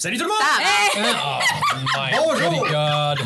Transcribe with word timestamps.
Salut 0.00 0.16
tout 0.16 0.24
le 0.24 0.30
monde! 0.30 0.38
My 1.84 2.16
Bonjour! 2.16 2.50
bloody 2.50 2.72
God. 2.72 3.18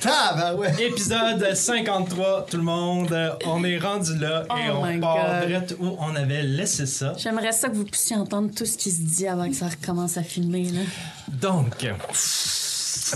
Tabarouette! 0.00 0.80
Épisode 0.80 1.54
53, 1.54 2.46
tout 2.50 2.56
le 2.56 2.62
monde. 2.62 3.14
On 3.44 3.62
est 3.64 3.76
rendu 3.78 4.16
là 4.18 4.44
et 4.50 4.70
Oh 4.70 4.78
on 4.78 4.86
my 4.86 4.98
part 4.98 5.40
God. 5.40 5.46
direct 5.48 5.76
où 5.78 5.94
on 6.00 6.16
avait 6.16 6.42
laissé 6.42 6.86
ça. 6.86 7.12
J'aimerais 7.18 7.52
ça 7.52 7.68
que 7.68 7.74
vous 7.74 7.84
puissiez 7.84 8.16
entendre 8.16 8.50
tout 8.54 8.64
ce 8.64 8.78
qui 8.78 8.90
se 8.90 9.02
dit 9.02 9.28
avant 9.28 9.46
que 9.48 9.54
ça 9.54 9.68
recommence 9.68 10.16
à 10.16 10.22
filmer. 10.22 10.64
Là. 10.70 10.80
Donc, 11.28 11.86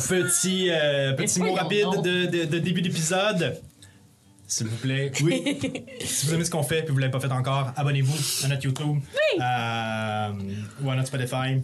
petit, 0.09 0.69
euh, 0.71 1.15
petit 1.15 1.41
mot 1.41 1.55
rapide 1.55 1.87
de, 2.02 2.27
de- 2.27 2.45
de 2.45 2.59
début 2.59 2.82
d'épisode. 2.82 3.59
S'il 4.50 4.66
vous 4.66 4.77
plaît. 4.78 5.12
Oui. 5.22 5.60
si 6.04 6.27
vous 6.27 6.34
aimez 6.34 6.45
ce 6.45 6.50
qu'on 6.50 6.64
fait 6.64 6.80
et 6.80 6.86
vous 6.88 6.96
ne 6.96 7.00
l'avez 7.02 7.12
pas 7.12 7.20
fait 7.20 7.30
encore, 7.30 7.70
abonnez-vous 7.77 8.45
à 8.45 8.48
notre 8.48 8.64
YouTube 8.64 8.98
euh, 9.40 10.32
ou 10.82 10.90
à 10.90 10.96
notre 10.96 11.06
Spotify 11.06 11.62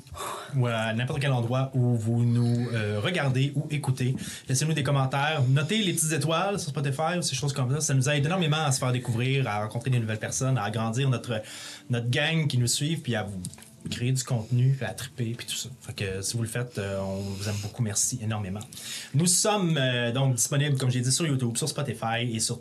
ou 0.55 0.69
à 0.69 0.93
n'importe 0.93 1.21
quel 1.21 1.33
endroit 1.33 1.73
où 1.75 1.97
vous 1.97 2.25
nous 2.25 2.69
euh, 2.73 3.01
regardez 3.03 3.53
ou 3.57 3.67
écoutez. 3.71 4.15
Laissez-nous 4.49 4.73
des 4.73 4.85
commentaires. 4.85 5.43
Notez 5.49 5.79
les 5.79 5.95
petites 5.95 6.13
étoiles 6.13 6.61
sur 6.61 6.71
Spotify 6.71 7.19
ou 7.19 7.23
ces 7.23 7.35
choses 7.35 7.53
comme 7.53 7.73
ça. 7.73 7.81
Ça 7.81 7.93
nous 7.93 8.09
aide 8.09 8.25
énormément 8.25 8.65
à 8.65 8.71
se 8.71 8.79
faire 8.79 8.93
découvrir, 8.93 9.49
à 9.49 9.63
rencontrer 9.63 9.91
des 9.91 9.99
nouvelles 9.99 10.21
personnes, 10.21 10.57
à 10.57 10.63
agrandir 10.63 11.11
notre, 11.11 11.43
notre 11.91 12.09
gang 12.09 12.47
qui 12.47 12.57
nous 12.57 12.69
suivent 12.69 13.01
puis 13.01 13.17
à 13.17 13.25
vous 13.25 13.43
créer 13.89 14.13
du 14.13 14.23
contenu, 14.23 14.75
puis 14.77 14.87
à 14.87 14.95
triper, 14.95 15.35
puis 15.37 15.47
tout 15.47 15.57
ça. 15.57 15.71
Fait 15.81 15.93
que 15.93 16.23
si 16.23 16.37
vous 16.37 16.45
le 16.45 16.49
faites, 16.49 16.79
euh, 16.79 17.01
on 17.01 17.17
vous 17.21 17.49
aime 17.49 17.57
beaucoup. 17.63 17.83
Merci 17.83 18.21
énormément. 18.23 18.61
Nous 19.13 19.27
sommes 19.27 19.77
euh, 19.77 20.13
donc 20.13 20.37
disponibles, 20.37 20.79
comme 20.79 20.91
j'ai 20.91 21.01
dit, 21.01 21.13
sur 21.13 21.27
YouTube, 21.27 21.57
sur 21.57 21.69
Spotify 21.69 22.33
et 22.33 22.39
sur 22.39 22.61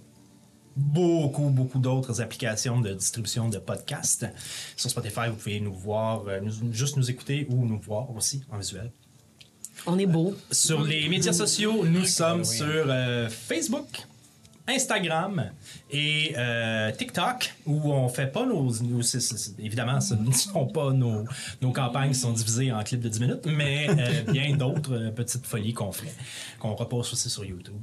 beaucoup, 0.76 1.50
beaucoup 1.50 1.80
d'autres 1.80 2.22
applications 2.22 2.82
de 2.82 2.94
distribution 2.94 3.50
de 3.50 3.58
podcasts. 3.58 4.26
Sur 4.76 4.90
Spotify, 4.90 5.30
vous 5.30 5.36
pouvez 5.36 5.60
nous 5.60 5.74
voir, 5.74 6.24
euh, 6.28 6.40
nous- 6.42 6.74
juste 6.74 6.98
nous 6.98 7.10
écouter 7.10 7.48
ou 7.50 7.66
nous 7.66 7.80
voir 7.80 8.14
aussi 8.16 8.44
en 8.52 8.58
visuel. 8.58 8.92
On 9.88 9.98
est 10.00 10.06
beau. 10.06 10.36
Sur 10.52 10.84
les 10.84 11.08
médias 11.10 11.34
sociaux, 11.34 11.86
nous 11.86 12.06
sommes 12.06 12.44
sur 12.44 12.86
euh, 12.88 13.30
Facebook, 13.30 13.88
Instagram 14.68 15.52
et 15.92 16.34
euh, 16.38 16.92
TikTok, 16.92 17.54
où 17.66 17.92
on 17.94 18.10
fait 18.10 18.28
pas 18.28 18.46
nos. 18.46 18.72
nos- 18.84 19.02
c'est- 19.04 19.20
c'est- 19.20 19.38
c'est- 19.38 19.60
évidemment, 19.60 20.02
ce 20.02 20.14
ne 20.16 20.32
sont 20.32 20.66
pas 20.66 20.92
nos, 20.92 21.24
nos 21.62 21.72
campagnes 21.72 22.10
qui 22.12 22.20
sont 22.20 22.32
divisées 22.32 22.72
en 22.72 22.82
clips 22.84 23.02
de 23.02 23.10
10 23.10 23.20
minutes, 23.20 23.46
mais 23.46 23.88
euh, 23.90 24.32
bien 24.32 24.56
d'autres 24.56 24.94
euh, 24.94 25.12
petites 25.12 25.46
folies 25.46 25.74
qu'on 25.74 25.92
fait, 25.92 26.12
qu'on 26.60 26.74
repose 26.76 27.14
aussi 27.14 27.30
sur 27.30 27.46
YouTube. 27.46 27.76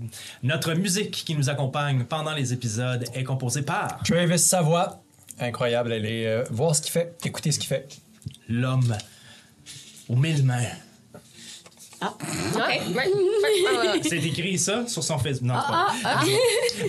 Notre 0.42 0.74
musique 0.74 1.10
qui 1.24 1.34
nous 1.36 1.48
accompagne 1.48 2.04
pendant 2.04 2.34
les 2.34 2.52
épisodes 2.52 3.04
est 3.14 3.24
composée 3.24 3.62
par 3.62 4.02
Travis 4.02 4.38
Savoie. 4.38 5.02
Incroyable. 5.38 5.92
Allez 5.92 6.24
euh, 6.26 6.44
voir 6.50 6.74
ce 6.76 6.82
qu'il 6.82 6.90
fait. 6.92 7.16
Écoutez 7.24 7.52
ce 7.52 7.58
qu'il 7.58 7.68
fait. 7.68 7.88
l'homme 8.48 8.96
aux 10.08 10.16
mille 10.16 10.44
mains. 10.44 10.66
Ah, 12.02 13.94
C'est 14.02 14.16
écrit 14.18 14.58
ça 14.58 14.86
sur 14.88 15.02
son 15.04 15.18
Facebook. 15.18 15.48
Non, 15.48 15.54
c'est 15.60 16.02
pas 16.02 16.14
vrai. 16.16 16.32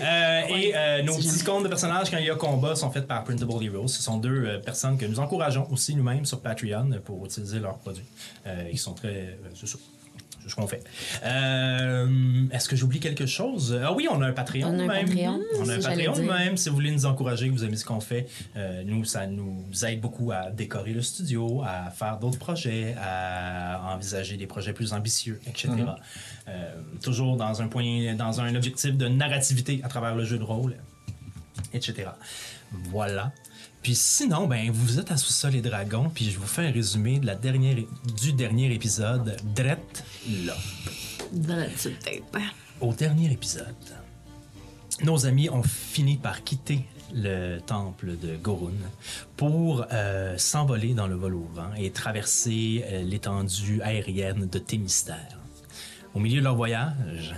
Euh, 0.01 0.55
et 0.55 0.75
euh, 0.75 1.03
nos 1.03 1.15
petits 1.15 1.43
comptes 1.43 1.63
de 1.63 1.67
personnages 1.69 2.09
quand 2.09 2.17
il 2.17 2.25
y 2.25 2.29
a 2.29 2.35
combat 2.35 2.75
sont 2.75 2.89
faits 2.91 3.07
par 3.07 3.23
Printable 3.23 3.63
Heroes. 3.63 3.87
Ce 3.87 4.01
sont 4.01 4.17
deux 4.17 4.45
euh, 4.45 4.59
personnes 4.59 4.97
que 4.97 5.05
nous 5.05 5.19
encourageons 5.19 5.67
aussi 5.71 5.95
nous-mêmes 5.95 6.25
sur 6.25 6.39
Patreon 6.41 6.89
pour 7.05 7.25
utiliser 7.25 7.59
leurs 7.59 7.77
produits. 7.77 8.05
Euh, 8.47 8.69
ils 8.71 8.79
sont 8.79 8.93
très. 8.93 9.09
euh. 9.09 9.35
C'est 9.53 9.77
ce 10.49 10.55
qu'on 10.55 10.67
fait. 10.67 10.83
Euh, 11.25 12.07
Est-ce 12.51 12.67
que 12.69 12.75
j'oublie 12.75 12.99
quelque 12.99 13.25
chose? 13.25 13.79
Ah 13.83 13.93
oui, 13.93 14.07
on 14.09 14.21
a 14.21 14.27
un 14.27 14.33
Patreon 14.33 14.67
On 14.67 14.79
a 14.79 14.83
un 14.83 15.03
nous-mêmes. 15.03 15.07
Patreon, 15.07 15.41
On 15.59 15.69
a 15.69 15.73
un 15.73 15.79
Patreon 15.79 16.13
nous-mêmes. 16.17 16.57
Si 16.57 16.69
vous 16.69 16.75
voulez 16.75 16.91
nous 16.91 17.05
encourager, 17.05 17.47
que 17.47 17.53
vous 17.53 17.63
aimez 17.63 17.77
ce 17.77 17.85
qu'on 17.85 17.99
fait, 17.99 18.27
euh, 18.55 18.83
nous, 18.85 19.05
ça 19.05 19.27
nous 19.27 19.65
aide 19.85 20.01
beaucoup 20.01 20.31
à 20.31 20.51
décorer 20.51 20.93
le 20.93 21.01
studio, 21.01 21.63
à 21.65 21.89
faire 21.91 22.17
d'autres 22.19 22.39
projets, 22.39 22.95
à 23.01 23.93
envisager 23.93 24.37
des 24.37 24.47
projets 24.47 24.73
plus 24.73 24.93
ambitieux, 24.93 25.39
etc. 25.47 25.69
Euh, 26.47 26.73
toujours 27.01 27.37
dans 27.37 27.61
un 27.61 27.67
point, 27.67 28.15
dans 28.15 28.41
un 28.41 28.55
objectif 28.55 28.97
de 28.97 29.07
narrativité 29.07 29.81
à 29.83 29.87
travers 29.87 30.15
le 30.15 30.25
jeu 30.25 30.37
de 30.37 30.43
rôle, 30.43 30.75
etc. 31.73 32.09
Voilà. 32.71 33.31
Puis 33.83 33.95
sinon, 33.95 34.47
ben, 34.47 34.71
vous 34.71 34.97
êtes 34.97 35.11
à 35.11 35.17
Sous-Sol 35.17 35.55
et 35.55 35.61
Dragons, 35.61 36.09
puis 36.09 36.31
je 36.31 36.39
vous 36.39 36.47
fais 36.47 36.65
un 36.65 36.71
résumé 36.71 37.19
de 37.19 37.25
la 37.25 37.35
dernière, 37.35 37.75
du 38.17 38.31
dernier 38.31 38.73
épisode, 38.73 39.35
Drette 39.53 40.05
là. 40.45 40.55
Au 42.79 42.93
dernier 42.93 43.29
épisode, 43.29 43.75
nos 45.03 45.25
amis 45.25 45.49
ont 45.49 45.63
fini 45.63 46.15
par 46.15 46.45
quitter 46.45 46.85
le 47.13 47.59
temple 47.59 48.17
de 48.17 48.37
Gorun 48.37 48.71
pour 49.35 49.85
euh, 49.91 50.37
s'envoler 50.37 50.93
dans 50.93 51.07
le 51.07 51.15
vol 51.15 51.35
au 51.35 51.49
vent 51.53 51.73
et 51.77 51.91
traverser 51.91 52.85
euh, 52.87 53.03
l'étendue 53.03 53.81
aérienne 53.81 54.47
de 54.47 54.59
Thémistère. 54.59 55.37
Au 56.13 56.19
milieu 56.19 56.39
de 56.39 56.45
leur 56.45 56.55
voyage, 56.55 57.35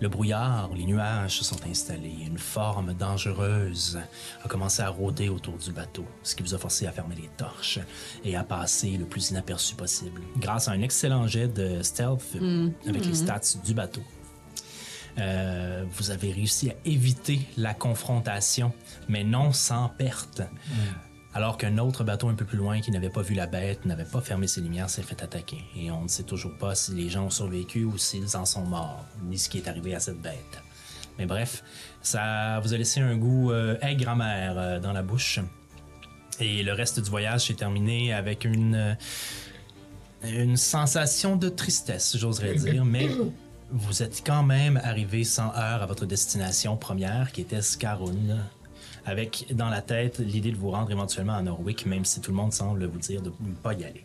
le 0.00 0.08
brouillard, 0.08 0.70
les 0.74 0.84
nuages 0.84 1.38
se 1.38 1.44
sont 1.44 1.58
installés. 1.68 2.14
Une 2.26 2.38
forme 2.38 2.94
dangereuse 2.94 3.98
a 4.44 4.48
commencé 4.48 4.82
à 4.82 4.88
rôder 4.88 5.28
autour 5.28 5.56
du 5.56 5.72
bateau, 5.72 6.04
ce 6.22 6.34
qui 6.36 6.42
vous 6.42 6.54
a 6.54 6.58
forcé 6.58 6.86
à 6.86 6.92
fermer 6.92 7.16
les 7.16 7.28
torches 7.36 7.80
et 8.24 8.36
à 8.36 8.44
passer 8.44 8.96
le 8.96 9.04
plus 9.06 9.30
inaperçu 9.30 9.74
possible, 9.74 10.20
grâce 10.36 10.68
à 10.68 10.72
un 10.72 10.82
excellent 10.82 11.26
jet 11.26 11.48
de 11.48 11.82
stealth 11.82 12.36
avec 12.86 13.04
les 13.04 13.14
stats 13.14 13.58
du 13.64 13.74
bateau. 13.74 14.02
Euh, 15.18 15.84
vous 15.90 16.10
avez 16.12 16.30
réussi 16.30 16.70
à 16.70 16.74
éviter 16.84 17.40
la 17.56 17.74
confrontation, 17.74 18.72
mais 19.08 19.24
non 19.24 19.52
sans 19.52 19.88
perte. 19.88 20.42
Alors 21.34 21.58
qu'un 21.58 21.78
autre 21.78 22.04
bateau 22.04 22.28
un 22.28 22.34
peu 22.34 22.44
plus 22.44 22.56
loin 22.56 22.80
qui 22.80 22.90
n'avait 22.90 23.10
pas 23.10 23.22
vu 23.22 23.34
la 23.34 23.46
bête, 23.46 23.84
n'avait 23.84 24.04
pas 24.04 24.20
fermé 24.20 24.46
ses 24.46 24.60
lumières, 24.60 24.88
s'est 24.88 25.02
fait 25.02 25.22
attaquer. 25.22 25.62
Et 25.76 25.90
on 25.90 26.02
ne 26.02 26.08
sait 26.08 26.22
toujours 26.22 26.56
pas 26.56 26.74
si 26.74 26.92
les 26.92 27.08
gens 27.10 27.26
ont 27.26 27.30
survécu 27.30 27.84
ou 27.84 27.98
s'ils 27.98 28.36
en 28.36 28.46
sont 28.46 28.64
morts, 28.64 29.04
ni 29.24 29.38
ce 29.38 29.48
qui 29.48 29.58
est 29.58 29.68
arrivé 29.68 29.94
à 29.94 30.00
cette 30.00 30.20
bête. 30.20 30.62
Mais 31.18 31.26
bref, 31.26 31.62
ça 32.00 32.60
vous 32.60 32.72
a 32.72 32.76
laissé 32.76 33.00
un 33.00 33.16
goût 33.16 33.50
euh, 33.50 33.76
aigre-amer 33.82 34.54
euh, 34.56 34.80
dans 34.80 34.92
la 34.92 35.02
bouche. 35.02 35.40
Et 36.40 36.62
le 36.62 36.72
reste 36.72 37.00
du 37.00 37.10
voyage 37.10 37.46
s'est 37.48 37.54
terminé 37.54 38.12
avec 38.12 38.44
une, 38.44 38.96
euh, 40.24 40.56
sensation 40.56 41.36
de 41.36 41.48
tristesse, 41.48 42.16
j'oserais 42.16 42.54
dire, 42.54 42.84
mais 42.84 43.08
vous 43.70 44.02
êtes 44.02 44.22
quand 44.24 44.44
même 44.44 44.80
arrivé 44.82 45.24
sans 45.24 45.48
heure 45.54 45.82
à 45.82 45.86
votre 45.86 46.06
destination 46.06 46.76
première, 46.76 47.32
qui 47.32 47.40
était 47.40 47.60
Scarun, 47.60 48.38
avec 49.06 49.46
dans 49.52 49.68
la 49.68 49.82
tête 49.82 50.18
l'idée 50.18 50.52
de 50.52 50.56
vous 50.56 50.70
rendre 50.70 50.90
éventuellement 50.90 51.34
à 51.34 51.42
Norwick, 51.42 51.86
même 51.86 52.04
si 52.04 52.20
tout 52.20 52.30
le 52.30 52.36
monde 52.36 52.52
semble 52.52 52.84
vous 52.86 52.98
dire 52.98 53.22
de 53.22 53.32
ne 53.40 53.54
pas 53.54 53.74
y 53.74 53.84
aller. 53.84 54.04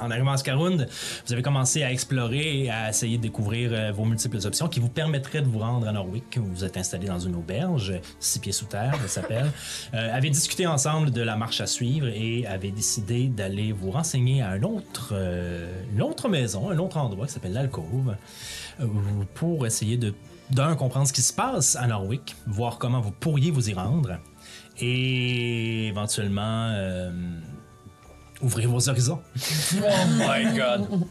En 0.00 0.10
arrivant 0.10 0.32
à 0.32 0.36
Scarund, 0.38 0.88
vous 1.26 1.32
avez 1.32 1.42
commencé 1.42 1.82
à 1.82 1.92
explorer 1.92 2.64
et 2.64 2.70
à 2.70 2.88
essayer 2.88 3.18
de 3.18 3.22
découvrir 3.22 3.70
euh, 3.72 3.92
vos 3.92 4.04
multiples 4.04 4.38
options 4.44 4.66
qui 4.68 4.80
vous 4.80 4.88
permettraient 4.88 5.42
de 5.42 5.48
vous 5.48 5.58
rendre 5.58 5.86
à 5.86 5.92
Norwick. 5.92 6.38
Vous 6.38 6.46
vous 6.46 6.64
êtes 6.64 6.76
installé 6.78 7.06
dans 7.06 7.18
une 7.18 7.34
auberge, 7.34 7.92
six 8.18 8.38
pieds 8.38 8.52
sous 8.52 8.64
terre, 8.64 8.98
elle 9.02 9.08
s'appelle. 9.08 9.50
Euh, 9.94 10.16
avez 10.16 10.30
discuté 10.30 10.66
ensemble 10.66 11.10
de 11.10 11.20
la 11.20 11.36
marche 11.36 11.60
à 11.60 11.66
suivre 11.66 12.06
et 12.08 12.46
avez 12.46 12.70
décidé 12.70 13.28
d'aller 13.28 13.72
vous 13.72 13.90
renseigner 13.90 14.40
à 14.40 14.50
un 14.50 14.62
autre, 14.62 15.10
euh, 15.12 15.70
une 15.92 16.02
autre 16.02 16.28
maison, 16.28 16.70
un 16.70 16.78
autre 16.78 16.96
endroit 16.96 17.26
qui 17.26 17.32
s'appelle 17.32 17.52
l'Alcove, 17.52 18.16
euh, 18.80 18.86
pour 19.34 19.66
essayer 19.66 19.96
de, 19.96 20.14
d'un, 20.50 20.76
comprendre 20.76 21.06
ce 21.06 21.12
qui 21.12 21.22
se 21.22 21.32
passe 21.32 21.76
à 21.76 21.86
Norwick, 21.86 22.36
voir 22.46 22.78
comment 22.78 23.00
vous 23.00 23.10
pourriez 23.10 23.50
vous 23.50 23.70
y 23.70 23.74
rendre 23.74 24.18
et 24.78 25.88
éventuellement 25.88 26.68
euh, 26.72 27.10
ouvrir 28.42 28.70
vos 28.70 28.88
horizons. 28.88 29.20
Oh 29.76 29.86
my 30.18 30.56
God. 30.56 31.06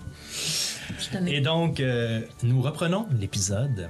Et 1.27 1.41
donc, 1.41 1.79
euh, 1.79 2.21
nous 2.43 2.61
reprenons 2.61 3.07
l'épisode 3.19 3.89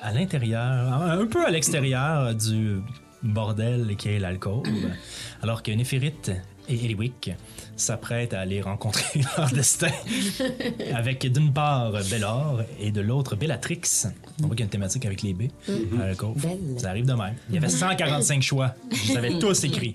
à 0.00 0.12
l'intérieur, 0.12 0.62
un 0.62 1.26
peu 1.26 1.44
à 1.44 1.50
l'extérieur 1.50 2.34
du 2.34 2.80
bordel 3.22 3.96
qui 3.96 4.08
est 4.08 4.18
l'alcôve, 4.18 4.64
alors 5.42 5.62
que 5.62 5.70
Néphérite 5.72 6.32
et 6.70 6.74
Eliwick 6.84 7.32
s'apprêtent 7.76 8.32
à 8.34 8.40
aller 8.40 8.60
rencontrer 8.62 9.20
leur 9.36 9.50
destin 9.50 9.90
avec 10.94 11.26
d'une 11.30 11.52
part 11.52 11.92
Bellor 12.10 12.60
et 12.80 12.90
de 12.92 13.00
l'autre 13.00 13.34
Bellatrix. 13.36 13.80
On 14.42 14.46
voit 14.46 14.50
qu'il 14.50 14.60
y 14.60 14.62
a 14.62 14.64
une 14.64 14.70
thématique 14.70 15.04
avec 15.06 15.22
les 15.22 15.34
B 15.34 15.42
l'alcôve. 15.98 16.36
Belle. 16.40 16.58
Ça 16.78 16.90
arrive 16.90 17.06
de 17.06 17.12
même. 17.14 17.34
Il 17.48 17.54
y 17.56 17.58
avait 17.58 17.68
145 17.68 18.42
choix. 18.42 18.74
Vous 19.06 19.16
avez 19.16 19.38
tous 19.38 19.64
écrit. 19.64 19.94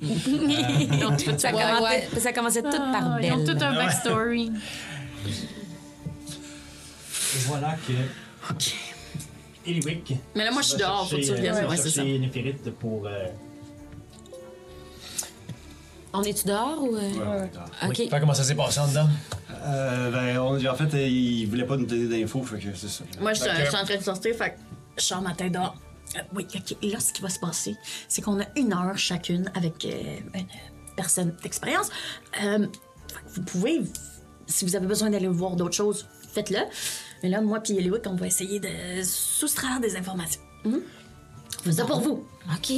Ça, 1.38 1.52
Ouais, 1.56 1.62
commençait, 1.64 1.84
ouais. 1.84 2.20
ça 2.20 2.34
commençait 2.34 2.62
tout 2.64 2.70
par 2.72 3.14
Ah, 3.14 3.20
Ils 3.22 3.32
ont 3.32 3.38
belle. 3.44 3.58
tout 3.58 3.64
un 3.64 3.76
backstory. 3.76 4.52
voilà 7.48 7.76
que 7.88 7.94
Eliwick 9.68 10.14
Mais 10.36 10.44
là, 10.44 10.52
moi, 10.52 10.62
je 10.62 10.70
suis 10.70 10.78
dehors. 10.78 11.10
Faut 11.10 11.16
que 11.18 11.22
tu 11.24 11.32
reviennes. 11.32 11.56
euh, 11.56 11.68
Ouais, 11.70 11.78
c'est 11.78 11.90
ça. 11.90 12.04
pour... 12.80 13.08
euh, 13.08 13.26
On 16.18 16.24
est-tu 16.24 16.46
dehors 16.48 16.82
ou. 16.84 16.96
euh? 16.96 17.46
Ok. 17.88 17.96
Fait 17.96 18.20
comment 18.20 18.34
ça 18.34 18.44
s'est 18.44 18.56
passé 18.56 18.80
en 18.80 18.88
dedans? 18.88 19.08
Euh, 19.64 20.12
ben, 20.12 20.38
on- 20.40 20.66
en 20.66 20.76
fait, 20.76 20.94
euh, 20.94 21.08
il 21.08 21.46
voulait 21.48 21.66
pas 21.66 21.78
nous 21.78 21.86
donner 21.86 22.08
d'infos, 22.20 22.44
fait 22.44 22.60
que 22.60 22.76
c'est 22.76 22.88
ça. 22.88 23.04
Moi, 23.20 23.34
je 23.34 23.42
suis 23.42 23.50
en 23.50 23.84
train 23.86 23.98
de 23.98 24.04
sortir, 24.04 24.36
fait 24.36 24.52
que 24.52 24.56
je 24.98 25.04
sors 25.04 25.22
ma 25.22 25.34
tête 25.34 25.52
dehors. 25.54 25.76
Euh, 26.16 26.20
oui, 26.36 26.46
OK. 26.56 26.76
Et 26.82 26.90
là, 26.92 27.00
ce 27.00 27.12
qui 27.14 27.22
va 27.22 27.30
se 27.30 27.40
passer, 27.40 27.76
c'est 28.08 28.22
qu'on 28.22 28.40
a 28.40 28.46
une 28.56 28.74
heure 28.74 28.98
chacune 28.98 29.50
avec 29.56 29.86
euh, 29.86 29.90
une 30.36 30.46
personne 30.96 31.36
d'expérience. 31.42 31.90
Euh, 32.44 32.68
vous 33.34 33.42
pouvez 33.42 33.82
si 34.48 34.64
vous 34.66 34.76
avez 34.76 34.86
besoin 34.86 35.10
d'aller 35.10 35.28
voir 35.28 35.56
d'autres 35.56 35.74
choses, 35.76 36.08
faites-le. 36.32 36.60
Mais 37.24 37.30
là, 37.30 37.42
moi 37.42 37.60
puis 37.60 37.76
Eliwick, 37.78 38.04
on 38.06 38.16
va 38.16 38.28
essayer 38.28 38.60
de 38.60 38.68
soustraire 39.04 39.80
des 39.80 39.96
informations. 39.96 40.42
Mhm. 40.64 40.82
Faites 41.64 41.74
ça 41.74 41.86
pour 41.86 42.00
vous. 42.02 42.28
OK. 42.56 42.74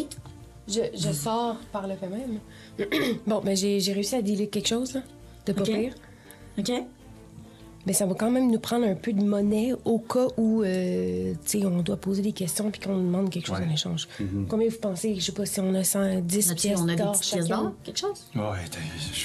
Je, 0.69 0.81
je 0.95 1.11
sors 1.11 1.57
par 1.73 1.85
le 1.87 1.95
fait 1.97 2.07
même. 2.07 2.39
bon, 3.27 3.41
ben 3.43 3.55
j'ai 3.55 3.79
j'ai 3.79 3.93
réussi 3.93 4.15
à 4.15 4.21
dealer 4.21 4.49
quelque 4.49 4.67
chose, 4.67 4.93
là, 4.93 5.01
de 5.45 5.53
pas 5.53 5.61
Ok. 5.61 5.67
pire. 5.67 5.93
OK? 6.59 6.71
Mais 7.85 7.93
ça 7.93 8.05
va 8.05 8.15
quand 8.15 8.29
même 8.29 8.51
nous 8.51 8.59
prendre 8.59 8.85
un 8.85 8.95
peu 8.95 9.13
de 9.13 9.23
monnaie 9.23 9.71
au 9.85 9.97
cas 9.99 10.27
où, 10.35 10.61
euh, 10.61 11.33
tu 11.45 11.59
sais, 11.61 11.65
on 11.65 11.81
doit 11.81 11.95
poser 11.95 12.21
des 12.21 12.33
questions 12.33 12.69
puis 12.69 12.81
qu'on 12.81 12.97
demande 12.97 13.29
quelque 13.29 13.47
chose 13.47 13.59
Ouais. 13.59 13.65
en 13.65 13.73
échange. 13.73 14.09
Combien 14.49 14.67
vous 14.67 14.77
pensez, 14.77 15.15
je 15.15 15.21
sais 15.21 15.31
pas 15.31 15.45
si 15.45 15.59
on 15.61 15.73
a 15.73 15.83
110 15.85 16.49
Là-dessus, 16.49 16.67
pièces 16.67 16.79
on 16.81 16.87
a 16.89 16.95
des 16.95 17.01
d'or 17.03 17.11
petites 17.13 17.31
pièces 17.33 17.47
chacun? 17.47 17.61
d'or, 17.63 17.71
quelque 17.85 17.99
chose? 17.99 18.25
Ouais, 18.35 18.41
t'as- 18.69 18.79
je, 19.13 19.19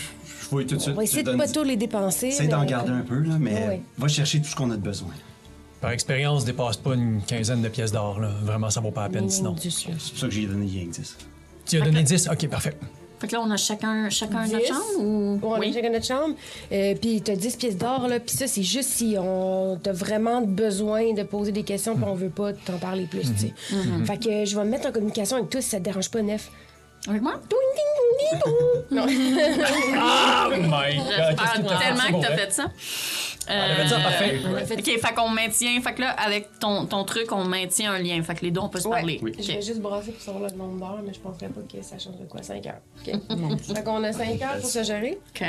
je 0.44 0.48
vois 0.48 0.62
tout 0.64 0.76
de 0.76 0.80
suite. 0.80 0.92
On 0.94 0.96
va 0.96 1.02
essayer 1.02 1.18
Tu 1.22 1.24
de 1.24 1.30
donnes- 1.30 1.40
pas 1.40 1.48
tous 1.48 1.64
les 1.64 1.76
dépenser. 1.76 2.28
Essaye 2.28 2.46
d'en 2.46 2.60
mais- 2.60 2.66
garder 2.66 2.90
un 2.92 3.00
peu, 3.00 3.18
là, 3.18 3.36
mais 3.40 3.52
Ouais, 3.66 3.82
va 3.98 4.06
chercher 4.08 4.38
tout 4.40 4.48
ce 4.48 4.54
qu'on 4.54 4.70
a 4.70 4.76
de 4.76 4.82
besoin. 4.82 5.10
Par 5.80 5.90
expérience, 5.90 6.44
dépasse 6.44 6.76
pas 6.76 6.94
une 6.94 7.20
quinzaine 7.26 7.62
de 7.62 7.68
pièces 7.68 7.90
d'or. 7.90 8.20
là. 8.20 8.30
Vraiment, 8.44 8.70
ça 8.70 8.80
vaut 8.80 8.92
pas 8.92 9.02
la 9.02 9.08
peine 9.08 9.28
sinon. 9.28 9.54
10, 9.54 9.88
là. 9.88 9.94
C'est 9.98 10.10
pour 10.10 10.18
ça 10.20 10.28
que 10.28 10.32
j'ai 10.34 10.46
donné 10.46 10.66
rien 10.70 10.84
que 10.86 10.90
10. 10.92 11.16
Tu 11.66 11.82
as 11.82 11.84
donné 11.84 12.04
10? 12.04 12.28
Ok, 12.30 12.46
parfait. 12.48 12.76
Fait 13.22 13.28
que 13.28 13.36
là, 13.36 13.40
on 13.40 13.50
a 13.52 13.56
chacun, 13.56 14.10
chacun 14.10 14.48
notre 14.48 14.58
10. 14.58 14.66
chambre 14.66 14.98
ou? 14.98 15.38
Ouais, 15.44 15.58
on 15.58 15.70
a 15.70 15.72
chacun 15.72 15.90
notre 15.90 16.04
chambre. 16.06 16.34
Euh, 16.72 16.96
puis 17.00 17.22
t'as 17.22 17.36
10 17.36 17.54
pièces 17.54 17.76
d'or, 17.76 18.08
là. 18.08 18.18
Puis 18.18 18.34
ça, 18.34 18.48
c'est 18.48 18.64
juste 18.64 18.88
si 18.88 19.14
on 19.16 19.74
a 19.74 19.92
vraiment 19.92 20.42
besoin 20.42 21.12
de 21.12 21.22
poser 21.22 21.52
des 21.52 21.62
questions 21.62 21.94
puis 21.94 22.04
on 22.04 22.14
veut 22.14 22.30
pas 22.30 22.52
t'en 22.52 22.78
parler 22.78 23.04
plus, 23.04 23.32
tu 23.32 23.38
sais. 23.38 23.54
Fait 24.04 24.18
que 24.18 24.44
je 24.44 24.56
vais 24.56 24.64
me 24.64 24.70
mettre 24.70 24.88
en 24.88 24.92
communication 24.92 25.36
avec 25.36 25.50
toi 25.50 25.60
si 25.60 25.68
ça 25.68 25.78
te 25.78 25.84
dérange 25.84 26.10
pas, 26.10 26.20
Nef. 26.20 26.50
Avec 27.08 27.22
moi? 27.22 27.34
Ding, 27.48 27.58
ding, 27.76 27.92
ding, 28.18 28.40
ding. 28.40 28.96
Non. 28.96 29.06
Oh 29.06 30.56
my 30.56 30.96
god! 30.96 31.06
J'espère 31.06 31.36
qu'est-ce 31.36 31.60
que 31.62 31.68
t'as 31.68 31.78
tellement 31.78 32.00
fait 32.00 32.12
que 32.12 32.20
t'as 32.22 32.36
fait 32.36 32.52
ça. 32.52 32.64
Fait 33.46 33.88
ça, 33.88 33.98
parfait. 34.00 34.40
On 34.46 34.54
a 34.54 34.64
fait 34.64 34.74
OK, 34.74 35.00
fait 35.00 35.14
qu'on 35.14 35.28
maintient. 35.28 35.80
Fait 35.80 35.94
que 35.94 36.00
là, 36.02 36.10
avec 36.12 36.58
ton, 36.58 36.86
ton 36.86 37.04
truc, 37.04 37.32
on 37.32 37.44
maintient 37.44 37.92
un 37.92 37.98
lien. 37.98 38.22
Fait 38.22 38.34
que 38.34 38.42
les 38.44 38.50
deux, 38.50 38.60
on 38.60 38.68
peut 38.68 38.80
se 38.80 38.88
Ouais. 38.88 38.98
parler. 38.98 39.18
Oui. 39.22 39.32
OK. 39.36 39.42
Je 39.44 39.52
vais 39.52 39.62
juste 39.62 39.80
brasser 39.80 40.12
pour 40.12 40.22
savoir 40.22 40.50
le 40.50 40.56
nombre 40.56 40.78
d'heures, 40.78 41.00
mais 41.04 41.12
je 41.12 41.20
penserais 41.20 41.48
pas 41.48 41.60
que 41.62 41.82
ça 41.82 41.98
change 41.98 42.16
de 42.18 42.24
quoi, 42.26 42.42
5 42.42 42.64
heures. 42.66 42.80
OK. 43.00 43.58
fait 43.74 43.84
qu'on 43.84 44.02
a 44.04 44.12
5 44.12 44.42
heures 44.42 44.60
pour 44.60 44.70
se 44.70 44.82
gérer. 44.82 45.18
OK. 45.34 45.44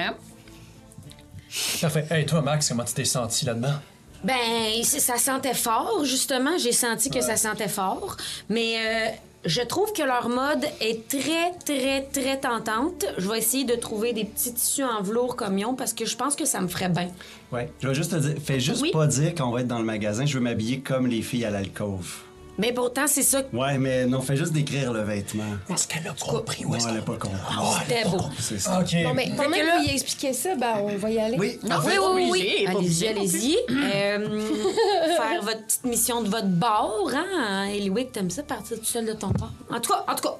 Parfait. 1.81 2.05
Hey, 2.09 2.25
toi, 2.25 2.41
Max, 2.41 2.67
comment 2.69 2.83
tu 2.83 2.93
t'es 2.93 3.05
senti 3.05 3.45
là-dedans? 3.45 3.75
Ben, 4.23 4.83
ça 4.83 5.17
sentait 5.17 5.53
fort, 5.53 6.03
justement. 6.05 6.57
J'ai 6.57 6.71
senti 6.71 7.09
que 7.09 7.21
ça 7.21 7.35
sentait 7.35 7.67
fort. 7.67 8.15
Mais 8.49 8.75
euh, 8.77 9.09
je 9.45 9.61
trouve 9.61 9.91
que 9.93 10.03
leur 10.03 10.29
mode 10.29 10.63
est 10.81 11.07
très, 11.07 11.51
très, 11.65 12.03
très 12.03 12.39
tentante. 12.39 13.05
Je 13.17 13.27
vais 13.29 13.37
essayer 13.39 13.65
de 13.65 13.75
trouver 13.75 14.13
des 14.13 14.23
petits 14.25 14.53
tissus 14.53 14.83
en 14.83 15.01
velours 15.01 15.35
comme 15.35 15.57
ils 15.57 15.65
ont 15.65 15.75
parce 15.75 15.93
que 15.93 16.05
je 16.05 16.15
pense 16.15 16.35
que 16.35 16.45
ça 16.45 16.61
me 16.61 16.67
ferait 16.67 16.89
bien. 16.89 17.09
Ouais. 17.51 17.69
Je 17.81 17.87
vais 17.89 17.93
juste 17.95 18.11
te 18.11 18.15
dire, 18.17 18.35
fais 18.43 18.59
juste 18.59 18.81
Oui. 18.81 18.91
pas 18.91 19.05
dire 19.07 19.35
qu'on 19.35 19.51
va 19.51 19.61
être 19.61 19.67
dans 19.67 19.79
le 19.79 19.85
magasin, 19.85 20.25
je 20.25 20.33
veux 20.35 20.43
m'habiller 20.43 20.79
comme 20.79 21.07
les 21.07 21.21
filles 21.21 21.45
à 21.45 21.49
l'alcôve. 21.49 22.15
Mais 22.59 22.71
pourtant, 22.71 23.07
c'est 23.07 23.23
ça. 23.23 23.41
Ouais, 23.51 23.79
mais 23.79 24.05
non, 24.05 24.21
fais 24.21 24.35
juste 24.35 24.53
décrire 24.53 24.93
le 24.93 25.01
vêtement. 25.01 25.43
Est-ce 25.69 25.87
qu'elle 25.87 26.07
a 26.07 26.13
compris 26.13 26.63
Non, 26.63 26.75
est-ce 26.75 26.87
elle 26.87 26.97
a 26.97 26.99
qu'on... 27.01 27.13
pas 27.13 27.17
compris. 27.17 27.55
C'était 27.87 28.07
beau. 28.09 28.21
C'est 28.39 28.59
ça. 28.59 28.79
Ok. 28.79 28.95
Bon, 29.03 29.13
mais 29.15 29.31
pendant 29.35 29.49
que 29.51 29.81
vous 29.81 29.89
y 29.89 29.91
expliquez 29.91 30.33
ça, 30.33 30.55
ben, 30.55 30.75
on 30.81 30.95
va 30.95 31.09
y 31.09 31.19
aller. 31.19 31.37
Oui, 31.39 31.59
Non, 31.63 31.69
parfait. 31.69 31.97
Oui, 31.97 32.29
oui, 32.31 32.43
oui, 32.59 32.65
Allez-y, 32.67 33.07
allez-y. 33.07 33.57
Euh, 33.71 34.49
faire 35.17 35.41
votre 35.41 35.63
petite 35.65 35.83
mission 35.85 36.21
de 36.21 36.29
votre 36.29 36.47
bord, 36.47 37.09
hein? 37.15 37.63
Eliwick, 37.65 38.11
t'aimes 38.11 38.29
ça, 38.29 38.43
partir 38.43 38.77
tout 38.77 38.85
seul 38.85 39.05
de 39.07 39.13
ton 39.13 39.29
bord? 39.29 39.51
En 39.71 39.79
tout 39.79 39.91
cas, 39.91 40.05
en 40.07 40.13
tout 40.15 40.23
cas. 40.23 40.37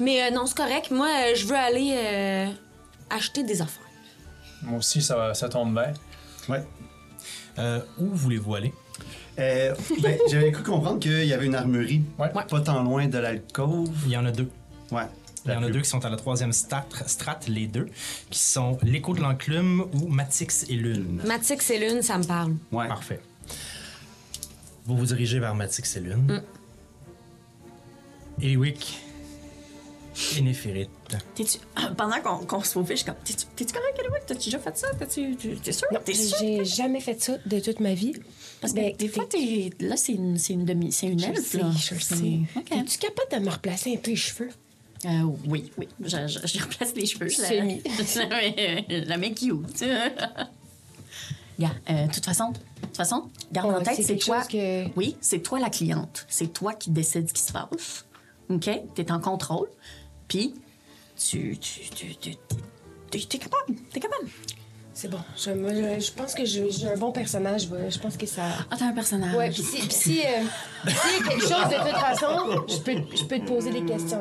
Mais 0.00 0.22
euh, 0.22 0.30
non, 0.30 0.46
c'est 0.46 0.56
correct. 0.56 0.90
Moi, 0.90 1.08
euh, 1.08 1.34
je 1.34 1.46
veux 1.46 1.56
aller 1.56 1.92
euh, 1.94 2.46
acheter 3.10 3.42
des 3.42 3.60
affaires. 3.60 3.82
Moi 4.62 4.78
aussi, 4.78 5.02
ça, 5.02 5.34
ça 5.34 5.48
tombe 5.50 5.74
bien. 5.74 5.92
Ouais. 6.48 6.64
Euh, 7.58 7.80
où 7.98 8.06
voulez-vous 8.14 8.54
aller? 8.54 8.72
Euh, 9.38 9.74
ben, 10.02 10.18
J'avais 10.30 10.50
cru 10.52 10.62
comprendre 10.62 10.98
qu'il 10.98 11.24
y 11.24 11.32
avait 11.32 11.46
une 11.46 11.54
armurerie 11.54 12.02
Ouais. 12.18 12.28
pas 12.30 12.60
tant 12.60 12.82
loin 12.82 13.06
de 13.06 13.18
l'alcôve. 13.18 13.88
Il 14.06 14.12
y 14.12 14.16
en 14.16 14.24
a 14.26 14.32
deux. 14.32 14.48
Ouais. 14.90 15.04
Il 15.46 15.52
y 15.52 15.56
en 15.56 15.62
a 15.62 15.70
deux 15.70 15.80
qui 15.80 15.88
sont 15.88 16.04
à 16.04 16.10
la 16.10 16.16
troisième 16.16 16.52
strate, 16.52 17.04
strate, 17.06 17.46
les 17.48 17.66
deux, 17.68 17.88
qui 18.30 18.38
sont 18.38 18.76
l'écho 18.82 19.14
de 19.14 19.20
l'enclume 19.20 19.86
ou 19.94 20.08
Matix 20.08 20.66
et 20.68 20.74
Lune. 20.74 21.22
Matix 21.24 21.70
et 21.70 21.78
Lune, 21.78 22.02
ça 22.02 22.18
me 22.18 22.24
parle. 22.24 22.54
Ouais. 22.72 22.88
Parfait. 22.88 23.20
Vous 24.84 24.96
vous 24.96 25.06
dirigez 25.06 25.38
vers 25.38 25.54
Matix 25.54 25.96
et 25.96 26.00
Lune. 26.00 26.42
Eliwick 28.42 28.98
et 30.36 30.40
Néphérite. 30.42 30.90
Pendant 31.96 32.20
qu'on 32.46 32.62
se 32.62 32.72
faufile, 32.72 32.96
je 32.96 33.02
suis 33.02 33.06
comme. 33.06 33.14
T'es-tu 33.24 33.72
correct, 33.72 33.98
Eliwick? 34.00 34.26
T'as-tu 34.26 34.44
déjà 34.50 34.58
fait 34.58 34.76
ça? 34.76 34.88
T'es 34.98 35.72
sûr? 35.72 35.86
Non, 35.92 36.00
T'es 36.04 36.14
sûr? 36.14 36.36
j'ai 36.40 36.64
jamais 36.64 37.00
fait 37.00 37.20
ça 37.22 37.34
de 37.46 37.60
toute 37.60 37.80
ma 37.80 37.94
vie. 37.94 38.12
Parce 38.60 38.72
que 38.72 38.78
Ben, 38.78 38.96
des 38.96 39.08
fois, 39.08 39.24
t'es. 39.26 39.70
Là, 39.80 39.96
c'est 39.96 40.12
une, 40.14 40.36
c'est 40.38 40.52
une 40.54 40.64
demi. 40.64 40.90
C'est 40.92 41.06
une 41.06 41.18
Je 41.20 41.26
elfe, 41.26 41.46
sais, 41.46 41.58
là. 41.58 41.70
je 41.76 41.94
C'est- 41.94 42.14
sais. 42.16 42.40
OK. 42.56 42.72
Es-tu 42.72 42.98
capable 42.98 43.30
de 43.32 43.38
me 43.46 43.50
replacer 43.50 43.94
un 43.94 43.98
peu 43.98 44.10
les 44.10 44.16
cheveux? 44.16 44.50
Euh, 45.04 45.22
oui, 45.46 45.70
oui. 45.78 45.86
Je, 46.00 46.08
je, 46.26 46.40
je 46.44 46.62
replace 46.62 46.92
les 46.96 47.06
cheveux. 47.06 47.28
Semi. 47.28 47.82
la 49.06 49.16
mets 49.16 49.32
cute. 49.32 49.84
Gars, 51.58 51.74
euh, 51.90 52.06
de 52.06 52.12
toute 52.12 52.24
façon, 52.24 52.50
de 52.50 52.56
toute 52.86 52.96
façon, 52.96 53.30
garde 53.52 53.68
Ouais, 53.70 53.74
en 53.76 53.82
tête, 53.82 54.00
c'est 54.02 54.16
toi. 54.16 54.44
que- 54.44 54.86
Oui, 54.96 55.16
c'est 55.20 55.40
toi 55.40 55.58
la 55.58 55.70
cliente. 55.70 56.24
C'est 56.28 56.52
toi 56.52 56.72
qui 56.74 56.90
décide 56.90 57.28
ce 57.28 57.34
qui 57.34 57.42
se 57.42 57.52
passe. 57.52 58.04
OK? 58.48 58.70
T'es 58.94 59.10
en 59.10 59.20
contrôle. 59.20 59.68
Puis, 60.28 60.54
tu. 61.16 61.58
Tu. 61.58 61.80
Tu. 61.90 62.14
Tu. 62.16 62.36
T'es 63.10 63.38
capable. 63.38 63.74
T'es 63.92 64.00
capable. 64.00 64.28
C'est 65.00 65.06
bon. 65.06 65.20
Je, 65.36 65.50
moi, 65.50 65.70
je, 65.72 66.04
je 66.06 66.10
pense 66.10 66.34
que 66.34 66.44
j'ai 66.44 66.68
un 66.92 66.96
bon 66.96 67.12
personnage. 67.12 67.68
Je 67.88 67.98
pense 68.00 68.16
que 68.16 68.26
ça. 68.26 68.42
Ah, 68.68 68.74
t'as 68.76 68.86
un 68.86 68.92
personnage. 68.92 69.32
Ouais, 69.36 69.48
puis 69.48 69.62
si, 69.62 69.78
puis 69.78 69.92
si, 69.92 70.20
euh, 70.22 70.42
a 70.86 70.90
quelque 71.28 71.40
chose 71.40 71.68
de 71.70 71.88
toute 71.88 72.00
façon, 72.00 72.66
je 72.66 72.78
peux, 72.78 73.00
je 73.16 73.22
peux 73.22 73.38
te 73.38 73.46
poser 73.46 73.70
des 73.70 73.84
questions. 73.84 74.20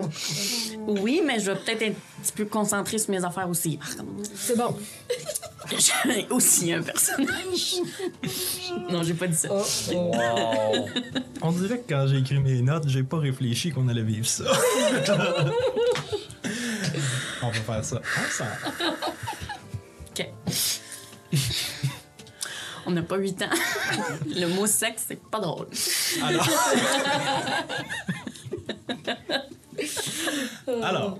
Oui, 0.86 1.24
mais 1.26 1.40
je 1.40 1.50
vais 1.50 1.58
peut-être 1.58 1.82
être 1.82 1.96
un 1.96 2.22
petit 2.22 2.32
peu 2.32 2.46
concentrée 2.46 3.00
sur 3.00 3.10
mes 3.10 3.26
affaires 3.26 3.50
aussi, 3.50 3.78
par 3.78 3.98
contre. 3.98 4.30
C'est 4.36 4.56
bon. 4.56 4.78
J'ai 5.72 6.28
aussi 6.30 6.72
un 6.72 6.84
personnage. 6.84 7.78
non, 8.92 9.02
j'ai 9.02 9.16
pas 9.16 9.26
dit 9.26 9.36
ça. 9.36 9.50
Oh, 9.52 9.64
oh. 9.96 10.86
On 11.42 11.52
dirait 11.54 11.80
que 11.80 11.90
quand 11.92 12.06
j'ai 12.06 12.18
écrit 12.18 12.38
mes 12.38 12.62
notes, 12.62 12.88
j'ai 12.88 13.02
pas 13.02 13.18
réfléchi 13.18 13.72
qu'on 13.72 13.88
allait 13.88 14.04
vivre 14.04 14.28
ça. 14.28 14.44
On 17.42 17.48
va 17.48 17.54
faire 17.54 17.84
ça 17.84 18.00
ensemble. 18.28 18.52
On 22.86 22.92
n'a 22.92 23.02
pas 23.04 23.18
8 23.18 23.42
ans. 23.42 23.50
Le 24.28 24.48
mot 24.48 24.66
sexe, 24.66 25.06
c'est 25.10 25.22
pas 25.22 25.40
drôle. 25.42 25.68
Alors, 30.82 31.20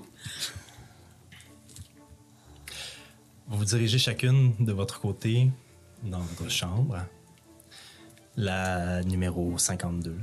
vous 3.48 3.58
vous 3.58 3.64
dirigez 3.64 3.98
chacune 3.98 4.54
de 4.58 4.72
votre 4.72 5.00
côté 5.00 5.50
dans 6.02 6.20
votre 6.20 6.48
chambre. 6.50 7.04
La 8.36 9.02
numéro 9.02 9.58
52. 9.58 10.16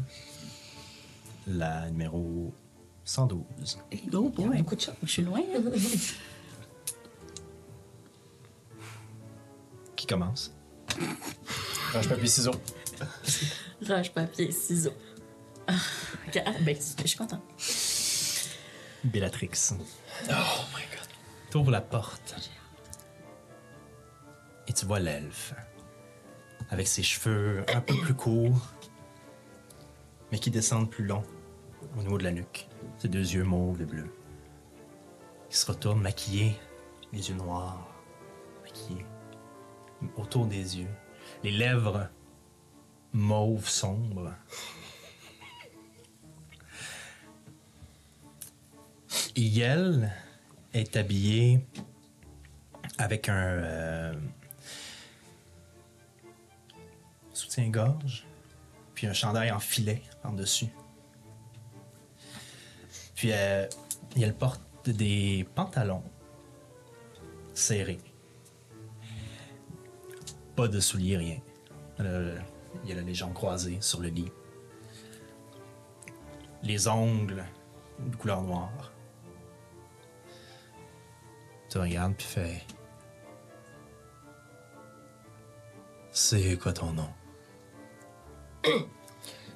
La 1.48 1.90
numéro 1.90 2.54
112. 3.04 3.78
Oh, 4.14 4.30
boy. 4.30 4.58
beaucoup 4.60 4.76
de 4.76 4.82
choses. 4.82 4.96
Je 5.04 5.12
suis 5.12 5.22
loin. 5.22 5.42
hein. 5.56 5.62
Qui 9.96 10.08
commence? 10.08 10.54
Range 11.94 12.10
papier 12.10 12.28
ciseaux. 12.28 12.56
Roche, 13.88 14.12
papier, 14.12 14.52
ciseaux. 14.52 14.94
Ah. 15.68 15.74
Ah, 16.46 16.52
ben, 16.62 16.76
je 16.76 17.08
suis 17.08 17.18
contente. 17.18 17.42
Bellatrix. 19.04 19.74
Oh 19.74 20.34
my 20.74 20.84
god. 20.92 21.08
T'ouvres 21.50 21.72
la 21.72 21.82
porte. 21.82 22.36
Et 24.68 24.74
tu 24.74 24.86
vois 24.86 25.00
l'elfe. 25.00 25.54
Avec 26.70 26.88
ses 26.88 27.04
cheveux 27.04 27.64
un 27.74 27.82
peu 27.82 27.96
plus 27.96 28.16
courts, 28.16 28.72
mais 30.32 30.40
qui 30.40 30.50
descendent 30.50 30.90
plus 30.90 31.06
long 31.06 31.24
au 31.98 32.02
niveau 32.02 32.18
de 32.18 32.24
la 32.24 32.32
nuque. 32.32 32.68
Ses 32.98 33.08
deux 33.08 33.20
yeux 33.20 33.44
mauves 33.44 33.82
et 33.82 33.86
bleus. 33.86 34.12
Il 35.50 35.56
se 35.56 35.68
retourne 35.68 36.02
maquillé, 36.02 36.60
les 37.14 37.30
yeux 37.30 37.36
noirs, 37.36 37.88
maquillés, 38.64 39.06
autour 40.18 40.46
des 40.46 40.80
yeux, 40.80 40.90
les 41.44 41.52
lèvres 41.52 42.10
mauves 43.14 43.70
sombres. 43.70 44.34
Yel 49.36 50.12
est 50.74 50.96
habillée 50.96 51.66
avec 52.98 53.28
un 53.30 53.34
euh, 53.36 54.14
soutien-gorge, 57.34 58.26
puis 58.94 59.08
un 59.08 59.14
chandail 59.14 59.52
en 59.52 59.60
filet 59.60 60.02
en 60.24 60.34
dessus. 60.34 60.70
Puis 63.16 63.32
euh, 63.32 63.68
elle 64.16 64.36
porte 64.36 64.90
des 64.90 65.48
pantalons 65.56 66.04
serrés. 67.54 68.00
Pas 70.56 70.68
de 70.68 70.80
souliers, 70.80 71.18
rien. 71.18 71.38
Euh, 72.00 72.38
Il 72.84 72.90
y 72.90 72.94
a 72.94 72.96
la 72.96 73.02
légende 73.02 73.34
croisée 73.34 73.78
sur 73.82 74.02
le 74.02 74.10
lit. 74.10 74.32
Les 76.64 76.88
ongles 76.88 77.44
de 78.00 78.16
couleur 78.16 78.42
noire. 78.42 78.92
Tu 81.70 81.78
regardes 81.78 82.16
puis 82.16 82.26
fais. 82.26 82.62
C'est 86.12 86.58
quoi 86.58 86.72
ton 86.74 86.92
nom? 86.94 87.10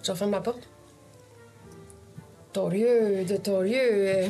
Je 0.04 0.12
referme 0.12 0.32
ma 0.32 0.42
porte. 0.42 0.68
Torieux, 2.54 3.24
de 3.26 3.38
Torieux. 3.38 3.78
euh, 4.10 4.28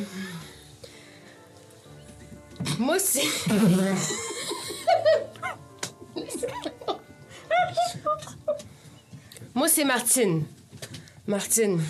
Moi, 2.78 2.98
c'est. 2.98 3.22
Moi, 9.54 9.68
c'est 9.68 9.84
Martine. 9.84 10.44
Martine. 11.26 11.80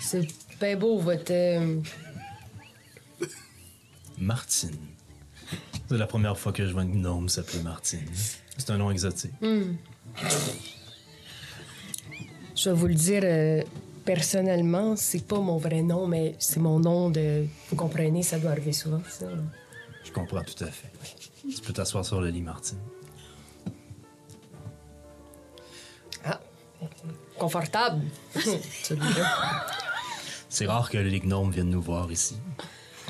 C'est 0.00 0.26
bien 0.60 0.76
beau, 0.76 0.98
votre. 0.98 1.30
euh, 1.32 1.80
Martine. 4.18 4.76
C'est 5.88 5.96
la 5.96 6.06
première 6.06 6.36
fois 6.38 6.52
que 6.52 6.66
je 6.66 6.72
vois 6.72 6.82
une 6.82 7.00
gnome 7.02 7.28
s'appeler 7.28 7.62
Martine. 7.62 8.04
C'est 8.56 8.70
un 8.70 8.76
nom 8.78 8.90
exotique. 8.90 9.32
Je 12.56 12.70
vais 12.70 12.74
vous 12.76 12.88
le 12.88 12.94
dire 12.94 13.22
euh, 13.24 13.62
personnellement, 14.04 14.96
c'est 14.96 15.24
pas 15.24 15.38
mon 15.38 15.56
vrai 15.58 15.82
nom, 15.82 16.06
mais 16.08 16.34
c'est 16.38 16.58
mon 16.60 16.80
nom 16.80 17.08
de. 17.10 17.46
Vous 17.70 17.76
comprenez, 17.76 18.22
ça 18.22 18.38
doit 18.38 18.50
arriver 18.50 18.72
souvent, 18.72 19.00
ça. 19.08 19.26
Je 20.04 20.10
comprends 20.12 20.42
tout 20.42 20.64
à 20.64 20.66
fait. 20.66 20.90
Tu 21.48 21.60
peux 21.62 21.72
t'asseoir 21.72 22.04
sur 22.04 22.20
le 22.20 22.28
lit, 22.28 22.42
Martine. 22.42 22.78
Confortable. 27.38 28.02
Celui-là. 28.82 29.66
C'est 30.48 30.66
rare 30.66 30.90
que 30.90 30.98
les 30.98 31.20
gnomes 31.20 31.50
viennent 31.50 31.70
nous 31.70 31.82
voir 31.82 32.10
ici. 32.10 32.36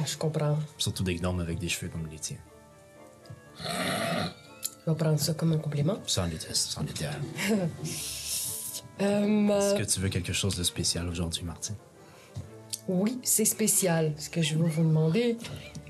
Je 0.04 0.16
comprends. 0.16 0.58
Surtout 0.76 1.02
des 1.04 1.16
gnomes 1.16 1.40
avec 1.40 1.58
des 1.58 1.68
cheveux 1.68 1.88
comme 1.88 2.06
les 2.10 2.18
tiens. 2.18 2.36
Je 3.60 4.90
vais 4.90 4.96
prendre 4.96 5.18
ça 5.18 5.34
comme 5.34 5.52
un 5.52 5.58
compliment. 5.58 5.98
Sans 6.06 6.26
les 6.26 6.36
tests, 6.36 6.70
sans 6.70 6.82
les 6.82 6.92
terres. 6.92 7.18
Euh, 9.00 9.48
Est-ce 9.58 9.74
que 9.74 9.84
tu 9.84 10.00
veux 10.00 10.08
quelque 10.08 10.32
chose 10.32 10.56
de 10.56 10.64
spécial 10.64 11.08
aujourd'hui, 11.08 11.44
Martine? 11.44 11.76
Oui, 12.88 13.18
c'est 13.22 13.44
spécial. 13.44 14.14
Ce 14.16 14.30
que 14.30 14.42
je 14.42 14.56
veux 14.56 14.68
vous 14.68 14.82
demander, 14.82 15.36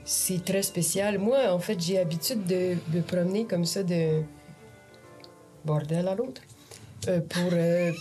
c'est 0.04 0.44
très 0.44 0.62
spécial. 0.62 1.18
Moi, 1.18 1.50
en 1.52 1.58
fait, 1.58 1.80
j'ai 1.80 1.94
l'habitude 1.94 2.44
de 2.44 2.76
me 2.92 3.00
promener 3.00 3.46
comme 3.46 3.64
ça 3.64 3.82
de 3.82 4.22
bordel 5.64 6.08
à 6.08 6.14
l'autre 6.14 6.42
pour, 7.06 7.50
euh, 7.52 7.92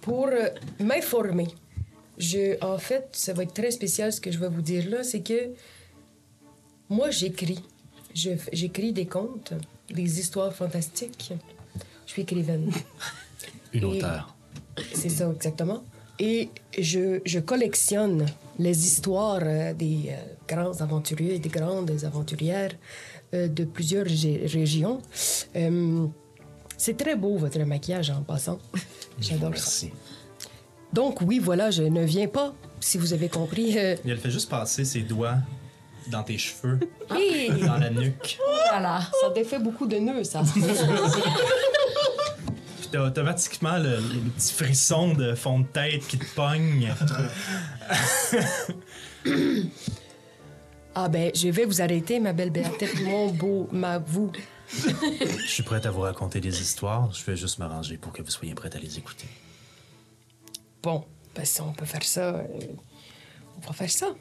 pour 0.00 0.26
euh, 0.28 0.48
m'informer. 0.80 1.48
Je, 2.18 2.62
en 2.64 2.78
fait, 2.78 3.08
ça 3.12 3.32
va 3.32 3.42
être 3.42 3.54
très 3.54 3.70
spécial 3.70 4.12
ce 4.12 4.20
que 4.20 4.30
je 4.30 4.38
vais 4.38 4.48
vous 4.48 4.62
dire 4.62 4.88
là, 4.88 5.02
c'est 5.02 5.20
que 5.20 5.50
moi, 6.88 7.10
j'écris. 7.10 7.60
J'écris 8.14 8.92
des 8.92 9.06
contes, 9.06 9.54
des 9.90 10.20
histoires 10.20 10.52
fantastiques. 10.54 11.32
Je 12.06 12.12
suis 12.12 12.22
écrivaine. 12.22 12.70
Une 13.72 13.84
auteure. 13.86 14.34
C'est 14.92 15.08
ça, 15.08 15.30
exactement. 15.34 15.82
Et 16.20 16.48
je, 16.78 17.20
je 17.24 17.40
collectionne 17.40 18.26
les 18.60 18.86
histoires 18.86 19.40
euh, 19.42 19.74
des 19.74 20.10
euh, 20.10 20.16
grands 20.46 20.80
aventuriers 20.80 21.34
et 21.34 21.38
des 21.40 21.48
grandes 21.48 22.04
aventurières 22.04 22.70
euh, 23.34 23.48
de 23.48 23.64
plusieurs 23.64 24.06
ré- 24.06 24.46
régions. 24.46 25.02
Euh, 25.56 26.06
c'est 26.84 26.96
très 26.98 27.16
beau, 27.16 27.36
votre 27.38 27.58
maquillage, 27.60 28.10
en 28.10 28.22
passant. 28.22 28.58
J'adore 29.20 29.56
ça. 29.56 29.62
Merci. 29.64 29.90
Donc, 30.92 31.20
oui, 31.22 31.38
voilà, 31.38 31.70
je 31.70 31.82
ne 31.82 32.04
viens 32.04 32.28
pas, 32.28 32.52
si 32.78 32.98
vous 32.98 33.12
avez 33.14 33.28
compris. 33.30 33.78
euh, 33.78 33.96
Et 34.04 34.10
elle 34.10 34.18
fait 34.18 34.30
juste 34.30 34.50
passer 34.50 34.84
ses 34.84 35.00
doigts 35.00 35.36
dans 36.10 36.22
tes 36.22 36.36
cheveux, 36.36 36.78
Hi! 37.10 37.48
dans 37.66 37.78
la 37.78 37.88
nuque. 37.88 38.38
Voilà, 38.70 39.00
ça 39.22 39.30
défait 39.30 39.58
beaucoup 39.58 39.86
de 39.86 39.96
nœuds, 39.96 40.24
ça. 40.24 40.42
Puis 42.78 42.88
t'as 42.92 43.00
automatiquement 43.06 43.78
le, 43.78 43.96
le 43.96 44.30
petit 44.36 44.52
frisson 44.52 45.14
de 45.14 45.34
fond 45.34 45.60
de 45.60 45.66
tête 45.66 46.06
qui 46.06 46.18
te 46.18 46.26
pogne. 46.36 46.92
ah 50.94 51.08
ben, 51.08 51.30
je 51.34 51.48
vais 51.48 51.64
vous 51.64 51.80
arrêter, 51.80 52.20
ma 52.20 52.32
belle 52.34 52.50
Béatrice, 52.50 53.00
mon 53.00 53.28
beau, 53.30 53.68
ma 53.72 53.98
vous. 53.98 54.30
Je 55.42 55.46
suis 55.46 55.62
prête 55.62 55.86
à 55.86 55.90
vous 55.90 56.00
raconter 56.02 56.40
des 56.40 56.60
histoires. 56.60 57.12
Je 57.12 57.24
vais 57.24 57.36
juste 57.36 57.58
m'arranger 57.58 57.96
pour 57.96 58.12
que 58.12 58.22
vous 58.22 58.30
soyez 58.30 58.54
prête 58.54 58.74
à 58.76 58.78
les 58.78 58.98
écouter. 58.98 59.26
Bon, 60.82 61.04
ben 61.34 61.44
si 61.44 61.60
on 61.60 61.72
peut 61.72 61.86
faire 61.86 62.02
ça, 62.02 62.34
euh, 62.36 62.42
on 63.56 63.66
va 63.66 63.72
faire 63.72 63.90
ça. 63.90 64.14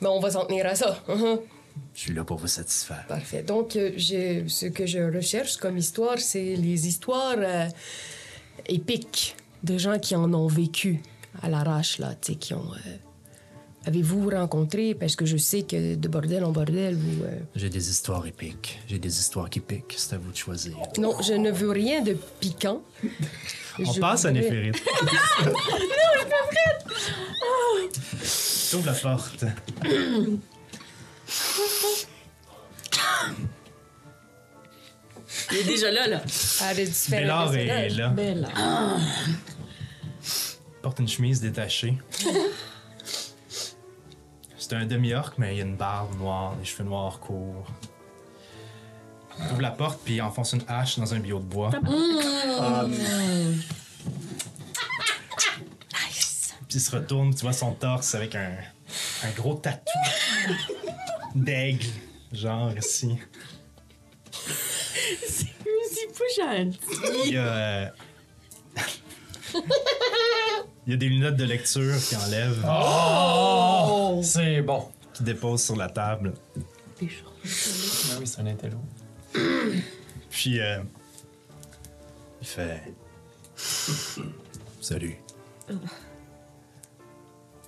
Mais 0.00 0.08
on 0.08 0.20
va 0.20 0.30
s'en 0.30 0.46
tenir 0.46 0.66
à 0.66 0.74
ça. 0.74 1.02
Mhm. 1.08 1.38
Je 1.94 2.00
suis 2.00 2.14
là 2.14 2.24
pour 2.24 2.38
vous 2.38 2.46
satisfaire. 2.46 3.04
Parfait. 3.08 3.42
Donc, 3.42 3.74
euh, 3.76 3.92
j'ai- 3.96 4.48
ce 4.48 4.66
que 4.66 4.86
je 4.86 4.98
recherche 5.14 5.56
comme 5.56 5.76
histoire, 5.76 6.18
c'est 6.18 6.54
les 6.56 6.86
histoires 6.86 7.34
euh, 7.38 7.66
épiques 8.66 9.36
de 9.64 9.76
gens 9.78 9.98
qui 9.98 10.14
en 10.14 10.32
ont 10.34 10.46
vécu 10.46 11.02
à 11.42 11.48
l'arrache, 11.48 11.98
là, 11.98 12.14
tu 12.20 12.32
sais, 12.32 12.38
qui 12.38 12.54
ont... 12.54 12.72
euh, 12.72 12.96
Avez-vous 13.86 14.30
rencontré, 14.30 14.94
parce 14.94 15.14
que 15.14 15.26
je 15.26 15.36
sais 15.36 15.62
que 15.62 15.94
de 15.94 16.08
bordel 16.08 16.42
en 16.44 16.52
bordel, 16.52 16.94
vous... 16.96 17.24
euh, 17.24 17.38
J'ai 17.54 17.68
des 17.68 17.90
histoires 17.90 18.26
épiques. 18.26 18.78
J'ai 18.88 18.98
des 18.98 19.18
histoires 19.18 19.50
qui 19.50 19.60
piquent. 19.60 19.94
C'est 19.96 20.14
à 20.14 20.18
vous 20.18 20.30
de 20.32 20.36
choisir. 20.36 20.76
Non, 20.98 21.20
je 21.20 21.34
ne 21.34 21.50
veux 21.50 21.70
rien 21.70 22.00
de 22.02 22.16
piquant. 22.40 22.82
On 23.78 23.92
Je 23.92 24.00
passe 24.00 24.24
à 24.24 24.30
Néphérite. 24.30 24.76
non, 25.44 25.52
je 25.74 26.18
suis 26.20 26.28
pas 26.30 26.46
prête! 26.48 26.86
Ouvre 28.74 28.86
la 28.86 28.92
porte. 28.94 29.44
Il 35.52 35.58
est 35.58 35.64
déjà 35.64 35.90
là, 35.90 36.06
là. 36.08 36.22
Ah, 36.62 36.74
de 36.74 36.84
différents 36.84 37.50
Bélard 37.50 37.54
est 37.54 37.88
là. 37.90 38.14
Porte 40.82 40.98
une 41.00 41.08
chemise 41.08 41.40
détachée. 41.40 41.94
C'est 44.66 44.76
un 44.76 44.86
demi-orc, 44.86 45.34
mais 45.36 45.54
il 45.56 45.60
a 45.60 45.64
une 45.64 45.76
barbe 45.76 46.18
noire, 46.18 46.56
des 46.56 46.64
cheveux 46.64 46.84
noirs 46.84 47.20
courts. 47.20 47.66
Il 49.38 49.52
ouvre 49.52 49.60
la 49.60 49.70
porte, 49.70 50.00
puis 50.02 50.14
il 50.14 50.22
enfonce 50.22 50.54
une 50.54 50.62
hache 50.66 50.98
dans 50.98 51.12
un 51.12 51.20
bio 51.20 51.38
de 51.38 51.44
bois. 51.44 51.70
Puis 56.68 56.78
il 56.78 56.80
se 56.80 56.90
retourne, 56.90 57.34
tu 57.34 57.42
vois 57.42 57.52
son 57.52 57.72
torse 57.74 58.14
avec 58.14 58.34
un, 58.36 58.56
un 59.24 59.30
gros 59.36 59.54
tatou 59.54 59.84
d'aigle, 61.34 61.86
genre 62.32 62.72
ici. 62.78 63.18
C'est 64.32 65.46
pas 66.18 66.24
gentil. 66.54 66.78
Il 67.26 67.34
y 67.34 67.36
a. 67.36 67.42
euh, 67.42 67.90
il 70.86 70.90
y 70.90 70.94
a 70.94 70.96
des 70.96 71.08
lunettes 71.08 71.36
de 71.36 71.44
lecture 71.44 71.94
qui 71.98 72.16
enlèvent, 72.16 72.64
C'est 74.22 74.62
bon. 74.62 74.88
qui 75.12 75.22
déposent 75.22 75.62
sur 75.64 75.76
la 75.76 75.88
table. 75.88 76.34
Ben 77.00 77.08
oui, 78.20 78.26
c'est 78.26 78.40
un 78.40 78.46
intello. 78.46 78.78
Puis, 80.30 80.60
euh, 80.60 80.78
il 82.40 82.46
fait. 82.46 82.82
Salut. 84.80 85.16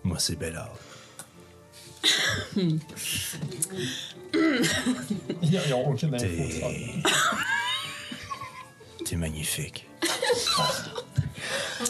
Moi, 0.04 0.18
c'est 0.18 0.36
Bellard. 0.36 0.74
Ils 2.56 2.78
ils 5.42 5.74
ont 5.74 5.88
aucune 5.90 6.14
info. 6.14 6.26
T'es 9.04 9.16
magnifique. 9.16 9.86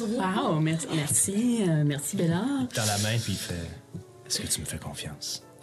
Wow, 0.01 0.59
merci, 0.61 0.87
merci, 0.95 1.63
euh, 1.69 1.85
merci 1.87 2.17
Bella. 2.17 2.43
Dans 2.75 2.85
la 2.85 2.99
main, 2.99 3.17
puis 3.23 3.33
il 3.33 3.37
fait. 3.37 3.55
Est-ce 4.27 4.41
que 4.41 4.47
tu 4.49 4.61
me 4.61 4.67
fais 4.67 4.79
confiance? 4.79 5.43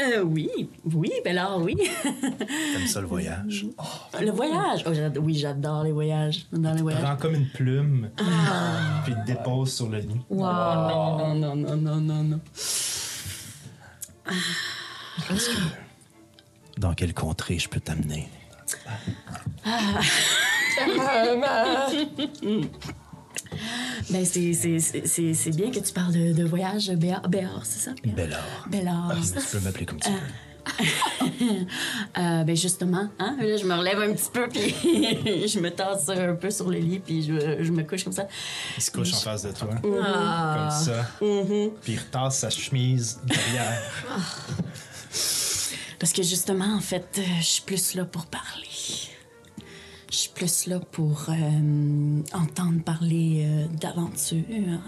Euh, 0.00 0.22
oui, 0.24 0.50
oui, 0.92 1.10
Bella, 1.24 1.56
oui. 1.56 1.76
T'aimes 2.02 2.86
ça 2.88 3.00
le 3.00 3.06
voyage? 3.06 3.64
Le 4.20 4.30
voyage? 4.32 4.82
Oh, 4.86 4.92
j'ad- 4.92 5.16
oui, 5.18 5.34
j'adore 5.38 5.84
les 5.84 5.92
voyages. 5.92 6.46
Dans 6.52 6.74
les 6.74 6.82
voyages. 6.82 7.00
Prends 7.02 7.16
comme 7.16 7.34
une 7.36 7.48
plume, 7.48 8.10
puis 8.16 8.26
il 9.16 9.22
te 9.22 9.26
dépose 9.26 9.72
sur 9.72 9.88
le 9.88 9.98
lit. 9.98 10.20
Wow. 10.28 10.42
Non, 10.42 11.34
non, 11.36 11.54
non, 11.56 11.76
non, 11.76 11.96
non, 12.00 12.22
non. 12.24 12.40
Dans 16.78 16.94
quelle 16.94 17.14
contrée 17.14 17.58
je 17.58 17.68
peux 17.68 17.80
t'amener? 17.80 18.28
Ben, 24.10 24.24
c'est- 24.24 24.52
c'est- 24.52 24.78
c'est 24.80 25.06
c'est- 25.06 25.34
c'est 25.34 25.50
bien 25.50 25.70
que 25.70 25.78
tu 25.78 25.92
parles 25.92 26.12
de, 26.12 26.32
de 26.32 26.44
voyage 26.44 26.90
Béar, 26.90 27.26
Béar, 27.28 27.60
c'est 27.64 27.78
ça? 27.78 27.92
Béar? 28.02 28.14
Bellard. 28.16 28.66
Bellard. 28.68 29.12
Tu 29.22 29.56
peux 29.56 29.60
m'appeler 29.64 29.86
comme 29.86 30.00
tu 30.00 30.10
veux. 30.10 30.16
Euh, 32.16 32.44
ben 32.44 32.56
justement, 32.56 33.08
hein, 33.18 33.36
là, 33.38 33.56
je 33.56 33.64
me 33.66 33.74
relève 33.74 33.98
un 34.00 34.12
petit 34.14 34.30
peu, 34.32 34.48
puis 34.52 34.74
je 35.48 35.58
me 35.60 35.68
tasse 35.70 36.08
un 36.08 36.34
peu 36.34 36.50
sur 36.50 36.70
le 36.70 36.78
lit, 36.78 37.00
puis 37.00 37.22
je, 37.22 37.62
je 37.62 37.70
me 37.72 37.82
couche 37.82 38.04
comme 38.04 38.12
ça. 38.12 38.26
Il 38.76 38.82
se 38.82 38.90
couche 38.90 39.12
en 39.14 39.18
face 39.18 39.42
de 39.42 39.52
toi. 39.52 39.68
Ah. 40.02 40.68
Comme 40.70 40.70
ça. 40.86 41.06
Puis 41.82 41.92
il 41.92 41.98
retasse 41.98 42.38
sa 42.38 42.50
chemise 42.50 43.20
derrière. 43.24 43.82
Parce 45.98 46.12
que 46.12 46.22
justement, 46.22 46.74
en 46.74 46.80
fait, 46.80 47.18
euh, 47.18 47.22
je 47.38 47.44
suis 47.44 47.62
plus 47.62 47.94
là 47.94 48.04
pour 48.04 48.26
parler. 48.26 48.68
Je 50.10 50.16
suis 50.16 50.30
plus 50.30 50.66
là 50.66 50.80
pour 50.80 51.26
euh, 51.28 52.22
entendre 52.32 52.82
parler 52.82 53.44
euh, 53.46 53.66
d'aventures. 53.68 54.80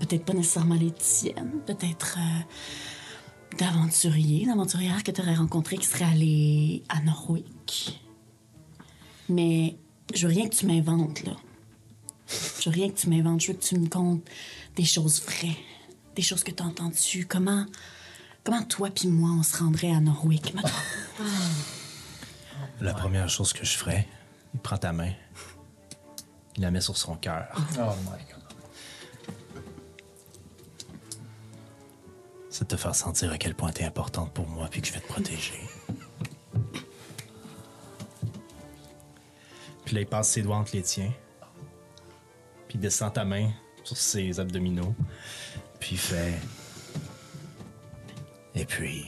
Peut-être 0.00 0.24
pas 0.24 0.34
nécessairement 0.34 0.74
les 0.74 0.90
tiennes, 0.90 1.60
peut-être 1.66 2.18
d'aventuriers, 3.58 4.44
d'aventurières 4.44 5.02
que 5.02 5.10
tu 5.10 5.20
aurais 5.20 5.34
rencontrés 5.34 5.78
qui 5.78 5.86
seraient 5.86 6.04
allés 6.04 6.82
à 6.88 7.00
Norwick. 7.00 8.00
Mais 9.28 9.76
je 10.14 10.26
veux 10.26 10.34
rien 10.34 10.48
que 10.48 10.54
tu 10.54 10.66
m'inventes, 10.66 11.24
là. 11.24 11.36
Je 12.60 12.68
veux 12.68 12.74
rien 12.74 12.88
que 12.90 12.98
tu 12.98 13.08
m'inventes. 13.08 13.40
Je 13.40 13.48
veux 13.48 13.58
que 13.58 13.64
tu 13.64 13.78
me 13.78 13.88
contes 13.88 14.24
des 14.74 14.84
choses 14.84 15.22
vraies, 15.22 15.56
des 16.14 16.22
choses 16.22 16.44
que 16.44 16.50
tu 16.50 16.62
as 16.62 16.66
entendues. 16.66 17.26
Comment, 17.26 17.66
comment 18.46 18.62
toi 18.62 18.88
puis 18.90 19.08
moi, 19.08 19.30
on 19.30 19.42
se 19.42 19.56
rendrait 19.58 19.90
à 19.90 19.98
Norwick, 20.00 20.54
maintenant? 20.54 20.70
La 22.80 22.94
première 22.94 23.28
chose 23.28 23.52
que 23.52 23.66
je 23.66 23.76
ferais, 23.76 24.06
il 24.54 24.60
prend 24.60 24.78
ta 24.78 24.92
main, 24.92 25.10
il 26.56 26.62
la 26.62 26.70
met 26.70 26.80
sur 26.80 26.96
son 26.96 27.16
cœur. 27.16 27.48
Oh 27.78 27.92
my 28.04 28.22
god. 28.30 28.42
C'est 32.48 32.62
de 32.62 32.68
te 32.68 32.76
faire 32.76 32.94
sentir 32.94 33.32
à 33.32 33.38
quel 33.38 33.54
point 33.54 33.72
t'es 33.72 33.84
importante 33.84 34.32
pour 34.32 34.48
moi 34.48 34.68
puis 34.70 34.80
que 34.80 34.86
je 34.86 34.92
vais 34.92 35.00
te 35.00 35.08
protéger. 35.08 35.60
Puis 39.84 39.94
là, 39.94 40.00
il 40.00 40.06
passe 40.06 40.30
ses 40.30 40.42
doigts 40.42 40.56
entre 40.56 40.74
les 40.74 40.82
tiens. 40.82 41.12
Puis 42.68 42.78
il 42.78 42.80
descend 42.80 43.12
ta 43.12 43.24
main 43.24 43.50
sur 43.84 43.96
ses 43.96 44.40
abdominaux. 44.40 44.94
Puis 45.80 45.90
il 45.92 45.98
fait. 45.98 46.34
Et 48.56 48.64
puis. 48.64 49.06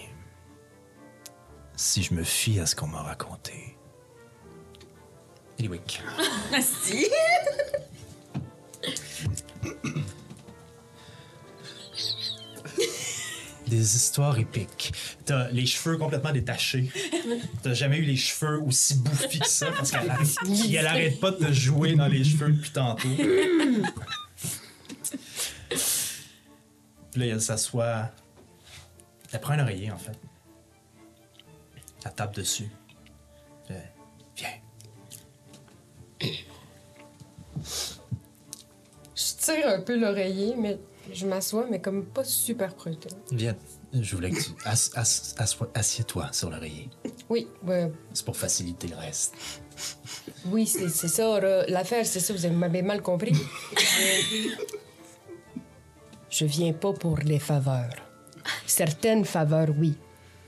Si 1.75 2.03
je 2.03 2.13
me 2.13 2.23
fie 2.23 2.61
à 2.61 2.67
ce 2.67 2.77
qu'on 2.77 2.89
m'a 2.89 3.03
raconté. 3.03 3.77
Eliwick. 5.59 6.03
si! 6.61 7.07
Des 13.67 13.97
histoires 13.97 14.39
épiques. 14.39 14.93
T'as 15.25 15.51
les 15.51 15.67
cheveux 15.67 15.97
complètement 15.99 16.33
détachés. 16.33 16.91
T'as 17.63 17.75
jamais 17.75 17.99
eu 17.99 18.03
les 18.03 18.17
cheveux 18.17 18.61
aussi 18.63 18.97
bouffis 18.97 19.41
que 19.41 19.49
ça 19.49 19.71
parce 19.73 19.91
qu'elle 19.91 20.11
arrête, 20.11 20.37
elle 20.71 20.87
arrête 20.87 21.21
pas 21.21 21.33
de 21.33 21.47
te 21.47 21.53
jouer 21.53 21.95
dans 21.95 22.09
les 22.09 22.25
cheveux 22.25 22.51
depuis 22.51 22.71
tantôt. 22.71 23.09
Puis 27.11 27.21
là, 27.21 27.27
elle 27.27 27.41
s'assoit. 27.41 28.11
Elle 29.33 29.41
prend 29.41 29.53
un 29.55 29.61
oreiller, 29.61 29.91
en 29.91 29.99
fait. 29.99 30.19
Elle 32.05 32.13
tape 32.15 32.35
dessus. 32.35 32.71
Fait, 33.67 33.93
Viens. 34.37 34.49
Je 39.15 39.35
tire 39.41 39.69
un 39.69 39.81
peu 39.81 39.99
l'oreiller, 39.99 40.55
mais 40.57 40.79
je 41.13 41.27
m'assois, 41.27 41.67
mais 41.71 41.81
comme 41.81 42.05
pas 42.07 42.25
super 42.25 42.75
prête. 42.75 43.09
Viens. 43.33 43.57
Je 43.93 44.15
voulais 44.15 44.31
que 44.31 44.41
tu. 44.41 44.51
Assieds-toi 45.75 46.29
sur 46.33 46.51
l'oreiller. 46.51 46.91
Oui, 47.31 47.49
ouais, 47.67 47.91
C'est 48.13 48.25
pour 48.25 48.37
faciliter 48.37 48.87
le 48.89 48.97
reste. 48.97 49.35
oui, 50.47 50.67
c'est 50.67 50.89
c'est 50.89 51.09
ça. 51.09 51.41
L'affaire, 51.69 52.05
c'est 52.07 52.21
ça, 52.21 52.33
vous 52.35 52.45
avez- 52.45 52.55
m'avez 52.55 52.83
mal 52.83 53.03
compris. 53.03 53.33
Euh, 53.33 54.49
Je 56.31 56.45
viens 56.45 56.75
pas 56.75 56.93
pour 56.93 57.17
les 57.19 57.39
faveurs. 57.39 57.91
Certaines 58.79 59.25
faveurs, 59.25 59.71
oui, 59.77 59.97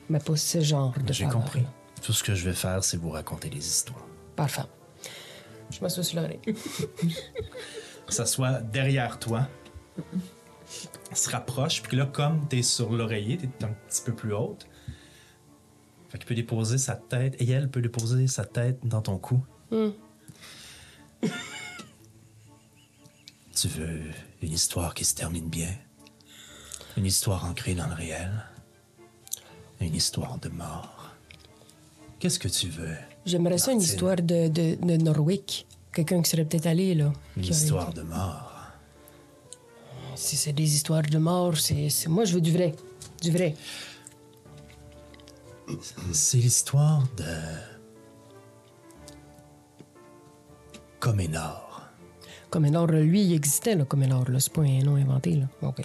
mais 0.09 0.21
pas 0.21 0.37
ce 0.37 0.61
genre 0.61 0.95
de 1.05 1.13
J'ai 1.13 1.25
faveurs. 1.25 1.41
compris. 1.43 1.65
Tout 2.01 2.13
ce 2.13 2.23
que 2.23 2.33
je 2.37 2.45
vais 2.49 2.55
faire, 2.55 2.85
c'est 2.85 2.97
vous 2.97 3.11
raconter 3.11 3.49
des 3.49 3.59
histoires. 3.59 4.07
Parfait. 4.37 4.63
Je 5.73 5.81
m'assois 5.81 6.05
sur 6.05 6.21
l'oreille. 6.21 6.39
s'assoit 8.09 8.61
derrière 8.61 9.19
toi, 9.19 9.49
se 11.13 11.29
rapproche, 11.29 11.83
puis 11.83 11.97
là, 11.97 12.07
comme 12.07 12.47
t'es 12.47 12.63
sur 12.63 12.93
l'oreiller, 12.93 13.37
t'es 13.37 13.65
un 13.65 13.73
petit 13.89 14.03
peu 14.03 14.15
plus 14.15 14.33
haute, 14.33 14.69
fait 16.09 16.19
qu'il 16.19 16.27
peut 16.29 16.35
déposer 16.37 16.79
sa 16.79 16.95
tête, 16.95 17.35
et 17.43 17.51
elle 17.51 17.69
peut 17.69 17.83
déposer 17.83 18.29
sa 18.29 18.45
tête 18.45 18.79
dans 18.85 19.03
ton 19.03 19.19
cou. 19.19 19.45
Tu 23.57 23.67
veux 23.67 24.03
une 24.41 24.53
histoire 24.53 24.95
qui 24.95 25.05
se 25.05 25.17
termine 25.17 25.49
bien? 25.49 25.75
Une 26.97 27.07
histoire 27.07 27.45
ancrée 27.45 27.75
dans 27.75 27.87
le 27.87 27.95
réel? 27.95 28.31
Une 29.81 29.95
histoire 29.95 30.39
de 30.39 30.49
mort? 30.49 31.11
Qu'est-ce 32.19 32.39
que 32.39 32.49
tu 32.49 32.69
veux? 32.69 32.97
J'aimerais 33.25 33.59
ça 33.59 33.73
une 33.73 33.81
histoire 33.81 34.17
de, 34.17 34.49
de, 34.49 34.75
de 34.81 34.97
Norwick. 34.97 35.67
Quelqu'un 35.93 36.21
qui 36.23 36.31
serait 36.31 36.45
peut-être 36.45 36.67
allé, 36.67 36.95
là. 36.95 37.13
Une 37.37 37.43
aurait- 37.45 37.51
histoire 37.53 37.93
de 37.93 38.03
mort. 38.03 38.47
Si 40.17 40.37
c'est 40.37 40.53
des 40.53 40.75
histoires 40.75 41.03
de 41.03 41.19
mort, 41.19 41.57
c'est... 41.57 41.89
c'est- 41.89 42.09
Moi, 42.09 42.25
je 42.25 42.35
veux 42.35 42.41
du 42.41 42.53
vrai. 42.53 42.75
Du 43.23 43.31
vrai. 43.31 43.55
C'est 46.13 46.39
l'histoire 46.39 47.03
de. 47.17 47.25
Comenor. 50.99 51.83
Comenor, 52.51 52.87
lui, 52.89 53.23
il 53.23 53.33
existait, 53.35 53.77
là, 53.77 53.85
Comenor. 53.85 54.29
Là. 54.29 54.41
C'est 54.41 54.53
pas 54.53 54.63
un 54.63 54.81
nom 54.83 54.97
inventé, 54.97 55.37
là. 55.37 55.47
OK. 55.63 55.81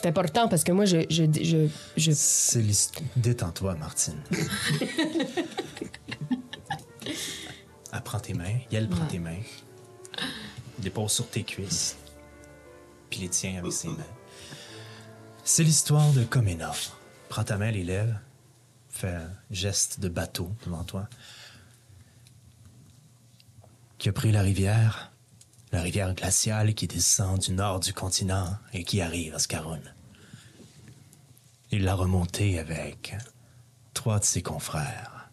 C'est 0.00 0.08
important 0.08 0.48
parce 0.48 0.64
que 0.64 0.72
moi, 0.72 0.86
je... 0.86 0.98
je, 1.10 1.24
je, 1.42 1.68
je- 1.96 2.12
C'est 2.14 2.60
l'histoire. 2.62 3.04
Détends-toi, 3.16 3.74
Martine. 3.74 4.16
Elle 7.92 8.02
prend 8.02 8.20
tes 8.20 8.34
mains, 8.34 8.58
elle 8.72 8.88
prend 8.88 9.04
tes 9.06 9.18
mains, 9.18 9.40
dépose 10.78 11.10
sur 11.10 11.28
tes 11.28 11.42
cuisses, 11.42 11.96
puis 13.10 13.20
les 13.20 13.28
tient 13.28 13.58
avec 13.58 13.72
ses 13.72 13.88
mains. 13.88 13.96
C'est 15.42 15.64
l'histoire 15.64 16.12
de 16.12 16.22
Comenor. 16.24 16.76
Prends 17.28 17.42
ta 17.42 17.56
main, 17.56 17.72
les 17.72 17.82
lèvres, 17.82 18.14
fais 18.90 19.08
un 19.14 19.28
geste 19.50 19.98
de 19.98 20.08
bateau 20.08 20.52
devant 20.64 20.84
toi. 20.84 21.08
Qui 23.98 24.08
a 24.08 24.12
pris 24.12 24.30
la 24.30 24.42
rivière, 24.42 25.09
la 25.72 25.82
rivière 25.82 26.14
glaciale 26.14 26.74
qui 26.74 26.86
descend 26.86 27.38
du 27.40 27.52
nord 27.52 27.80
du 27.80 27.92
continent 27.92 28.56
et 28.72 28.84
qui 28.84 29.00
arrive 29.00 29.34
à 29.34 29.38
Scarun. 29.38 29.80
Il 31.70 31.84
l'a 31.84 31.94
remontée 31.94 32.58
avec 32.58 33.16
trois 33.94 34.18
de 34.18 34.24
ses 34.24 34.42
confrères. 34.42 35.30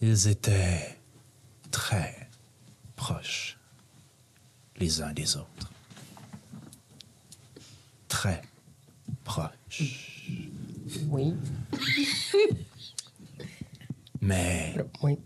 Ils 0.00 0.28
étaient 0.28 0.98
très 1.70 2.28
proches 2.96 3.58
les 4.76 5.02
uns 5.02 5.12
des 5.12 5.36
autres. 5.36 5.70
Très 8.08 8.40
proches. 9.24 10.24
Oui. 11.08 11.34
Mais 14.20 14.74
Oui. 15.02 15.18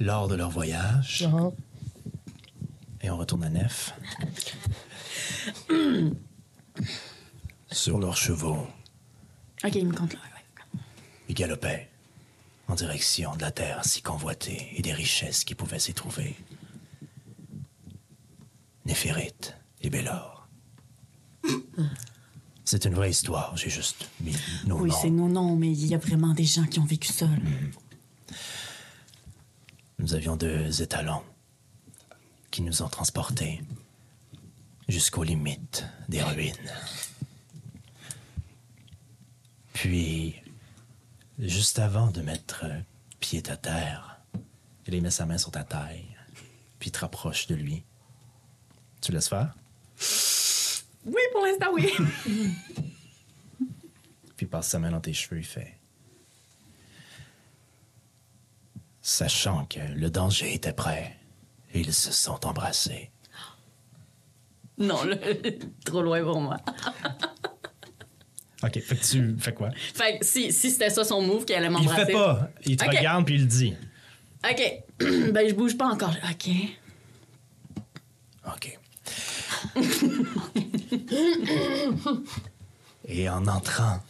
lors 0.00 0.28
de 0.28 0.34
leur 0.34 0.50
voyage, 0.50 1.26
Ah. 1.32 1.50
Et 3.00 3.10
on 3.10 3.16
retourne 3.16 3.44
à 3.44 3.50
Nef, 3.50 3.92
sur 7.70 7.98
leurs 7.98 8.16
chevaux, 8.16 8.66
Ok, 9.64 9.74
il 9.74 9.88
me 9.88 9.92
compte 9.94 10.12
là. 10.14 10.20
ouais. 10.20 10.80
Ils 11.28 11.34
galopaient 11.34 11.90
en 12.68 12.74
direction 12.76 13.34
de 13.36 13.40
la 13.42 13.50
terre 13.50 13.84
si 13.84 14.02
convoitée 14.02 14.68
et 14.76 14.82
des 14.82 14.92
richesses 14.92 15.42
qui 15.44 15.54
pouvaient 15.54 15.78
s'y 15.80 15.94
trouver. 15.94 16.36
Néphérite 18.86 19.56
et 19.80 19.90
Bélor. 19.90 20.46
C'est 22.64 22.84
une 22.84 22.94
vraie 22.94 23.10
histoire, 23.10 23.56
j'ai 23.56 23.70
juste 23.70 24.08
mis 24.20 24.36
nos 24.66 24.78
Oui, 24.80 24.90
noms. 24.90 24.96
c'est 25.02 25.10
non, 25.10 25.28
non, 25.28 25.56
mais 25.56 25.70
il 25.72 25.86
y 25.86 25.94
a 25.94 25.98
vraiment 25.98 26.34
des 26.34 26.44
gens 26.44 26.64
qui 26.66 26.78
ont 26.78 26.84
vécu 26.84 27.08
ça. 27.12 27.26
là. 27.26 27.36
Nous 29.98 30.14
avions 30.14 30.36
deux 30.36 30.82
étalons 30.82 31.22
qui 32.50 32.62
nous 32.62 32.82
ont 32.82 32.88
transportés 32.88 33.62
jusqu'aux 34.88 35.24
limites 35.24 35.84
des 36.08 36.22
ruines. 36.22 36.54
Puis, 39.72 40.34
juste 41.38 41.78
avant 41.78 42.08
de 42.08 42.22
mettre 42.22 42.64
pied 43.20 43.42
à 43.48 43.56
terre, 43.56 44.20
il 44.86 45.02
met 45.02 45.10
sa 45.10 45.26
main 45.26 45.38
sur 45.38 45.50
ta 45.50 45.64
taille, 45.64 46.06
puis 46.78 46.90
te 46.90 47.00
rapproche 47.00 47.46
de 47.46 47.54
lui. 47.54 47.84
Tu 49.00 49.12
laisses 49.12 49.28
faire? 49.28 49.54
Oui, 51.04 51.20
pour 51.32 51.44
l'instant, 51.44 51.68
oui. 51.72 51.92
Puis 54.36 54.46
passe 54.46 54.68
sa 54.68 54.78
main 54.78 54.90
dans 54.90 55.00
tes 55.00 55.12
cheveux, 55.12 55.40
il 55.40 55.44
fait. 55.44 55.76
Sachant 59.02 59.66
que 59.66 59.80
le 59.80 60.10
danger 60.10 60.54
était 60.54 60.72
prêt, 60.72 61.18
ils 61.74 61.92
se 61.92 62.12
sont 62.12 62.44
embrassés. 62.46 63.10
non, 64.78 65.02
là, 65.04 65.16
trop 65.84 66.02
loin 66.02 66.22
pour 66.22 66.40
moi. 66.40 66.56
Ok, 68.62 68.80
fait 68.80 68.96
que 68.96 69.04
tu 69.04 69.36
fais 69.38 69.54
quoi? 69.54 69.70
Fait 69.70 70.18
que 70.18 70.24
si, 70.26 70.52
si 70.52 70.70
c'était 70.70 70.90
ça 70.90 71.04
son 71.04 71.22
move, 71.22 71.44
qu'elle 71.44 71.58
allait 71.58 71.66
Il 71.66 71.72
m'embrasser. 71.72 72.06
fait 72.06 72.12
pas. 72.12 72.50
Il 72.64 72.76
te 72.76 72.84
regarde 72.84 73.24
puis 73.24 73.36
il 73.36 73.46
dit. 73.46 73.74
OK. 74.44 74.82
ben, 75.32 75.48
je 75.48 75.54
bouge 75.54 75.76
pas 75.76 75.86
encore. 75.86 76.14
OK. 76.30 76.50
OK. 78.56 78.78
Et 83.06 83.28
en 83.28 83.46
entrant 83.46 84.00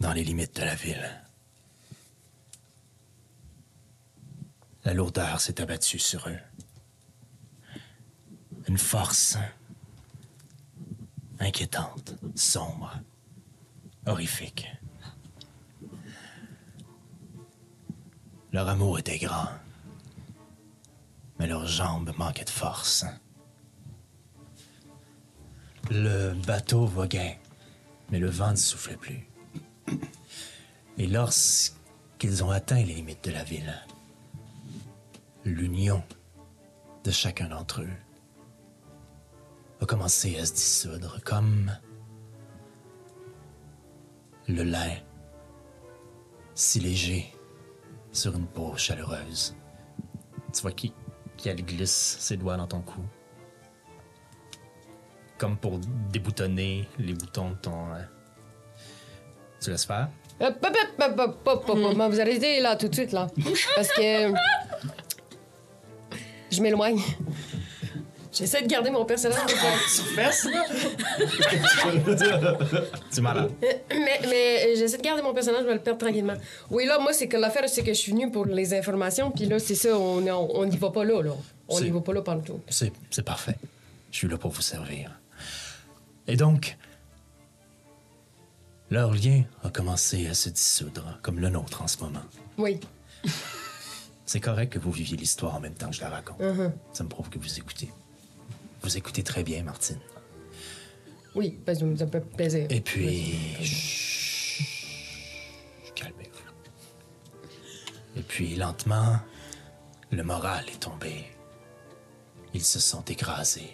dans 0.00 0.12
les 0.12 0.24
limites 0.24 0.56
de 0.56 0.62
la 0.64 0.74
ville, 0.74 1.10
la 4.84 4.94
lourdeur 4.94 5.40
s'est 5.40 5.60
abattue 5.60 5.98
sur 5.98 6.28
eux. 6.28 6.38
Une 8.68 8.78
force 8.78 9.36
inquiétante, 11.38 12.14
sombre, 12.34 12.98
horrifique. 14.06 14.68
Leur 18.52 18.68
amour 18.68 18.98
était 18.98 19.18
grand, 19.18 19.48
mais 21.38 21.46
leurs 21.46 21.66
jambes 21.66 22.12
manquaient 22.18 22.44
de 22.44 22.50
force. 22.50 23.04
Le 25.90 26.34
bateau 26.46 26.86
voguait, 26.86 27.38
mais 28.10 28.18
le 28.18 28.28
vent 28.28 28.50
ne 28.50 28.56
soufflait 28.56 28.96
plus. 28.96 29.28
Et 30.98 31.06
lorsqu'ils 31.06 32.44
ont 32.44 32.50
atteint 32.50 32.82
les 32.82 32.94
limites 32.94 33.24
de 33.24 33.30
la 33.30 33.44
ville, 33.44 33.74
l'union 35.44 36.02
de 37.04 37.10
chacun 37.10 37.48
d'entre 37.48 37.82
eux 37.82 37.88
a 39.80 39.86
commencé 39.86 40.38
à 40.38 40.44
se 40.44 40.52
dissoudre 40.52 41.20
comme 41.24 41.70
le 44.48 44.62
lin 44.64 44.92
si 46.54 46.80
léger 46.80 47.32
sur 48.12 48.36
une 48.36 48.46
peau 48.46 48.76
chaleureuse. 48.76 49.56
Tu 50.52 50.60
vois 50.62 50.72
qu'elle 50.72 51.64
glisse 51.64 52.16
ses 52.18 52.36
doigts 52.36 52.56
dans 52.56 52.66
ton 52.66 52.80
cou. 52.82 53.00
Comme 55.38 55.56
pour 55.56 55.78
déboutonner 56.12 56.86
les 56.98 57.14
boutons 57.14 57.50
de 57.52 57.54
ton. 57.56 57.94
euh, 57.94 58.02
Tu 59.60 59.70
laisses 59.70 59.86
faire? 59.86 60.10
Hop, 60.40 60.66
hop, 60.98 61.40
hop. 61.46 61.70
Vous 62.10 62.20
arrêtez 62.20 62.60
là 62.60 62.76
tout 62.76 62.88
de 62.88 62.94
suite 62.94 63.12
là. 63.12 63.28
Parce 63.74 63.88
que. 63.92 64.32
Je 66.50 66.60
m'éloigne. 66.62 67.00
J'essaie 68.32 68.62
de 68.62 68.68
garder 68.68 68.90
mon 68.90 69.04
personnage. 69.04 69.50
Fesse, 70.14 70.44
là? 70.52 70.64
Tu 73.10 73.18
es 73.18 73.20
malade. 73.20 73.50
mais 73.90 74.20
mais 74.28 74.76
j'essaie 74.76 74.98
de 74.98 75.02
garder 75.02 75.22
mon 75.22 75.34
personnage, 75.34 75.62
je 75.62 75.66
vais 75.66 75.74
le 75.74 75.80
perdre 75.80 75.98
tranquillement. 75.98 76.36
Oui, 76.70 76.86
là, 76.86 76.98
moi, 77.00 77.12
c'est 77.12 77.26
que 77.26 77.36
l'affaire, 77.36 77.68
c'est 77.68 77.82
que 77.82 77.92
je 77.92 77.98
suis 77.98 78.12
venue 78.12 78.30
pour 78.30 78.46
les 78.46 78.72
informations, 78.72 79.30
puis 79.32 79.46
là, 79.46 79.58
c'est 79.58 79.74
ça, 79.74 79.98
on 79.98 80.20
n'y 80.20 80.30
on, 80.30 80.64
n'y 80.64 80.76
va 80.76 80.90
pas 80.90 81.04
là, 81.04 81.22
là. 81.22 81.32
On 81.68 81.80
n'y 81.80 81.90
va 81.90 82.00
pas 82.00 82.12
là 82.12 82.22
par 82.22 82.36
le 82.36 82.42
tout. 82.42 82.60
C'est, 82.68 82.92
c'est 83.10 83.24
parfait. 83.24 83.56
Je 84.12 84.18
suis 84.18 84.28
là 84.28 84.38
pour 84.38 84.52
vous 84.52 84.62
servir. 84.62 85.10
Et 86.28 86.36
donc, 86.36 86.76
leur 88.90 89.12
lien 89.12 89.42
a 89.64 89.70
commencé 89.70 90.28
à 90.28 90.34
se 90.34 90.50
dissoudre, 90.50 91.18
comme 91.22 91.40
le 91.40 91.48
nôtre 91.48 91.82
en 91.82 91.88
ce 91.88 91.98
moment. 91.98 92.22
Oui. 92.58 92.78
C'est 94.30 94.38
correct 94.38 94.72
que 94.72 94.78
vous 94.78 94.92
viviez 94.92 95.16
l'histoire 95.16 95.56
en 95.56 95.60
même 95.60 95.74
temps 95.74 95.90
que 95.90 95.96
je 95.96 96.02
la 96.02 96.08
raconte. 96.08 96.38
Uh-huh. 96.38 96.70
Ça 96.92 97.02
me 97.02 97.08
prouve 97.08 97.30
que 97.30 97.38
vous 97.40 97.58
écoutez. 97.58 97.90
Vous 98.80 98.96
écoutez 98.96 99.24
très 99.24 99.42
bien, 99.42 99.64
Martine. 99.64 99.98
Oui, 101.34 101.58
parce 101.66 101.80
que 101.80 101.96
ça 101.96 102.06
me 102.06 102.10
fait 102.12 102.20
plaisir. 102.20 102.64
Et 102.70 102.80
puis. 102.80 103.34
Calmez-vous. 105.96 108.20
Et 108.20 108.22
puis, 108.22 108.54
lentement, 108.54 109.18
le 110.12 110.22
moral 110.22 110.64
est 110.68 110.78
tombé. 110.78 111.24
Ils 112.54 112.64
se 112.64 112.78
sont 112.78 113.04
écrasés. 113.06 113.72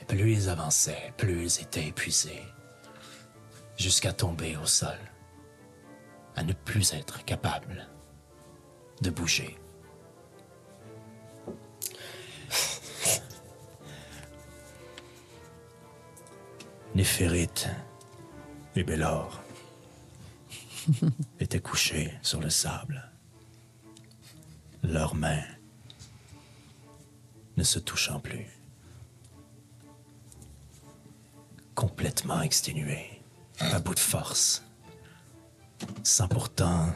Et 0.00 0.06
plus 0.06 0.32
ils 0.32 0.48
avançaient, 0.48 1.12
plus 1.18 1.58
ils 1.58 1.64
étaient 1.64 1.86
épuisés. 1.86 2.44
Jusqu'à 3.76 4.14
tomber 4.14 4.56
au 4.56 4.64
sol. 4.64 4.96
À 6.34 6.44
ne 6.44 6.54
plus 6.54 6.94
être 6.94 7.26
capables 7.26 7.86
de 9.02 9.10
bouger. 9.10 9.56
Néphérite 16.94 17.68
et 18.74 18.82
Bélor 18.82 19.40
étaient 21.40 21.60
couchés 21.60 22.12
sur 22.22 22.40
le 22.40 22.50
sable, 22.50 23.12
leurs 24.82 25.14
mains 25.14 25.44
ne 27.56 27.62
se 27.62 27.78
touchant 27.78 28.20
plus, 28.20 28.46
complètement 31.74 32.40
exténués, 32.42 33.22
à 33.60 33.78
bout 33.80 33.94
de 33.94 34.00
force, 34.00 34.64
sans 36.02 36.28
pourtant 36.28 36.92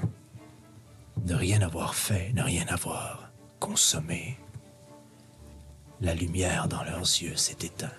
ne 1.25 1.35
rien 1.35 1.63
avoir 1.63 1.95
fait, 1.95 2.33
ne 2.33 2.43
rien 2.43 2.67
avoir 2.69 3.31
consommé. 3.61 4.39
La 6.01 6.15
lumière 6.15 6.67
dans 6.69 6.83
leurs 6.83 7.01
yeux 7.01 7.37
s'est 7.37 7.59
éteinte. 7.63 7.93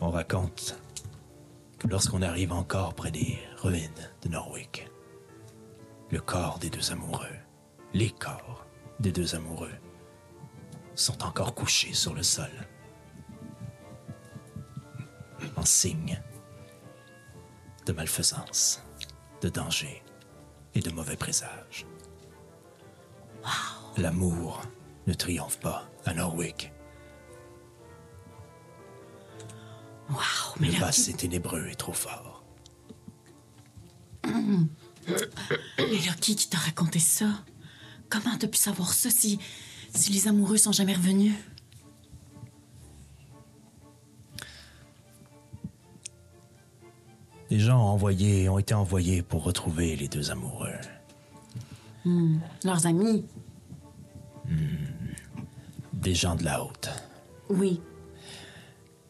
On 0.00 0.10
raconte 0.10 0.78
que 1.78 1.86
lorsqu'on 1.86 2.22
arrive 2.22 2.52
encore 2.52 2.94
près 2.94 3.10
des 3.10 3.38
ruines 3.58 4.10
de 4.22 4.28
Norwick, 4.28 4.88
le 6.10 6.20
corps 6.20 6.58
des 6.58 6.70
deux 6.70 6.92
amoureux, 6.92 7.36
les 7.94 8.10
corps 8.10 8.66
des 9.00 9.12
deux 9.12 9.34
amoureux, 9.34 9.74
sont 10.94 11.24
encore 11.24 11.54
couchés 11.54 11.92
sur 11.92 12.14
le 12.14 12.22
sol, 12.22 12.50
en 15.56 15.64
signe 15.64 16.20
de 17.86 17.92
malfaisance, 17.92 18.82
de 19.40 19.48
danger 19.48 20.02
et 20.76 20.80
de 20.80 20.90
mauvais 20.90 21.16
présages. 21.16 21.86
L'amour 23.96 24.62
ne 25.06 25.14
triomphe 25.14 25.58
pas 25.58 25.90
à 26.04 26.12
Norwick. 26.12 26.70
Wow, 30.10 30.16
mais 30.60 30.70
Le 30.70 30.78
passé 30.78 31.14
ténébreux 31.14 31.66
est 31.68 31.76
trop 31.76 31.94
fort. 31.94 32.44
mais 34.26 34.36
là, 35.78 36.12
qui 36.20 36.36
qui 36.36 36.48
t'a 36.48 36.58
raconté 36.58 36.98
ça? 36.98 37.44
Comment 38.10 38.36
t'as 38.38 38.46
pu 38.46 38.58
savoir 38.58 38.92
ça 38.92 39.08
si, 39.10 39.38
si 39.94 40.12
les 40.12 40.28
amoureux 40.28 40.58
sont 40.58 40.72
jamais 40.72 40.94
revenus? 40.94 41.34
Des 47.50 47.60
gens 47.60 47.78
ont, 47.78 47.90
envoyé, 47.90 48.48
ont 48.48 48.58
été 48.58 48.74
envoyés 48.74 49.22
pour 49.22 49.44
retrouver 49.44 49.96
les 49.96 50.08
deux 50.08 50.30
amoureux. 50.30 50.74
Leurs 52.64 52.86
amis? 52.86 53.24
Des 55.92 56.14
gens 56.14 56.34
de 56.34 56.44
la 56.44 56.62
haute. 56.62 56.88
Oui. 57.48 57.80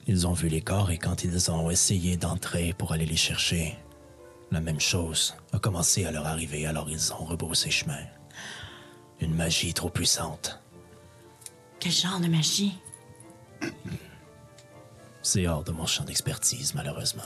Ils 0.06 0.26
ont 0.26 0.32
vu 0.32 0.48
les 0.48 0.60
corps 0.60 0.90
et 0.90 0.98
quand 0.98 1.24
ils 1.24 1.50
ont 1.50 1.70
essayé 1.70 2.16
d'entrer 2.16 2.74
pour 2.74 2.92
aller 2.92 3.06
les 3.06 3.16
chercher, 3.16 3.76
la 4.50 4.60
même 4.60 4.80
chose 4.80 5.34
a 5.52 5.58
commencé 5.58 6.04
à 6.04 6.12
leur 6.12 6.26
arriver, 6.26 6.66
alors 6.66 6.88
ils 6.88 7.12
ont 7.12 7.24
rebroussé 7.24 7.70
chemin. 7.70 7.98
Une 9.20 9.34
magie 9.34 9.74
trop 9.74 9.90
puissante. 9.90 10.60
Quel 11.80 11.92
genre 11.92 12.20
de 12.20 12.28
magie? 12.28 12.78
C'est 15.22 15.46
hors 15.46 15.64
de 15.64 15.72
mon 15.72 15.86
champ 15.86 16.04
d'expertise, 16.04 16.74
malheureusement. 16.74 17.22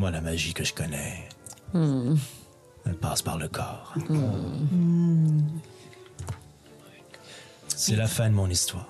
Moi, 0.00 0.10
la 0.10 0.22
magie 0.22 0.54
que 0.54 0.64
je 0.64 0.72
connais, 0.72 1.28
elle 1.74 2.96
passe 3.02 3.20
par 3.20 3.36
le 3.36 3.48
corps. 3.48 3.92
C'est 7.68 7.96
la 7.96 8.06
fin 8.08 8.30
de 8.30 8.34
mon 8.34 8.48
histoire. 8.48 8.88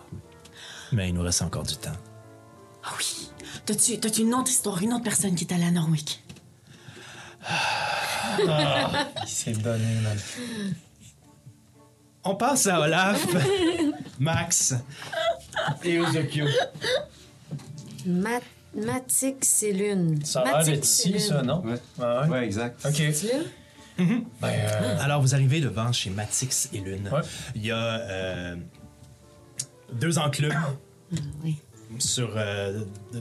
Mais 0.93 1.09
il 1.09 1.15
nous 1.17 1.23
reste 1.23 1.43
encore 1.43 1.65
du 1.65 1.77
temps. 1.77 1.97
Ah 2.85 2.93
oui. 2.97 3.29
T'as-tu 3.67 3.99
t'as-tu 3.99 4.21
une 4.21 4.33
autre 4.37 4.53
histoire, 4.53 4.81
une 4.81 4.93
autre 4.93 5.03
personne 5.03 5.35
qui 5.35 5.43
est 5.43 5.53
allée 5.53 5.65
à 5.65 5.73
Norwick? 5.73 6.23
Il 8.39 9.27
s'est 9.27 9.55
donné, 9.55 9.93
man. 10.03 10.19
On 12.23 12.37
passe 12.37 12.69
à 12.69 12.79
Olaf, 12.83 13.27
Max 14.21 14.75
et 15.83 15.99
Ozokyo. 15.99 16.47
Mathématiques, 18.07 18.60
c'est 19.43 19.73
lune. 19.73 20.25
Ça 20.25 20.41
a 20.41 20.45
l'air 20.45 20.65
d'être 20.65 20.85
ici, 20.85 21.11
lune. 21.11 21.19
ça, 21.21 21.43
non? 21.43 21.63
Ouais. 21.65 21.75
Ah 22.01 22.23
ouais? 22.23 22.29
Ouais, 22.29 22.45
exact. 22.45 22.85
Ok. 22.87 23.03
Ben, 23.99 24.49
euh, 24.49 24.97
Alors, 25.03 25.21
vous 25.21 25.35
arrivez 25.35 25.61
devant 25.61 25.93
chez 25.93 26.09
Matix 26.09 26.71
et 26.73 26.79
Lune. 26.79 27.07
Ouais. 27.13 27.21
Il 27.55 27.67
y 27.67 27.71
a 27.71 27.77
euh, 28.01 28.57
deux 29.93 30.17
enclumes 30.19 30.55
Oui. 31.45 31.59
sur. 31.99 32.33
euh, 32.35 32.81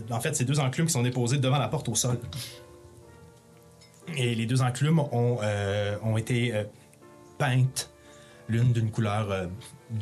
en 0.10 0.22
fait, 0.22 0.38
c'est 0.38 0.46
deux 0.46 0.58
enclumes 0.62 0.86
qui 0.86 0.94
sont 0.94 1.02
déposées 1.04 1.38
devant 1.38 1.58
la 1.58 1.68
porte 1.68 1.90
au 1.90 1.96
sol. 1.96 2.18
Et 4.16 4.34
les 4.36 4.46
deux 4.46 4.62
enclumes 4.62 5.00
ont, 5.00 5.40
euh, 5.44 5.98
ont 6.02 6.16
été 6.16 6.54
euh, 6.56 6.64
peintes, 7.38 7.92
l'une 8.48 8.72
d'une 8.72 8.90
couleur 8.90 9.30
euh, 9.32 9.48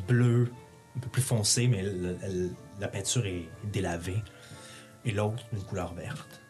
bleue, 0.08 0.52
un 0.96 1.00
peu 1.00 1.10
plus 1.10 1.24
foncée, 1.24 1.68
mais 1.68 1.80
elle- 1.80 2.52
la 2.80 2.88
peinture 2.88 3.26
est 3.26 3.46
délavée, 3.74 4.22
et 5.08 5.12
l'autre 5.12 5.44
d'une 5.52 5.64
couleur 5.64 5.94
verte. 5.94 6.42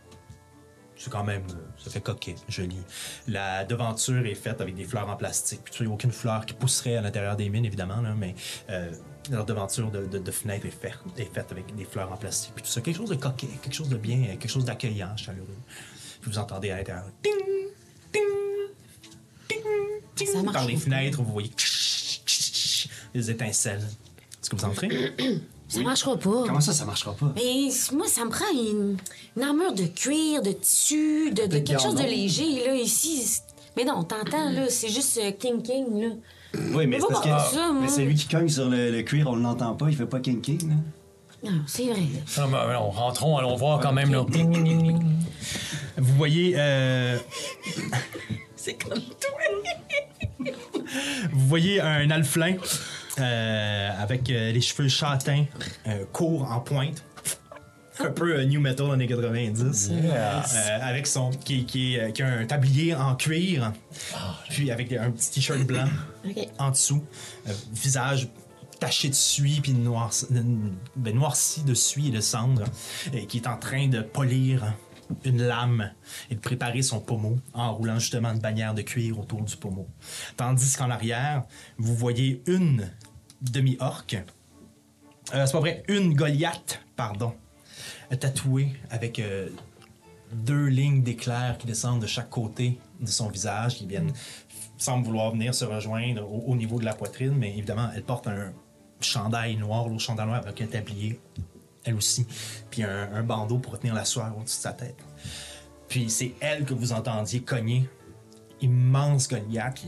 C'est 0.99 1.11
quand 1.11 1.23
même, 1.23 1.43
euh, 1.51 1.53
ça 1.77 1.91
fait 1.91 2.01
coquet, 2.01 2.33
joli. 2.49 2.79
La 3.27 3.63
devanture 3.63 4.25
est 4.25 4.33
faite 4.33 4.61
avec 4.61 4.73
des 4.75 4.83
fleurs 4.83 5.07
en 5.09 5.15
plastique. 5.15 5.61
Puis, 5.63 5.71
tu 5.71 5.77
sais, 5.77 5.83
il 5.83 5.87
n'y 5.87 5.93
a 5.93 5.95
aucune 5.95 6.11
fleur 6.11 6.43
qui 6.45 6.53
pousserait 6.55 6.95
à 6.97 7.01
l'intérieur 7.01 7.35
des 7.35 7.49
mines, 7.49 7.65
évidemment, 7.65 8.01
là, 8.01 8.15
mais 8.17 8.33
euh, 8.71 8.91
leur 9.29 9.45
devanture 9.45 9.91
de, 9.91 10.07
de- 10.07 10.17
de 10.17 10.31
fenêtre 10.31 10.65
est 10.65 10.71
faite, 10.71 10.97
est 11.17 11.31
faite 11.31 11.51
avec 11.51 11.75
des 11.75 11.85
fleurs 11.85 12.11
en 12.11 12.17
plastique. 12.17 12.51
Puis 12.55 12.63
tout 12.63 12.69
ça, 12.69 12.81
quelque 12.81 12.97
chose 12.97 13.09
de 13.11 13.15
coquet, 13.15 13.47
quelque 13.61 13.75
chose 13.75 13.89
de 13.89 13.97
bien, 13.97 14.25
quelque 14.37 14.47
chose 14.49 14.65
d'accueillant, 14.65 15.15
chaleureux. 15.15 15.45
Puis 16.21 16.31
vous 16.31 16.39
entendez 16.39 16.71
à 16.71 16.77
l'intérieur, 16.77 17.05
ding, 17.23 17.33
ding, 18.11 18.23
ding, 19.49 19.61
ding. 20.15 20.27
Ça 20.27 20.51
Par 20.51 20.65
les 20.65 20.77
fenêtres, 20.77 21.21
vous 21.21 21.31
voyez 21.31 21.51
des 23.13 23.29
étincelles. 23.31 23.83
Est-ce 24.41 24.49
que 24.49 24.55
vous 24.55 24.65
entrez? 24.65 25.13
Ça 25.67 25.81
marchera 25.81 26.15
pas. 26.17 26.43
Comment 26.47 26.61
ça, 26.61 26.71
ça 26.73 26.85
marchera 26.85 27.13
pas? 27.13 27.33
Mais 27.35 27.69
moi, 27.93 28.07
ça 28.07 28.23
me 28.23 28.29
prend 28.29 28.45
une, 28.53 28.97
une 29.35 29.43
armure 29.43 29.73
de 29.73 29.83
cuir, 29.85 30.41
de 30.41 30.51
tissu, 30.51 31.31
de, 31.31 31.45
quelque 31.59 31.81
chose 31.81 31.95
de 31.95 32.03
léger, 32.03 32.65
là, 32.65 32.73
ici. 32.75 33.41
Mais 33.75 33.83
non, 33.83 34.03
t'entends, 34.03 34.49
là, 34.49 34.69
c'est 34.69 34.89
juste 34.89 35.19
euh, 35.21 35.31
King 35.31 35.61
King, 35.61 36.01
là. 36.01 36.09
Oui, 36.73 36.87
mais 36.87 36.99
c'est 36.99 37.07
parce 37.07 37.25
ça, 37.53 37.69
que 37.73 37.81
mais 37.81 37.87
c'est 37.89 38.05
lui 38.05 38.15
qui 38.15 38.27
cogne 38.27 38.47
sur 38.49 38.69
le, 38.69 38.89
le 38.91 39.01
cuir, 39.03 39.27
on 39.29 39.35
l'entend 39.35 39.75
pas, 39.75 39.89
il 39.89 39.95
fait 39.95 40.05
pas 40.05 40.19
king 40.21 40.39
king. 40.41 40.69
Là. 40.69 40.75
Non, 41.51 41.61
c'est 41.67 41.83
vrai. 41.85 42.01
non, 42.37 42.47
mais, 42.47 42.73
non, 42.73 42.89
rentrons, 42.89 43.37
allons 43.37 43.55
voir 43.57 43.79
quand 43.79 43.91
même, 43.93 44.11
là. 44.11 44.25
Vous 45.97 46.15
voyez. 46.15 46.55
euh, 46.57 47.17
C'est 48.55 48.73
comme 48.73 48.99
Vous 51.31 51.47
voyez 51.47 51.79
un 51.79 52.09
alflin 52.09 52.55
euh, 52.55 52.57
avec 53.19 54.29
euh, 54.29 54.51
les 54.51 54.61
cheveux 54.61 54.87
châtains, 54.87 55.45
euh, 55.87 56.05
courts 56.11 56.49
en 56.51 56.59
pointe. 56.59 57.03
Un 57.99 58.11
peu 58.11 58.37
euh, 58.37 58.45
new 58.45 58.61
metal 58.61 58.91
années 58.91 59.07
90. 59.07 59.91
Yeah. 59.91 60.43
Euh, 60.43 60.79
avec 60.81 61.07
son. 61.07 61.31
Qui, 61.31 61.65
qui, 61.65 61.99
euh, 61.99 62.11
qui 62.11 62.21
a 62.21 62.27
un 62.27 62.45
tablier 62.45 62.93
en 62.93 63.15
cuir. 63.15 63.73
puis 64.49 64.71
avec 64.71 64.93
un 64.93 65.11
petit 65.11 65.31
t-shirt 65.31 65.61
blanc 65.61 65.87
en 66.59 66.71
dessous. 66.71 67.03
Euh, 67.47 67.53
visage 67.73 68.29
taché 68.79 69.09
de 69.09 69.15
suie 69.15 69.59
puis 69.61 69.73
noir, 69.73 70.11
ben, 70.95 71.15
noirci 71.15 71.63
de 71.63 71.73
suie 71.73 72.09
et 72.09 72.11
de 72.11 72.21
cendre. 72.21 72.65
Et 73.13 73.25
qui 73.25 73.37
est 73.37 73.47
en 73.47 73.57
train 73.57 73.87
de 73.87 74.01
polir 74.01 74.75
une 75.23 75.41
lame 75.41 75.91
et 76.29 76.35
de 76.35 76.39
préparer 76.39 76.81
son 76.81 76.99
pommeau 76.99 77.37
en 77.53 77.73
roulant 77.73 77.97
justement 77.97 78.31
une 78.31 78.39
bannière 78.39 78.73
de 78.73 78.81
cuir 78.81 79.19
autour 79.19 79.41
du 79.41 79.55
pommeau. 79.55 79.87
Tandis 80.35 80.75
qu'en 80.75 80.89
arrière, 80.89 81.43
vous 81.77 81.95
voyez 81.95 82.43
une 82.45 82.87
demi-orque. 83.41 84.17
Euh, 85.33 85.45
c'est 85.45 85.51
pas 85.51 85.59
vrai, 85.59 85.83
une 85.87 86.13
Goliath, 86.13 86.79
pardon, 86.95 87.33
tatouée 88.19 88.73
avec 88.89 89.19
euh, 89.19 89.49
deux 90.31 90.67
lignes 90.67 91.03
d'éclairs 91.03 91.57
qui 91.57 91.67
descendent 91.67 92.01
de 92.01 92.07
chaque 92.07 92.29
côté 92.29 92.79
de 92.99 93.07
son 93.07 93.29
visage, 93.29 93.75
qui 93.75 93.85
viennent, 93.85 94.13
semble 94.77 95.05
vouloir 95.05 95.31
venir 95.31 95.53
se 95.53 95.65
rejoindre 95.65 96.23
au, 96.23 96.51
au 96.51 96.55
niveau 96.55 96.79
de 96.79 96.85
la 96.85 96.93
poitrine, 96.93 97.33
mais 97.33 97.49
évidemment, 97.49 97.89
elle 97.95 98.03
porte 98.03 98.27
un 98.27 98.53
chandail 99.01 99.57
noir, 99.57 99.87
l'autre 99.87 100.01
chandail 100.01 100.27
noir 100.27 100.41
avec 100.43 100.61
un 100.61 100.67
tablier, 100.67 101.19
elle 101.83 101.95
aussi, 101.95 102.25
puis 102.69 102.83
un, 102.83 103.11
un 103.13 103.23
bandeau 103.23 103.59
pour 103.59 103.73
retenir 103.73 103.93
la 103.93 104.05
sueur 104.05 104.33
au-dessus 104.37 104.57
de 104.57 104.61
sa 104.61 104.73
tête. 104.73 104.97
Puis 105.87 106.09
c'est 106.09 106.33
elle 106.39 106.65
que 106.65 106.73
vous 106.73 106.93
entendiez 106.93 107.41
cogner, 107.41 107.89
immense 108.61 109.27
Goliath 109.27 109.75
qui 109.75 109.87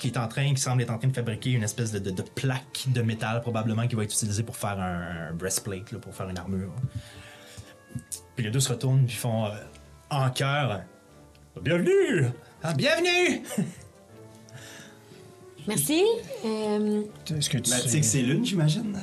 qui 0.00 0.08
est 0.08 0.16
en 0.18 0.28
train, 0.28 0.52
qui 0.54 0.60
semble 0.60 0.82
être 0.82 0.90
en 0.90 0.98
train 0.98 1.08
de 1.08 1.14
fabriquer 1.14 1.50
une 1.52 1.62
espèce 1.62 1.90
de, 1.92 1.98
de- 1.98 2.10
de 2.10 2.22
plaque 2.22 2.84
de 2.88 3.02
métal 3.02 3.40
probablement 3.40 3.86
qui 3.88 3.94
va 3.94 4.04
être 4.04 4.12
utilisée 4.12 4.42
pour 4.42 4.56
faire 4.56 4.78
un, 4.78 5.30
un 5.30 5.32
breastplate, 5.32 5.92
là, 5.92 5.98
pour 5.98 6.14
faire 6.14 6.28
une 6.28 6.38
armure. 6.38 6.72
Puis 8.34 8.44
les 8.44 8.50
deux 8.50 8.60
se 8.60 8.68
retournent 8.70 9.06
puis 9.06 9.16
font 9.16 9.46
euh, 9.46 9.50
en 10.10 10.28
chœur 10.30 10.82
Bienvenue! 11.62 12.26
Ah, 12.62 12.74
bienvenue! 12.74 13.42
Merci. 15.66 16.04
Euh, 16.44 17.02
Est-ce 17.36 17.50
que 17.50 17.58
tu 17.58 17.70
Matix, 17.70 18.06
c'est 18.06 18.22
lune, 18.22 18.44
j'imagine. 18.44 18.98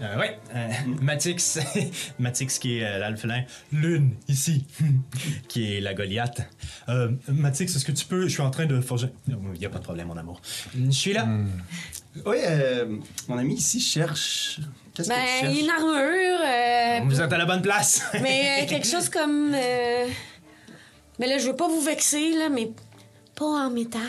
Euh, 0.00 0.18
ouais, 0.18 0.38
euh, 0.54 0.68
Matix, 1.02 1.58
Matix 2.18 2.58
qui 2.58 2.78
est 2.78 2.84
euh, 2.84 2.98
l'alphelin, 2.98 3.42
Lune, 3.72 4.14
ici, 4.28 4.64
qui 5.48 5.74
est 5.74 5.80
la 5.80 5.94
Goliath. 5.94 6.40
Euh, 6.88 7.10
Matix, 7.28 7.74
est-ce 7.74 7.84
que 7.84 7.92
tu 7.92 8.04
peux, 8.06 8.22
je 8.22 8.28
suis 8.32 8.42
en 8.42 8.50
train 8.50 8.66
de 8.66 8.80
forger. 8.80 9.08
Il 9.26 9.36
n'y 9.58 9.66
a 9.66 9.68
pas 9.70 9.78
de 9.78 9.84
problème, 9.84 10.06
mon 10.08 10.16
amour. 10.16 10.40
Je 10.74 10.90
suis 10.90 11.12
là. 11.12 11.26
Oui, 12.26 12.36
euh, 12.44 12.96
mon 13.28 13.38
ami 13.38 13.54
ici 13.54 13.80
cherche. 13.80 14.60
Qu'est-ce 14.94 15.08
que 15.08 15.14
tu 15.14 15.20
ben, 15.20 15.26
cherches? 15.40 15.58
une 15.60 15.70
armure, 15.70 16.40
euh, 16.44 17.00
Vous 17.04 17.20
êtes 17.20 17.32
à 17.32 17.38
la 17.38 17.46
bonne 17.46 17.62
place. 17.62 18.02
mais 18.22 18.62
euh, 18.62 18.66
quelque 18.68 18.86
chose 18.86 19.08
comme... 19.08 19.52
euh, 19.54 20.06
Mais 21.18 21.26
là, 21.28 21.38
je 21.38 21.46
veux 21.48 21.56
pas 21.56 21.68
vous 21.68 21.80
vexer, 21.80 22.32
là, 22.36 22.48
mais 22.48 22.70
pas 23.36 23.44
en 23.66 23.70
métal. 23.70 24.00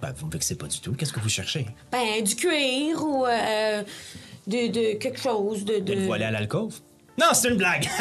Ben, 0.00 0.12
vous 0.16 0.26
me 0.26 0.32
vexez 0.32 0.54
pas 0.56 0.66
du 0.66 0.78
tout. 0.80 0.92
Qu'est-ce 0.92 1.12
que 1.12 1.20
vous 1.20 1.28
cherchez? 1.28 1.66
Ben, 1.90 2.22
du 2.22 2.36
cuir 2.36 3.02
ou 3.02 3.24
euh, 3.26 3.82
de, 4.46 4.68
de 4.68 4.98
quelque 4.98 5.20
chose 5.20 5.64
de... 5.64 5.74
de... 5.74 5.80
De 5.80 5.92
le 5.94 6.06
voiler 6.06 6.24
à 6.24 6.30
l'alcôve? 6.30 6.74
Non, 7.18 7.26
c'est 7.32 7.48
une 7.48 7.56
blague! 7.56 7.88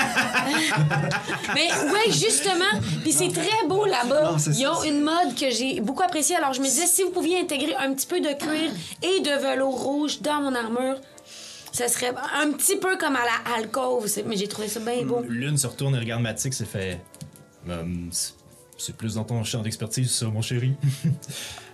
Mais 1.53 1.67
ouais, 1.71 2.12
justement. 2.12 2.79
Puis 3.01 3.13
c'est 3.13 3.29
très 3.29 3.65
beau 3.67 3.86
là-bas. 3.86 4.36
Ils 4.58 4.67
ont 4.67 4.84
une 4.84 5.01
mode 5.01 5.36
que 5.39 5.49
j'ai 5.51 5.79
beaucoup 5.79 6.03
appréciée. 6.03 6.36
Alors 6.36 6.53
je 6.53 6.60
me 6.60 6.65
disais, 6.65 6.86
si 6.88 7.03
vous 7.03 7.12
pouviez 7.12 7.39
intégrer 7.39 7.75
un 7.75 7.93
petit 7.93 8.08
peu 8.08 8.19
de 8.19 8.34
cuir 8.34 8.71
et 9.01 9.21
de 9.21 9.31
velours 9.41 9.81
rouge 9.81 10.21
dans 10.21 10.41
mon 10.41 10.53
armure, 10.53 10.99
ça 11.71 11.88
serait 11.88 12.13
un 12.41 12.51
petit 12.51 12.75
peu 12.77 12.97
comme 12.97 13.15
à 13.15 13.23
la 13.23 13.55
alcôve. 13.55 14.08
Mais 14.25 14.36
j'ai 14.38 14.47
trouvé 14.47 14.67
ça 14.67 14.79
bien 14.81 15.03
beau. 15.03 15.21
Lune 15.27 15.58
se 15.58 15.67
retourne 15.67 15.95
et 15.95 15.99
regarde 15.99 16.21
fait. 16.65 16.99
Euh, 17.69 17.84
c'est- 18.12 18.34
c'est 18.77 18.95
plus 18.97 19.13
dans 19.15 19.23
ton 19.23 19.41
champ 19.45 19.62
d'expertise, 19.62 20.12
ça, 20.12 20.25
mon 20.25 20.41
chéri. 20.41 20.73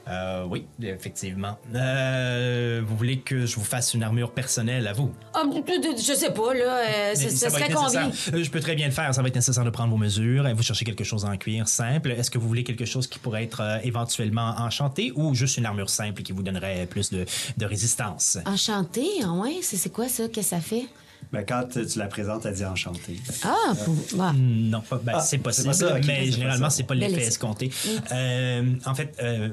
Euh, 0.08 0.46
oui, 0.50 0.66
effectivement. 0.82 1.58
Euh, 1.76 2.82
vous 2.86 2.98
voulez 2.98 3.20
que 3.20 3.46
je 3.46 3.56
vous 3.56 3.64
fasse 3.64 3.94
une 3.94 4.04
armure 4.04 4.32
personnelle 4.32 4.88
à 4.88 4.94
vous? 4.94 5.12
Ah, 5.34 5.44
je 5.46 6.14
sais 6.14 6.32
pas, 6.34 6.54
là. 6.54 6.80
euh, 7.12 7.16
ce 7.16 7.46
va 7.46 7.50
serait 7.50 7.70
combien? 7.72 8.12
Euh, 8.34 8.44
Je 8.44 8.50
peux 8.50 8.60
très 8.60 8.76
bien 8.76 8.88
le 8.88 8.92
faire. 8.94 9.14
Ça 9.14 9.22
va 9.22 9.28
être 9.28 9.36
nécessaire 9.36 9.64
de 9.64 9.70
prendre 9.70 9.92
vos 9.92 9.98
mesures. 9.98 10.48
Vous 10.56 10.64
cherchez 10.64 10.86
quelque 10.86 11.04
chose 11.04 11.24
en 11.26 11.38
cuir 11.38 11.68
simple. 11.68 12.12
Est-ce 12.12 12.32
que 12.32 12.38
vous 12.40 12.48
voulez 12.48 12.64
quelque 12.64 12.86
chose 12.86 13.08
qui 13.08 13.20
pourrait 13.20 13.44
être 13.44 13.62
euh, 13.62 13.78
éventuellement 13.84 14.56
enchanté 14.58 15.12
ou 15.16 15.36
juste 15.36 15.58
une 15.58 15.66
armure 15.66 15.90
simple 15.90 16.24
qui 16.24 16.32
vous 16.32 16.44
donnerait 16.44 16.88
plus 16.88 17.12
de, 17.12 17.26
de 17.58 17.66
résistance? 17.66 18.38
Enchanté, 18.46 19.06
ah 19.24 19.32
ouais? 19.34 19.60
C'est 19.62 19.92
quoi 19.92 20.08
ça? 20.08 20.28
Qu'est-ce 20.28 20.50
que 20.52 20.56
ça 20.56 20.60
fait? 20.62 20.86
Ben, 21.32 21.46
quand 21.48 21.64
tu 21.72 22.00
la 22.00 22.08
présentes, 22.08 22.46
elle 22.48 22.56
dit 22.56 22.66
enchanté. 22.66 23.20
Ah, 23.44 23.74
pour... 23.86 23.96
bah. 24.18 24.34
Non, 24.36 24.82
pas- 24.82 24.98
ben, 25.02 25.14
Ah, 25.16 25.20
c'est 25.22 25.38
possible, 25.38 25.68
pas 25.68 25.74
ça, 25.74 25.94
mais 25.94 26.02
pas 26.02 26.26
généralement, 26.32 26.70
ça. 26.70 26.78
c'est 26.78 26.84
pas 26.84 26.96
Ben, 26.96 27.10
l'effet 27.12 27.28
escompté. 27.28 27.70
Euh, 28.12 28.74
en 28.86 28.96
fait, 28.96 29.16
euh, 29.22 29.50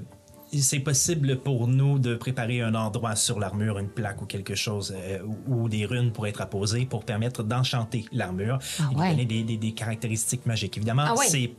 c'est 0.52 0.80
possible 0.80 1.38
pour 1.40 1.66
nous 1.68 1.98
de 1.98 2.14
préparer 2.14 2.60
un 2.62 2.74
endroit 2.74 3.16
sur 3.16 3.38
l'armure, 3.38 3.78
une 3.78 3.88
plaque 3.88 4.22
ou 4.22 4.26
quelque 4.26 4.54
chose, 4.54 4.94
euh, 4.96 5.18
ou, 5.46 5.62
ou 5.64 5.68
des 5.68 5.84
runes 5.86 6.12
pour 6.12 6.26
être 6.26 6.40
apposées 6.40 6.86
pour 6.86 7.04
permettre 7.04 7.42
d'enchanter 7.42 8.04
l'armure 8.12 8.58
Ah 8.80 8.88
et 8.92 8.96
ouais. 8.96 9.10
donner 9.10 9.24
des, 9.26 9.42
des- 9.44 9.56
des 9.56 9.72
caractéristiques 9.72 10.46
magiques. 10.46 10.76
Évidemment, 10.76 11.04
Ah 11.06 11.14
ouais. 11.14 11.26
c'est 11.28 11.52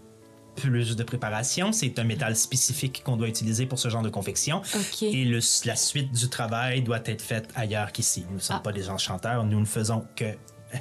plus 0.56 0.96
de 0.96 1.04
préparation. 1.04 1.72
C'est 1.72 1.98
un 2.00 2.04
métal 2.04 2.36
spécifique 2.36 3.02
qu'on 3.06 3.16
doit 3.16 3.30
utiliser 3.30 3.66
pour 3.66 3.80
ce 3.80 3.88
genre 3.90 4.02
de 4.02 4.10
confection. 4.10 4.62
Et 5.02 5.24
le- 5.24 5.40
la 5.66 5.76
suite 5.76 6.12
du 6.12 6.28
travail 6.28 6.82
doit 6.82 7.00
être 7.06 7.22
faite 7.22 7.48
ailleurs 7.56 7.92
qu'ici. 7.92 8.26
Nous 8.30 8.36
ne 8.38 8.42
sommes 8.42 8.58
Ah. 8.60 8.64
pas 8.64 8.74
des 8.74 8.90
enchanteurs. 8.90 9.44
Nous 9.46 9.60
ne 9.60 9.66
faisons 9.66 10.04
que 10.16 10.26
euh, 10.74 10.78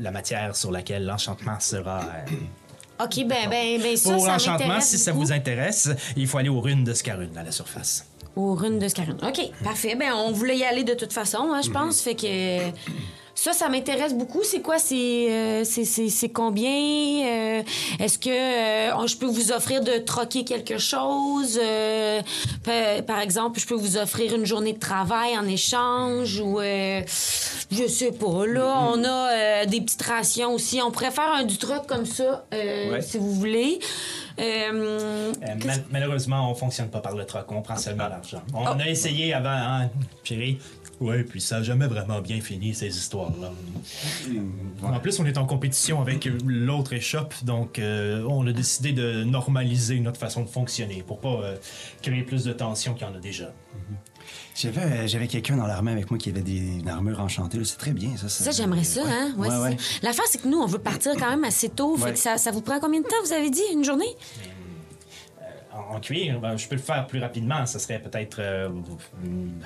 la 0.00 0.10
matière 0.10 0.54
sur 0.54 0.70
laquelle 0.70 1.04
l'enchantement 1.06 1.58
sera. 1.60 2.00
OK, 3.02 3.24
ben, 3.26 3.48
ben, 3.48 3.80
ben, 3.80 3.96
ça, 3.96 4.12
pour 4.12 4.26
l'enchantement, 4.26 4.80
si 4.80 4.98
ça 4.98 5.12
beaucoup. 5.12 5.26
vous 5.26 5.32
intéresse, 5.32 5.88
il 6.16 6.26
faut 6.26 6.38
aller 6.38 6.48
aux 6.48 6.60
runes 6.60 6.84
de 6.84 6.92
Scarune 6.92 7.36
à 7.36 7.42
la 7.42 7.52
surface. 7.52 8.06
Aux 8.36 8.54
runes 8.54 8.78
de 8.78 8.88
Scarune. 8.88 9.18
OK, 9.22 9.40
parfait. 9.64 9.94
Ben, 9.96 10.12
on 10.14 10.32
voulait 10.32 10.58
y 10.58 10.64
aller 10.64 10.84
de 10.84 10.94
toute 10.94 11.12
façon, 11.12 11.50
hein, 11.52 11.60
je 11.62 11.70
pense. 11.70 12.00
Fait 12.00 12.14
que 12.14 12.70
Ça, 13.42 13.54
ça 13.54 13.70
m'intéresse 13.70 14.12
beaucoup. 14.12 14.42
C'est 14.44 14.60
quoi? 14.60 14.78
C'est 14.78 15.30
euh, 15.30 15.64
c'est- 15.64 16.28
combien? 16.28 16.68
Euh, 17.24 17.62
Est-ce 17.98 18.18
que 18.18 18.28
euh, 18.28 19.06
je 19.06 19.16
peux 19.16 19.24
vous 19.24 19.50
offrir 19.50 19.82
de 19.82 19.96
troquer 19.96 20.44
quelque 20.44 20.76
chose? 20.76 21.58
Pa- 22.62 23.00
par 23.00 23.18
exemple, 23.20 23.58
je 23.58 23.66
peux 23.66 23.74
vous 23.76 23.96
offrir 23.96 24.34
une 24.34 24.44
journée 24.44 24.74
de 24.74 24.78
travail 24.78 25.38
en 25.38 25.46
échange 25.46 26.38
ou... 26.38 26.58
je 26.60 27.86
sais 27.88 28.12
pas. 28.12 28.44
Là, 28.46 28.90
on 28.92 29.02
a 29.04 29.64
des 29.64 29.80
petites 29.80 30.02
rations 30.02 30.52
aussi. 30.52 30.82
On 30.82 30.90
pourrait 30.90 31.10
faire 31.10 31.32
un 31.32 31.44
du 31.44 31.56
troc 31.56 31.86
comme 31.86 32.04
ça, 32.04 32.44
euh, 32.52 32.92
Ouais. 32.92 33.00
si 33.00 33.16
vous 33.16 33.32
voulez. 33.32 33.78
Euh, 34.38 35.32
mal- 35.64 35.84
malheureusement, 35.90 36.50
on 36.50 36.54
fonctionne 36.54 36.88
pas 36.90 37.00
par 37.00 37.14
le 37.16 37.24
troc, 37.24 37.46
on 37.50 37.62
prend 37.62 37.76
seulement 37.78 38.08
l'argent. 38.08 38.42
On 38.52 38.64
Oh. 38.64 38.80
a 38.80 38.86
essayé 38.88 39.32
avant, 39.32 39.48
hein, 39.50 39.88
chérie. 40.24 40.58
Ouais, 41.00 41.24
puis 41.24 41.40
ça 41.40 41.56
a 41.56 41.62
jamais 41.62 41.86
vraiment 41.86 42.20
bien 42.20 42.40
fini, 42.42 42.74
ces 42.74 42.88
histoires-là. 42.94 43.52
En 44.82 45.00
plus, 45.00 45.18
on 45.18 45.24
est 45.24 45.38
en 45.38 45.46
compétition 45.46 46.02
avec 46.02 46.28
l'autre 46.44 46.92
échoppe, 46.92 47.34
donc 47.42 47.78
euh, 47.78 48.22
on 48.28 48.46
a 48.46 48.52
décidé 48.52 48.92
de 48.92 49.24
normaliser 49.24 49.98
notre 50.00 50.20
façon 50.20 50.42
de 50.42 50.48
fonctionner 50.48 51.02
pour 51.02 51.20
pas 51.20 51.28
euh, 51.42 51.56
créer 52.02 52.22
plus 52.22 52.44
de 52.44 52.52
tension 52.52 52.92
qu'il 52.92 53.06
y 53.06 53.10
en 53.10 53.14
a 53.14 53.18
déjà. 53.18 53.52
J'avais, 54.54 54.82
euh, 54.82 55.06
j'avais 55.06 55.26
quelqu'un 55.26 55.56
dans 55.56 55.66
l'armée 55.66 55.92
avec 55.92 56.10
moi 56.10 56.18
qui 56.18 56.28
avait 56.28 56.42
des, 56.42 56.58
une 56.80 56.88
armure 56.88 57.18
enchantée. 57.20 57.56
là. 57.56 57.64
C'est 57.64 57.78
très 57.78 57.92
bien, 57.92 58.14
ça. 58.18 58.28
Ça, 58.28 58.50
j'aimerais 58.50 58.84
ça, 58.84 59.00
hein? 59.06 59.32
Ouais, 59.38 59.48
Ouais, 59.48 59.54
c'est 59.54 59.62
ouais. 59.62 59.76
ça. 59.78 59.98
L'affaire, 60.02 60.24
c'est 60.28 60.42
que 60.42 60.48
nous, 60.48 60.58
on 60.58 60.66
veut 60.66 60.78
partir 60.78 61.12
quand 61.16 61.30
même 61.30 61.44
assez 61.44 61.70
tôt. 61.70 61.96
Fait 61.96 62.04
Ouais. 62.04 62.12
que 62.12 62.18
ça, 62.18 62.36
ça 62.36 62.50
vous 62.50 62.60
prend 62.60 62.78
combien 62.78 63.00
de 63.00 63.06
temps, 63.06 63.16
vous 63.24 63.32
avez 63.32 63.48
dit? 63.48 63.62
Une 63.72 63.84
journée? 63.84 64.14
En, 65.72 65.96
en 65.96 66.00
cuir, 66.00 66.40
ben, 66.40 66.56
je 66.58 66.68
peux 66.68 66.74
le 66.74 66.80
faire 66.82 67.06
plus 67.06 67.20
rapidement. 67.20 67.64
Ça 67.64 67.78
serait 67.78 68.00
peut-être. 68.00 68.38
euh, 68.40 68.68
mm, 68.68 69.60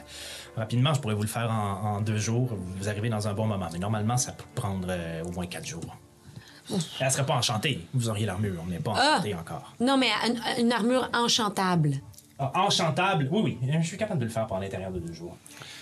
rapidement, 0.56 0.94
je 0.94 1.00
pourrais 1.00 1.14
vous 1.14 1.22
le 1.22 1.28
faire 1.28 1.50
en, 1.50 1.96
en 1.96 2.00
deux 2.00 2.16
jours. 2.18 2.50
Vous 2.78 2.88
arrivez 2.88 3.08
dans 3.08 3.26
un 3.28 3.34
bon 3.34 3.46
moment. 3.46 3.68
Mais 3.72 3.78
normalement, 3.78 4.16
ça 4.16 4.32
peut 4.32 4.44
prendre 4.54 4.86
euh, 4.90 5.22
au 5.24 5.30
moins 5.32 5.46
quatre 5.46 5.66
jours. 5.66 5.96
Elle 7.00 7.10
serait 7.10 7.26
pas 7.26 7.34
enchantée. 7.34 7.86
Vous 7.92 8.08
auriez 8.08 8.24
l'armure. 8.26 8.60
On 8.66 8.70
n'est 8.70 8.78
pas 8.78 8.94
Ah! 8.96 9.12
enchanté 9.16 9.34
encore. 9.34 9.74
Non, 9.80 9.96
mais 9.98 10.08
une, 10.26 10.64
une 10.64 10.72
armure 10.72 11.08
enchantable. 11.12 11.92
Ah, 12.38 12.50
enchantable, 12.54 13.28
oui, 13.30 13.58
oui. 13.62 13.70
Je 13.82 13.86
suis 13.86 13.96
capable 13.96 14.18
de 14.20 14.24
le 14.24 14.30
faire 14.30 14.46
par 14.46 14.58
l'intérieur 14.60 14.90
de 14.90 14.98
deux 14.98 15.12
jours. 15.12 15.36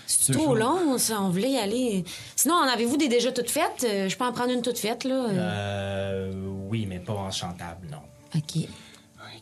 C'est 0.05 0.33
trop 0.33 0.53
long, 0.55 0.97
ça. 0.97 1.21
On 1.21 1.29
voulait 1.29 1.51
y 1.51 1.57
aller. 1.57 2.03
Sinon, 2.35 2.55
en 2.55 2.67
avez-vous 2.67 2.97
des 2.97 3.07
déjà 3.07 3.31
toutes 3.31 3.49
faites? 3.49 3.85
Euh, 3.85 4.09
Je 4.09 4.17
peux 4.17 4.25
en 4.25 4.33
prendre 4.33 4.51
une 4.51 4.61
toute 4.61 4.77
faite, 4.77 5.03
là. 5.05 5.29
Euh, 5.29 6.33
oui, 6.69 6.85
mais 6.87 6.99
pas 6.99 7.13
enchantable, 7.13 7.87
non. 7.89 7.99
OK. 8.35 8.67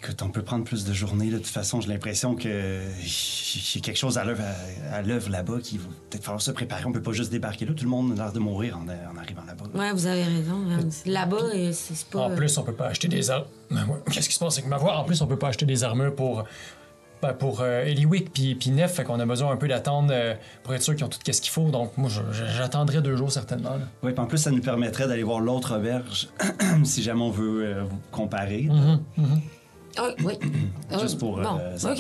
Écoute, 0.04 0.24
on 0.24 0.30
peut 0.30 0.42
prendre 0.42 0.64
plus 0.64 0.84
de 0.84 0.94
journées. 0.94 1.26
là. 1.30 1.38
De 1.38 1.44
toute 1.44 1.52
façon, 1.52 1.80
j'ai 1.80 1.90
l'impression 1.90 2.34
que 2.36 2.80
j'ai 3.04 3.82
quelque 3.82 3.98
chose 3.98 4.18
à 4.18 4.24
l'œuvre 4.24 5.30
là-bas 5.30 5.60
qui 5.62 5.78
va 5.78 5.86
peut-être 6.10 6.24
falloir 6.24 6.42
se 6.42 6.50
préparer. 6.50 6.86
On 6.86 6.92
peut 6.92 7.04
pas 7.04 7.12
juste 7.12 7.32
débarquer 7.32 7.66
là. 7.66 7.74
Tout 7.76 7.84
le 7.84 7.90
monde 7.92 8.14
a 8.14 8.16
l'air 8.24 8.34
de 8.34 8.40
mourir 8.40 8.80
en, 8.80 8.82
en 8.82 9.18
arrivant 9.20 9.44
là-bas. 9.46 9.66
Ouais, 9.78 9.92
vous 9.94 10.08
avez 10.08 10.24
raison. 10.24 10.58
Là-bas, 11.06 11.38
euh, 11.54 11.70
c'est 11.72 12.08
pas. 12.08 12.22
En 12.22 12.36
plus, 12.36 12.58
on 12.58 12.64
peut 12.64 12.74
pas 12.74 12.88
acheter 12.88 13.10
des 13.10 13.30
armes. 13.30 13.46
Qu'est-ce 14.12 14.28
qui 14.28 14.34
se 14.34 14.40
passe 14.40 14.58
avec 14.58 14.68
ma 14.70 14.78
voix? 14.78 14.98
En 14.98 15.04
plus, 15.04 15.22
on 15.22 15.28
peut 15.28 15.38
pas 15.38 15.50
acheter 15.50 15.68
des 15.68 15.84
armures 15.84 16.16
pour. 16.16 16.46
ben, 17.22 17.34
pour 17.34 17.62
euh, 17.62 17.84
Eliwick 17.84 18.34
puis, 18.34 18.56
puis 18.56 18.72
Nef, 18.72 18.96
fait 18.96 19.04
qu'on 19.04 19.20
a 19.20 19.26
besoin 19.28 19.52
un 19.52 19.58
peu 19.58 19.68
d'attendre 19.68 20.10
euh, 20.12 20.34
pour 20.64 20.74
être 20.74 20.82
sûr 20.82 20.96
qu'ils 20.96 21.06
ont 21.06 21.10
tout 21.10 21.20
ce 21.32 21.40
qu'il 21.42 21.52
faut. 21.52 21.70
Donc, 21.70 21.96
moi, 22.00 22.10
j'attendrai 22.58 23.02
deux 23.04 23.16
jours 23.18 23.32
certainement. 23.32 23.76
là. 23.76 23.88
Oui, 24.02 24.14
puis 24.14 24.20
en 24.20 24.26
plus, 24.26 24.40
ça 24.40 24.50
nous 24.50 24.62
permettrait 24.62 25.08
d'aller 25.08 25.22
voir 25.22 25.42
l'autre 25.42 25.78
auberge 25.78 26.30
si 26.84 27.04
jamais 27.04 27.22
on 27.22 27.30
veut 27.30 27.66
euh, 27.66 27.84
vous 27.84 28.00
comparer. 28.10 28.68
Ah, 29.98 30.10
oui. 30.24 30.34
Ah, 30.92 31.00
Juste 31.02 31.20
pour. 31.20 31.38
Bon, 31.40 31.58
euh, 31.60 31.78
ça, 31.78 31.92
OK. 31.92 32.00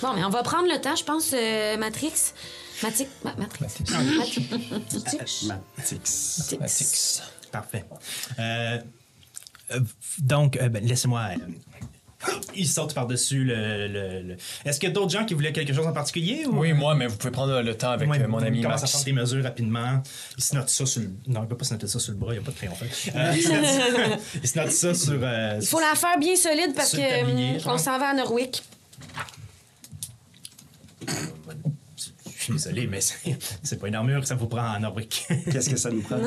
Bon, 0.00 0.14
mais 0.14 0.24
on 0.24 0.30
va 0.30 0.42
prendre 0.42 0.68
le 0.68 0.80
temps, 0.80 0.96
je 0.96 1.04
pense, 1.04 1.32
euh, 1.34 1.76
Matrix. 1.76 2.32
Matrix. 2.82 3.06
Ma- 3.24 3.34
Matrix. 3.36 3.60
Matrix. 3.62 4.48
Matrix. 4.70 5.48
Matix. 5.76 6.56
Matix. 6.60 7.22
Parfait. 7.52 7.84
Euh, 8.38 8.78
euh, 9.72 9.80
donc, 10.18 10.56
euh, 10.56 10.68
ben, 10.68 10.84
laissez-moi. 10.84 11.28
Euh, 12.28 12.32
il 12.54 12.66
saute 12.68 12.94
par-dessus 12.94 13.44
le. 13.44 13.88
le- 13.88 14.22
le- 14.22 14.36
Est-ce 14.64 14.78
qu'il 14.80 14.88
y 14.88 14.92
a 14.92 14.94
d'autres 14.94 15.10
gens 15.12 15.24
qui 15.24 15.34
voulaient 15.34 15.52
quelque 15.52 15.72
chose 15.72 15.86
en 15.86 15.92
particulier? 15.92 16.44
Ou... 16.46 16.58
Oui, 16.58 16.72
moi, 16.72 16.94
mais 16.94 17.06
vous 17.06 17.16
pouvez 17.16 17.30
prendre 17.32 17.60
le 17.60 17.74
temps 17.76 17.90
avec 17.90 18.08
Ouais, 18.08 18.20
euh, 18.20 18.28
mon 18.28 18.38
ami 18.38 18.58
il 18.58 18.62
commence 18.62 18.80
à 18.80 18.82
Max. 18.82 18.92
prendre 18.92 19.04
des 19.06 19.12
mesures 19.12 19.42
rapidement. 19.44 20.02
Il 20.36 20.42
se 20.44 20.54
note 20.54 20.68
ça 20.68 20.86
sur 20.86 21.00
le. 21.02 21.10
Non, 21.26 21.42
il 21.42 21.48
peut 21.48 21.56
pas 21.56 21.64
se 21.64 21.74
noter 21.74 21.86
ça 21.86 21.98
sur 21.98 22.12
le 22.12 22.18
bras, 22.18 22.32
il 22.34 22.38
n'y 22.38 22.42
a 22.42 22.44
pas 22.44 22.52
de 22.52 22.56
crayon 22.56 22.74
fait. 22.74 23.12
Euh, 23.16 23.32
il, 23.36 23.42
se 23.42 23.48
note... 23.52 24.20
il 24.42 24.48
se 24.48 24.58
note 24.58 24.70
ça 24.70 24.94
sur. 24.94 25.18
euh, 25.22 25.58
Il 25.60 25.66
faut 25.66 25.80
la 25.80 25.94
faire 25.94 26.18
bien 26.18 26.36
solide 26.36 26.72
parce 26.74 26.90
Sur 26.90 26.98
que 27.00 27.20
tablier, 27.20 27.52
hum, 27.54 27.60
genre. 27.60 27.74
on 27.74 27.78
s'en 27.78 27.98
va 27.98 28.08
à 28.10 28.14
Norwick. 28.14 28.62
Je 32.38 32.44
suis 32.44 32.52
désolé, 32.54 32.86
mais 32.88 33.00
c'est 33.00 33.38
c'est 33.62 33.78
pas 33.78 33.88
une 33.88 33.94
armure 33.94 34.20
que 34.20 34.26
ça 34.26 34.34
vous 34.34 34.46
prend 34.48 34.74
en 34.76 34.80
Norwick. 34.80 35.26
Qu'est-ce 35.50 35.70
que 35.70 35.76
ça 35.76 35.90
nous 35.90 36.02
prend? 36.02 36.18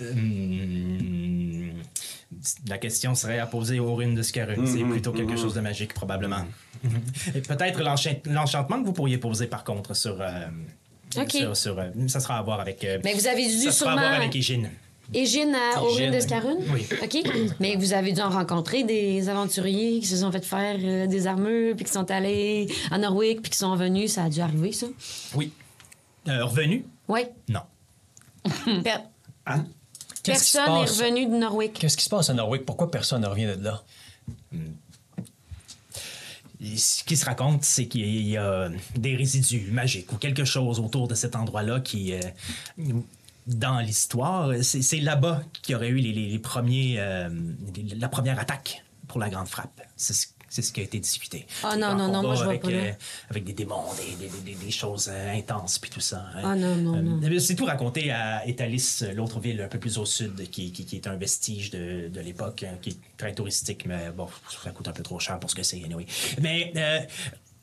Hum, 0.00 1.72
La 2.68 2.78
question 2.78 3.14
serait 3.14 3.38
à 3.38 3.46
poser 3.46 3.78
aux 3.80 3.94
runes 3.94 4.14
de 4.14 4.22
Scarun. 4.22 4.66
C'est 4.66 4.84
plutôt 4.84 5.12
quelque 5.12 5.36
chose 5.36 5.54
de 5.54 5.60
magique, 5.60 5.94
probablement. 5.94 6.44
Et 7.34 7.40
peut-être 7.40 7.80
l'enchant- 7.82 8.20
l'enchantement 8.26 8.80
que 8.80 8.86
vous 8.86 8.92
pourriez 8.92 9.18
poser, 9.18 9.46
par 9.46 9.64
contre, 9.64 9.94
sur. 9.94 10.16
euh, 10.20 10.46
OK. 11.16 11.30
sur- 11.30 11.56
sur, 11.56 11.78
euh, 11.78 11.90
ça 12.08 12.20
sera 12.20 12.38
à 12.38 12.42
voir 12.42 12.60
avec. 12.60 12.82
euh, 12.84 12.98
Mais 13.04 13.14
vous 13.14 13.26
avez 13.26 13.44
dû 13.46 13.52
ça 13.60 13.70
sera 13.72 13.90
à 13.92 13.94
sûrement. 13.94 14.08
voir 14.08 14.20
avec 14.20 14.34
Égine. 14.34 14.70
Égine 15.14 15.54
à 15.54 15.82
Aurine 15.82 15.98
Égine, 15.98 16.10
d'Escarune? 16.10 16.58
oui. 16.72 16.86
OK. 17.02 17.18
Mais 17.60 17.76
vous 17.76 17.92
avez 17.92 18.12
dû 18.12 18.20
en 18.22 18.30
rencontrer 18.30 18.82
des 18.82 19.28
aventuriers 19.28 20.00
qui 20.00 20.06
se 20.06 20.16
sont 20.16 20.32
fait 20.32 20.42
faire 20.44 20.76
euh, 20.82 21.06
des 21.06 21.26
armures, 21.26 21.76
puis 21.76 21.84
qui 21.84 21.92
sont 21.92 22.10
allés 22.10 22.66
à 22.90 22.96
Norwick, 22.96 23.42
puis 23.42 23.50
qui 23.50 23.58
sont 23.58 23.76
venus. 23.76 24.12
Ça 24.12 24.24
a 24.24 24.28
dû 24.30 24.40
arriver, 24.40 24.72
ça? 24.72 24.86
Oui. 25.34 25.52
Euh, 26.28 26.44
revenu? 26.46 26.86
Oui. 27.08 27.20
Non. 27.48 27.60
Per- 28.82 29.04
Hein? 29.44 29.66
Qu'est-ce 30.22 30.44
qui 30.44 30.50
se 30.50 30.56
Personne 30.58 30.74
n'est 30.74 30.86
passe? 30.86 31.00
revenu 31.00 31.26
de 31.26 31.36
Norwick. 31.36 31.72
Qu'est-ce 31.78 31.96
qui 31.96 32.04
se 32.04 32.10
passe 32.10 32.30
à 32.30 32.34
Norwick? 32.34 32.64
Pourquoi 32.64 32.90
personne 32.90 33.22
ne 33.22 33.26
revient 33.26 33.46
de 33.58 33.64
là? 33.64 33.82
Et 36.64 36.76
Ce 36.76 37.02
qui 37.02 37.16
se 37.16 37.24
raconte, 37.24 37.64
c'est 37.64 37.86
qu'il 37.88 38.06
y 38.28 38.36
a 38.36 38.70
des 38.96 39.16
résidus 39.16 39.70
magiques 39.72 40.12
ou 40.12 40.16
quelque 40.16 40.44
chose 40.44 40.78
autour 40.78 41.08
de 41.08 41.14
cet 41.14 41.34
endroit-là 41.34 41.80
qui, 41.80 42.12
euh, 42.12 42.20
dans 43.48 43.80
l'histoire, 43.80 44.52
c'est 44.62 44.82
c'est 44.82 45.00
là-bas 45.00 45.42
qu'il 45.62 45.72
y 45.72 45.76
aurait 45.76 45.88
eu 45.88 45.96
les, 45.96 46.12
les- 46.12 46.28
les 46.28 46.38
premiers, 46.38 46.96
euh, 47.00 47.28
les- 47.74 47.96
la 47.96 48.08
première 48.08 48.38
attaque 48.38 48.84
pour 49.08 49.18
la 49.18 49.28
grande 49.28 49.48
frappe. 49.48 49.80
C'est 49.96 50.12
ce, 50.12 50.28
c'est 50.54 50.60
ce 50.60 50.70
qui 50.70 50.80
a 50.80 50.82
été 50.82 50.98
discuté. 50.98 51.46
Ah, 51.64 51.76
non, 51.76 51.94
non, 51.96 52.12
non, 52.12 52.22
moi, 52.22 52.34
je 52.34 52.42
vais 52.42 52.48
avec, 52.50 52.60
pas 52.60 52.68
euh, 52.68 52.92
avec 53.30 53.44
des 53.44 53.54
démons, 53.54 53.84
des, 53.96 54.16
des- 54.16 54.30
des- 54.30 54.52
des- 54.54 54.64
des 54.66 54.70
choses 54.70 55.08
euh, 55.10 55.32
intenses, 55.34 55.78
puis 55.78 55.88
tout 55.90 56.00
ça. 56.00 56.26
hein. 56.36 56.42
Ah, 56.44 56.54
non, 56.54 56.76
non, 56.76 57.00
non. 57.02 57.20
Euh, 57.26 57.38
C'est 57.38 57.54
tout 57.54 57.64
raconté 57.64 58.10
à 58.10 58.46
Étalis, 58.46 59.02
l'autre 59.14 59.40
ville 59.40 59.62
un 59.62 59.68
peu 59.68 59.78
plus 59.78 59.96
au 59.96 60.04
sud, 60.04 60.50
qui, 60.50 60.70
qui- 60.70 60.84
qui 60.84 60.96
est 60.96 61.06
un 61.06 61.16
vestige 61.16 61.70
de, 61.70 62.08
de 62.12 62.20
l'époque, 62.20 62.64
hein, 62.68 62.76
qui 62.82 62.90
est 62.90 62.96
très 63.16 63.32
touristique, 63.34 63.86
mais 63.86 64.10
bon, 64.14 64.28
ça 64.62 64.70
coûte 64.72 64.88
un 64.88 64.92
peu 64.92 65.02
trop 65.02 65.18
cher 65.18 65.40
pour 65.40 65.48
ce 65.50 65.54
que 65.54 65.62
c'est, 65.62 65.82
anyway. 65.82 66.04
Mais 66.42 66.70
euh, 66.76 66.98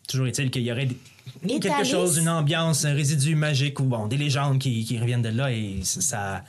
toujours 0.07 0.25
est-il 0.25 0.49
qu'il 0.49 0.63
y 0.63 0.71
aurait 0.71 0.87
des- 0.87 0.97
quelque 1.59 1.83
chose, 1.85 2.17
une 2.17 2.29
ambiance, 2.29 2.85
un 2.85 2.93
résidu 2.95 3.35
magique 3.35 3.79
ou 3.79 3.83
bon, 3.83 4.07
des 4.07 4.17
légendes 4.17 4.57
qui, 4.57 4.83
qui 4.83 4.97
reviennent 4.97 5.21
de 5.21 5.29
là 5.29 5.51
et 5.51 5.81
ça. 5.83 6.43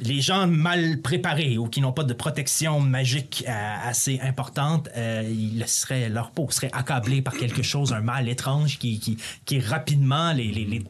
Les 0.00 0.20
gens 0.20 0.46
mal 0.46 1.00
préparés 1.00 1.56
ou 1.56 1.68
qui 1.68 1.80
n'ont 1.80 1.92
pas 1.92 2.04
de 2.04 2.12
protection 2.12 2.80
magique 2.80 3.44
euh, 3.48 3.76
assez 3.82 4.20
importante, 4.20 4.88
euh, 4.96 5.26
ils 5.26 5.58
laisseraient, 5.58 6.08
leur 6.08 6.30
peau 6.32 6.50
serait 6.50 6.70
accablée 6.72 7.22
par 7.22 7.34
quelque 7.34 7.62
chose, 7.62 7.92
un 7.92 8.02
mal 8.02 8.28
étrange 8.28 8.78
qui, 8.78 9.00
qui, 9.00 9.16
qui 9.46 9.58
rapidement 9.58 10.32
les, 10.32 10.52
les, 10.52 10.64
les 10.64 10.84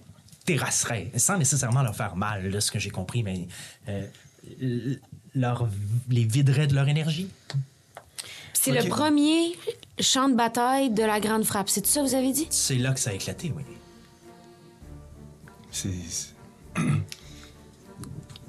terrasserait, 0.44 1.12
sans 1.16 1.38
nécessairement 1.38 1.82
leur 1.82 1.94
faire 1.94 2.16
mal, 2.16 2.50
de 2.50 2.60
ce 2.60 2.70
que 2.70 2.78
j'ai 2.78 2.90
compris, 2.90 3.22
mais 3.22 3.46
euh, 3.88 4.06
leur, 5.34 5.68
les 6.08 6.24
viderait 6.24 6.66
de 6.66 6.74
leur 6.74 6.88
énergie. 6.88 7.28
C'est 8.52 8.72
le 8.72 8.88
premier 8.88 9.56
champ 10.00 10.28
de 10.28 10.34
bataille 10.34 10.90
de 10.90 11.04
la 11.04 11.20
Grande 11.20 11.44
Frappe. 11.44 11.68
C'est 11.68 11.86
ça, 11.86 12.02
vous 12.02 12.14
avez 12.14 12.32
dit? 12.32 12.48
C'est 12.50 12.78
là 12.78 12.92
que 12.92 12.98
ça 12.98 13.10
a 13.10 13.12
éclaté, 13.12 13.52
oui. 13.56 13.62
C'est. 15.70 15.90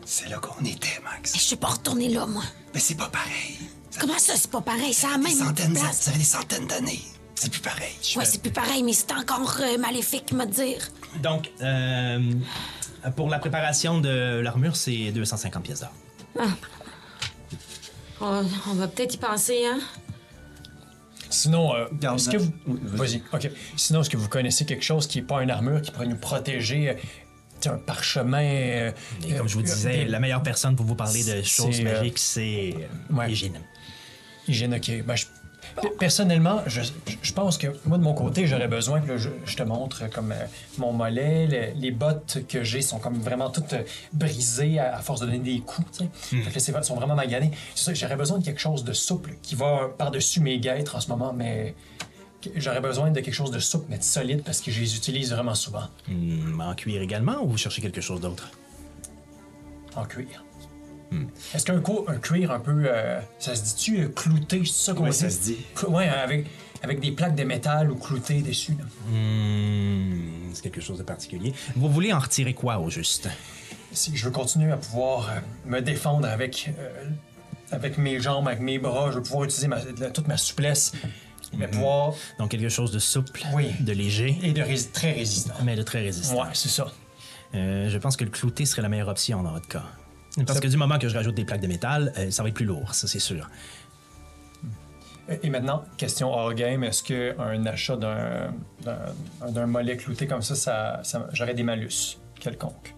C'est- 0.08 0.30
là 0.30 0.38
qu'on 0.40 0.64
était, 0.66 1.00
Max. 1.04 1.34
Je 1.36 1.40
suis 1.42 1.56
pas 1.56 1.68
retourné 1.68 2.10
là, 2.10 2.26
moi. 2.26 2.44
Mais 2.74 2.80
c'est 2.80 2.96
pas 2.96 3.10
pareil. 3.10 3.58
Comment 4.00 4.18
ça, 4.20 4.34
c'est 4.36 4.52
pas 4.52 4.62
pareil? 4.62 4.94
C'est 4.94 5.08
la 5.08 5.18
Des 5.18 5.24
même 5.24 5.34
centaines, 5.38 5.74
place. 5.74 6.02
ça 6.02 6.12
fait 6.12 6.18
des 6.20 6.24
centaines 6.24 6.68
d'années. 6.68 7.02
C'est 7.36 7.52
plus 7.52 7.62
pareil. 7.62 7.94
Ouais, 8.16 8.26
c'est 8.26 8.42
plus 8.42 8.52
pareil, 8.52 8.82
mais 8.84 8.94
c'est 8.94 9.12
encore 9.12 9.58
euh, 9.60 9.78
maléfique, 9.78 10.32
me 10.32 10.46
dire. 10.46 10.80
Donc, 11.22 11.52
euh, 11.62 12.20
pour 13.16 13.30
la 13.30 13.38
préparation 13.40 14.00
de 14.00 14.40
l'armure, 14.44 14.76
c'est 14.76 15.12
250 15.12 15.64
pièces 15.64 15.82
d'or. 15.82 15.92
On, 18.22 18.44
on 18.70 18.74
va 18.74 18.88
peut-être 18.88 19.14
y 19.14 19.18
penser, 19.18 19.66
hein? 19.68 19.80
Sinon, 21.30 21.76
euh, 21.76 21.86
est-ce 22.16 22.30
que 22.30 22.38
vous... 22.38 22.52
Oui, 22.68 22.80
vas-y. 22.84 23.22
Vas-y, 23.32 23.48
OK. 23.48 23.52
Sinon, 23.76 24.02
est-ce 24.02 24.10
que 24.10 24.18
vous 24.18 24.30
connaissez 24.30 24.66
quelque 24.66 24.84
chose 24.84 25.06
qui 25.08 25.20
n'est 25.20 25.26
pas 25.28 25.44
une 25.44 25.52
armure, 25.52 25.82
qui 25.82 25.92
pourrait 25.92 26.08
nous 26.08 26.16
protéger? 26.18 26.98
Euh, 27.66 27.74
un 27.74 27.78
parchemin... 27.78 28.44
euh, 28.44 28.92
Et 29.28 29.34
comme 29.34 29.48
je 29.48 29.54
vous 29.56 29.62
euh, 29.62 29.64
disais, 29.64 30.06
la 30.06 30.20
meilleure 30.20 30.44
personne 30.44 30.76
pour 30.76 30.86
vous 30.86 30.96
parler 30.96 31.24
de 31.24 31.42
choses 31.42 31.80
euh, 31.80 31.84
magiques, 31.84 32.20
c'est 32.20 32.76
euh, 33.12 33.16
ouais. 33.16 33.32
Hygiène, 34.48 34.76
OK. 34.76 34.92
Ben, 35.06 35.16
je- 35.16 35.26
Personnellement, 36.00 36.64
je, 36.66 36.82
je 37.22 37.34
pense 37.34 37.58
que 37.58 37.68
moi, 37.86 38.00
de 38.00 38.04
mon 38.04 38.14
côté, 38.16 38.48
j'aurais 38.48 38.68
besoin 38.68 39.00
que 39.00 39.10
là, 39.10 39.18
je, 39.18 39.30
je 39.46 39.56
te 39.56 39.62
montre 39.64 40.04
euh, 40.04 40.08
comme 40.08 40.32
euh, 40.32 40.46
mon 40.80 40.92
mollet, 40.92 41.46
le- 41.46 41.80
les 41.80 41.92
bottes 41.92 42.40
que 42.48 42.64
j'ai 42.64 42.82
sont 42.82 42.98
comme 42.98 43.20
vraiment 43.20 43.50
toutes 43.52 43.74
euh, 43.74 43.84
brisées 44.14 44.80
à, 44.80 44.98
à 44.98 45.02
force 45.02 45.20
de 45.22 45.26
donner 45.28 45.38
des 45.40 45.60
coups. 45.60 46.00
sais. 46.00 46.08
Fait 46.42 46.52
que 46.72 46.84
sont 46.84 46.96
vraiment 46.96 47.16
maganées. 47.16 47.52
J'aurais 47.94 48.16
besoin 48.16 48.40
de 48.40 48.46
quelque 48.46 48.62
chose 48.62 48.84
de 48.84 48.94
souple 48.94 49.36
qui 49.44 49.54
va 49.56 49.90
par-dessus 49.98 50.40
mes 50.40 50.58
guêtres 50.60 50.96
en 50.96 51.00
ce 51.00 51.10
moment, 51.10 51.34
mais 51.34 51.76
j'aurais 52.56 52.82
besoin 52.82 53.12
de 53.12 53.20
quelque 53.20 53.34
chose 53.34 53.52
de 53.52 53.60
souple, 53.60 53.86
mais 53.90 53.98
de 53.98 54.04
solide 54.04 54.44
parce 54.44 54.62
que 54.62 54.72
je 54.72 54.80
les 54.82 54.96
utilise 54.96 55.32
vraiment 55.34 55.56
souvent 55.56 55.88
Hmm, 56.08 56.62
en 56.62 56.74
cuir 56.76 57.02
également 57.02 57.42
ou 57.44 57.50
vous 57.50 57.58
cherchez 57.58 57.82
quelque 57.82 58.02
chose 58.02 58.22
d'autre? 58.22 58.50
en 59.96 60.06
cuir. 60.06 60.44
Est-ce 61.56 61.66
qu'un 61.66 61.82
un 62.08 62.18
cuir 62.20 62.52
un 62.52 62.60
peu. 62.60 62.84
euh, 62.86 63.20
ça 63.40 63.56
se 63.56 63.64
dit-tu 63.64 64.00
euh, 64.02 64.08
clouté, 64.10 64.62
c'est 64.66 64.74
ça 64.86 64.94
qu'on 64.94 65.06
Oui, 65.06 65.10
dit? 65.12 65.16
ça 65.18 65.30
se 65.30 65.40
dit. 65.40 65.58
Ouais, 65.88 66.08
avec, 66.10 66.46
avec 66.84 67.00
des 67.00 67.12
plaques 67.12 67.34
de 67.36 67.44
métal 67.46 67.90
ou 67.90 67.96
clouté 67.96 68.42
dessus. 68.42 68.76
Hmm, 69.10 70.52
c'est 70.54 70.62
quelque 70.62 70.82
chose 70.82 70.98
de 71.00 71.04
particulier. 71.04 71.54
Vous 71.76 71.90
voulez 71.90 72.12
en 72.14 72.20
retirer 72.20 72.54
quoi 72.54 72.78
au 72.80 72.90
juste? 72.90 73.30
Si 73.92 74.16
je 74.16 74.26
veux 74.26 74.32
continuer 74.32 74.72
à 74.72 74.78
pouvoir 74.78 75.30
euh, 75.30 75.40
me 75.66 75.80
défendre 75.82 76.28
avec, 76.28 76.70
avec 77.72 77.98
mes 77.98 78.20
jambes, 78.20 78.48
avec 78.48 78.60
mes 78.60 78.78
bras, 78.78 79.10
je 79.12 79.16
veux 79.16 79.24
pouvoir 79.24 79.46
utiliser 79.46 79.68
ma- 79.70 79.82
toute 79.82 80.28
ma 80.28 80.38
souplesse, 80.38 80.92
mais 81.56 81.68
pouvoir. 81.68 82.14
Donc 82.40 82.52
quelque 82.52 82.70
chose 82.70 82.92
de 82.92 83.00
souple, 83.00 83.42
Oui. 83.54 83.72
de 83.80 83.92
léger, 83.94 84.38
et 84.44 84.52
de 84.54 84.64
très 84.92 85.12
résistant. 85.14 85.54
mais 85.64 85.76
de 85.76 85.84
très 85.84 86.02
résistant. 86.02 86.42
Ouais, 86.42 86.50
c'est 86.54 86.70
ça. 86.70 86.88
Euh, 87.56 87.90
je 87.90 87.98
pense 87.98 88.18
que 88.18 88.24
le 88.26 88.30
clouté 88.32 88.66
serait 88.66 88.82
la 88.82 88.90
meilleure 88.90 89.08
option 89.08 89.42
dans 89.44 89.52
votre 89.52 89.68
cas. 89.68 89.84
Parce 90.46 90.54
Ça- 90.54 90.60
que 90.60 90.68
du 90.68 90.78
moment 90.78 91.00
que 91.00 91.08
je 91.10 91.16
rajoute 91.16 91.34
des 91.36 91.46
plaques 91.46 91.62
de 91.62 91.68
métal, 91.68 92.14
euh, 92.18 92.30
ça 92.30 92.44
va 92.44 92.50
être 92.50 92.56
plus 92.56 92.66
lourd, 92.66 92.94
ça 92.94 93.08
c'est 93.08 93.20
sûr. 93.20 93.50
Et- 95.30 95.48
Et 95.48 95.50
maintenant, 95.50 95.84
question 95.98 96.32
hors 96.32 96.54
game, 96.54 96.84
est-ce 96.84 97.04
qu'un 97.04 97.66
achat 97.66 97.98
d'un, 97.98 98.54
d'un, 98.84 99.52
d'un 99.52 99.66
mollet 99.66 99.98
clouté 99.98 100.26
comme 100.28 100.42
ça, 100.42 100.56
ça, 100.56 101.02
ça- 101.04 101.28
j'aurais 101.34 101.54
des 101.54 101.64
malus 101.64 102.18
quelconques? 102.40 102.94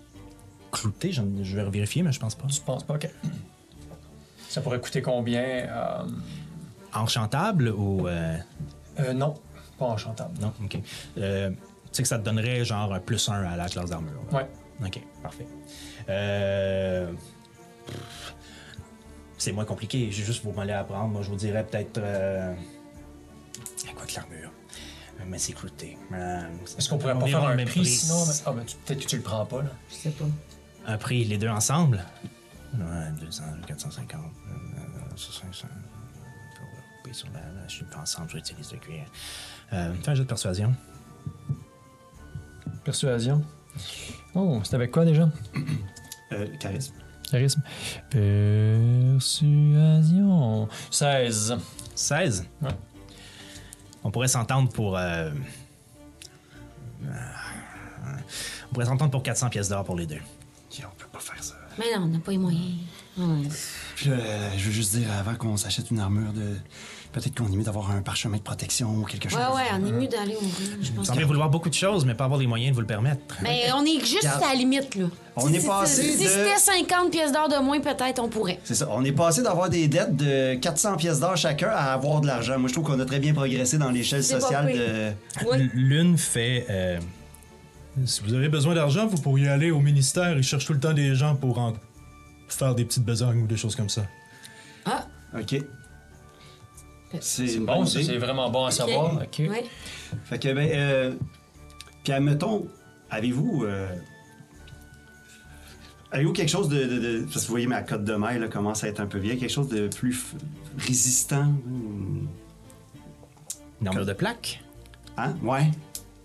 Clouté, 0.72 1.12
je, 1.12 1.22
je 1.42 1.56
vais 1.56 1.68
vérifier, 1.70 2.04
mais 2.04 2.12
je 2.12 2.20
pense 2.20 2.36
pas. 2.36 2.46
Tu 2.48 2.62
penses 2.62 2.84
pas 2.84 2.98
que. 3.00 3.08
Ça 4.48 4.62
pourrait 4.62 4.80
coûter 4.80 5.02
combien? 5.02 5.42
Euh, 5.42 6.04
Enchantable 6.94 7.70
ou... 7.70 8.08
euh, 8.08 8.38
euh, 9.00 9.14
non, 9.14 9.36
pas 9.78 9.86
enchantable. 9.86 10.38
Non, 10.42 10.54
ok. 10.64 10.80
Euh, 11.18 11.50
tu 11.52 11.56
sais 11.92 12.02
que 12.04 12.08
ça 12.10 12.18
te 12.20 12.24
donnerait 12.24 12.64
genre 12.66 12.94
un 12.94 13.00
plus 13.00 13.30
un 13.30 13.44
à 13.44 13.56
la 13.56 13.68
classe 13.70 13.90
d'armure. 13.90 14.22
Ouais. 14.32 14.48
Ok, 14.86 15.02
parfait. 15.22 15.48
Euh, 16.10 17.12
C'est 19.38 19.52
moins 19.52 19.66
compliqué, 19.66 20.10
j'ai 20.12 20.24
juste 20.24 20.44
vos 20.44 20.52
mollets 20.52 20.74
à 20.74 20.84
prendre. 20.84 21.08
Moi, 21.10 21.22
je 21.22 21.30
vous 21.30 21.36
dirais 21.36 21.66
peut-être. 21.66 21.98
Euh... 22.00 22.54
Quoi 23.96 24.06
que 24.06 24.16
l'armure? 24.16 24.52
Mais 25.28 25.38
c'est 25.38 25.54
clouté. 25.54 25.98
Euh, 26.14 26.42
Est-ce 26.78 26.90
qu'on 26.90 26.98
pourrait 26.98 27.18
pas 27.18 27.26
faire 27.28 27.44
un 27.44 27.56
même 27.56 27.68
prix, 27.68 27.86
sinon? 27.86 28.26
mais- 28.26 28.34
Ah, 28.46 28.52
ben, 28.54 28.64
tu- 28.66 28.76
peut-être 28.78 29.02
que 29.02 29.06
tu 29.08 29.18
le 29.18 29.22
prends 29.22 29.46
pas, 29.46 29.62
là. 29.64 29.70
Je 29.90 29.96
sais 29.96 30.10
pas. 30.12 30.26
Un 30.88 30.98
prix, 30.98 31.26
les 31.26 31.38
deux 31.38 31.50
ensemble? 31.50 32.04
Ouais, 32.74 33.12
200, 33.20 33.44
450. 33.68 34.22
euh, 34.22 35.18
500. 35.18 35.68
Sur 37.12 37.28
la, 37.34 37.40
la 37.62 37.68
chute 37.68 37.88
ensemble, 38.00 38.30
j'utilise 38.30 38.72
le 38.72 38.78
cuir. 38.80 39.04
Euh, 39.74 39.94
fais 40.04 40.12
un 40.12 40.16
jeu 40.16 40.24
de 40.24 40.30
persuasion. 40.30 40.74
Persuasion. 42.84 43.44
Oh, 44.36 44.60
c'est 44.64 44.76
avec 44.76 44.92
quoi 44.92 45.06
déjà? 45.06 45.30
Euh, 46.32 46.46
charisme. 46.60 46.94
Charisme. 47.32 47.62
Persuasion. 48.10 50.68
16. 50.92 51.58
16. 51.96 52.46
Ouais. 52.62 52.70
On 54.04 54.12
pourrait 54.12 54.28
s'entendre 54.28 54.70
pour. 54.70 54.96
euh, 54.98 55.32
On 58.70 58.74
pourrait 58.74 58.86
s'entendre 58.86 59.12
pour 59.12 59.24
400 59.24 59.50
pièces 59.50 59.70
d'or 59.70 59.84
pour 59.84 59.96
les 59.98 60.06
deux. 60.06 60.20
On 60.80 60.96
peut 60.98 61.08
pas 61.12 61.20
faire 61.20 61.44
ça. 61.44 61.56
Mais 61.78 61.86
non, 61.96 62.04
on 62.04 62.08
n'a 62.08 62.20
pas 62.20 62.32
les 62.32 62.38
moyens. 62.38 62.78
Ouais. 63.18 63.48
Puis 63.96 64.10
là, 64.10 64.16
euh, 64.18 64.50
je 64.58 64.66
veux 64.66 64.72
juste 64.72 64.96
dire, 64.96 65.12
avant 65.12 65.36
qu'on 65.36 65.58
s'achète 65.58 65.92
une 65.92 66.00
armure, 66.00 66.32
de 66.32 66.56
peut-être 67.12 67.36
qu'on 67.38 67.52
est 67.52 67.56
mieux 67.56 67.64
d'avoir 67.64 67.92
un 67.92 68.02
parchemin 68.02 68.38
de 68.38 68.42
protection 68.42 68.90
ou 68.96 69.04
quelque 69.04 69.30
chose. 69.30 69.40
Ouais, 69.40 69.56
ouais, 69.56 69.64
on 69.74 69.86
est 69.88 69.92
mieux 69.92 70.08
d'aller 70.08 70.36
au 70.36 70.40
rue, 70.40 70.80
je 70.82 71.24
vouloir 71.26 71.50
beaucoup 71.50 71.70
de 71.70 71.74
choses, 71.74 72.06
mais 72.06 72.14
pas 72.14 72.26
avoir 72.26 72.40
les 72.40 72.48
moyens 72.48 72.70
de 72.72 72.76
vous 72.76 72.82
le 72.82 72.88
permettre. 72.88 73.22
Mais 73.42 73.64
on 73.76 73.84
est 73.86 74.00
juste 74.00 74.26
à 74.26 74.40
la 74.40 74.54
limite, 74.56 74.96
là. 74.96 75.06
On 75.36 75.48
Si- 75.48 75.56
est 75.56 75.60
si- 75.62 75.68
passé 75.68 76.02
Si 76.04 76.24
de- 76.24 76.30
c'était 76.30 76.58
50 76.58 77.12
pièces 77.12 77.32
d'or 77.32 77.48
de 77.50 77.56
moins, 77.64 77.80
peut-être 77.80 78.22
on 78.22 78.28
pourrait. 78.28 78.60
C'est 78.64 78.76
ça. 78.76 78.88
On 78.92 79.04
est 79.06 79.12
passé 79.12 79.42
d'avoir 79.42 79.70
des 79.70 79.88
dettes 79.88 80.16
de 80.16 80.56
400 80.56 80.98
pièces 80.98 81.20
d'or 81.20 81.38
chacun 81.38 81.70
à 81.70 81.94
avoir 81.94 82.22
de 82.22 82.28
l'argent. 82.28 82.60
Moi, 82.60 82.68
je 82.68 82.74
trouve 82.74 82.86
qu'on 82.86 83.00
a 83.00 83.06
très 83.06 83.20
bien 83.20 83.34
progressé 83.34 83.78
dans 83.78 83.90
l'échelle 83.90 84.24
sociale 84.24 84.72
de. 84.74 85.12
L'une 85.74 86.18
fait. 86.18 86.66
euh, 86.70 87.00
si 88.06 88.22
vous 88.24 88.34
avez 88.34 88.50
besoin 88.50 88.76
d'argent, 88.76 89.08
vous 89.08 89.18
pourriez 89.22 89.48
aller 89.50 89.72
au 89.72 89.80
ministère. 89.80 90.38
Ils 90.38 90.44
cherchent 90.44 90.66
tout 90.66 90.74
le 90.74 90.80
temps 90.80 90.94
des 90.94 91.16
gens 91.16 91.36
pour 91.36 91.58
en 91.60 91.74
faire 92.50 92.76
des 92.76 92.86
petites 92.86 93.04
besognes 93.06 93.44
ou 93.44 93.48
des 93.48 93.58
choses 93.58 93.76
comme 93.76 93.90
ça. 93.90 94.04
Ah, 94.86 95.06
OK. 95.38 95.62
C'est 97.20 97.60
Bon, 97.60 97.86
c'est 97.86 98.18
vraiment 98.18 98.50
bon 98.50 98.66
à 98.66 98.72
savoir. 98.72 99.16
OK. 99.16 99.40
ouais. 99.40 99.64
Fait 100.26 100.40
que, 100.40 100.54
ben, 100.54 100.70
euh, 100.72 101.14
puis 102.04 102.14
admettons, 102.14 102.68
avez-vous. 103.10 103.64
euh, 103.66 103.88
avez-vous 106.12 106.34
quelque 106.34 106.50
chose 106.50 106.70
de, 106.70 106.84
de- 106.84 107.00
de- 107.00 107.20
Parce 107.24 107.42
que 107.42 107.48
vous 107.48 107.54
voyez, 107.54 107.68
ma 107.68 107.82
cote 107.82 108.04
de 108.04 108.16
maille 108.16 108.40
là, 108.40 108.48
commence 108.48 108.84
à 108.84 108.88
être 108.88 109.00
un 109.00 109.06
peu 109.06 109.18
vieille. 109.18 109.38
Quelque 109.38 109.52
chose 109.52 109.70
de 109.70 109.88
plus 109.88 110.14
f- 110.14 110.34
résistant? 110.78 111.46
hmm, 111.46 112.28
Une 113.82 113.88
armure 113.88 114.06
de 114.06 114.14
plaque? 114.14 114.62
Hein? 115.18 115.36
Ouais. 115.44 115.70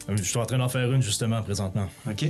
Euh, 0.08 0.16
Je 0.16 0.22
suis 0.22 0.38
en 0.38 0.46
train 0.46 0.58
d'en 0.58 0.68
faire 0.68 0.90
une 0.92 1.02
justement 1.02 1.42
présentement. 1.42 1.88
OK. 2.10 2.24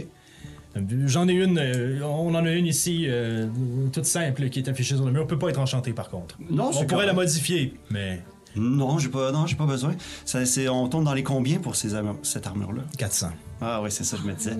Euh, 0.76 0.80
J'en 1.06 1.28
ai 1.28 1.32
une, 1.32 1.58
euh, 1.58 2.00
on 2.04 2.34
en 2.34 2.44
a 2.44 2.50
une 2.50 2.66
ici, 2.66 3.06
euh, 3.08 3.46
toute 3.92 4.04
simple, 4.06 4.48
qui 4.48 4.58
est 4.60 4.68
affichée 4.68 4.96
sur 4.96 5.04
le 5.04 5.12
mur. 5.12 5.22
On 5.22 5.26
peut 5.26 5.38
pas 5.38 5.48
être 5.50 5.60
enchanté 5.60 5.92
par 5.92 6.08
contre. 6.08 6.36
Non, 6.50 6.68
On 6.68 6.72
c'est 6.72 6.86
pourrait 6.86 7.06
la 7.06 7.12
modifier, 7.12 7.74
mais 7.90 8.20
Non, 8.56 8.98
j'ai 8.98 9.08
pas, 9.08 9.32
non, 9.32 9.46
j'ai 9.46 9.56
pas 9.56 9.66
besoin. 9.66 9.94
Ça, 10.24 10.44
c'est, 10.46 10.68
on 10.68 10.88
tombe 10.88 11.04
dans 11.04 11.14
les 11.14 11.22
combien 11.24 11.58
pour 11.58 11.74
ces 11.76 11.94
armures- 11.94 12.18
cette 12.22 12.46
armure-là? 12.46 12.82
400. 12.98 13.30
Ah 13.60 13.80
oui, 13.82 13.90
c'est 13.90 14.04
ça, 14.04 14.16
je 14.16 14.26
me 14.28 14.32
disais. 14.34 14.56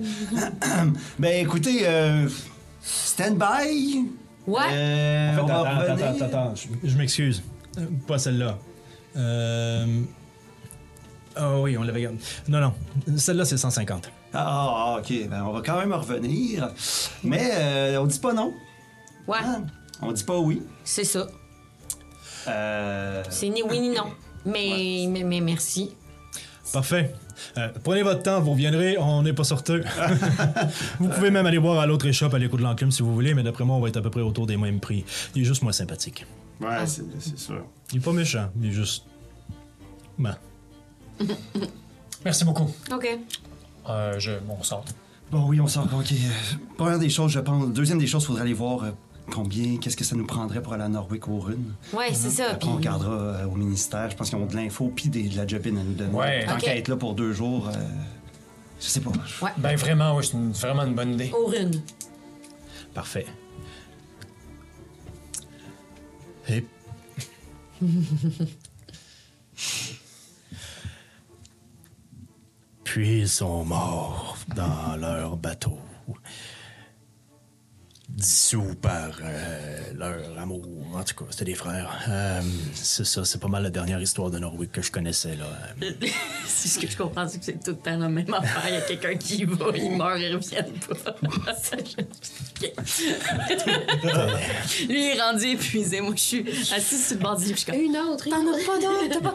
ben 1.19 1.45
écoutez, 1.45 1.79
euh, 1.87 2.27
stand 2.81 3.37
by. 3.37 4.05
Ouais. 4.47 4.61
Euh, 4.71 5.31
En 5.31 5.35
fait, 5.35 5.51
attends, 5.51 5.63
attends, 5.65 5.93
attends, 6.05 6.25
attends, 6.25 6.55
je, 6.55 6.67
je 6.89 6.97
m'excuse. 6.97 7.41
Euh, 7.77 7.85
pas 8.07 8.17
celle-là. 8.19 8.57
Euh... 9.15 10.01
Ah 11.37 11.59
oui, 11.59 11.77
on 11.77 11.83
l'avait 11.83 12.01
gardée. 12.01 12.17
Non, 12.47 12.59
non. 12.61 12.73
Celle-là, 13.17 13.43
c'est 13.45 13.57
150. 13.57 14.09
Ah, 14.33 14.43
ah, 14.95 14.97
ok. 14.99 15.29
Ben, 15.29 15.43
on 15.43 15.51
va 15.51 15.61
quand 15.61 15.77
même 15.79 15.93
revenir. 15.93 16.69
Mais 17.23 17.49
euh, 17.53 18.01
on 18.01 18.05
dit 18.05 18.19
pas 18.19 18.33
non. 18.33 18.53
Ouais, 19.27 19.37
Hein? 19.41 19.63
On 20.01 20.11
dit 20.11 20.23
pas 20.23 20.37
oui. 20.37 20.61
c'est 20.83 21.03
ça. 21.05 21.27
Euh, 22.47 23.23
C'est 23.29 23.49
ni 23.49 23.61
oui 23.63 23.79
ni 23.79 23.89
non. 23.89 24.05
Mais, 24.45 25.05
mais, 25.09 25.23
mais 25.23 25.41
merci. 25.41 25.95
Parfait. 26.73 27.13
Euh, 27.57 27.69
prenez 27.83 28.03
votre 28.03 28.23
temps, 28.23 28.41
vous 28.41 28.51
reviendrez, 28.51 28.97
on 28.97 29.21
n'est 29.23 29.33
pas 29.33 29.43
sorteux. 29.43 29.83
vous 30.99 31.09
pouvez 31.09 31.31
même 31.31 31.45
aller 31.45 31.59
boire 31.59 31.79
à 31.79 31.85
l'autre 31.85 32.05
échoppe 32.05 32.33
à 32.33 32.39
l'écoute 32.39 32.59
de 32.59 32.65
l'enclume 32.65 32.91
si 32.91 33.01
vous 33.01 33.13
voulez, 33.13 33.33
mais 33.33 33.43
d'après 33.43 33.63
moi, 33.65 33.75
on 33.75 33.79
va 33.81 33.87
être 33.89 33.97
à 33.97 34.01
peu 34.01 34.09
près 34.09 34.21
autour 34.21 34.45
des 34.47 34.57
mêmes 34.57 34.79
prix. 34.79 35.05
Il 35.35 35.41
est 35.41 35.45
juste 35.45 35.61
moins 35.63 35.71
sympathique. 35.71 36.25
ouais, 36.61 36.85
c'est, 36.87 37.03
c'est 37.19 37.37
sûr. 37.37 37.63
Il 37.91 37.97
est 37.97 38.01
pas 38.01 38.11
méchant, 38.13 38.49
il 38.61 38.69
est 38.69 38.73
juste. 38.73 39.05
Ben. 40.17 40.35
Merci 42.25 42.45
beaucoup. 42.45 42.69
OK. 42.91 43.19
Euh, 43.89 44.19
je, 44.19 44.31
on 44.49 44.63
sort. 44.63 44.85
Bon, 45.31 45.45
oui, 45.47 45.59
on 45.61 45.67
sort. 45.67 45.87
Ok. 45.93 46.11
Euh, 46.11 46.55
Première 46.77 46.99
des 46.99 47.09
choses, 47.09 47.31
je 47.31 47.39
pense. 47.39 47.69
Deuxième 47.69 47.99
des 47.99 48.07
choses, 48.07 48.23
il 48.23 48.27
faudrait 48.27 48.41
aller 48.41 48.53
voir 48.53 48.85
combien, 49.31 49.77
qu'est-ce 49.77 49.97
que 49.97 50.03
ça 50.03 50.15
nous 50.15 50.25
prendrait 50.25 50.61
pour 50.61 50.73
aller 50.73 50.83
à 50.83 50.89
Norwick 50.89 51.27
aux 51.27 51.39
runes? 51.39 51.73
Ouais, 51.93 52.13
c'est 52.13 52.29
ça. 52.29 52.51
Après, 52.51 52.67
on 52.69 52.77
puis- 52.77 52.87
regardera 52.87 53.11
euh, 53.15 53.45
au 53.45 53.55
ministère. 53.55 54.09
Je 54.09 54.15
pense 54.15 54.29
qu'ils 54.29 54.37
ont 54.39 54.45
de 54.45 54.55
l'info 54.55 54.91
puis 54.95 55.09
de 55.09 55.35
la 55.35 55.47
jobine 55.47 55.77
à 55.77 55.83
nous 55.83 55.93
donner. 55.93 56.13
Ouais. 56.13 56.45
Tant 56.45 56.57
qu'à 56.57 56.75
être 56.75 56.87
là 56.87 56.95
pour 56.97 57.13
deux 57.15 57.33
jours, 57.33 57.67
euh, 57.69 57.73
je 58.79 58.85
sais 58.85 59.01
pas. 59.01 59.11
Ouais. 59.41 59.51
Ben 59.57 59.75
vraiment, 59.75 60.15
oui, 60.15 60.23
c'est 60.25 60.33
une- 60.37 60.51
vraiment 60.51 60.83
une 60.83 60.95
bonne 60.95 61.13
idée. 61.13 61.31
Aux 61.37 61.47
runes. 61.47 61.81
Parfait. 62.93 63.25
Et. 66.49 66.63
Puis 72.83 73.21
ils 73.21 73.29
sont 73.29 73.65
morts 73.65 74.37
dans 74.55 74.95
leur 74.97 75.35
bateau. 75.37 75.77
Dissous 78.15 78.75
par 78.81 79.09
euh, 79.23 79.77
leur 79.93 80.39
amour. 80.39 80.63
En 80.93 81.03
tout 81.03 81.15
cas, 81.15 81.25
c'était 81.31 81.45
des 81.45 81.53
frères. 81.55 81.89
Euh, 82.07 82.41
c'est 82.73 83.05
ça, 83.05 83.25
c'est 83.25 83.39
pas 83.41 83.49
mal 83.49 83.63
la 83.63 83.69
dernière 83.69 84.01
histoire 84.01 84.29
de 84.31 84.39
Norwick 84.39 84.71
que 84.71 84.81
je 84.81 84.89
connaissais, 84.91 85.35
là. 85.35 85.45
C'est 86.47 86.69
ce 86.69 86.79
que 86.79 86.87
je 86.87 86.95
comprends, 86.97 87.27
c'est 87.27 87.39
que 87.39 87.45
c'est 87.45 87.63
tout 87.63 87.71
le 87.71 87.77
temps 87.77 87.97
la 87.97 88.07
même 88.07 88.33
affaire. 88.33 88.63
Il 88.67 88.73
y 88.73 88.77
a 88.77 88.81
quelqu'un 88.81 89.15
qui 89.15 89.43
va, 89.45 89.65
il 89.75 89.97
meurt, 89.97 90.17
il 90.19 90.33
revient 90.35 90.63
pas. 91.03 91.15
Lui, 94.87 95.11
il 95.11 95.17
est 95.17 95.21
rendu 95.21 95.45
épuisé. 95.47 96.01
Moi, 96.01 96.13
je 96.15 96.21
suis 96.21 96.45
assise 96.73 97.07
sur 97.07 97.17
le 97.17 97.21
bord 97.23 97.35
du 97.37 97.45
livre. 97.45 97.55
Je 97.57 97.61
suis 97.63 97.71
comme, 97.71 97.81
Une 97.81 97.97
autre. 97.97 98.29
T'en 98.29 98.41
as 98.41 98.65
pas 98.65 98.79
d'autre, 98.79 99.09
t'as 99.11 99.19
pas. 99.21 99.33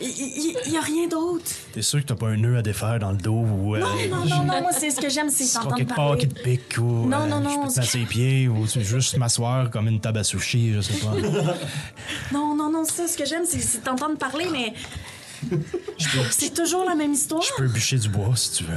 Il, 0.00 0.08
il- 0.08 0.56
il 0.66 0.72
y 0.72 0.76
a 0.76 0.80
rien 0.80 1.08
d'autre. 1.08 1.44
T'es 1.72 1.82
sûr 1.82 2.00
que 2.00 2.06
t'as 2.06 2.14
pas 2.14 2.28
un 2.28 2.36
nœud 2.36 2.56
à 2.58 2.62
défaire 2.62 2.98
dans 2.98 3.10
le 3.12 3.16
dos 3.18 3.32
ou... 3.44 3.74
euh, 3.76 3.80
Non, 3.80 4.24
non, 4.26 4.44
non, 4.44 4.60
moi, 4.62 4.72
c'est 4.72 4.90
ce 4.90 5.00
que 5.00 5.08
j'aime, 5.08 5.30
c'est 5.30 5.44
t'entendre 5.54 5.76
quelque 5.76 5.88
part 5.88 5.96
parler. 6.08 6.20
qui 6.20 6.28
te 6.28 6.40
pique 6.40 6.78
ou 6.78 7.06
Non, 7.08 7.22
euh, 7.22 7.26
non, 7.26 7.40
non, 7.40 7.50
je 7.50 7.74
peux 7.74 7.80
te 7.80 7.80
pieds 8.18 8.48
ou 8.48 8.66
tu 8.66 8.78
veux 8.80 8.84
juste 8.84 9.16
m'asseoir 9.16 9.70
comme 9.70 9.88
une 9.88 10.00
table 10.00 10.18
à 10.18 10.24
sushi, 10.24 10.72
je 10.74 10.80
sais 10.80 10.94
pas. 10.94 11.12
Non, 12.32 12.54
non, 12.54 12.70
non, 12.70 12.84
ça, 12.84 13.06
ce 13.06 13.16
que 13.16 13.24
j'aime, 13.24 13.44
c'est 13.46 13.82
t'entendre 13.82 14.16
parler, 14.18 14.46
mais. 14.50 14.72
C'est 16.30 16.52
toujours 16.52 16.84
la 16.84 16.94
même 16.94 17.12
histoire. 17.12 17.42
Je 17.42 17.52
peux 17.56 17.68
bûcher 17.68 17.96
du 17.98 18.08
bois 18.08 18.32
si 18.34 18.50
tu 18.52 18.64
veux. 18.64 18.76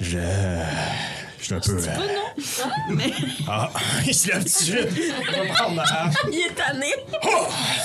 Je. 0.00 0.18
Je 1.38 1.44
suis 1.44 1.54
un 1.54 1.60
peu. 1.60 1.76
euh, 1.78 3.08
Ah, 3.48 3.70
il 4.06 4.14
se 4.14 4.28
lève 4.28 4.38
tout 4.38 4.44
de 4.44 4.48
suite. 4.48 4.88
Il 6.32 6.38
est 6.40 6.54
tanné. 6.54 6.92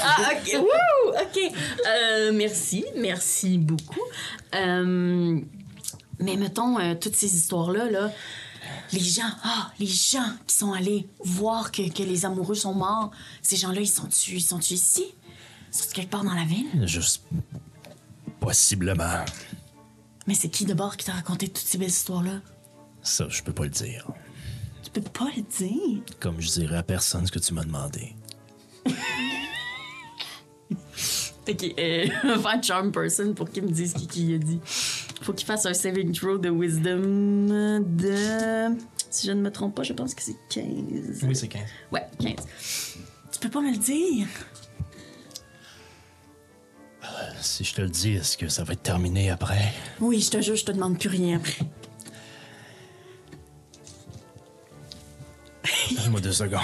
Ah, 0.03 0.17
OK. 0.31 0.53
Wouh! 0.55 1.11
OK. 1.11 1.53
Euh, 1.87 2.31
merci. 2.33 2.83
Merci 2.97 3.57
beaucoup. 3.59 4.01
Euh, 4.55 5.39
mais 6.19 6.35
mettons, 6.37 6.79
euh, 6.79 6.95
toutes 6.95 7.15
ces 7.15 7.35
histoires-là, 7.35 7.89
là, 7.91 8.11
les 8.91 8.99
gens, 8.99 9.29
ah, 9.43 9.71
les 9.79 9.87
gens 9.87 10.33
qui 10.47 10.55
sont 10.55 10.73
allés 10.73 11.07
voir 11.23 11.71
que, 11.71 11.89
que 11.89 12.03
les 12.03 12.25
amoureux 12.25 12.55
sont 12.55 12.73
morts, 12.73 13.11
ces 13.41 13.55
gens-là, 13.55 13.81
ils 13.81 13.87
sont-tu 13.87 14.33
ils 14.35 14.41
sont 14.41 14.59
ici? 14.59 15.05
Ils 15.73 15.77
sont 15.77 15.89
quelque 15.93 16.09
part 16.09 16.23
dans 16.23 16.33
la 16.33 16.45
ville? 16.45 16.85
Juste. 16.85 17.23
Possiblement. 18.39 19.25
Mais 20.27 20.33
c'est 20.33 20.49
qui 20.49 20.65
de 20.65 20.73
bord 20.73 20.97
qui 20.97 21.05
t'a 21.05 21.13
raconté 21.13 21.47
toutes 21.47 21.65
ces 21.65 21.77
belles 21.77 21.89
histoires-là? 21.89 22.41
Ça, 23.01 23.27
je 23.29 23.41
peux 23.41 23.53
pas 23.53 23.63
le 23.63 23.69
dire. 23.69 24.07
Tu 24.83 24.91
peux 24.91 25.01
pas 25.01 25.29
le 25.35 25.41
dire? 25.41 26.03
Comme 26.19 26.39
je 26.41 26.49
dirais 26.49 26.77
à 26.77 26.83
personne 26.83 27.25
ce 27.25 27.31
que 27.31 27.39
tu 27.39 27.53
m'as 27.53 27.63
demandé. 27.63 28.15
Ok, 31.49 31.73
euh, 31.79 32.05
va 32.23 32.51
faire 32.51 32.63
Charm 32.63 32.91
Person 32.91 33.33
pour 33.33 33.49
qu'il 33.49 33.63
me 33.63 33.71
dise 33.71 33.93
qui, 33.93 34.07
qui 34.07 34.33
a 34.35 34.37
dit. 34.37 34.59
Faut 35.21 35.33
qu'il 35.33 35.45
fasse 35.45 35.65
un 35.65 35.73
saving 35.73 36.11
throw 36.13 36.37
de 36.37 36.49
wisdom 36.49 37.79
de. 37.79 38.75
Si 39.09 39.27
je 39.27 39.31
ne 39.31 39.41
me 39.41 39.51
trompe 39.51 39.75
pas, 39.75 39.83
je 39.83 39.93
pense 39.93 40.15
que 40.15 40.21
c'est 40.23 40.37
15. 40.49 41.23
Oui, 41.23 41.35
c'est 41.35 41.47
15. 41.47 41.61
Ouais, 41.91 42.07
15. 42.19 42.35
Tu 43.31 43.39
peux 43.39 43.49
pas 43.49 43.61
me 43.61 43.71
le 43.71 43.77
dire? 43.77 44.27
Si 47.41 47.63
je 47.63 47.73
te 47.73 47.81
le 47.81 47.89
dis, 47.89 48.13
est-ce 48.13 48.37
que 48.37 48.47
ça 48.47 48.63
va 48.63 48.73
être 48.73 48.83
terminé 48.83 49.29
après? 49.31 49.73
Oui, 49.99 50.21
je 50.21 50.29
te 50.29 50.41
jure, 50.41 50.55
je 50.55 50.65
te 50.65 50.71
demande 50.71 50.97
plus 50.99 51.09
rien 51.09 51.37
après. 51.37 51.65
Donne-moi 55.95 56.21
deux 56.21 56.31
secondes. 56.31 56.61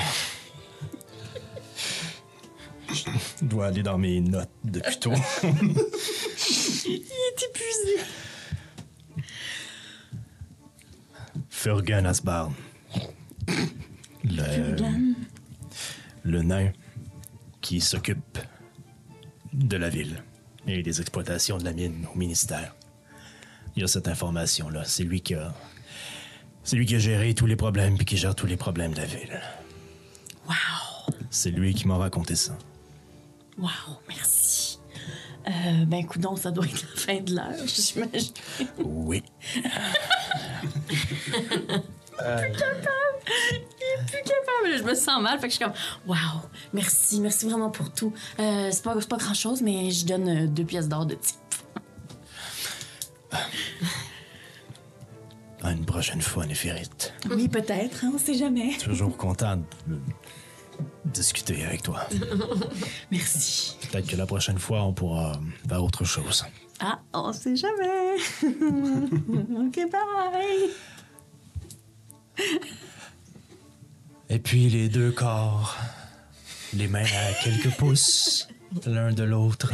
Je 2.89 3.45
dois 3.45 3.68
aller 3.68 3.84
dans 3.84 3.97
mes 3.97 4.22
notes 4.22 4.49
depuis 4.64 4.97
tôt. 4.99 5.14
Il 5.43 6.93
est 6.93 7.43
épuisé. 7.49 7.99
Furgan 11.58 12.05
Asbard. 12.05 12.51
Le, 14.24 14.43
Furgan? 14.43 15.16
le 16.22 16.43
nain 16.43 16.72
qui 17.62 17.82
s'occupe 17.82 18.38
de 19.53 19.76
la 19.76 19.89
ville 19.89 20.24
et 20.68 20.84
des 20.84 21.01
exploitations 21.01 21.58
de 21.58 21.66
la 21.66 21.74
mine 21.74 22.05
au 22.14 22.16
ministère. 22.16 22.76
Il 23.76 23.82
y 23.82 23.84
a 23.84 23.88
cette 23.88 24.08
information-là. 24.08 24.84
C'est 24.86 25.03
lui 25.03 25.22
qui 25.22 25.34
a. 25.34 25.51
C'est 26.64 26.76
lui 26.76 26.86
qui 26.86 26.93
a 26.93 26.99
géré 26.99 27.34
tous 27.34 27.47
les 27.47 27.55
problèmes 27.55 27.97
puis 27.97 28.05
qui 28.05 28.18
gère 28.18 28.36
tous 28.36 28.45
les 28.45 28.58
problèmes 28.58 28.93
de 28.93 28.97
la 28.97 29.05
ville. 29.05 29.41
Wow! 30.47 31.16
C'est 31.32 31.49
lui 31.49 31.74
qui 31.74 31.88
m'a 31.88 31.97
raconté 31.97 32.36
ça. 32.36 32.55
Wow, 33.58 33.70
merci. 34.08 34.37
Euh, 35.48 35.86
ben, 35.86 36.06
coudon, 36.06 36.36
ça 36.36 36.52
doit 36.52 36.66
être 36.66 36.82
la 36.82 37.02
fin 37.02 37.22
de 37.22 37.36
l'heure, 37.36 37.54
j'imagine. 37.66 38.34
Oui. 38.80 39.24
Il 42.20 43.56
est 43.56 44.06
plus 44.06 44.24
capable. 44.24 44.78
Je 44.78 44.84
me 44.84 44.93
sens 44.95 45.22
mal. 45.22 45.39
Fait 45.39 45.48
que 45.48 45.54
je 45.54 45.58
suis 45.58 45.66
comme, 45.66 45.74
wow, 46.06 46.16
merci, 46.74 47.22
merci 47.22 47.45
vraiment 47.45 47.70
pour 47.70 47.91
tout. 47.93 48.14
Euh, 48.39 48.70
c'est 48.72 48.84
pas, 48.84 48.95
c'est 49.00 49.08
pas 49.10 49.18
grand 49.18 49.34
chose, 49.34 49.62
mais 49.62 49.91
je 49.91 50.06
donne 50.06 50.28
euh, 50.28 50.48
deux 50.48 50.66
pièces 50.66 50.89
d'or 50.89 51.06
de 51.06 51.16
type. 51.16 51.38
À 55.64 55.72
une 55.72 55.86
prochaine 55.86 56.22
fois, 56.22 56.45
Néphérite. 56.45 57.14
Oui, 57.30 57.48
peut-être, 57.48 58.06
hein, 58.06 58.12
on 58.14 58.18
sait 58.18 58.36
jamais. 58.36 58.78
Toujours 58.78 59.16
content 59.18 59.58
de 59.88 60.00
discuter 61.05 61.63
avec 61.65 61.84
toi. 61.84 62.07
Merci. 63.11 63.78
Peut-être 63.91 64.07
que 64.07 64.15
la 64.15 64.25
prochaine 64.25 64.59
fois, 64.59 64.84
on 64.84 64.93
pourra 64.93 65.39
faire 65.67 65.84
autre 65.84 66.03
chose. 66.03 66.45
Ah, 66.80 66.99
on 67.13 67.34
sait 67.34 67.55
jamais. 67.55 68.15
ok, 68.43 69.91
bye. 69.91 70.69
Et 74.30 74.39
puis 74.39 74.69
les 74.69 74.89
deux 74.89 75.11
corps, 75.11 75.75
les 76.73 76.88
mains 76.88 77.03
à 77.03 77.34
quelques 77.43 77.75
pouces 77.78 78.47
l'un 78.86 79.11
de 79.11 79.23
l'autre, 79.23 79.73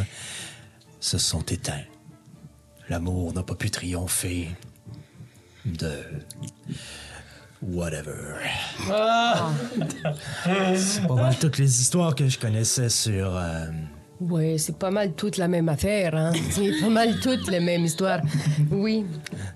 se 0.99 1.17
sont 1.17 1.41
éteints. 1.41 1.83
L'amour 2.89 3.33
n'a 3.33 3.43
pas 3.43 3.55
pu 3.55 3.69
triompher 3.69 4.49
de 5.65 6.03
whatever. 7.71 8.35
C'est 10.75 11.07
pas 11.07 11.15
mal 11.15 11.35
toutes 11.39 11.57
les 11.57 11.81
histoires 11.81 12.15
que 12.15 12.27
je 12.27 12.37
connaissais 12.39 12.89
sur 12.89 13.35
euh, 13.35 13.65
Ouais, 14.21 14.55
c'est 14.57 14.77
pas 14.77 14.91
mal 14.91 15.13
toute 15.13 15.37
la 15.37 15.47
même 15.47 15.67
affaire, 15.69 16.15
hein. 16.15 16.31
C'est 16.51 16.79
pas 16.79 16.89
mal 16.89 17.19
toute 17.19 17.49
la 17.51 17.59
même 17.59 17.83
histoire. 17.83 18.21
Oui. 18.71 19.05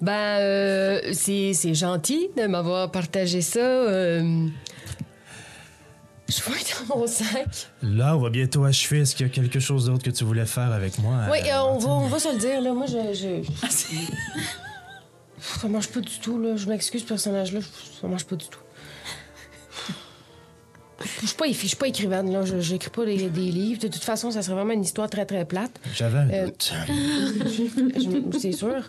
Ben, 0.01 0.39
euh, 0.39 0.99
c'est 1.14 1.53
c'est 1.53 1.74
gentil 1.74 2.30
de 2.36 2.47
m'avoir 2.47 2.91
partagé 2.91 3.41
ça. 3.41 3.60
euh. 3.60 4.47
Je 6.28 6.41
vois 6.43 6.58
dans 6.89 6.97
mon 6.97 7.08
sac. 7.08 7.70
Là, 7.82 8.18
on 8.18 8.20
va 8.20 8.30
bientôt 8.30 8.66
achever. 8.66 8.99
Est-ce 9.01 9.16
qu'il 9.16 9.26
y 9.28 9.30
a 9.30 9.32
quelque 9.32 9.62
chose 9.62 9.86
d'autre 9.86 10.03
que 10.03 10.10
tu 10.10 10.26
voulais 10.26 10.45
faire 10.45 10.74
avec 10.74 10.99
moi? 10.99 11.20
Oui, 11.32 11.38
euh, 11.45 11.53
euh, 11.55 11.62
on, 11.62 11.78
va, 11.78 11.89
on 11.89 12.08
va 12.08 12.20
se 12.20 12.34
le 12.34 12.38
dire, 12.39 12.60
là. 12.62 12.74
Moi, 12.74 12.86
je. 12.88 13.14
je... 13.14 13.28
ça 15.61 15.67
marche 15.67 15.87
pas 15.87 15.99
du 16.01 16.19
tout, 16.19 16.39
là. 16.41 16.55
Je 16.55 16.67
m'excuse, 16.67 17.01
ce 17.01 17.07
personnage-là. 17.07 17.59
Ça 18.01 18.07
marche 18.07 18.25
pas 18.25 18.35
du 18.35 18.45
tout. 18.47 18.59
Je 21.21 21.27
suis 21.27 21.35
pas, 21.37 21.45
je 21.47 21.53
suis 21.53 21.75
pas 21.75 21.87
écrivaine, 21.87 22.31
là. 22.31 22.43
Je- 22.43 22.59
J'écris 22.59 22.89
pas 22.89 23.05
des, 23.05 23.29
des 23.29 23.51
livres. 23.51 23.79
De 23.81 23.87
toute 23.87 24.03
façon, 24.03 24.31
ça 24.31 24.41
serait 24.41 24.55
vraiment 24.55 24.73
une 24.73 24.81
histoire 24.83 25.09
très, 25.09 25.25
très 25.25 25.45
plate. 25.45 25.79
J'avais 25.93 26.17
un 26.17 26.29
Euh, 26.29 26.45
doute. 26.47 26.73
C'est 28.39 28.51
sûr. 28.51 28.87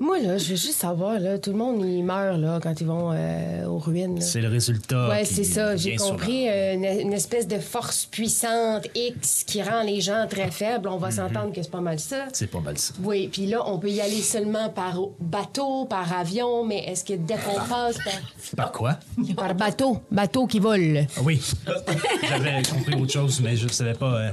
Moi, 0.00 0.18
là, 0.20 0.36
je 0.38 0.50
veux 0.50 0.56
juste 0.56 0.78
savoir, 0.78 1.18
là, 1.18 1.38
tout 1.38 1.50
le 1.52 1.56
monde, 1.56 1.84
il 1.84 2.02
meurt, 2.04 2.38
là, 2.38 2.60
quand 2.62 2.80
ils 2.80 2.86
vont 2.86 3.10
euh, 3.12 3.64
aux 3.66 3.78
ruines. 3.78 4.20
C'est 4.20 4.40
le 4.40 4.48
résultat. 4.48 5.08
Qui 5.20 5.26
c'est 5.26 5.44
ça. 5.44 5.74
J'ai 5.76 5.96
compris 5.96 6.48
euh, 6.48 6.74
une, 6.74 6.84
une 6.84 7.12
espèce 7.12 7.48
de 7.48 7.58
force 7.58 8.06
puissante 8.06 8.86
X 8.94 9.44
qui 9.44 9.62
rend 9.62 9.82
les 9.82 10.00
gens 10.00 10.26
très 10.28 10.50
faibles. 10.50 10.88
On 10.88 10.98
va 10.98 11.10
s'entendre 11.10 11.52
que 11.52 11.62
c'est 11.62 11.70
pas 11.70 11.80
mal 11.80 11.98
ça. 11.98 12.26
C'est 12.32 12.46
pas 12.50 12.60
mal 12.60 12.76
ça. 12.78 12.92
Oui, 13.02 13.28
puis 13.32 13.46
là, 13.46 13.62
on 13.66 13.78
peut 13.78 13.90
y 13.90 14.00
aller 14.00 14.20
seulement 14.22 14.68
par 14.68 14.98
bateau, 15.18 15.86
par 15.86 16.12
avion, 16.12 16.64
mais 16.64 16.84
est-ce 16.86 17.04
que 17.04 17.14
dès 17.14 17.36
qu'on 17.36 17.58
passe 17.68 17.96
par, 18.04 18.56
Par 18.56 18.72
quoi? 18.72 18.98
par 19.36 19.54
bateau, 19.54 19.98
bateau 20.10 20.46
qui 20.46 20.58
vole? 20.58 21.06
Ah 21.16 21.20
oui, 21.24 21.40
j'avais 22.28 22.62
compris 22.62 22.94
autre 23.00 23.12
chose, 23.12 23.40
mais 23.42 23.56
je 23.56 23.68
savais 23.68 23.94
pas. 23.94 24.14
euh, 24.14 24.30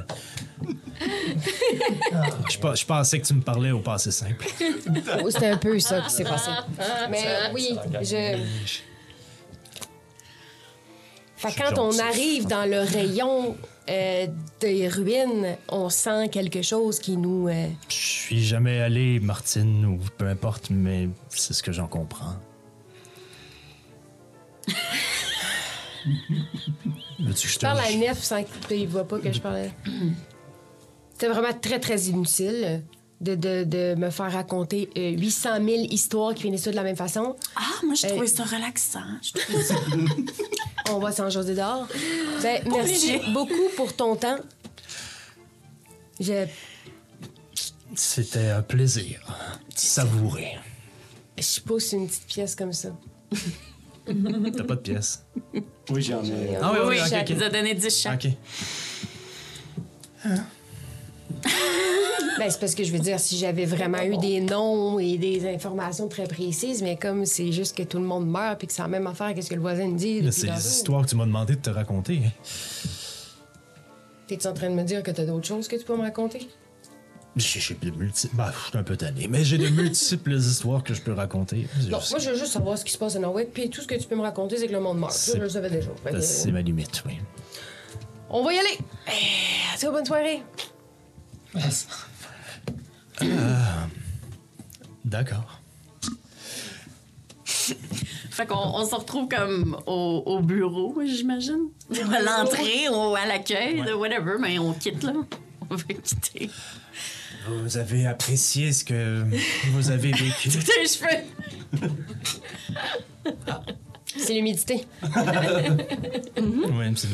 Je, 2.49 2.57
pas- 2.59 2.75
je 2.75 2.85
pensais 2.85 3.19
que 3.19 3.25
tu 3.25 3.33
me 3.33 3.41
parlais 3.41 3.71
au 3.71 3.79
passé 3.79 4.11
simple. 4.11 4.45
Oh, 5.23 5.29
C'est 5.29 5.47
un 5.49 5.57
peu 5.57 5.79
ça 5.79 6.01
qui 6.01 6.09
s'est 6.11 6.23
passé. 6.23 6.49
Mais 7.09 7.25
oui, 7.53 7.77
je. 8.01 8.37
Fait 11.35 11.51
que 11.51 11.57
quand 11.69 11.77
on 11.79 11.99
arrive 11.99 12.47
dans 12.47 12.63
le 12.69 12.79
rayon 12.81 13.57
euh, 13.89 14.27
des 14.61 14.87
ruines, 14.87 15.57
on 15.67 15.89
sent 15.89 16.29
quelque 16.29 16.61
chose 16.61 16.99
qui 16.99 17.17
nous. 17.17 17.49
euh, 17.49 17.67
Je 17.89 17.95
suis 17.95 18.43
jamais 18.43 18.79
allé, 18.79 19.19
Martine, 19.19 19.85
ou 19.85 19.99
peu 20.17 20.27
importe, 20.27 20.69
mais 20.69 21.09
c'est 21.29 21.53
ce 21.53 21.61
que 21.61 21.73
j'en 21.73 21.87
comprends. 21.87 22.35
Veux-tu 27.19 27.33
que 27.33 27.47
je 27.47 27.47
Je 27.47 27.55
te 27.55 27.61
parle 27.61 27.79
à 27.79 27.91
Nef 27.93 28.21
sans 28.21 28.43
qu'il 28.43 28.81
ne 28.83 28.87
voit 28.87 29.07
pas 29.07 29.19
que 29.19 29.31
je 29.31 29.39
parlais. 29.41 29.71
C'était 31.13 31.27
vraiment 31.29 31.53
très, 31.53 31.79
très 31.79 31.99
inutile 32.03 32.83
de, 33.21 33.35
de, 33.35 33.63
de 33.63 33.95
me 33.95 34.09
faire 34.09 34.31
raconter 34.31 34.89
euh, 34.97 35.11
800 35.11 35.49
000 35.63 35.67
histoires 35.89 36.33
qui 36.33 36.43
finissent 36.43 36.63
toutes 36.63 36.71
de 36.73 36.77
la 36.77 36.83
même 36.83 36.95
façon. 36.97 37.35
Ah, 37.55 37.61
moi, 37.85 37.95
je 37.95 38.05
Euh, 38.05 38.09
trouvais 38.09 38.27
ça 38.27 38.43
relaxant. 38.43 38.99
Je 39.21 39.31
trouvais 39.39 39.63
ça- 39.63 39.75
On 40.91 40.99
va 40.99 41.11
s'en 41.11 41.29
jaser 41.29 41.55
dehors. 41.55 41.87
Ben, 42.41 42.61
merci 42.69 43.19
beaucoup 43.31 43.69
pour 43.77 43.95
ton 43.95 44.15
temps. 44.17 44.37
Je, 46.19 46.45
C'était 47.95 48.49
un 48.49 48.61
plaisir. 48.61 49.21
Savouré. 49.75 50.57
je 51.37 51.59
pousse 51.61 51.91
une 51.93 52.07
petite 52.07 52.25
pièce 52.27 52.55
comme 52.55 52.73
ça. 52.73 52.89
T'as 54.05 54.63
pas 54.63 54.75
de 54.75 54.81
pièce? 54.81 55.23
Oui, 55.89 56.01
j'en 56.01 56.23
ai. 56.23 56.57
Ah 56.61 56.71
oui, 56.73 56.79
oui, 56.81 56.87
oui, 56.89 56.99
ok, 57.01 57.07
Jacques 57.07 57.29
ok. 57.31 57.37
nous 57.37 57.43
a 57.43 57.49
donné 57.49 57.73
10 57.73 58.01
chaque. 58.01 58.25
Ok. 60.25 60.31
Ben, 62.39 62.49
c'est 62.49 62.59
parce 62.59 62.73
que 62.73 62.83
je 62.83 62.91
veux 62.91 62.99
dire, 62.99 63.19
si 63.19 63.37
j'avais 63.37 63.65
vraiment 63.65 64.01
eu 64.01 64.17
des 64.17 64.41
noms 64.41 64.99
et 64.99 65.17
des 65.17 65.47
informations 65.53 66.07
très 66.07 66.23
précises, 66.23 66.81
mais 66.81 66.97
comme 66.97 67.25
c'est 67.25 67.51
juste 67.51 67.77
que 67.77 67.83
tout 67.83 67.99
le 67.99 68.05
monde 68.05 68.27
meurt 68.27 68.57
puis 68.57 68.67
que 68.67 68.73
c'est 68.73 68.81
la 68.81 68.87
même 68.87 69.05
affaire 69.07 69.33
qu'est-ce 69.35 69.49
que 69.49 69.55
le 69.55 69.61
voisin 69.61 69.87
me 69.87 69.97
dit. 69.97 70.21
C'est 70.31 70.47
les 70.47 70.67
histoires 70.67 71.03
que 71.03 71.09
tu 71.09 71.15
m'as 71.15 71.25
demandé 71.25 71.55
de 71.55 71.61
te 71.61 71.69
raconter. 71.69 72.21
T'es-tu 74.27 74.47
en 74.47 74.53
train 74.53 74.69
de 74.69 74.75
me 74.75 74.83
dire 74.83 75.03
que 75.03 75.11
t'as 75.11 75.25
d'autres 75.25 75.47
choses 75.47 75.67
que 75.67 75.75
tu 75.75 75.85
peux 75.85 75.95
me 75.95 76.01
raconter? 76.01 76.49
J'ai 77.35 77.75
de 77.75 77.89
multiples. 77.91 78.35
Bah, 78.35 78.53
je 78.53 78.69
suis 78.69 78.77
un 78.77 78.83
peu 78.83 78.95
tanné, 78.95 79.27
mais 79.27 79.43
j'ai 79.43 79.57
de 79.57 79.69
multiples 79.69 80.33
histoires 80.37 80.83
que 80.83 80.93
je 80.93 81.01
peux 81.01 81.13
raconter. 81.13 81.67
Non, 81.89 81.99
moi, 82.11 82.19
je 82.19 82.29
veux 82.29 82.37
juste 82.37 82.51
savoir 82.51 82.77
ce 82.77 82.85
qui 82.85 82.91
se 82.91 82.97
passe 82.97 83.15
à 83.15 83.19
Norway, 83.19 83.47
puis 83.51 83.69
tout 83.69 83.81
ce 83.81 83.87
que 83.87 83.95
tu 83.95 84.07
peux 84.07 84.15
me 84.15 84.21
raconter, 84.21 84.57
c'est 84.57 84.67
que 84.67 84.73
le 84.73 84.79
monde 84.79 84.99
meurt. 84.99 85.13
Ça, 85.13 85.35
je 85.35 85.41
le 85.41 85.49
savais 85.49 85.69
déjà. 85.69 85.89
Que, 86.05 86.21
C'est 86.21 86.51
ma 86.51 86.61
limite, 86.61 87.03
oui. 87.07 87.13
on 88.29 88.43
va 88.43 88.53
y 88.53 88.59
aller! 88.59 88.77
Eh, 89.07 89.79
vois, 89.81 89.91
bonne 89.91 90.05
soirée! 90.05 90.43
D'accord. 95.05 95.59
Fait 97.45 98.47
qu'on 98.47 98.55
on 98.55 98.85
se 98.85 98.95
retrouve 98.95 99.27
comme 99.29 99.77
au, 99.85 100.23
au 100.25 100.39
bureau, 100.41 100.99
j'imagine. 101.05 101.69
À 102.11 102.21
l'entrée 102.21 102.89
ou 102.93 103.15
à 103.15 103.25
l'accueil, 103.27 103.83
de 103.83 103.93
whatever, 103.93 104.37
mais 104.39 104.57
on 104.59 104.73
quitte 104.73 105.03
là. 105.03 105.13
On 105.69 105.75
va 105.75 105.83
quitter. 105.85 106.49
Vous 107.47 107.77
avez 107.77 108.05
apprécié 108.05 108.73
ce 108.73 108.83
que 108.83 109.23
vous 109.71 109.89
avez 109.91 110.11
vécu. 110.13 110.49
Tes 110.49 110.87
cheveux! 110.87 111.23
C'est 114.05 114.33
l'humidité. 114.33 114.85
oui, 115.01 116.93
c'est 116.95 117.07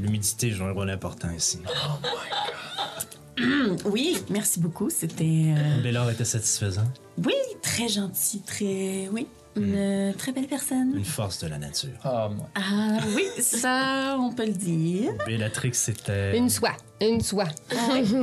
l'humidité 0.00 0.50
joue 0.50 0.64
un 0.64 0.72
rôle 0.72 0.90
important 0.90 1.30
ici. 1.30 1.60
Oui, 3.84 4.18
merci 4.30 4.60
beaucoup. 4.60 4.90
C'était. 4.90 5.54
euh, 5.56 5.82
Bélor 5.82 6.10
était 6.10 6.24
satisfaisant. 6.24 6.84
Oui, 7.24 7.34
très 7.62 7.88
gentil, 7.88 8.40
très. 8.42 9.08
Oui, 9.12 9.26
une 9.56 9.74
euh, 9.74 10.12
très 10.12 10.32
belle 10.32 10.46
personne. 10.46 10.92
Une 10.96 11.04
force 11.04 11.38
de 11.42 11.48
la 11.48 11.58
nature. 11.58 11.90
Ah, 12.04 12.28
moi. 12.34 12.48
Ah 12.54 12.98
oui, 13.14 13.24
ça, 13.40 14.16
on 14.20 14.32
peut 14.32 14.46
le 14.46 14.52
dire. 14.52 15.12
Bellatrix 15.26 15.72
était. 15.88 16.36
Une 16.38 16.48
soie. 16.50 16.76
Une 17.00 17.20
soie. 17.20 17.48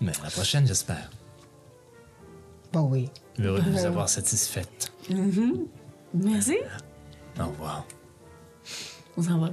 Mais 0.00 0.12
la 0.22 0.30
prochaine, 0.30 0.66
j'espère. 0.66 1.10
Bon, 2.72 2.82
oui. 2.82 3.08
Heureux 3.38 3.60
de 3.60 3.70
vous 3.70 3.84
avoir 3.84 4.08
satisfaite. 4.08 4.92
Merci. 6.14 6.56
Au 7.38 7.46
revoir. 7.46 7.84
On 9.16 9.22
s'en 9.22 9.38
va. 9.38 9.50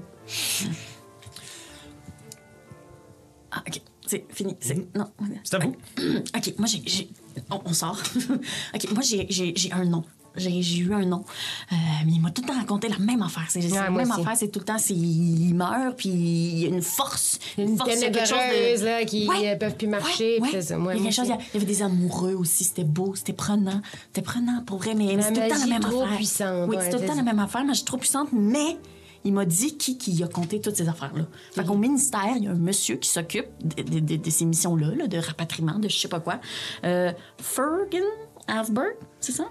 Ah, 3.52 3.64
ok, 3.68 3.82
c'est 4.06 4.26
fini. 4.30 4.56
C'est... 4.60 4.76
Non. 4.96 5.06
C'est 5.44 5.56
à 5.56 5.60
vous. 5.60 5.76
Ok, 6.36 6.54
moi 6.58 6.68
j'ai. 6.68 6.82
j'ai- 6.86 7.10
On, 7.52 7.62
on 7.66 7.74
sort. 7.74 8.02
ok, 8.76 8.92
moi 8.94 9.02
j'ai, 9.04 9.28
j'ai, 9.30 9.54
j'ai 9.56 9.72
un 9.72 9.86
nom. 9.86 10.04
J'ai, 10.36 10.62
j'ai 10.62 10.80
eu 10.82 10.94
un 10.94 11.04
nom. 11.06 11.24
Euh, 11.72 11.76
mais 12.06 12.12
il 12.14 12.22
m'a 12.22 12.30
tout 12.30 12.42
le 12.44 12.48
temps 12.48 12.54
raconté 12.58 12.88
la 12.90 13.00
même 13.00 13.22
affaire. 13.24 13.46
C'est, 13.50 13.60
c'est 13.62 13.72
Ouais, 13.72 13.80
la 13.80 13.90
moi 13.90 14.04
même 14.04 14.12
aussi. 14.12 14.22
affaire, 14.22 14.38
c'est 14.38 14.50
tout 14.50 14.60
le 14.60 14.66
temps, 14.66 14.78
c'est, 14.78 14.94
il 14.94 15.54
meurt, 15.56 15.96
puis 15.98 16.10
il 16.10 16.60
y 16.60 16.66
a 16.66 16.68
une 16.70 16.82
force. 16.84 17.40
Une 17.58 17.76
force, 17.78 17.90
il 17.96 18.02
y 18.02 18.04
a 18.06 18.10
quelque 18.12 18.28
chose 18.28 18.38
ténébreuse, 18.38 18.80
de- 18.82 18.86
là, 18.86 19.06
qui 19.06 19.28
Ouais. 19.28 19.50
euh, 19.50 19.56
peuvent 19.56 19.76
plus 19.76 19.88
marcher. 19.88 20.34
Ouais, 20.40 20.48
puis 20.48 20.56
ouais. 20.58 20.62
c'est 20.62 20.68
ça. 20.68 20.78
Moi, 20.78 20.94
il 20.94 20.98
y 20.98 21.00
a 21.00 21.02
moi 21.04 21.12
quelque 21.12 21.16
chose, 21.16 21.26
il 21.26 21.30
y 21.30 21.34
a- 21.34 21.38
aussi. 21.38 21.46
il 21.54 21.54
y 21.54 21.58
avait 21.64 21.74
des 21.74 21.82
amoureux 21.82 22.34
aussi, 22.34 22.64
c'était 22.66 22.84
beau, 22.84 23.16
c'était 23.16 23.34
prenant. 23.34 23.82
C'était 24.08 24.22
prenant 24.22 24.62
pour 24.64 24.78
vrai, 24.78 24.94
mais, 24.94 25.16
mais 25.16 25.22
c'est 25.24 25.34
tout 25.34 25.42
le 25.42 25.48
temps 25.48 25.56
la 25.56 25.60
magie 25.60 25.70
même 25.72 25.82
trop 25.82 26.02
affaire. 26.04 26.18
puissante, 26.18 26.70
Oui, 26.70 26.76
ouais, 26.76 26.84
c'est 26.84 26.90
tout 26.92 26.96
le 26.98 27.02
temps 27.02 27.08
vas-y. 27.14 27.18
la 27.18 27.24
même 27.24 27.40
affaire, 27.40 27.64
magie 27.66 27.86
trop 27.86 27.98
puissante, 27.98 28.30
mais 28.32 28.78
il 29.24 29.34
m'a 29.34 29.46
dit 29.46 29.78
qui, 29.78 29.98
qui 29.98 30.24
a 30.24 30.28
compté 30.28 30.62
toutes 30.62 30.76
ces 30.76 30.88
affaires-là. 30.90 31.24
Fait 31.52 31.64
qu'au 31.66 31.76
ministère, 31.78 32.34
il 32.38 32.44
y 32.44 32.48
a 32.48 32.52
un 32.52 32.56
monsieur 32.56 32.96
qui 32.98 33.10
s'occupe 33.10 33.48
de, 33.64 33.84
de- 33.84 34.00
de- 34.00 34.16
de 34.18 34.30
ces 34.30 34.46
missions-là, 34.46 34.88
là, 34.96 35.08
de 35.08 35.18
rapatriement, 35.18 35.80
de 35.80 35.90
je 35.90 35.98
sais 35.98 36.08
pas 36.08 36.20
quoi. 36.20 36.40
Euh, 36.84 37.12
Fergan 37.38 38.06
Asberg, 38.48 38.96
c'est 39.20 39.34
ça? 39.34 39.46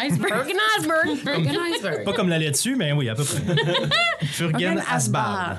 Iceberg. 0.00 0.28
Fergan 0.28 0.58
Asberg. 0.78 1.16
Fergan 1.24 1.60
Asberg. 1.74 2.04
Pas 2.04 2.12
comme 2.12 2.28
la 2.28 2.38
dessus, 2.50 2.76
mais 2.76 2.92
oui, 2.92 3.08
à 3.08 3.14
peu 3.14 3.24
près. 3.24 3.40
Furgen 4.26 4.82
Asbar. 4.90 5.58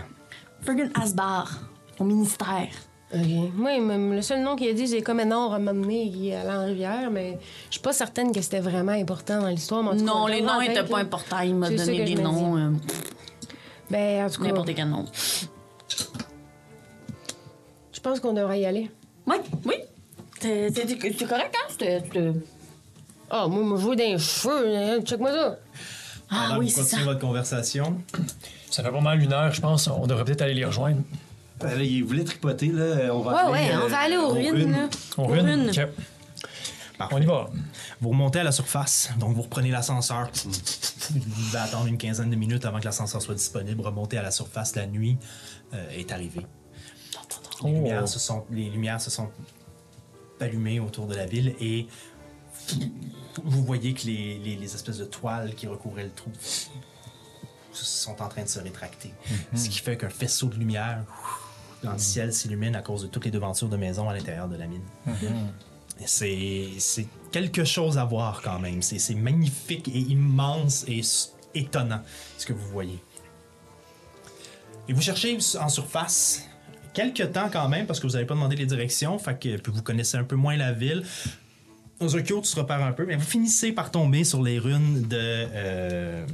Fergan 0.61 0.89
Asbar, 0.93 1.49
au 1.99 2.03
ministère. 2.03 2.67
OK. 3.13 3.19
Moi, 3.55 3.79
même, 3.79 4.13
le 4.13 4.21
seul 4.23 4.41
nom 4.41 4.55
qu'il 4.55 4.69
a 4.69 4.73
dit, 4.73 4.87
c'est 4.87 5.01
comme 5.03 5.19
un 5.19 5.25
nom 5.25 5.51
à 5.51 5.59
donné 5.59 6.09
qui 6.09 6.29
est 6.29 6.35
allé 6.35 6.49
en 6.49 6.65
rivière, 6.65 7.11
mais 7.11 7.37
je 7.67 7.73
suis 7.73 7.81
pas 7.81 7.93
certaine 7.93 8.31
que 8.31 8.41
c'était 8.41 8.59
vraiment 8.59 8.93
important 8.93 9.39
dans 9.41 9.49
l'histoire. 9.49 9.83
Non, 9.83 10.23
on 10.23 10.27
les 10.27 10.41
noms 10.41 10.49
en 10.53 10.59
tête, 10.61 10.71
étaient 10.71 10.83
pas 10.83 10.99
importants. 10.99 11.41
Il 11.41 11.55
m'a 11.55 11.69
donné 11.69 12.05
des 12.05 12.15
noms, 12.15 12.57
euh, 12.57 12.69
Ben, 13.89 14.25
en 14.25 14.29
tout 14.29 14.41
cas, 14.41 14.47
n'importe 14.47 14.73
quel 14.75 14.89
nom. 14.89 15.05
je 17.91 17.99
pense 17.99 18.19
qu'on 18.19 18.33
devrait 18.33 18.59
y 18.61 18.65
aller. 18.65 18.89
Oui, 19.27 19.35
oui. 19.65 19.75
T'es 20.39 20.69
t'es- 20.71 20.85
t'es 20.85 21.25
correct, 21.25 21.55
hein? 21.55 21.67
C'était- 21.69 22.03
Ah, 23.29 23.47
moi, 23.47 23.63
moi, 23.63 23.77
je 23.77 23.83
vois 23.83 23.95
des 23.95 24.17
cheveux. 24.17 24.75
hein, 24.75 24.99
Check-moi 25.03 25.31
ça. 25.31 25.57
Ah 26.29 26.45
Alors, 26.47 26.57
oui, 26.59 26.69
c'est 26.69 26.83
ça. 26.83 26.97
votre 27.03 27.19
conversation. 27.19 28.01
Ça 28.69 28.83
fait 28.83 28.91
pas 28.91 28.99
mal 29.01 29.21
une 29.21 29.31
heure, 29.33 29.51
je 29.53 29.61
pense. 29.61 29.87
On 29.87 30.05
devrait 30.07 30.25
peut-être 30.25 30.41
aller 30.41 30.53
les 30.55 30.65
rejoindre. 30.65 31.01
Euh, 31.63 31.75
là, 31.75 31.83
il 31.83 32.03
voulait 32.03 32.23
tripoter, 32.23 32.67
là. 32.67 33.13
On 33.13 33.19
va 33.21 33.49
Ouais, 33.49 33.57
aller, 33.59 33.69
ouais, 33.69 33.75
on 33.81 33.85
euh, 33.85 33.87
va 33.87 33.97
aller 33.99 34.17
aux 34.17 34.29
ruines, 34.29 34.71
là. 34.71 34.89
On 35.17 35.23
Aux 35.23 35.27
ruines. 35.27 35.69
OK. 35.69 35.79
Parfait. 37.09 37.15
On 37.15 37.21
y 37.21 37.25
va. 37.25 37.49
Vous 38.01 38.09
remontez 38.09 38.39
à 38.39 38.43
la 38.43 38.51
surface, 38.51 39.09
donc 39.19 39.35
vous 39.35 39.41
reprenez 39.43 39.71
l'ascenseur. 39.71 40.29
Vous 41.11 41.19
devez 41.19 41.57
attendre 41.57 41.87
une 41.87 41.97
quinzaine 41.97 42.29
de 42.29 42.35
minutes 42.35 42.65
avant 42.65 42.79
que 42.79 42.85
l'ascenseur 42.85 43.21
soit 43.21 43.35
disponible. 43.35 43.81
Remontez 43.81 44.17
à 44.17 44.21
la 44.23 44.31
surface, 44.31 44.75
la 44.75 44.85
nuit 44.87 45.17
euh, 45.73 45.89
est 45.91 46.11
arrivée. 46.11 46.41
Les, 46.41 46.47
Oh. 47.61 47.67
lumières 47.67 48.07
se 48.07 48.19
sont, 48.19 48.45
les 48.51 48.69
lumières 48.69 48.99
se 48.99 49.09
sont 49.09 49.29
allumées 50.41 50.79
autour 50.79 51.07
de 51.07 51.15
la 51.15 51.25
ville 51.25 51.55
et 51.61 51.87
vous 53.43 53.63
voyez 53.63 53.93
que 53.93 54.05
les, 54.05 54.37
les- 54.39 54.55
les 54.55 54.75
espèces 54.75 54.97
de 54.97 55.05
toiles 55.05 55.53
qui 55.55 55.67
recouvraient 55.67 56.03
le 56.03 56.11
trou 56.11 56.31
sont 57.71 58.21
en 58.21 58.27
train 58.27 58.43
de 58.43 58.47
se 58.47 58.59
rétracter. 58.59 59.13
Ce 59.55 59.69
qui 59.69 59.79
fait 59.79 59.97
qu'un 59.97 60.09
faisceau 60.09 60.47
de 60.47 60.55
lumière 60.55 61.03
dans 61.83 61.93
le 61.93 61.97
ciel 61.97 62.33
s'illumine 62.33 62.75
à 62.75 62.81
cause 62.81 63.01
de 63.03 63.07
toutes 63.07 63.25
les 63.25 63.31
devantures 63.31 63.67
de 63.69 63.77
maisons 63.77 64.07
à 64.09 64.13
l'intérieur 64.13 64.47
de 64.47 64.55
la 64.57 64.67
mine. 64.67 64.83
C'est 65.05 65.27
c'est 66.05 67.07
quelque 67.31 67.63
chose 67.63 67.97
à 67.97 68.05
voir 68.05 68.41
quand 68.41 68.59
même. 68.59 68.81
C'est 68.81 68.99
c'est 68.99 69.15
magnifique 69.15 69.87
et 69.87 69.99
immense 69.99 70.85
et 70.87 71.01
étonnant 71.55 72.01
ce 72.37 72.45
que 72.45 72.53
vous 72.53 72.67
voyez. 72.69 72.99
Et 74.87 74.93
vous 74.93 75.01
cherchez 75.01 75.37
en 75.59 75.69
surface 75.69 76.47
quelques 76.93 77.31
temps 77.31 77.49
quand 77.51 77.69
même 77.69 77.85
parce 77.85 77.99
que 77.99 78.07
vous 78.07 78.13
n'avez 78.13 78.25
pas 78.25 78.35
demandé 78.35 78.55
les 78.55 78.65
directions, 78.65 79.17
fait 79.17 79.39
que 79.39 79.57
puis 79.57 79.71
vous 79.71 79.81
connaissez 79.81 80.17
un 80.17 80.23
peu 80.23 80.35
moins 80.35 80.57
la 80.57 80.73
ville. 80.73 81.03
Ozokyo, 81.99 82.41
tu 82.41 82.53
te 82.53 82.59
repères 82.59 82.83
un 82.83 82.91
peu, 82.91 83.05
mais 83.05 83.15
vous 83.15 83.23
finissez 83.23 83.71
par 83.71 83.91
tomber 83.91 84.23
sur 84.23 84.41
les 84.41 84.59
runes 84.59 85.03
de. 85.03 85.17
Euh, 85.19 86.25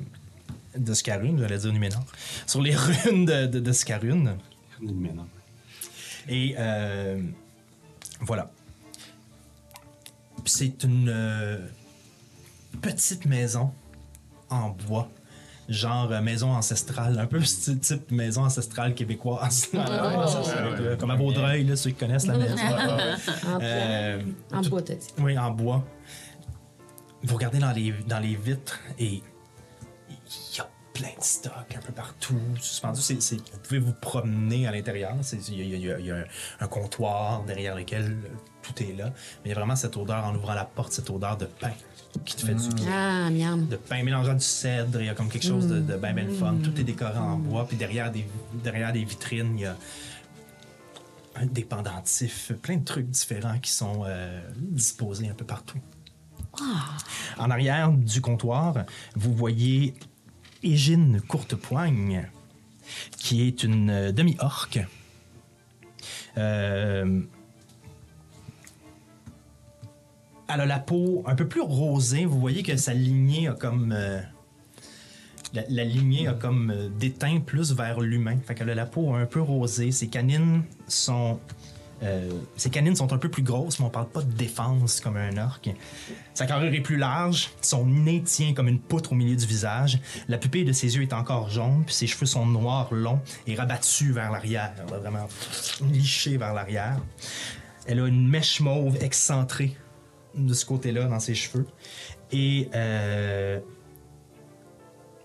de 0.77 0.93
Scarune, 0.93 1.39
j'allais 1.39 1.57
dire 1.57 1.73
Numénor. 1.73 2.03
Sur 2.45 2.61
les 2.61 2.75
runes 2.75 3.25
de, 3.25 3.47
de, 3.47 3.59
de 3.59 3.71
Scarune. 3.71 4.37
Et 6.27 6.55
euh, 6.57 7.21
voilà. 8.21 8.51
C'est 10.49 10.83
une 10.83 11.09
euh, 11.09 11.57
petite 12.81 13.25
maison 13.25 13.71
en 14.49 14.69
bois. 14.69 15.09
Genre 15.69 16.11
euh, 16.11 16.21
maison 16.21 16.49
ancestrale, 16.49 17.19
un 17.19 17.27
peu 17.27 17.39
style 17.45 17.77
type 17.79 18.09
maison 18.09 18.43
ancestrale 18.45 18.95
québécoise. 18.95 19.69
Euh, 19.75 20.95
Comme 20.97 21.11
à 21.11 21.15
Vaudreuil, 21.15 21.63
là, 21.65 21.75
ceux 21.75 21.91
qui 21.91 21.97
connaissent 21.97 22.25
la 22.25 22.37
maison. 22.37 22.55
En, 22.57 23.59
Euh, 23.61 24.21
en 24.51 24.61
tout- 24.63 24.69
bois, 24.71 24.81
t'as 24.81 24.95
dit. 24.95 25.07
oui, 25.19 25.37
en 25.37 25.51
bois. 25.51 25.85
Vous 27.21 27.35
regardez 27.35 27.59
dans 27.59 27.71
les, 27.71 27.91
dans 28.07 28.19
les 28.19 28.35
vitres 28.35 28.79
et 28.97 29.21
il 30.11 30.57
y 30.57 30.59
a 30.59 30.67
plein 30.93 31.09
de 31.17 31.23
stocks 31.23 31.75
un 31.75 31.79
peu 31.81 31.93
partout, 31.93 32.39
suspendu. 32.59 32.99
C'est- 33.01 33.21
c'est- 33.21 33.35
vous 33.35 33.59
pouvez 33.63 33.79
vous 33.79 33.93
promener 33.93 34.65
à 34.67 34.71
l'intérieur. 34.71 35.13
Il 35.49 35.67
y 35.67 35.89
a, 35.91 35.97
y 35.99 36.05
y 36.05 36.11
un, 36.11 36.67
comptoir 36.67 37.43
derrière 37.43 37.75
lequel 37.75 38.17
tout 38.73 38.83
est 38.83 38.95
là. 38.95 39.05
Mais 39.07 39.45
il 39.45 39.49
y 39.49 39.51
a 39.51 39.55
vraiment 39.55 39.75
cette 39.75 39.97
odeur, 39.97 40.23
en 40.25 40.35
ouvrant 40.35 40.53
la 40.53 40.65
porte, 40.65 40.93
cette 40.93 41.09
odeur 41.09 41.37
de 41.37 41.45
pain 41.45 41.71
qui 42.25 42.35
te 42.35 42.45
fait 42.45 42.55
du 42.55 42.69
bien. 42.69 42.87
Ah, 42.91 43.29
miam. 43.29 43.67
De 43.67 43.75
pain 43.75 44.03
mélangeant 44.03 44.33
du 44.33 44.43
cèdre, 44.43 44.99
il 45.01 45.05
y 45.05 45.09
a 45.09 45.13
comme 45.13 45.29
quelque 45.29 45.45
chose 45.45 45.67
de, 45.67 45.79
de 45.79 45.95
bien, 45.95 46.13
bien 46.13 46.27
fun. 46.29 46.55
Tout 46.63 46.79
est 46.79 46.83
décoré 46.83 47.17
en 47.17 47.37
bois. 47.37 47.67
Puis 47.67 47.77
derrière 47.77 48.11
des, 48.11 48.25
derrière 48.63 48.91
des 48.91 49.03
vitrines, 49.03 49.57
il 49.57 49.61
y 49.61 49.65
a 49.65 49.75
des 51.45 51.63
pendentifs, 51.63 52.51
plein 52.61 52.77
de 52.77 52.83
trucs 52.83 53.09
différents 53.09 53.59
qui 53.59 53.71
sont 53.71 54.03
euh, 54.05 54.41
disposés 54.57 55.29
un 55.29 55.33
peu 55.33 55.45
partout. 55.45 55.79
En 57.37 57.49
arrière 57.49 57.91
du 57.91 58.19
comptoir, 58.19 58.85
vous 59.15 59.33
voyez 59.33 59.93
Égine 60.63 61.21
Courtepoigne, 61.21 62.27
qui 63.17 63.47
est 63.47 63.63
une 63.63 63.89
euh, 63.89 64.11
demi-orque. 64.11 64.79
Euh, 66.37 67.21
elle 70.49 70.61
a 70.61 70.65
la 70.65 70.79
peau 70.79 71.23
un 71.25 71.35
peu 71.35 71.47
plus 71.47 71.61
rosée. 71.61 72.25
Vous 72.25 72.39
voyez 72.39 72.63
que 72.63 72.75
sa 72.75 72.93
lignée 72.93 73.47
a 73.47 73.53
comme. 73.53 73.93
euh, 73.95 74.19
la, 75.53 75.83
lignée 75.83 76.27
a 76.27 76.33
comme 76.33 76.71
euh, 76.71 76.89
déteint 76.89 77.39
plus 77.39 77.71
vers 77.73 78.01
l'humain. 78.01 78.37
Fait 78.45 78.55
qu'elle 78.55 78.69
a 78.69 78.75
la 78.75 78.85
peau 78.85 79.13
un 79.13 79.25
peu 79.25 79.41
rosée. 79.41 79.91
Ses 79.91 80.07
canines 80.07 80.63
sont. 80.87 81.39
euh, 82.01 82.29
ses 82.55 82.69
canines 82.69 82.95
sont 82.95 83.13
un 83.13 83.17
peu 83.17 83.29
plus 83.29 83.43
grosses, 83.43 83.79
mais 83.79 83.85
on 83.85 83.89
parle 83.89 84.09
pas 84.09 84.21
de 84.21 84.31
défense 84.31 85.01
comme 85.01 85.17
un 85.17 85.37
orc. 85.37 85.61
Sa 86.33 86.45
carrure 86.45 86.73
est 86.73 86.81
plus 86.81 86.97
large, 86.97 87.49
son 87.61 87.85
nez 87.85 88.21
tient 88.23 88.53
comme 88.53 88.67
une 88.69 88.79
poutre 88.79 89.11
au 89.11 89.15
milieu 89.15 89.35
du 89.35 89.45
visage, 89.45 89.99
la 90.29 90.37
pupille 90.37 90.65
de 90.65 90.71
ses 90.71 90.95
yeux 90.95 91.03
est 91.03 91.13
encore 91.13 91.49
jaune, 91.49 91.83
puis 91.85 91.93
ses 91.93 92.07
cheveux 92.07 92.25
sont 92.25 92.45
noirs, 92.45 92.93
longs 92.93 93.19
et 93.47 93.55
rabattus 93.55 94.13
vers 94.13 94.31
l'arrière, 94.31 94.73
vraiment 94.87 95.27
lichés 95.91 96.37
vers 96.37 96.53
l'arrière. 96.53 97.01
Elle 97.85 97.99
a 97.99 98.07
une 98.07 98.29
mèche 98.29 98.61
mauve 98.61 98.97
excentrée 99.03 99.75
de 100.45 100.53
ce 100.53 100.65
côté-là 100.65 101.05
dans 101.05 101.19
ses 101.19 101.35
cheveux. 101.35 101.65
Et 102.31 102.69
euh, 102.75 103.59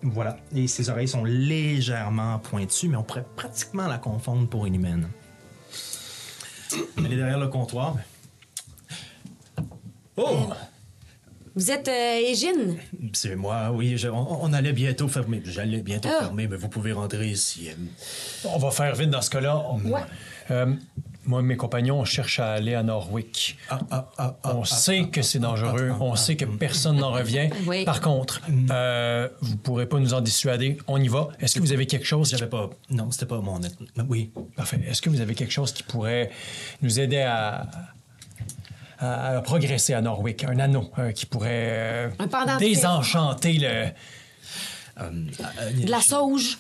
voilà. 0.03 0.37
Et 0.55 0.67
ses 0.69 0.91
oreilles 0.91 1.09
sont 1.09 1.25
légèrement 1.25 2.39
pointues, 2.39 2.89
mais 2.89 2.97
on 2.97 3.03
pourrait 3.03 3.27
pratiquement 3.37 3.87
la 3.87 3.99
confondre 3.99 4.49
pour 4.49 4.67
une 4.67 4.75
humaine. 4.75 5.09
Elle 6.99 7.13
est 7.13 7.17
derrière 7.17 7.39
le 7.39 7.49
comptoir. 7.49 7.97
Oh! 10.17 10.49
Vous 11.57 11.71
êtes 11.71 11.87
euh, 11.87 12.19
Égine? 12.31 12.77
C'est 13.13 13.37
moi, 13.37 13.71
oui. 13.73 13.97
je- 13.97 14.09
on, 14.09 14.43
on 14.45 14.53
allait 14.53 14.73
bientôt 14.73 15.07
fermer. 15.07 15.41
J'allais 15.45 15.83
bientôt 15.83 16.09
Ah. 16.13 16.25
fermer, 16.25 16.49
mais 16.49 16.57
vous 16.57 16.69
pouvez 16.69 16.93
rentrer 16.93 17.29
ici. 17.29 17.71
On 18.45 18.59
va 18.59 18.71
faire 18.73 18.95
vite 18.97 19.11
dans 19.11 19.23
ce 19.23 19.31
cas-là. 19.31 19.59
On- 19.71 19.79
Ouais. 19.89 20.01
Euh, 20.51 20.75
moi 21.27 21.41
et 21.41 21.43
mes 21.43 21.57
compagnons, 21.57 22.01
on 22.01 22.05
cherche 22.05 22.39
à 22.41 22.53
aller 22.53 22.75
à 22.75 22.83
Norwick. 22.83 23.57
Ah, 23.71 23.79
ah, 23.91 24.11
ah, 24.19 24.37
ah, 24.43 24.57
On 24.57 24.63
ah, 24.63 24.65
sait 24.65 25.03
ah, 25.05 25.09
que 25.11 25.23
c'est 25.23 25.39
dangereux. 25.39 25.89
ah, 25.93 25.97
ah, 25.99 26.03
On 26.03 26.13
ah, 26.13 26.17
sait 26.17 26.37
que 26.37 26.45
ah, 26.45 26.57
personne 26.59 26.97
n'en 26.97 27.13
revient. 27.13 27.51
Oui. 27.67 27.85
Par 27.85 28.01
contre, 28.01 28.41
euh, 28.71 29.29
vous 29.41 29.57
pourrez 29.57 29.87
pas 29.87 29.99
nous 29.99 30.15
en 30.15 30.21
dissuader. 30.21 30.79
On 30.87 31.01
y 31.01 31.09
va. 31.09 31.29
Est-ce 31.41 31.55
que 31.57 31.61
vous 31.61 31.73
avez 31.73 31.87
quelque 31.87 32.07
chose? 32.07 32.31
J'avais 32.31 32.49
pas. 32.49 32.71
Non, 32.91 33.11
c'était 33.11 33.27
pas 33.27 33.41
mon. 33.41 33.61
Oui. 34.09 34.33
Parfait. 34.57 34.81
Est-ce 34.87 35.01
que 35.03 35.11
vous 35.11 35.21
avez 35.21 35.35
quelque 35.35 35.53
chose 35.53 35.73
qui 35.73 35.83
pourrait 35.83 36.31
nous 36.83 37.01
aider 37.01 37.21
à, 37.23 37.67
à- 38.99 39.37
à 39.37 39.41
progresser 39.43 39.95
à 39.95 40.01
Norwick? 40.01 40.45
Un 40.45 40.59
anneau 40.59 40.91
euh, 40.99 41.13
qui 41.13 41.27
pourrait 41.27 41.49
euh, 41.71 42.09
Un 42.19 42.29
pendentif. 42.29 42.67
désenchanter 42.69 43.55
le, 43.55 43.87
De 44.97 45.91
la 45.91 46.01
sauge? 46.01 46.59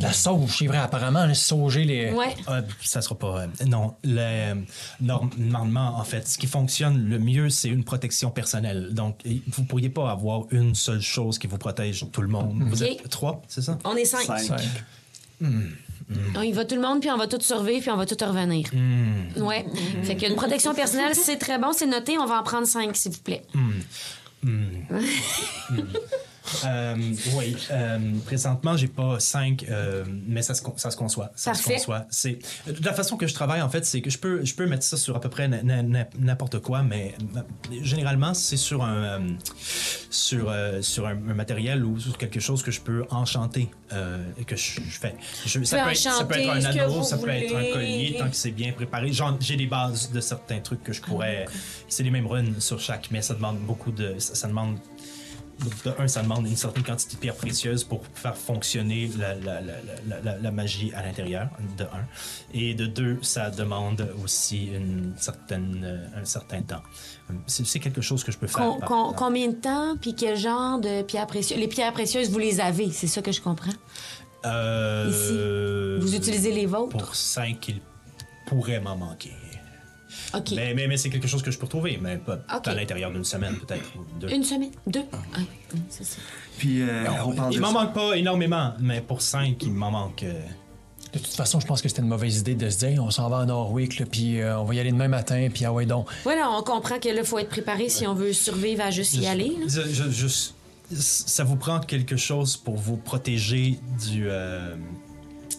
la 0.00 0.12
sauge. 0.12 0.56
C'est 0.58 0.66
vrai, 0.66 0.76
apparemment, 0.78 1.24
le 1.26 1.32
sauger 1.34 1.84
les... 1.84 2.12
Ouais. 2.12 2.34
Euh, 2.48 2.60
ça 2.82 3.00
sera 3.00 3.14
pas. 3.14 3.40
euh, 3.42 3.46
non, 3.66 3.94
le, 4.04 4.54
norm- 5.00 5.30
normalement, 5.38 5.96
en 5.98 6.04
fait, 6.04 6.28
ce 6.28 6.36
qui 6.36 6.46
fonctionne 6.46 7.08
le 7.08 7.18
mieux, 7.18 7.48
c'est 7.48 7.68
une 7.68 7.84
protection 7.84 8.30
personnelle. 8.30 8.88
Donc, 8.92 9.20
vous 9.48 9.64
pourriez 9.64 9.88
pas 9.88 10.10
avoir 10.10 10.42
une 10.50 10.74
seule 10.74 11.00
chose 11.00 11.38
qui 11.38 11.46
vous 11.46 11.56
protège 11.58 12.04
tout 12.12 12.22
le 12.22 12.28
monde. 12.28 12.62
Vous 12.66 12.82
Ok. 12.82 12.88
êtes 12.90 13.08
trois, 13.08 13.40
c'est 13.48 13.62
ça? 13.62 13.78
On 13.84 13.96
est 13.96 14.04
cinq. 14.04 14.24
Cinq. 14.24 14.40
Cinq. 14.40 14.60
On 16.36 16.42
y 16.42 16.52
va 16.52 16.64
tout 16.66 16.74
le 16.74 16.82
monde, 16.82 17.00
puis 17.00 17.10
on 17.10 17.16
va 17.16 17.28
tout 17.28 17.40
survivre, 17.40 17.80
puis 17.80 17.90
on 17.90 17.96
va 17.96 18.04
tout 18.04 18.16
revenir. 18.22 18.66
Ouais. 19.36 19.64
Fait 20.02 20.16
qu'une 20.16 20.34
protection 20.34 20.74
personnelle, 20.74 21.14
c'est 21.14 21.36
très 21.38 21.58
bon, 21.58 21.72
c'est 21.72 21.86
noté. 21.86 22.18
On 22.18 22.26
va 22.26 22.40
en 22.40 22.42
prendre 22.42 22.66
cinq, 22.66 22.94
s'il 22.96 23.12
vous 23.12 23.20
plaît. 23.20 23.42
Euh, 26.64 26.96
oui. 27.34 27.56
euh, 27.70 27.98
présentement, 28.26 28.76
j'ai 28.76 28.88
pas 28.88 29.20
cinq, 29.20 29.64
euh, 29.68 30.04
mais 30.26 30.42
ça 30.42 30.54
se, 30.54 30.62
ça 30.76 30.90
se 30.90 30.96
conçoit. 30.96 31.30
Ça 31.36 31.54
se 31.54 31.62
conçoit. 31.78 32.06
C'est 32.10 32.38
la 32.82 32.92
façon 32.94 33.16
que 33.16 33.26
je 33.26 33.34
travaille 33.34 33.62
en 33.62 33.68
fait, 33.68 33.84
c'est 33.84 34.00
que 34.00 34.10
je 34.10 34.18
peux, 34.18 34.44
je 34.44 34.54
peux 34.54 34.66
mettre 34.66 34.82
ça 34.84 34.96
sur 34.96 35.16
à 35.16 35.20
peu 35.20 35.28
près 35.28 35.48
n'importe 35.48 36.58
quoi, 36.60 36.82
mais 36.82 37.14
généralement 37.82 38.34
c'est 38.34 38.56
sur 38.56 38.82
un, 38.82 39.02
euh, 39.04 39.18
sur, 40.10 40.52
sur 40.80 41.06
un, 41.06 41.12
un 41.12 41.34
matériel 41.34 41.84
ou 41.84 41.98
sur 41.98 42.16
quelque 42.18 42.40
chose 42.40 42.62
que 42.62 42.70
je 42.70 42.80
peux 42.80 43.04
enchanter 43.10 43.68
et 44.38 44.44
que 44.44 44.56
je, 44.56 44.80
je 44.80 44.98
fais. 44.98 45.14
Je- 45.46 45.62
ça, 45.64 45.84
peut 45.84 45.90
être, 45.90 45.98
ça 45.98 46.24
peut 46.24 46.34
être 46.38 46.48
enchanter 46.50 46.80
un 46.80 46.84
anneau, 46.84 47.02
ça 47.02 47.18
peut 47.18 47.28
être 47.28 47.56
un 47.56 47.72
collier, 47.72 48.16
tant 48.18 48.28
que 48.30 48.36
c'est 48.36 48.50
bien 48.50 48.72
préparé. 48.72 49.10
J'ai 49.40 49.56
des 49.56 49.66
bases 49.66 50.10
de 50.12 50.20
certains 50.20 50.60
trucs 50.60 50.82
que 50.82 50.92
je 50.92 51.00
pourrais. 51.00 51.46
C'est 51.88 52.02
les 52.02 52.10
mêmes 52.10 52.26
runes 52.26 52.60
sur 52.60 52.80
chaque, 52.80 53.10
mais 53.10 53.22
ça 53.22 53.34
demande 53.34 53.58
beaucoup 53.58 53.90
de, 53.92 54.14
ça, 54.18 54.34
ça 54.34 54.48
demande 54.48 54.76
de 55.84 55.92
un, 56.02 56.08
ça 56.08 56.22
demande 56.22 56.46
une 56.46 56.56
certaine 56.56 56.82
quantité 56.82 57.16
de 57.16 57.20
pierres 57.20 57.34
précieuses 57.36 57.84
pour 57.84 58.02
faire 58.14 58.36
fonctionner 58.36 59.10
la, 59.18 59.34
la- 59.34 59.60
la- 59.60 59.74
la- 60.08 60.20
la- 60.22 60.38
la 60.38 60.50
magie 60.50 60.92
à 60.94 61.02
l'intérieur, 61.02 61.48
de 61.78 61.84
un. 61.84 62.06
Et 62.54 62.74
de 62.74 62.86
deux, 62.86 63.18
ça 63.22 63.50
demande 63.50 64.08
aussi 64.24 64.66
une 64.66 65.12
certaine, 65.18 65.82
euh, 65.84 66.20
un 66.20 66.24
certain 66.24 66.62
temps. 66.62 66.82
C'est 67.46 67.66
c'est 67.66 67.78
quelque 67.78 68.00
chose 68.00 68.24
que 68.24 68.32
je 68.32 68.38
peux 68.38 68.46
faire. 68.46 68.76
Combien 69.16 69.48
de 69.48 69.54
temps, 69.54 69.96
puis 70.00 70.14
quel 70.14 70.36
genre 70.36 70.80
de 70.80 71.02
pierres 71.02 71.26
précieuses? 71.26 71.58
Les 71.58 71.68
pierres 71.68 71.92
précieuses, 71.92 72.30
vous 72.30 72.38
les 72.38 72.60
avez, 72.60 72.90
c'est 72.90 73.06
ça 73.06 73.22
que 73.22 73.30
je 73.32 73.40
comprends? 73.40 73.70
Euh, 74.46 75.98
Vous 76.00 76.14
utilisez 76.14 76.52
les 76.52 76.66
vôtres? 76.66 76.96
Pour 76.96 77.14
cinq, 77.14 77.68
il 77.68 77.80
pourrait 78.46 78.80
m'en 78.80 78.96
manquer. 78.96 79.32
Mais, 80.56 80.74
mais, 80.74 80.86
mais 80.88 80.96
c'est 80.96 81.10
quelque 81.10 81.28
chose 81.28 81.42
que 81.42 81.50
je 81.50 81.58
peux 81.58 81.64
retrouver, 81.66 81.98
mais 82.00 82.16
pas 82.18 82.38
à 82.48 82.74
l'intérieur 82.74 83.10
d'une 83.10 83.24
semaine, 83.24 83.56
peut-être. 83.56 83.90
Une 84.32 84.44
semaine? 84.44 84.70
Deux? 84.86 85.04
Ah, 85.12 85.16
hum, 85.38 85.80
c'est 85.88 86.04
ça. 86.04 86.16
Puis, 86.58 86.82
euh, 86.82 87.04
on 87.24 87.32
parle 87.32 87.52
Il 87.52 87.56
de 87.56 87.60
m'en 87.62 87.68
ça. 87.68 87.72
manque 87.74 87.94
pas 87.94 88.14
énormément, 88.16 88.72
mais 88.80 89.00
pour 89.00 89.22
cinq, 89.22 89.62
il 89.62 89.72
m'en 89.72 89.90
manque. 89.90 90.22
euh, 90.24 90.32
De 91.12 91.18
toute 91.18 91.34
façon, 91.34 91.58
je 91.60 91.66
pense 91.66 91.82
que 91.82 91.88
c'était 91.88 92.02
une 92.02 92.08
mauvaise 92.08 92.38
idée 92.38 92.54
de 92.54 92.68
se 92.70 92.78
dire 92.86 93.02
on 93.02 93.10
s'en 93.10 93.28
va 93.28 93.38
à 93.40 93.44
Norwick, 93.46 93.98
là, 93.98 94.06
puis 94.06 94.40
euh, 94.40 94.58
on 94.60 94.64
va 94.64 94.74
y 94.74 94.80
aller 94.80 94.92
demain 94.92 95.08
matin, 95.08 95.48
puis 95.52 95.64
ah 95.64 95.72
ouais 95.72 95.86
donc. 95.86 96.06
Voilà, 96.24 96.50
on 96.50 96.62
comprend 96.62 96.98
que 96.98 97.08
là, 97.08 97.20
il 97.20 97.24
faut 97.24 97.38
être 97.38 97.48
préparé 97.48 97.88
si 97.88 98.06
on 98.06 98.14
veut 98.14 98.32
survivre 98.32 98.82
à 98.84 98.90
juste 98.90 99.14
y 99.14 99.26
aller. 99.26 99.56
là. 99.58 99.66
Je- 100.10 100.50
ça 100.92 101.44
vous 101.44 101.54
prend 101.56 101.78
quelque 101.80 102.16
chose 102.16 102.56
pour 102.56 102.74
vous 102.76 102.96
protéger 102.96 103.78
du, 104.08 104.26
euh, 104.28 104.74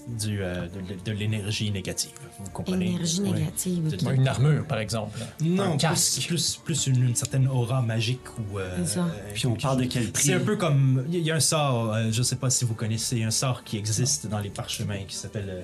du, 0.07 0.41
euh, 0.41 0.67
de, 0.67 1.11
de 1.11 1.17
l'énergie 1.17 1.71
négative. 1.71 2.11
Vous 2.39 2.49
comprenez? 2.51 2.87
Énergie 2.91 3.21
négative. 3.21 3.97
Une 4.13 4.27
armure, 4.27 4.65
par 4.65 4.79
exemple. 4.79 5.19
Non, 5.41 5.63
un 5.63 5.69
plus, 5.71 5.77
casque. 5.77 6.27
plus, 6.27 6.59
plus 6.63 6.87
une, 6.87 7.03
une 7.09 7.15
certaine 7.15 7.47
aura 7.47 7.81
magique 7.81 8.19
ou. 8.37 8.59
euh, 8.59 8.77
C'est 8.83 8.95
ça. 8.95 9.07
Puis 9.33 9.45
on 9.47 9.55
parle 9.55 9.81
de 9.81 9.85
quel 9.85 10.11
prix? 10.11 10.23
C'est 10.27 10.33
un 10.33 10.39
peu 10.39 10.55
comme. 10.55 11.05
Il 11.11 11.19
y 11.19 11.31
a 11.31 11.35
un 11.35 11.39
sort, 11.39 11.93
euh, 11.93 12.07
je 12.11 12.23
sais 12.23 12.35
pas 12.35 12.49
si 12.49 12.65
vous 12.65 12.73
connaissez, 12.73 13.23
un 13.23 13.31
sort 13.31 13.63
qui 13.63 13.77
existe 13.77 14.27
dans 14.27 14.39
les 14.39 14.49
parchemins 14.49 15.03
qui 15.07 15.15
s'appelle 15.15 15.49
euh, 15.49 15.61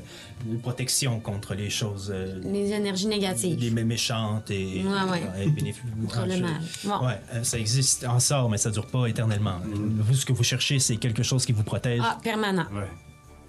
une 0.51 0.59
protection 0.59 1.19
contre 1.19 1.53
les 1.55 1.69
choses. 1.69 2.11
euh, 2.13 2.39
Les 2.43 2.71
énergies 2.71 3.07
négatives. 3.07 3.59
les 3.59 3.71
mé- 3.71 3.83
méchantes 3.85 4.51
et, 4.51 4.83
Ouais, 4.83 5.11
ouais. 5.11 5.45
et 5.45 5.49
bénéfiques. 5.49 5.83
Contre 6.01 6.25
le 6.27 6.38
mal. 6.41 6.61
Bon. 6.83 7.05
Ouais, 7.05 7.19
euh, 7.33 7.43
ça 7.43 7.57
existe 7.57 8.05
en 8.05 8.19
sort, 8.19 8.49
mais 8.49 8.57
ça 8.57 8.69
dure 8.69 8.85
pas 8.88 9.07
éternellement. 9.07 9.59
Vous, 9.65 10.13
ce 10.13 10.25
que 10.25 10.33
vous 10.33 10.43
cherchez, 10.43 10.79
c'est 10.79 10.97
quelque 10.97 11.23
chose 11.23 11.45
qui 11.45 11.53
vous 11.53 11.63
protège. 11.63 12.01
Ah, 12.03 12.17
permanent. 12.23 12.65
Ouais. 12.73 12.88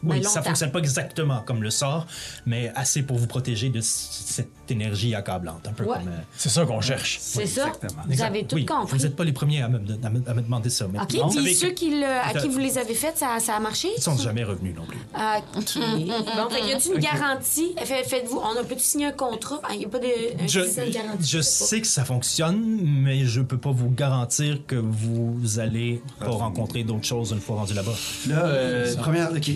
Oui, 0.02 0.20
ben, 0.20 0.22
ça 0.22 0.28
longtemps. 0.40 0.48
fonctionne 0.50 0.72
pas 0.72 0.78
exactement 0.78 1.40
comme 1.46 1.62
le 1.62 1.70
sort, 1.70 2.06
mais 2.46 2.72
assez 2.74 3.02
pour 3.02 3.16
vous 3.18 3.26
protéger 3.26 3.68
de 3.70 3.80
cette 3.82 4.48
énergie 4.70 5.14
accablante, 5.14 5.66
un 5.68 5.72
peu 5.72 5.84
Ouais. 5.84 5.96
comme. 5.98 6.08
euh, 6.08 6.16
C'est 6.36 6.48
ça 6.50 6.64
qu'on 6.66 6.80
cherche. 6.80 7.18
C'est 7.20 7.46
ça? 7.46 7.66
exactement. 7.68 8.02
Vous 8.06 8.22
avez 8.22 8.44
tout 8.44 8.56
Oui, 8.56 8.66
compris. 8.66 8.96
Vous 8.98 9.02
n'êtes 9.04 9.16
pas 9.16 9.24
les 9.24 9.32
premiers 9.32 9.62
à 9.62 9.68
me, 9.68 9.78
à 9.78 10.10
me- 10.10 10.28
à 10.28 10.34
me 10.34 10.42
demander 10.42 10.70
ça. 10.70 10.86
Mais 10.92 11.00
OK, 11.00 11.08
puis 11.30 11.54
ceux 11.54 11.70
qui 11.70 11.90
le- 11.90 12.06
à 12.06 12.32
qui 12.34 12.48
vous 12.48 12.58
les 12.58 12.78
avez 12.78 12.94
faites, 12.94 13.16
ça, 13.18 13.38
ça 13.40 13.54
a 13.56 13.60
marché? 13.60 13.88
Ils 13.96 14.02
sont 14.02 14.16
jamais 14.16 14.44
revenus 14.44 14.74
non 14.76 14.84
plus. 14.86 14.98
Ah, 15.14 15.40
OK. 15.56 15.64
bon, 15.76 16.50
fait 16.50 16.66
y 16.68 16.72
a-t-il 16.72 16.94
une 16.94 17.00
garantie? 17.00 17.74
Fait- 17.84 18.04
Faites-vous, 18.04 18.38
on 18.38 18.58
a 18.60 18.64
peut-tu 18.64 18.80
signer 18.82 19.06
un 19.06 19.12
contrat? 19.12 19.60
Il 19.72 19.78
n'y 19.80 19.84
a 19.84 19.88
pas 19.88 19.98
de 19.98 20.06
Je, 20.46 20.60
de 20.60 20.92
garantie? 20.92 21.28
je 21.28 21.40
sais 21.40 21.80
que 21.80 21.86
ça 21.86 22.04
fonctionne, 22.04 22.80
mais 22.82 23.24
je 23.24 23.40
peux 23.40 23.58
pas 23.58 23.70
vous 23.72 23.90
garantir 23.90 24.58
que 24.66 24.76
vous 24.76 25.58
allez 25.58 26.02
pas 26.20 26.30
rencontrer 26.30 26.84
d'autres 26.84 27.04
choses 27.06 27.32
une 27.32 27.40
fois 27.40 27.56
rendu 27.56 27.74
là-bas. 27.74 27.94
Là, 28.28 28.44
euh, 28.46 28.96
première. 28.96 29.30
OK. 29.32 29.48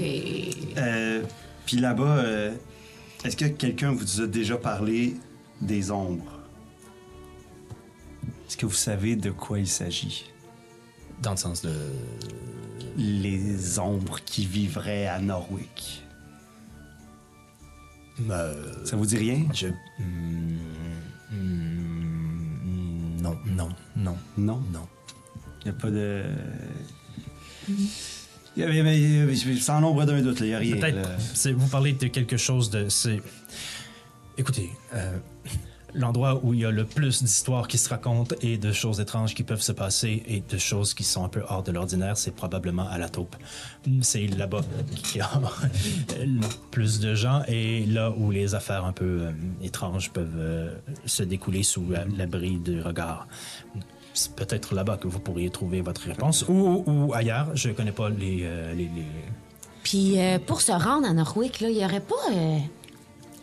Euh, 0.76 1.22
puis 1.66 1.76
là-bas, 1.78 2.18
euh, 2.18 2.52
est-ce 3.24 3.36
que 3.36 3.44
quelqu'un 3.46 3.92
vous 3.92 4.20
a 4.20 4.26
déjà 4.26 4.56
parlé 4.56 5.14
des 5.60 5.90
ombres? 5.90 6.38
Est-ce 8.48 8.56
que 8.56 8.66
vous 8.66 8.72
savez 8.72 9.16
de 9.16 9.30
quoi 9.30 9.58
il 9.58 9.68
s'agit? 9.68 10.30
Dans 11.22 11.32
le 11.32 11.36
sens 11.36 11.62
de. 11.62 11.72
Les 12.96 13.78
ombres 13.78 14.18
qui 14.24 14.44
vivraient 14.44 15.06
à 15.06 15.18
Norwick. 15.20 16.02
Euh, 18.28 18.84
Ça 18.84 18.96
vous 18.96 19.06
dit 19.06 19.16
rien? 19.16 19.46
je. 19.54 19.68
Hmm, 19.98 20.58
hmm, 21.30 23.22
non, 23.22 23.36
non, 23.46 23.68
non, 23.96 24.18
Non? 24.36 24.60
non. 24.72 24.86
Il 25.64 25.70
n'y 25.70 25.76
a 25.76 25.80
pas 25.80 25.90
de. 25.90 26.24
Il 27.68 27.88
sans 29.60 29.80
l'ombre 29.80 30.04
d'un 30.04 30.20
doute, 30.20 30.40
il 30.40 30.46
n'y 30.46 30.54
a 30.54 30.58
rien. 30.58 30.76
Peut-être. 30.76 31.54
Vous 31.56 31.68
parlez 31.68 31.92
de 31.92 32.06
quelque 32.06 32.36
chose 32.36 32.70
de. 32.70 32.88
Écoutez, 34.38 34.70
euh, 34.94 35.18
l'endroit 35.94 36.40
où 36.42 36.54
il 36.54 36.60
y 36.60 36.64
a 36.64 36.70
le 36.70 36.84
plus 36.84 37.22
d'histoires 37.22 37.68
qui 37.68 37.78
se 37.78 37.88
racontent 37.88 38.34
et 38.40 38.56
de 38.56 38.72
choses 38.72 39.00
étranges 39.00 39.34
qui 39.34 39.42
peuvent 39.42 39.62
se 39.62 39.72
passer 39.72 40.22
et 40.26 40.40
de 40.40 40.58
choses 40.58 40.94
qui 40.94 41.04
sont 41.04 41.24
un 41.24 41.28
peu 41.28 41.42
hors 41.48 41.62
de 41.62 41.72
l'ordinaire, 41.72 42.16
c'est 42.16 42.30
probablement 42.34 42.88
à 42.88 42.98
la 42.98 43.08
taupe. 43.08 43.36
C'est 44.00 44.26
là-bas 44.26 44.62
qu'il 45.02 45.18
y 45.18 45.20
a 45.20 45.30
le 46.18 46.40
plus 46.70 47.00
de 47.00 47.14
gens 47.14 47.42
et 47.48 47.84
là 47.86 48.10
où 48.10 48.30
les 48.30 48.54
affaires 48.54 48.84
un 48.84 48.92
peu 48.92 49.22
euh, 49.22 49.32
étranges 49.62 50.10
peuvent 50.10 50.30
euh, 50.36 50.74
se 51.04 51.22
découler 51.22 51.62
sous 51.62 51.84
l'abri 52.16 52.56
du 52.56 52.80
regard. 52.80 53.26
C'est 54.14 54.34
peut-être 54.34 54.74
là-bas 54.74 54.96
que 54.98 55.08
vous 55.08 55.18
pourriez 55.20 55.48
trouver 55.50 55.80
votre 55.80 56.02
réponse 56.02 56.44
ou, 56.48 56.84
ou 56.86 57.14
ailleurs. 57.14 57.48
Je 57.54 57.70
connais 57.70 57.92
pas 57.92 58.10
les, 58.10 58.40
euh, 58.42 58.74
les- 58.74 58.84
les- 58.94 59.06
Puis 59.82 60.20
euh, 60.20 60.38
pour 60.38 60.60
se 60.60 60.72
rendre 60.72 61.06
à 61.08 61.12
Norwick, 61.12 61.60
là, 61.60 61.70
il 61.70 61.78
y 61.78 61.84
aurait 61.84 62.00
pas 62.00 62.14
euh, 62.32 62.58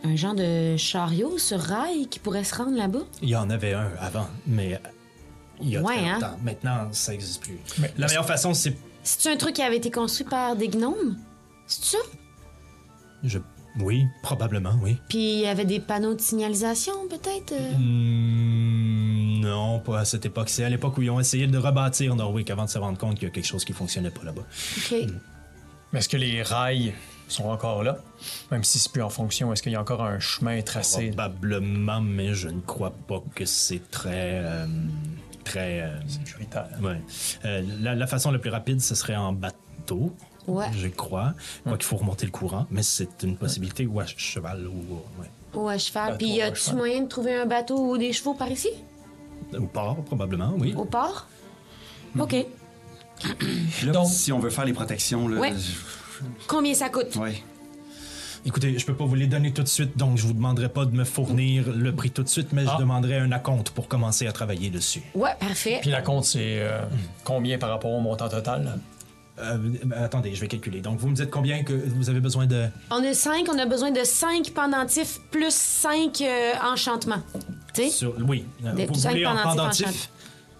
un 0.04 0.16
genre 0.16 0.34
de 0.34 0.76
chariot 0.76 1.38
sur 1.38 1.58
rail 1.58 2.06
qui 2.08 2.18
pourrait 2.20 2.44
se 2.44 2.54
rendre 2.54 2.76
là-bas? 2.76 3.00
Il 3.22 3.28
y 3.30 3.36
en 3.36 3.50
avait 3.50 3.74
un 3.74 3.90
avant, 3.98 4.28
mais 4.46 4.80
il 5.60 5.70
y 5.70 5.76
a 5.76 5.82
Ouais, 5.82 5.96
très 5.96 6.08
hein? 6.08 6.14
longtemps. 6.14 6.36
Maintenant, 6.42 6.88
ça 6.92 7.12
n'existe 7.12 7.42
plus. 7.42 7.58
Mais 7.78 7.92
La 7.98 8.06
meilleure 8.06 8.26
façon, 8.26 8.54
c'est... 8.54 8.76
C'est-tu 9.02 9.28
un 9.28 9.36
truc 9.36 9.54
qui 9.54 9.62
avait 9.62 9.76
été 9.78 9.90
construit 9.90 10.26
par 10.26 10.54
des 10.56 10.68
gnomes? 10.68 11.16
C'est 11.66 11.96
ça? 11.96 11.98
Je... 13.24 13.38
Oui, 13.80 14.04
probablement, 14.22 14.74
oui. 14.82 14.96
Puis 15.08 15.18
il 15.34 15.40
y 15.40 15.46
avait 15.46 15.64
des 15.64 15.78
panneaux 15.78 16.14
de 16.14 16.20
signalisation, 16.20 16.92
peut-être? 17.08 17.52
euh? 17.52 17.76
Hmm, 17.78 18.69
non, 19.50 19.78
pas 19.80 20.00
à 20.00 20.04
cette 20.04 20.24
époque. 20.26 20.48
C'est 20.48 20.64
à 20.64 20.68
l'époque 20.68 20.96
où 20.98 21.02
ils 21.02 21.10
ont 21.10 21.20
essayé 21.20 21.46
de 21.46 21.58
rebâtir 21.58 22.14
Norwick 22.16 22.50
avant 22.50 22.64
de 22.64 22.70
se 22.70 22.78
rendre 22.78 22.98
compte 22.98 23.14
qu'il 23.16 23.24
y 23.28 23.30
a 23.30 23.34
quelque 23.34 23.46
chose 23.46 23.64
qui 23.64 23.72
fonctionnait 23.72 24.10
pas 24.10 24.24
là-bas. 24.24 24.42
OK. 24.78 25.06
Mais 25.92 25.98
est-ce 25.98 26.08
que 26.08 26.16
les 26.16 26.42
rails 26.42 26.94
sont 27.28 27.48
encore 27.48 27.82
là? 27.82 27.98
Même 28.50 28.62
si 28.64 28.78
c'est 28.78 28.92
plus 28.92 29.02
en 29.02 29.10
fonction, 29.10 29.52
est-ce 29.52 29.62
qu'il 29.62 29.72
y 29.72 29.76
a 29.76 29.80
encore 29.80 30.02
un 30.02 30.20
chemin 30.20 30.60
tracé? 30.62 31.08
Probablement, 31.08 32.00
mais 32.00 32.32
je 32.34 32.48
ne 32.48 32.60
crois 32.60 32.92
pas 33.08 33.22
que 33.34 33.44
c'est 33.44 33.90
très... 33.90 34.40
euh, 34.44 34.66
très... 35.44 35.80
euh, 35.82 35.98
sécuritaire? 36.08 36.68
ouais. 36.82 37.00
Euh, 37.44 37.62
la, 37.80 37.94
la 37.94 38.06
façon 38.06 38.30
la 38.30 38.38
plus 38.38 38.50
rapide, 38.50 38.80
ce 38.80 38.94
serait 38.94 39.16
en 39.16 39.32
bateau. 39.32 40.14
Ouais. 40.46 40.66
Je 40.76 40.88
crois. 40.88 41.34
Quoi 41.64 41.76
qu'il 41.76 41.84
faut 41.84 41.96
remonter 41.96 42.26
le 42.26 42.32
courant, 42.32 42.66
mais 42.70 42.82
c'est 42.82 43.22
une 43.24 43.36
possibilité. 43.36 43.86
Ou 43.86 44.00
à 44.00 44.06
cheval 44.06 44.66
ou... 44.66 45.20
ouais. 45.20 45.30
Ou 45.54 45.68
à 45.68 45.76
cheval. 45.76 46.12
Bateau 46.12 46.18
Puis 46.18 46.34
y 46.36 46.42
a-tu 46.42 46.74
moyen 46.74 47.02
de 47.02 47.08
trouver 47.08 47.34
un 47.34 47.46
bateau 47.46 47.90
ou 47.90 47.98
des 47.98 48.12
chevaux 48.12 48.34
par 48.34 48.50
ici? 48.50 48.70
Au 49.58 49.66
port, 49.66 49.96
probablement, 50.04 50.54
oui. 50.58 50.74
Au 50.76 50.84
port? 50.84 51.26
OK. 52.18 52.34
Puis 53.38 53.86
là, 53.86 53.92
Donc- 53.92 54.06
si 54.08 54.32
on 54.32 54.38
veut 54.38 54.50
faire 54.50 54.64
les 54.64 54.72
protections, 54.72 55.28
là. 55.28 55.38
Ouais. 55.40 55.52
je- 55.52 56.24
Combien 56.46 56.74
ça 56.74 56.88
coûte? 56.88 57.16
Ouais. 57.16 57.42
Écoutez, 58.46 58.78
je 58.78 58.86
peux 58.86 58.94
pas 58.94 59.04
vous 59.04 59.14
les 59.14 59.26
donner 59.26 59.52
tout 59.52 59.62
de 59.62 59.68
suite, 59.68 59.98
donc 59.98 60.16
je 60.16 60.26
vous 60.26 60.32
demanderai 60.32 60.70
pas 60.70 60.86
de 60.86 60.96
me 60.96 61.04
fournir 61.04 61.64
le 61.74 61.94
prix 61.94 62.10
tout 62.10 62.22
de 62.22 62.28
suite, 62.28 62.48
mais 62.52 62.64
Ah. 62.66 62.72
je 62.74 62.80
demanderai 62.82 63.18
un 63.18 63.32
acompte 63.32 63.70
pour 63.70 63.86
commencer 63.88 64.26
à 64.26 64.32
travailler 64.32 64.70
dessus. 64.70 65.02
Ouais, 65.14 65.30
parfait. 65.38 65.78
Puis 65.82 65.90
la 65.90 66.00
compte, 66.00 66.24
c'est 66.24 66.60
euh, 66.62 66.80
combien 67.24 67.58
par 67.58 67.68
rapport 67.68 67.90
au 67.92 68.00
montant 68.00 68.28
total? 68.30 68.78
Euh, 69.40 69.56
euh, 69.92 70.04
attendez, 70.04 70.34
je 70.34 70.40
vais 70.40 70.48
calculer. 70.48 70.80
Donc, 70.80 70.98
vous 70.98 71.08
me 71.08 71.14
dites 71.14 71.30
combien 71.30 71.62
que 71.62 71.72
vous 71.72 72.10
avez 72.10 72.20
besoin 72.20 72.46
de... 72.46 72.66
On 72.90 73.02
a 73.04 73.14
cinq, 73.14 73.46
on 73.52 73.58
a 73.58 73.66
besoin 73.66 73.90
de 73.90 74.04
cinq 74.04 74.50
pendentifs 74.50 75.20
plus 75.30 75.54
cinq 75.54 76.20
euh, 76.20 76.52
enchantements. 76.64 77.22
Tu 77.74 77.88
sais? 77.90 78.06
Oui, 78.26 78.44
Des- 78.60 78.86
vous 78.86 78.94
cinq 78.94 79.10
voulez 79.10 79.26
en 79.26 79.36
pendentifs 79.36 79.86
pendentif? 79.86 80.10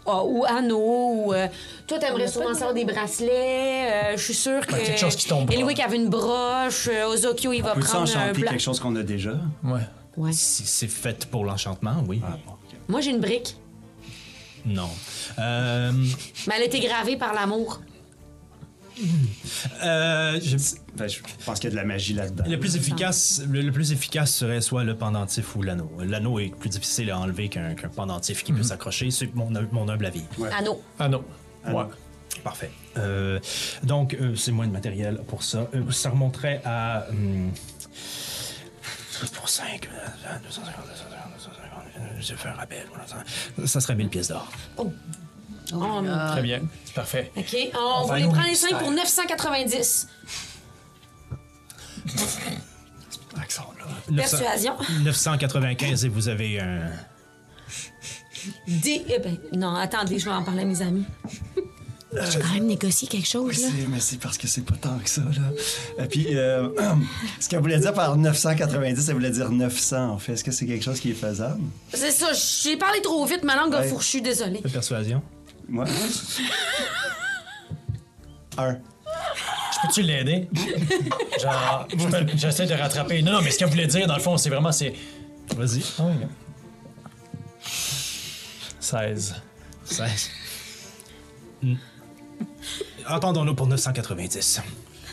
Ah, 0.07 0.25
ou 0.25 0.45
anneaux, 0.47 1.27
ou. 1.27 1.35
euh, 1.35 1.47
toi, 1.87 1.99
t'aimerais 1.99 2.25
a 2.25 2.29
sûrement 2.29 2.51
de- 2.51 2.55
savoir 2.55 2.75
des 2.75 2.85
bracelets. 2.87 3.31
euh, 4.13 4.17
je 4.17 4.23
suis 4.23 4.35
sûre 4.35 4.67
que. 4.67 4.73
Ouais, 4.73 4.83
quelque 4.83 4.99
chose 4.99 5.15
qui 5.15 5.29
tombe. 5.29 5.51
Eliwick 5.53 5.79
avait 5.81 5.97
une 5.97 6.09
broche. 6.09 6.89
euh, 6.91 7.07
Ozokyo, 7.13 7.53
il 7.53 7.63
va 7.63 7.75
prendre 7.75 8.17
un 8.17 8.33
quelque 8.33 8.59
chose 8.59 8.81
qu'on 8.81 8.97
a 8.97 9.03
déjà? 9.03 9.35
Ouais. 9.63 9.81
Ouais. 10.17 10.33
Si 10.33 10.65
c'est 10.65 10.89
fait 10.89 11.27
pour 11.27 11.45
l'enchantement, 11.45 12.03
oui. 12.09 12.21
Ah, 12.25 12.37
bon. 12.47 12.55
Moi, 12.89 13.01
j'ai 13.03 13.11
une 13.11 13.21
brique. 13.21 13.57
Non. 14.65 14.89
Euh, 15.39 15.93
Mais 16.47 16.55
elle 16.57 16.63
a 16.63 16.67
été 16.67 16.81
gravée 16.81 17.17
par 17.17 17.33
l'amour. 17.35 17.81
Euh, 19.83 20.39
je- 20.43 20.57
Ben, 20.97 21.09
je 21.09 21.19
pense 21.45 21.59
qu'il 21.61 21.69
y 21.71 21.73
a 21.73 21.77
de 21.77 21.77
la 21.77 21.85
magie 21.85 22.15
là-dedans. 22.15 22.45
Le 22.47 22.59
plus 22.59 22.77
efficace, 22.77 23.43
le, 23.49 23.63
le 23.63 23.73
plus 23.73 23.93
efficace 23.93 24.35
serait 24.35 24.61
soit 24.61 24.85
le 24.85 24.97
pendentif 24.97 25.55
ou 25.57 25.63
l'anneau. 25.63 25.91
L'anneau 26.01 26.39
est 26.39 26.49
plus 26.55 26.69
difficile 26.71 27.11
à 27.11 27.19
enlever 27.19 27.49
qu'un 27.49 27.75
qu'un 27.75 27.89
pendentif 27.89 28.43
qui 28.45 28.53
peut 28.53 28.63
s'accrocher. 28.63 29.11
C'est 29.11 29.35
mon, 29.35 29.51
mon 29.73 29.89
humble 29.89 30.07
avis. 30.07 30.25
Ouais. 30.39 30.51
Anneau. 30.99 31.25
Ouais. 31.67 31.73
non. 31.73 31.89
Parfait. 32.45 32.71
Euh, 32.97 33.39
donc, 33.83 34.15
euh, 34.15 34.35
c'est 34.37 34.53
moins 34.53 34.67
de 34.67 34.73
matériel 34.73 35.21
pour 35.29 35.43
ça. 35.43 35.69
Euh, 35.75 35.91
ça 35.91 36.11
remonterait 36.11 36.63
à. 36.65 37.07
hum, 37.11 37.51
pour 39.35 39.49
5. 39.49 39.89
Je 42.21 42.35
fais 42.35 42.49
un 42.49 42.53
rappel. 42.53 42.87
Ça 43.67 43.81
serait 43.81 43.95
1000 43.95 44.09
pièces 44.09 44.29
d'or. 44.29 44.51
On- 45.73 46.31
Très 46.33 46.43
bien. 46.43 46.61
C'est 46.85 46.95
parfait. 46.95 47.31
OK. 47.37 47.57
On, 47.75 48.07
va 48.07 48.15
va 48.15 48.19
les 48.19 48.25
prendre 48.27 48.47
les 48.49 48.55
cinq 48.55 48.71
pour 48.79 48.91
distraire. 48.91 48.97
990. 49.37 50.09
Accent-là. 53.41 53.85
900 54.11 54.39
Persuasion. 54.39 54.73
995 55.05 56.05
et 56.05 56.09
vous 56.09 56.29
avez 56.29 56.61
un. 56.61 56.91
Des... 58.67 59.05
eh 59.09 59.19
ben, 59.19 59.37
non, 59.53 59.75
attendez, 59.75 60.19
je 60.19 60.25
vais 60.25 60.31
en 60.31 60.43
parler 60.43 60.63
à 60.63 60.65
mes 60.65 60.81
amis. 60.83 61.05
Je 62.13 62.39
vais 62.39 62.43
quand 62.43 62.55
même 62.55 62.67
négocier 62.67 63.07
quelque 63.07 63.23
Oui, 63.39 63.55
chose, 63.55 63.63
là. 63.63 63.69
c'est- 63.69 63.87
mais 63.87 64.01
c'est 64.01 64.19
parce 64.19 64.37
que 64.37 64.49
c'est 64.49 64.63
pas 64.65 64.75
tant 64.75 64.99
que 64.99 65.09
ça, 65.09 65.21
là. 65.21 66.03
Et 66.05 66.09
puis, 66.09 66.27
euh, 66.37 66.69
ce 67.41 67.49
qu'elle 67.49 67.61
voulait 67.61 67.79
dire 67.79 67.93
par 67.95 68.17
990, 68.17 69.09
elle 69.09 69.15
voulait 69.15 69.31
dire 69.31 69.51
900, 69.51 70.09
en 70.11 70.19
fait. 70.19 70.33
Est-ce 70.33 70.43
que 70.43 70.51
c'est 70.51 70.67
quelque 70.67 70.83
chose 70.85 70.99
qui 70.99 71.11
est 71.13 71.15
faisable? 71.15 71.61
C'est 71.95 72.11
ça, 72.11 72.33
j'ai 72.33 72.77
parlé 72.77 73.01
trop 73.01 73.25
vite, 73.27 73.45
ma 73.45 73.55
langue 73.55 73.75
a 73.77 73.81
Ouais. 73.81 73.89
fourchu, 73.89 74.21
désolée. 74.23 74.61
de 74.61 74.69
persuasion. 74.69 75.23
Moi? 75.71 75.85
Un. 78.59 78.73
Je 79.73 79.87
peux-tu 79.87 80.03
l'aider? 80.03 80.49
Genre, 81.41 81.87
je 81.97 82.07
peux- 82.07 82.37
j'essaie 82.37 82.67
de 82.67 82.75
rattraper. 82.75 83.23
Non, 83.23 83.33
non, 83.33 83.41
mais 83.43 83.51
ce 83.51 83.59
qu'elle 83.59 83.69
voulait 83.71 83.87
dire, 83.87 84.07
dans 84.07 84.17
le 84.17 84.21
fond, 84.23 84.37
c'est 84.37 84.51
vraiment, 84.51 84.73
c'est... 84.73 84.93
Vas-y. 85.57 85.83
Ah 85.99 86.03
oui. 86.07 86.27
16. 88.81 89.35
16. 89.85 90.31
Hmm. 91.63 91.75
Entendons-nous 93.09 93.55
pour 93.55 93.67
990. 93.67 94.61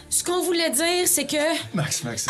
Ce 0.10 0.24
qu'on 0.24 0.44
voulait 0.44 0.70
dire, 0.72 1.06
c'est 1.08 1.26
que. 1.28 1.76
Max, 1.76 2.04
Max. 2.04 2.28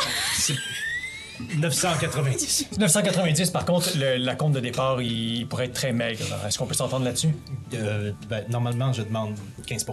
990. 1.57 2.67
990, 2.77 3.49
par 3.51 3.65
contre, 3.65 3.89
le- 3.97 4.17
la 4.17 4.35
compte 4.35 4.53
de 4.53 4.59
départ, 4.59 5.01
il 5.01 5.47
pourrait 5.47 5.65
être 5.65 5.73
très 5.73 5.93
maigre. 5.93 6.25
Est-ce 6.47 6.57
qu'on 6.57 6.65
peut 6.65 6.73
s'entendre 6.73 7.05
là-dessus? 7.05 7.35
Euh, 7.73 8.11
ben, 8.29 8.43
normalement, 8.49 8.91
je 8.93 9.01
demande 9.03 9.35
15 9.65 9.85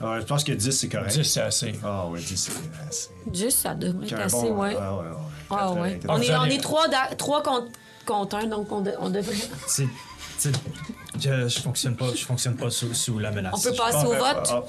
Ouais, 0.00 0.20
je 0.20 0.24
pense 0.26 0.42
que 0.42 0.52
10, 0.52 0.72
c'est 0.72 0.88
correct. 0.88 1.12
10, 1.12 1.22
c'est 1.24 1.40
assez. 1.40 1.72
Ah, 1.84 2.06
ouais, 2.08 2.20
10, 2.20 2.36
c'est 2.36 2.88
assez. 2.88 3.08
Juste, 3.32 3.58
ça 3.58 3.74
devrait 3.74 4.06
être 4.06 4.18
assez, 4.20 4.36
bon- 4.36 4.58
ouais. 4.60 4.74
ouais, 4.74 4.80
ouais, 4.80 4.80
ouais. 4.80 5.16
Ah, 5.50 5.72
ouais. 5.72 5.98
Quatre- 5.98 6.10
On 6.14 6.20
est, 6.20 6.34
on 6.34 6.40
allez- 6.42 6.54
est 6.56 6.58
trois, 6.58 6.88
da- 6.88 7.14
trois 7.16 7.42
contre, 7.42 7.68
contre 8.04 8.36
un, 8.36 8.46
donc 8.46 8.72
on, 8.72 8.80
de- 8.80 8.94
on 8.98 9.10
devrait. 9.10 9.36
C'est. 9.66 9.86
Je, 11.22 11.48
je 11.48 11.60
fonctionne 11.60 11.94
pas, 11.94 12.06
je 12.14 12.24
fonctionne 12.24 12.56
pas 12.56 12.68
sous, 12.70 12.92
sous 12.94 13.18
la 13.18 13.30
menace. 13.30 13.52
On 13.56 13.60
peut 13.60 13.72
Je- 13.72 13.78
passer 13.78 14.06
au 14.06 14.10
vote? 14.10 14.20
ah, 14.50 14.62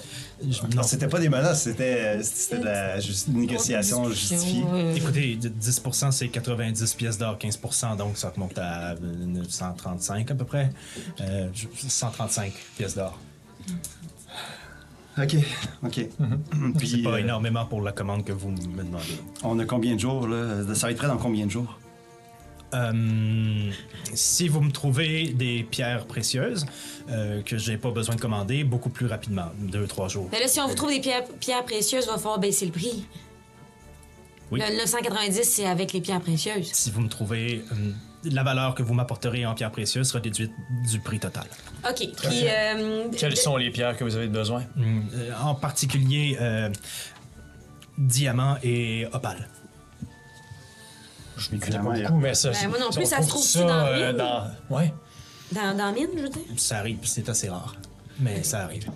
je- 0.47 0.59
ah. 0.61 0.67
non. 0.75 0.83
C'était 0.83 1.07
pas 1.07 1.19
des 1.19 1.29
menaces, 1.29 1.63
c'était 1.63 2.21
c'était 2.21 2.59
de 2.59 2.65
la 2.65 2.99
juste- 2.99 3.27
négociation 3.29 4.07
justifiée. 4.09 4.63
Écoutez, 4.95 5.35
de- 5.35 5.49
10 5.49 5.81
c'est 6.11 6.27
90 6.27 6.93
pièces 6.93 7.17
d'or, 7.17 7.37
15 7.39 7.59
donc 7.97 8.17
ça 8.17 8.29
remonte 8.35 8.57
à 8.59 8.91
euh, 8.91 8.95
935 9.01 10.29
à 10.29 10.35
peu 10.35 10.45
près. 10.45 10.69
Euh, 11.21 11.47
je- 11.53 11.65
135 11.87 12.53
pièces 12.77 12.95
d'or. 12.95 13.17
Ok, 15.17 15.35
ok. 15.83 16.07
Puis, 16.77 16.87
C'est 16.89 16.97
pas 17.03 17.11
euh, 17.11 17.17
énormément 17.17 17.65
pour 17.65 17.81
la 17.81 17.91
commande 17.91 18.25
que 18.25 18.31
vous 18.31 18.49
me 18.49 18.57
demandez. 18.83 19.03
on 19.43 19.57
a 19.59 19.65
combien 19.65 19.93
de 19.95 19.99
jours, 19.99 20.27
là? 20.27 20.63
Ça 20.73 20.87
va 20.87 20.91
être 20.91 20.97
prêt 20.97 21.07
dans 21.07 21.17
combien 21.17 21.45
de 21.45 21.51
jours? 21.51 21.79
Euh, 22.73 23.71
si 24.13 24.47
vous 24.47 24.61
me 24.61 24.71
trouvez 24.71 25.27
des 25.33 25.63
pierres 25.63 26.05
précieuses 26.05 26.65
euh, 27.09 27.41
que 27.43 27.57
j'ai 27.57 27.77
pas 27.77 27.91
besoin 27.91 28.15
de 28.15 28.21
commander, 28.21 28.63
beaucoup 28.63 28.89
plus 28.89 29.05
rapidement, 29.05 29.51
deux 29.59 29.85
trois 29.87 30.07
jours. 30.07 30.29
Mais 30.31 30.39
là, 30.39 30.47
si 30.47 30.59
on 30.59 30.67
vous 30.67 30.75
trouve 30.75 30.89
des 30.91 30.99
pierres, 31.01 31.23
pierres 31.39 31.63
précieuses, 31.65 32.05
il 32.05 32.11
va 32.11 32.17
falloir 32.17 32.39
baisser 32.39 32.65
le 32.65 32.71
prix. 32.71 33.05
Oui. 34.51 34.59
Le 34.59 34.77
990, 34.77 35.43
c'est 35.43 35.65
avec 35.65 35.93
les 35.93 36.01
pierres 36.01 36.21
précieuses. 36.21 36.69
Si 36.73 36.91
vous 36.91 37.01
me 37.01 37.09
trouvez, 37.09 37.63
euh, 37.71 37.91
la 38.25 38.43
valeur 38.43 38.75
que 38.75 38.83
vous 38.83 38.93
m'apporterez 38.93 39.45
en 39.45 39.53
pierres 39.55 39.71
précieuses 39.71 40.09
sera 40.09 40.19
déduite 40.19 40.51
du 40.91 40.99
prix 40.99 41.19
total. 41.19 41.45
OK. 41.89 41.95
Puis. 41.97 42.41
euh, 42.47 43.07
Quelles 43.17 43.37
sont 43.37 43.57
les 43.57 43.71
pierres 43.71 43.97
que 43.97 44.03
vous 44.03 44.15
avez 44.15 44.27
besoin? 44.27 44.63
En 45.41 45.55
particulier, 45.55 46.37
euh, 46.39 46.69
diamant 47.97 48.57
et 48.63 49.07
opale. 49.13 49.47
Je 51.37 51.55
ne 51.55 51.59
connais 51.59 51.77
pas 51.77 51.83
beaucoup, 52.09 52.19
mais 52.19 52.33
ça... 52.35 52.51
Ben, 52.51 52.69
moi 52.69 52.79
non 52.79 52.89
plus, 52.91 53.05
ça 53.05 53.21
se 53.21 53.27
trouve 53.27 53.41
trouve-tu 53.41 53.67
dans 53.67 53.85
euh, 53.87 54.07
Mine? 54.09 54.17
dans... 54.17 54.75
Ouais. 54.75 54.93
Dans, 55.51 55.77
dans 55.77 55.85
la 55.85 55.91
mine, 55.91 56.07
je 56.15 56.21
veux 56.23 56.29
dire? 56.29 56.41
Ça 56.57 56.79
arrive, 56.79 56.97
c'est 57.03 57.29
assez 57.29 57.49
rare, 57.49 57.75
mais 58.19 58.43
ça 58.43 58.61
arrive. 58.63 58.89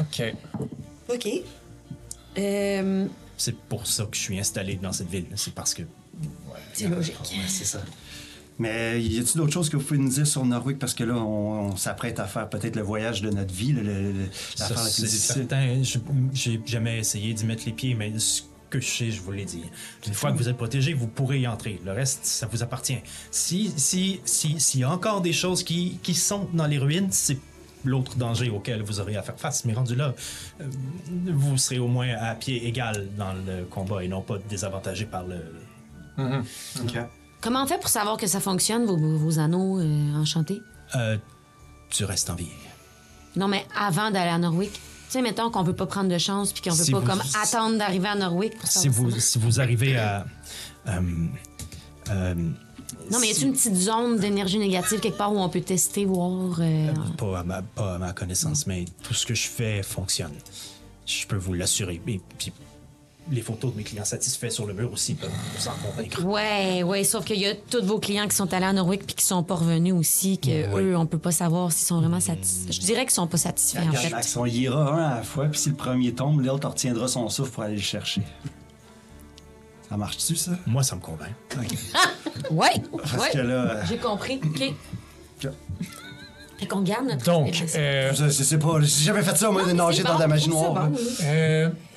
OK. 0.00 0.34
OK. 1.12 1.28
Euh, 2.38 3.06
C'est 3.36 3.56
pour 3.56 3.86
ça 3.86 4.04
que 4.04 4.16
je 4.16 4.20
suis 4.20 4.38
installé 4.38 4.76
dans 4.76 4.92
cette 4.92 5.08
ville. 5.10 5.26
C'est 5.36 5.54
parce 5.54 5.74
que 5.74 5.82
C'est 6.72 6.88
logique. 6.88 7.16
Ouais, 7.20 7.38
c'est 7.48 7.64
ça. 7.64 7.80
Mais 8.58 9.02
y 9.02 9.18
a-t-il 9.18 9.36
d'autres 9.38 9.52
choses 9.52 9.68
que 9.70 9.76
vous 9.76 9.82
pouvez 9.82 9.98
nous 9.98 10.10
dire 10.10 10.26
sur 10.26 10.44
Norwick? 10.44 10.78
Parce 10.78 10.94
que 10.94 11.04
là, 11.04 11.14
on, 11.14 11.70
on 11.72 11.76
s'apprête 11.76 12.20
à 12.20 12.26
faire 12.26 12.48
peut-être 12.48 12.76
le 12.76 12.82
voyage 12.82 13.22
de 13.22 13.30
notre 13.30 13.52
vie, 13.52 13.74
Ça, 14.54 14.68
l'affaire 14.68 14.84
la 14.84 14.90
plus 14.90 15.02
difficile. 15.02 15.34
certain. 15.48 15.82
Je- 15.82 15.98
J'ai 16.32 16.60
jamais 16.66 16.98
essayé 16.98 17.32
d'y 17.34 17.44
mettre 17.46 17.62
les 17.66 17.72
pieds, 17.72 17.94
mais 17.94 18.12
ce 18.18 18.42
que 18.72 18.80
je 18.80 18.88
sais, 18.88 19.10
je 19.10 19.20
vous 19.20 19.32
l'ai 19.32 19.44
dit. 19.44 19.64
Une 20.06 20.14
fois 20.14 20.32
que 20.32 20.38
vous 20.38 20.48
êtes 20.48 20.56
protégé, 20.56 20.94
vous 20.94 21.06
pourrez 21.06 21.40
y 21.40 21.46
entrer. 21.46 21.80
Le 21.84 21.92
reste, 21.92 22.24
ça 22.24 22.46
vous 22.46 22.62
appartient. 22.62 22.98
Si, 23.30 23.72
si, 23.76 24.20
si, 24.24 24.58
s'il 24.58 24.80
y 24.80 24.84
a 24.84 24.90
encore 24.90 25.20
des 25.20 25.32
choses 25.32 25.62
qui, 25.62 25.98
qui 26.02 26.14
sont 26.14 26.48
dans 26.54 26.66
les 26.66 26.78
ruines, 26.78 27.08
c'est 27.10 27.38
l'autre 27.84 28.16
danger 28.16 28.48
auquel 28.48 28.82
vous 28.82 29.00
aurez 29.00 29.16
à 29.16 29.22
faire 29.22 29.38
face. 29.38 29.64
Mais 29.64 29.74
rendu 29.74 29.94
là, 29.94 30.14
euh, 30.60 30.64
vous 31.26 31.58
serez 31.58 31.78
au 31.78 31.88
moins 31.88 32.14
à 32.18 32.34
pied 32.34 32.66
égal 32.66 33.08
dans 33.16 33.34
le 33.34 33.64
combat 33.64 34.02
et 34.02 34.08
non 34.08 34.22
pas 34.22 34.38
désavantagé 34.48 35.04
par 35.04 35.24
le. 35.24 35.36
OK. 36.18 36.98
Comment 37.40 37.64
on 37.64 37.66
fait 37.66 37.78
pour 37.78 37.88
savoir 37.88 38.16
que 38.16 38.26
ça 38.26 38.40
fonctionne, 38.40 38.86
vos, 38.86 38.96
vos 38.96 39.38
anneaux 39.38 39.80
euh, 39.80 40.14
enchantés? 40.14 40.62
Euh, 40.94 41.18
tu 41.90 42.04
restes 42.04 42.30
en 42.30 42.36
vie. 42.36 42.46
Non, 43.36 43.48
mais 43.48 43.66
avant 43.76 44.10
d'aller 44.10 44.30
à 44.30 44.38
Norwick. 44.38 44.80
Tu 45.12 45.18
sais, 45.18 45.22
mettons 45.22 45.50
qu'on 45.50 45.62
veut 45.62 45.76
pas 45.76 45.84
prendre 45.84 46.08
de 46.08 46.16
chance 46.16 46.54
puis 46.54 46.62
qu'on 46.62 46.70
veut 46.74 46.84
Si 46.84 46.90
pas 46.90 47.00
vous- 47.00 47.06
comme 47.06 47.20
attendre 47.42 47.76
d'arriver 47.76 48.08
à 48.08 48.14
Norwick 48.14 48.56
pour 48.58 48.66
Si 48.66 48.88
vous, 48.88 49.10
si 49.20 49.38
vous 49.38 49.60
arrivez 49.60 49.98
à. 49.98 50.24
euh, 50.88 51.00
euh, 52.08 52.34
Non, 53.10 53.18
mais 53.20 53.28
y 53.30 53.36
a 53.38 53.40
une 53.44 53.52
petite 53.52 53.76
zone 53.76 54.18
d'énergie 54.18 54.58
négative 54.58 55.00
quelque 55.00 55.18
part 55.18 55.30
où 55.34 55.38
on 55.38 55.50
peut 55.50 55.60
tester, 55.60 56.06
voir. 56.06 56.56
euh, 56.60 56.94
Pas 57.18 57.40
à, 57.40 57.42
ma, 57.44 57.60
pas 57.60 57.96
à 57.96 57.98
ma 57.98 58.12
connaissance, 58.14 58.66
mais 58.66 58.86
tout 59.02 59.12
ce 59.12 59.26
que 59.26 59.34
je 59.34 59.48
fais 59.48 59.82
fonctionne. 59.82 60.32
Je 61.04 61.26
peux 61.26 61.36
vous 61.36 61.52
l'assurer. 61.52 62.00
Et 62.08 62.20
puis, 62.38 62.50
les 63.30 63.40
photos 63.40 63.72
de 63.72 63.76
mes 63.78 63.84
clients 63.84 64.04
satisfaits 64.04 64.50
sur 64.50 64.66
le 64.66 64.74
mur 64.74 64.92
aussi 64.92 65.14
peuvent 65.14 65.30
vous 65.56 65.68
en 65.68 65.72
convaincre. 65.86 66.24
Ouais, 66.24 66.82
ouais, 66.82 67.04
sauf 67.04 67.24
qu'il 67.24 67.38
y 67.38 67.46
a 67.46 67.54
tous 67.54 67.84
vos 67.84 67.98
clients 68.00 68.26
qui 68.26 68.34
sont 68.34 68.52
allés 68.52 68.66
à 68.66 68.72
Norwick 68.72 69.06
puis 69.06 69.14
qui 69.14 69.24
sont 69.24 69.42
pas 69.44 69.54
revenus 69.54 69.94
aussi, 69.94 70.38
que 70.38 70.74
Oui. 70.74 70.82
eux, 70.82 70.96
on 70.96 71.06
peut 71.06 71.18
pas 71.18 71.30
savoir 71.30 71.70
s'ils 71.70 71.86
sont 71.86 72.00
vraiment 72.00 72.18
satisfaits. 72.20 72.72
Je 72.72 72.80
dirais 72.80 73.02
qu'ils 73.02 73.12
sont 73.12 73.28
pas 73.28 73.36
satisfaits, 73.38 73.78
en 73.88 73.92
fait. 73.92 74.10
Max, 74.10 74.36
on 74.36 74.44
y 74.46 74.58
ira 74.62 74.92
un 74.92 75.06
à 75.12 75.16
la 75.18 75.22
fois, 75.22 75.46
puis 75.46 75.58
si 75.60 75.68
le 75.70 75.76
premier 75.76 76.12
tombe, 76.12 76.40
l'autre 76.44 76.68
retiendra 76.68 77.06
son 77.06 77.28
souffle 77.28 77.52
pour 77.52 77.62
aller 77.62 77.76
le 77.76 77.80
chercher. 77.80 78.22
Ça 79.88 79.96
marche-tu, 79.96 80.34
ça? 80.36 80.52
Moi, 80.66 80.82
ça 80.82 80.96
me 80.96 81.00
convainc. 81.00 81.30
Ouais, 82.50 82.70
Parce 82.96 83.12
ouais. 83.24 83.30
que 83.32 83.38
là, 83.38 83.54
euh, 83.54 83.82
J'ai 83.88 83.98
compris. 83.98 84.40
OK. 84.42 85.48
Fait 86.58 86.66
qu'on 86.66 86.80
garde 86.80 87.06
notre. 87.06 87.24
Donc, 87.24 87.62
euh, 87.76 88.12
je, 88.14 88.24
je 88.24 88.30
sais 88.42 88.58
pas, 88.58 88.80
j'ai 88.80 89.04
jamais 89.04 89.22
fait 89.22 89.36
ça, 89.36 89.50
moi, 89.50 89.64
de 89.64 89.72
nager 89.72 90.02
dans 90.02 90.14
de 90.16 90.20
la 90.20 90.28
magie 90.28 90.48
noire. 90.48 90.88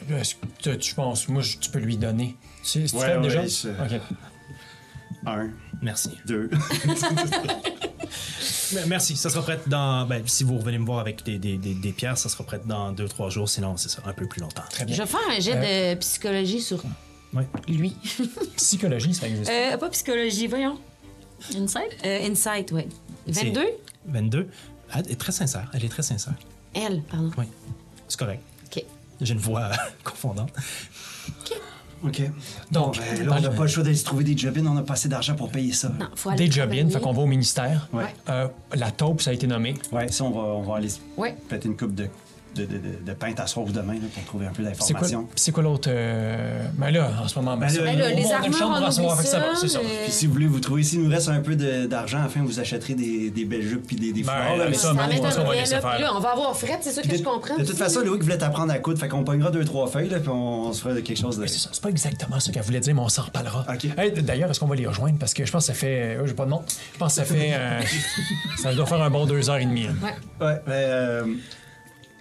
Oui. 0.08 0.14
euh, 0.16 0.20
est-ce 0.22 0.36
que 0.36 0.46
tu- 0.62 0.78
tu 0.78 0.96
penses, 0.96 1.28
moi, 1.28 1.42
je- 1.42 1.58
tu 1.58 1.70
peux 1.70 1.80
lui 1.80 1.98
donner? 1.98 2.36
C'est 2.64 2.88
c'est 2.88 2.98
Ouais, 2.98 3.16
ouais, 3.16 3.22
déjà? 3.22 3.48
c'est- 3.48 3.70
OK. 3.70 4.02
Un, 5.28 5.50
Merci. 5.82 6.12
deux. 6.26 6.50
Mais 8.74 8.86
Merci. 8.88 9.16
Ça 9.16 9.30
sera 9.30 9.42
prêt 9.44 9.60
dans. 9.68 10.06
Ben, 10.08 10.24
si 10.28 10.44
vous 10.44 10.58
revenez 10.58 10.78
me 10.80 10.86
voir 10.86 11.00
avec 11.00 11.24
des, 11.24 11.38
des, 11.38 11.58
des, 11.58 11.74
des 11.74 11.92
pierres, 11.92 12.18
ça 12.18 12.30
sera 12.30 12.44
prêt 12.44 12.62
dans 12.66 12.92
deux, 12.92 13.08
trois 13.08 13.30
jours. 13.30 13.48
Sinon, 13.48 13.78
c'est 13.78 13.90
ça, 13.90 14.02
un 14.06 14.14
peu 14.14 14.28
plus 14.28 14.42
longtemps. 14.42 14.64
Très 14.70 14.86
bien. 14.86 14.96
Je 14.96 15.02
vais 15.02 15.08
faire 15.08 15.20
un 15.30 15.40
jet 15.40 15.94
de 15.96 16.00
psychologie 16.00 16.62
sur 16.62 16.84
Oui. 17.34 17.44
lui. 17.68 17.96
Psychologie, 18.58 19.14
ça 19.14 19.28
existe. 19.28 19.50
Euh, 19.52 19.78
pas 19.78 19.90
psychologie, 19.90 20.48
voyons. 20.48 20.80
Insight? 21.56 21.96
Euh, 22.06 22.28
insight, 22.30 22.72
ouais. 22.72 22.88
22? 23.28 23.66
22. 24.08 24.48
Elle 24.96 25.12
est 25.12 25.20
très 25.20 25.32
sincère. 25.32 25.70
Elle 25.74 25.86
est 25.86 25.90
très 25.90 26.04
sincère. 26.04 26.34
Elle, 26.74 27.02
pardon. 27.04 27.32
Oui. 27.38 27.46
C'est 28.08 28.20
correct. 28.20 28.42
J'ai 29.22 29.34
une 29.34 29.40
voix 29.40 29.72
confondante. 30.04 30.52
OK. 32.04 32.22
Donc, 32.72 32.96
Donc, 32.96 32.98
ben, 32.98 33.26
là, 33.26 33.36
on 33.38 33.42
n'a 33.42 33.50
pas 33.50 33.64
le 33.64 33.68
choix 33.68 33.84
d'aller 33.84 33.96
se 33.96 34.06
trouver 34.06 34.24
des 34.24 34.38
job 34.38 34.58
on 34.60 34.74
n'a 34.74 34.84
pas 34.84 34.94
assez 34.94 35.10
d'argent 35.10 35.36
pour 35.36 35.50
payer 35.50 35.74
ça. 35.74 35.90
Non, 35.90 36.08
faut 36.16 36.30
aller 36.30 36.46
Des 36.48 36.52
job 36.52 36.70
fait 36.92 37.00
qu'on 37.00 37.14
va 37.14 37.22
au 37.22 37.26
ministère. 37.26 37.88
Ouais. 37.94 38.14
Euh, 38.30 38.48
la 38.76 38.92
taupe, 38.92 39.22
ça 39.22 39.32
a 39.32 39.34
été 39.34 39.48
nommé. 39.48 39.74
Ouais, 39.92 40.08
ça, 40.10 40.24
on 40.24 40.30
va, 40.30 40.42
on 40.42 40.62
va 40.62 40.76
aller 40.78 40.90
se 40.90 41.00
Ouais. 41.18 41.36
péter 41.50 41.68
une 41.68 41.78
coupe 41.78 41.96
de, 41.96 42.08
de, 42.56 42.66
de, 42.66 43.42
à 43.42 43.48
sauce 43.48 43.72
demain 43.72 43.94
là, 43.94 44.00
pour 44.14 44.24
trouver 44.26 44.46
un 44.48 44.50
peu 44.52 44.64
C'est 44.64 44.94
quoi, 44.94 45.02
d'informations. 45.02 45.28
c'est 45.36 45.52
quoi 45.52 45.64
l'autre. 45.64 45.90
euh, 45.92 46.64
Ben 46.78 46.92
là, 46.92 47.10
en 47.24 47.28
ce 47.28 47.36
moment, 47.40 47.58
ben, 47.58 47.68
Ben 47.68 47.84
là, 47.86 47.94
là, 47.94 48.10
les 48.16 48.32
armures, 48.32 48.58
chambre 48.58 48.76
on 48.82 48.84
oublie 49.14 49.26
ça 49.28 49.40
mais- 49.40 50.04
Puis 50.04 50.12
si 50.12 50.28
vous 50.28 50.34
voulez 50.34 50.48
vous 50.48 50.60
trouver, 50.60 50.84
s'il 50.84 51.02
nous 51.04 51.10
reste 51.10 51.30
un 51.30 51.40
peu 51.42 51.56
d'argent, 51.56 52.22
enfin, 52.26 52.42
vous 52.44 52.60
achèterez 52.60 52.94
des, 52.96 53.30
des 53.30 53.46
belles 53.46 53.62
jupes 53.68 53.86
puis 53.88 53.96
des, 53.96 54.12
des 54.14 54.24
Ben, 54.24 54.32
fleurs. 54.32 54.58
là, 54.58 54.66
mais 54.70 54.76
ça, 54.76 54.90
qu'on 54.90 54.96
va 54.96 55.56
laisser 55.56 55.80
faire. 55.80 56.00
Là, 56.00 56.12
on 56.16 56.20
va 56.20 56.32
avoir 56.32 56.56
fret, 56.56 56.80
c'est 56.82 56.92
ça 56.92 57.02
que 57.02 57.08
de, 57.08 57.18
je 57.18 57.24
comprends. 57.24 57.58
de 57.58 57.64
toute 57.64 57.78
façon, 57.78 58.02
Loïc 58.02 58.22
voulait 58.24 58.38
t'apprendre 58.38 58.72
à 58.72 58.78
coudre, 58.80 59.00
fait 59.00 59.08
qu'on 59.08 59.24
pognera 59.24 59.52
deux, 59.52 59.66
trois 59.66 59.88
feuilles, 59.88 60.10
là, 60.10 60.20
puis 60.20 60.30
on, 60.30 60.68
on 60.68 60.74
se 60.74 60.82
fera 60.82 60.94
quelque 61.02 61.18
chose 61.20 61.38
de. 61.38 61.42
Mais 61.42 61.48
c'est 61.48 61.60
ça, 61.60 61.70
c'est 61.74 61.82
pas 61.84 61.90
exactement 61.90 62.40
ça 62.40 62.52
qu'elle 62.52 62.64
voulait 62.64 62.80
dire, 62.80 62.96
mais 62.96 63.02
on 63.02 63.10
s'en 63.10 63.24
reparlera. 63.24 63.66
Hey, 63.98 64.12
D'ailleurs, 64.12 64.50
est-ce 64.52 64.60
qu'on 64.60 64.68
va 64.68 64.76
les 64.76 64.88
rejoindre? 64.88 65.18
Parce 65.20 65.34
que 65.34 65.46
je 65.46 65.52
pense 65.52 65.64
que 65.68 65.74
ça 65.74 65.80
fait. 65.80 66.18
euh, 66.18 66.26
j'ai 66.28 66.34
pas 66.34 66.46
de 66.46 66.50
nom. 66.52 66.62
Je 66.94 66.98
pense 66.98 67.16
que 67.16 67.22
ça 67.22 67.26
fait. 67.26 67.52
euh, 67.54 67.82
ça 68.62 68.74
doit 68.74 68.86
faire 68.86 69.02
un 69.02 69.10
bon 69.10 69.26
deux 69.26 69.50
heures 69.50 69.58
et 69.58 69.66
demie. 69.66 69.88
là. 69.88 69.92
Ouais, 70.42 70.62
mais. 70.68 71.32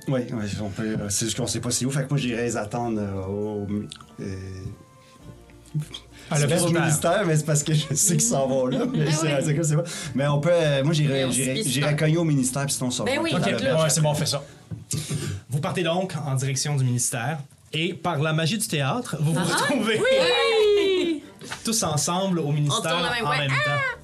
Ouais, 0.09 0.27
ouais, 0.33 0.45
on 0.63 0.69
peut. 0.71 0.83
euh, 1.01 1.09
C'est 1.09 1.25
juste 1.27 1.37
qu'on 1.39 1.47
sait 1.47 1.61
pas 1.61 1.71
c'est 1.71 1.85
où, 1.87 1.91
fait 1.91 2.05
que 2.05 2.09
moi, 2.11 2.19
j'irai 2.19 2.43
les 2.45 2.57
attendre 2.57 3.01
euh, 3.01 3.27
au. 3.27 3.67
Euh, 4.21 4.37
À 6.31 6.37
c'est 6.37 6.47
pas 6.49 6.69
ministère, 6.81 7.25
mais 7.27 7.37
c'est 7.37 7.45
parce 7.47 7.63
que 7.63 7.75
je 7.75 7.95
sais 7.95 8.13
qu'ils 8.17 8.21
s'en 8.23 8.47
vont 8.47 8.67
là. 8.67 8.85
Mais 8.93 9.11
c'est 9.11 9.27
oui. 9.27 9.43
c'est 9.45 9.55
comme 9.55 9.65
c'est 9.65 9.77
pas. 9.77 9.85
Mais 10.15 10.27
on 10.27 10.41
peut. 10.41 10.51
euh, 10.53 10.85
moi, 10.85 10.93
j'irai 10.95 11.97
cogner 11.97 12.17
au 12.19 12.25
ministère, 12.25 12.65
puis 12.67 12.75
sinon, 12.75 12.89
on 12.89 12.91
se 12.91 13.03
Ben 13.03 13.19
oui. 13.23 13.31
tout 13.31 13.37
à 13.37 13.41
Ok, 13.41 13.51
l'auberge. 13.53 13.83
ouais, 13.83 13.91
c'est 13.91 14.01
bon, 14.01 14.11
on 14.11 14.15
fait 14.15 14.27
ça. 14.27 14.43
Vous 15.51 15.61
partez 15.61 15.83
donc 15.83 16.15
en 16.27 16.35
direction 16.35 16.77
du 16.77 16.85
ministère 16.85 17.39
et 17.73 17.93
par 17.95 18.19
la 18.21 18.33
magie 18.33 18.59
du 18.59 18.67
théâtre, 18.69 19.17
vous 19.21 19.33
vous 19.33 19.41
Ah, 19.41 19.63
retrouvez 19.65 20.01
tous 21.65 21.83
ensemble 21.83 22.39
au 22.39 22.53
ministère 22.53 22.97
même 23.11 23.27
en 23.27 23.31
même 23.37 23.51
temps. 23.51 24.04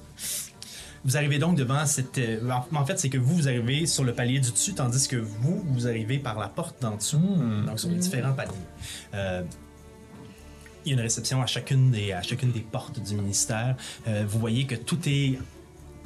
Vous 1.03 1.17
arrivez 1.17 1.39
donc 1.39 1.55
devant 1.57 1.85
cette. 1.85 2.17
euh, 2.19 2.49
en- 2.73 2.85
fait, 2.85 2.99
c'est 2.99 3.09
que 3.09 3.17
vous, 3.17 3.35
vous 3.35 3.47
arrivez 3.47 3.85
sur 3.87 4.03
le 4.03 4.13
palier 4.13 4.39
du 4.39 4.51
dessus, 4.51 4.73
tandis 4.75 5.07
que 5.07 5.15
vous, 5.15 5.63
vous 5.67 5.87
arrivez 5.87 6.19
par 6.19 6.37
la 6.39 6.47
porte 6.47 6.81
d'en 6.81 6.95
dessous, 6.95 7.17
donc 7.65 7.79
sur 7.79 7.89
les 7.89 7.95
différents 7.97 8.33
paliers. 8.33 8.51
Euh, 9.15 9.41
il 10.85 10.89
y 10.89 10.91
a 10.93 10.97
une 10.97 11.01
réception 11.01 11.41
à 11.41 11.45
chacune 11.47 11.91
des, 11.91 12.11
à 12.11 12.21
chacune 12.21 12.51
des 12.51 12.61
portes 12.61 12.99
du 12.99 13.15
ministère. 13.15 13.75
Euh, 14.07 14.25
vous 14.27 14.39
voyez 14.39 14.65
que 14.65 14.75
tout 14.75 14.99
est 15.07 15.39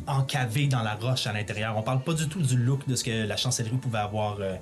encavé 0.08 0.68
dans 0.68 0.82
la 0.84 0.96
roche 0.96 1.28
à 1.28 1.34
l'intérieur. 1.34 1.78
On 1.78 1.82
parle 1.82 2.02
pas 2.04 2.14
du 2.14 2.28
tout 2.28 2.42
du 2.42 2.58
look 2.58 2.88
de 2.88 2.96
ce 2.96 3.04
que 3.04 3.26
la 3.26 3.38
chancellerie 3.38 3.78
pouvait 3.78 4.00
avoir. 4.00 4.38
euh, 4.40 4.56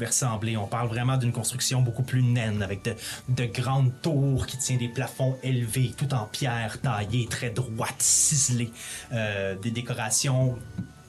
ressembler. 0.00 0.56
On 0.56 0.66
parle 0.66 0.88
vraiment 0.88 1.16
d'une 1.16 1.32
construction 1.32 1.82
beaucoup 1.82 2.02
plus 2.02 2.22
naine, 2.22 2.62
avec 2.62 2.84
de, 2.84 2.94
de 3.28 3.44
grandes 3.44 3.92
tours 4.02 4.46
qui 4.46 4.58
tiennent 4.58 4.78
des 4.78 4.88
plafonds 4.88 5.36
élevés, 5.42 5.92
tout 5.96 6.12
en 6.14 6.26
pierre 6.26 6.80
taillée, 6.80 7.26
très 7.26 7.50
droite, 7.50 7.96
ciselée. 7.98 8.70
Euh, 9.12 9.56
des 9.56 9.70
décorations 9.70 10.56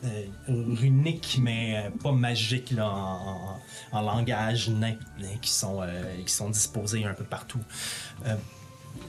euh, 0.05 0.23
runiques, 0.47 1.39
mais 1.41 1.75
euh, 1.75 1.89
pas 2.01 2.13
magiques 2.13 2.71
là, 2.71 2.89
en, 3.91 4.01
langage 4.01 4.69
nain, 4.69 4.95
hein, 5.21 5.25
qui, 5.41 5.51
sont, 5.51 5.81
euh, 5.81 6.21
qui 6.25 6.31
sont 6.31 6.49
disposés 6.49 7.03
un 7.03 7.13
peu 7.13 7.25
partout. 7.25 7.59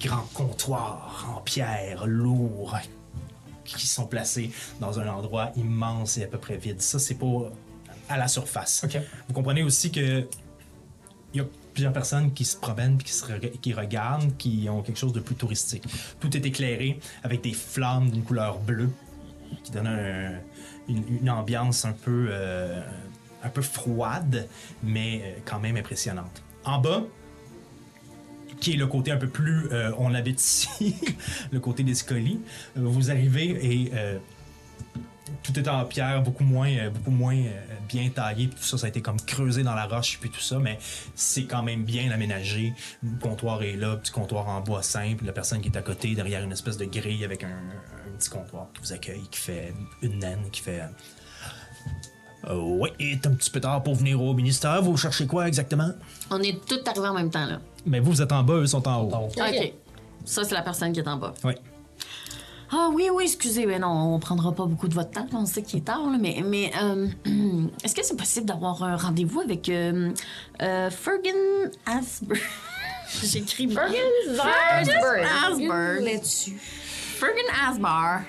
Grands 0.01 0.26
comptoirs 0.34 1.32
en 1.36 1.41
pierre, 1.43 2.07
lourds, 2.07 2.76
qui 3.64 3.86
sont 3.86 4.07
placés 4.07 4.51
dans 4.80 4.99
un 4.99 5.07
endroit 5.07 5.53
immense 5.55 6.18
et 6.18 6.24
à 6.24 6.26
peu 6.26 6.38
près 6.38 6.57
vide. 6.57 6.82
Ça, 6.82 6.99
c'est 6.99 7.14
pas 7.14 7.53
à 8.11 8.17
la 8.19 8.29
surface. 8.29 8.85
Vous 9.29 9.35
comprenez 9.35 9.63
aussi 9.63 9.91
que 9.91 10.27
il 11.33 11.39
y 11.39 11.41
a 11.41 11.47
plusieurs 11.73 11.93
personnes 11.93 12.33
qui 12.33 12.45
se 12.45 12.57
promènent 12.57 12.99
qui, 12.99 13.13
se 13.13 13.25
qui 13.63 13.73
regardent, 13.73 14.37
qui 14.37 14.67
ont 14.69 14.83
quelque 14.83 14.99
chose 14.99 15.13
de 15.13 15.21
plus 15.21 15.37
touristique. 15.37 15.85
Tout 16.19 16.37
est 16.37 16.45
éclairé 16.45 16.99
avec 17.23 17.41
des 17.43 17.53
flammes 17.53 18.11
d'une 18.11 18.25
couleur 18.25 18.59
bleue 18.59 18.91
qui 19.63 19.71
donnent 19.71 19.87
un- 19.87 20.41
une, 20.89 21.05
une 21.23 21.31
ambiance 21.31 21.85
un 21.85 21.93
peu, 21.93 22.29
euh, 22.31 22.83
un 23.45 23.49
peu 23.49 23.63
froide, 23.63 24.49
mais 24.83 25.21
euh, 25.23 25.39
quand 25.45 25.61
même 25.61 25.77
impressionnante. 25.77 26.43
En 26.65 26.81
bas, 26.81 27.05
qui 28.61 28.73
est 28.73 28.77
le 28.77 28.87
côté 28.89 29.11
un 29.13 29.17
peu 29.17 29.29
plus, 29.29 29.69
euh, 29.73 29.93
on 29.99 30.09
l'habite 30.09 30.41
ici, 30.41 30.97
le 31.53 31.61
côté 31.61 31.83
des 31.85 31.95
scolis. 31.95 32.41
Vous 32.75 33.11
arrivez 33.11 33.51
et 33.85 33.91
euh, 33.95 34.19
tout 35.43 35.59
est 35.59 35.68
en 35.68 35.85
pierre, 35.85 36.22
beaucoup 36.22 36.45
moins, 36.45 36.70
euh, 36.70 36.91
beaucoup 36.91 37.11
moins 37.11 37.37
euh, 37.37 37.61
bien 37.89 38.09
taillé. 38.11 38.49
puis 38.49 38.57
Tout 38.59 38.64
ça, 38.64 38.78
ça 38.78 38.87
a 38.87 38.89
été 38.89 39.01
comme 39.01 39.20
creusé 39.20 39.62
dans 39.62 39.74
la 39.74 39.87
roche, 39.87 40.18
puis 40.20 40.31
tout 40.31 40.41
ça, 40.41 40.59
mais 40.59 40.78
c'est 41.14 41.45
quand 41.45 41.62
même 41.62 41.85
bien 41.85 42.11
aménagé. 42.11 42.74
Le 43.03 43.18
comptoir 43.20 43.62
est 43.62 43.76
là, 43.76 43.97
petit 43.97 44.12
comptoir 44.12 44.49
en 44.49 44.61
bois 44.61 44.83
simple. 44.83 45.24
La 45.24 45.33
personne 45.33 45.61
qui 45.61 45.68
est 45.68 45.76
à 45.76 45.83
côté, 45.83 46.14
derrière 46.14 46.43
une 46.43 46.53
espèce 46.53 46.76
de 46.76 46.85
grille 46.85 47.24
avec 47.24 47.45
un, 47.45 47.49
un 47.49 48.16
petit 48.18 48.31
comptoir 48.31 48.68
qui 48.74 48.81
vous 48.81 48.93
accueille, 48.93 49.26
qui 49.31 49.41
fait 49.41 49.74
une 50.03 50.18
naine, 50.18 50.45
qui 50.51 50.61
fait. 50.61 50.83
Euh, 52.49 52.55
oui, 52.55 52.91
il 52.99 53.12
est 53.12 53.26
un 53.26 53.35
petit 53.35 53.51
peu 53.51 53.61
tard 53.61 53.83
pour 53.83 53.95
venir 53.95 54.20
au 54.22 54.33
ministère. 54.33 54.81
Vous 54.83 54.97
cherchez 54.97 55.26
quoi 55.26 55.47
exactement? 55.47 55.91
On 56.31 56.41
est 56.41 56.59
tous 56.66 56.81
arrivés 56.89 57.09
en 57.09 57.14
même 57.14 57.31
temps, 57.31 57.45
là. 57.45 57.61
Mais 57.87 58.01
vous, 58.01 58.12
vous 58.12 58.22
êtes 58.22 58.33
en 58.33 58.43
bas, 58.43 58.55
eux 58.55 58.66
sont 58.66 58.87
en 58.89 59.03
haut. 59.03 59.12
OK. 59.14 59.72
Ça, 60.24 60.45
c'est 60.45 60.55
la 60.55 60.62
personne 60.62 60.93
qui 60.93 61.01
est 61.01 61.09
en 61.09 61.16
bas. 61.16 61.35
Oui. 61.45 61.55
Ah 62.73 62.89
oui, 62.93 63.09
oui, 63.12 63.25
excusez, 63.25 63.66
mais 63.66 63.79
non, 63.81 64.14
on 64.14 64.18
prendra 64.21 64.53
pas 64.53 64.64
beaucoup 64.64 64.87
de 64.87 64.95
votre 64.95 65.11
temps. 65.11 65.27
On 65.33 65.45
sait 65.47 65.62
qu'il 65.62 65.81
est 65.81 65.85
tard, 65.85 66.09
là, 66.09 66.18
mais, 66.21 66.41
mais 66.45 66.71
euh, 66.81 67.09
est-ce 67.85 67.95
que 67.95 68.05
c'est 68.05 68.16
possible 68.16 68.47
d'avoir 68.47 68.83
un 68.85 68.97
rendez-vous 68.97 69.41
avec 69.41 69.68
euh, 69.68 70.12
euh, 70.62 70.89
Fergus 70.91 71.35
Asbury? 71.85 72.41
J'écris 73.25 73.66
Asberg. 73.77 74.89
Asberg. 75.49 76.05
Là-dessus. 76.05 76.53
Fergus 76.61 77.43
Asbar. 77.68 78.21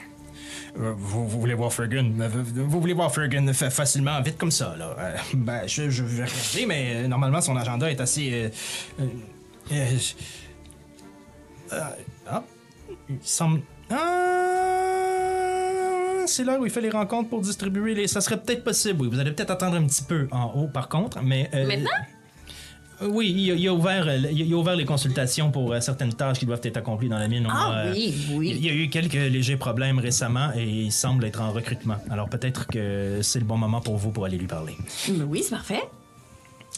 Euh, 0.80 0.94
Vous, 0.98 1.28
vous 1.28 1.40
voulez 1.40 1.54
voir 1.54 1.72
Fergus? 1.72 2.00
euh, 2.02 2.30
Vous, 2.56 2.80
voulez 2.82 2.94
voir 2.94 3.14
Fergus 3.14 3.52
fa- 3.56 3.70
facilement, 3.70 4.20
vite 4.22 4.38
comme 4.40 4.50
ça, 4.52 4.76
là? 4.76 4.96
Euh, 4.98 5.18
ben, 5.36 5.68
je, 5.68 5.90
je 5.92 6.04
vais 6.04 6.24
regarder, 6.24 6.66
mais 6.66 6.92
euh, 6.96 7.08
normalement, 7.08 7.42
son 7.42 7.56
agenda 7.58 7.92
est 7.92 8.02
assez... 8.02 8.32
euh, 8.34 8.50
euh, 9.02 9.06
euh, 9.72 9.98
euh, 11.74 11.82
ah, 12.28 12.44
il 13.10 13.18
semble... 13.22 13.62
Ah, 14.92 16.24
c'est 16.28 16.44
l'heure 16.44 16.60
où 16.60 16.66
il 16.66 16.72
fait 16.72 16.82
les 16.82 16.90
rencontres 16.90 17.30
pour 17.30 17.42
distribuer 17.42 17.94
les... 17.96 18.08
Ça 18.08 18.22
serait 18.22 18.38
peut-être 18.42 18.64
possible, 18.64 19.02
oui. 19.02 19.10
Vous 19.12 19.20
allez 19.20 19.32
peut-être 19.32 19.52
attendre 19.52 19.76
un 19.76 19.86
petit 19.86 20.04
peu 20.04 20.28
en 20.32 20.46
haut, 20.56 20.68
par 20.68 20.88
contre, 20.90 21.22
mais... 21.22 21.50
euh, 21.54 21.66
Maintenant? 21.68 21.90
euh, 23.02 23.08
Oui, 23.10 23.34
il 23.36 23.52
a, 23.52 23.56
il 23.56 23.68
a 23.68 23.74
ouvert, 23.74 24.08
euh, 24.08 24.18
il 24.32 24.54
a- 24.54 24.58
ouvert 24.58 24.76
les 24.76 24.86
consultations 24.86 25.52
pour 25.52 25.76
certaines 25.82 26.14
tâches 26.14 26.40
qui 26.40 26.46
doivent 26.46 26.62
être 26.64 26.78
accomplies 26.78 27.10
dans 27.10 27.18
la 27.20 27.28
mine. 27.28 27.46
On 27.48 27.50
Ah 27.52 27.86
oui, 27.92 28.14
oui. 28.34 28.54
il 28.58 28.66
y 28.66 28.70
a 28.70 28.74
eu 28.74 28.90
quelques 28.90 29.14
légers 29.14 29.58
problèmes 29.58 30.00
récemment 30.00 30.52
et 30.56 30.64
il 30.64 30.92
semble 30.92 31.26
être 31.26 31.42
en 31.42 31.52
recrutement. 31.52 31.98
Alors 32.10 32.30
peut-être 32.30 32.68
que 32.68 33.20
c'est 33.22 33.40
le 33.40 33.46
bon 33.46 33.58
moment 33.58 33.82
pour 33.82 33.98
vous 33.98 34.12
pour 34.12 34.26
aller 34.26 34.38
lui 34.38 34.48
parler. 34.48 34.76
Mais 35.10 35.24
oui, 35.24 35.42
c'est 35.44 35.50
parfait. 35.56 35.82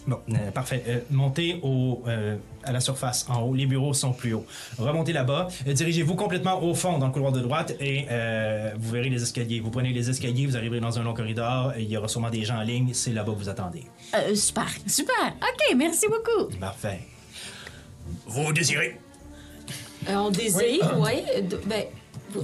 Bon, 0.06 0.20
euh, 0.30 0.52
parfait. 0.52 0.84
Euh, 0.88 1.00
montez 1.12 1.60
au, 1.64 2.04
euh, 2.08 2.36
à 2.64 2.72
la 2.74 2.82
surface, 2.82 3.26
en 3.30 3.42
haut. 3.42 3.54
Les 3.54 3.66
bureaux 3.66 3.94
sont 3.94 4.12
plus 4.12 4.34
hauts. 4.34 4.46
Remontez 4.78 5.14
là-bas. 5.14 5.48
Euh, 5.66 5.72
Dirigez-vous 5.74 6.16
complètement 6.16 6.62
au 6.62 6.76
fond, 6.76 6.98
dans 6.98 7.08
le 7.08 7.14
couloir 7.14 7.32
de 7.32 7.40
droite, 7.40 7.74
et 7.80 8.06
euh, 8.12 8.72
vous 8.78 8.92
verrez 8.92 9.10
les 9.10 9.22
escaliers. 9.24 9.62
Vous 9.62 9.72
prenez 9.72 9.94
les 9.94 10.10
escaliers, 10.10 10.46
vous 10.46 10.58
arriverez 10.58 10.82
dans 10.82 11.00
un 11.00 11.04
long 11.04 11.14
corridor. 11.14 11.74
Il 11.78 11.86
y 11.90 11.96
aura 11.96 12.08
sûrement 12.10 12.30
des 12.30 12.44
gens 12.44 12.58
en 12.58 12.64
ligne. 12.64 12.90
C'est 12.94 13.12
là-bas 13.14 13.32
que 13.32 13.38
vous 13.38 13.50
attendez. 13.50 13.84
Euh, 14.16 14.36
super, 14.36 14.68
super. 14.88 15.34
OK, 15.42 15.76
merci 15.78 16.08
beaucoup. 16.08 16.54
Parfait. 16.60 17.00
Vous 18.28 18.52
désirez? 18.52 19.00
Euh, 20.10 20.16
on 20.16 20.32
désire, 20.32 21.00
ouais. 21.00 21.24
euh, 21.38 21.42
de- 21.42 21.62
ben, 21.66 21.84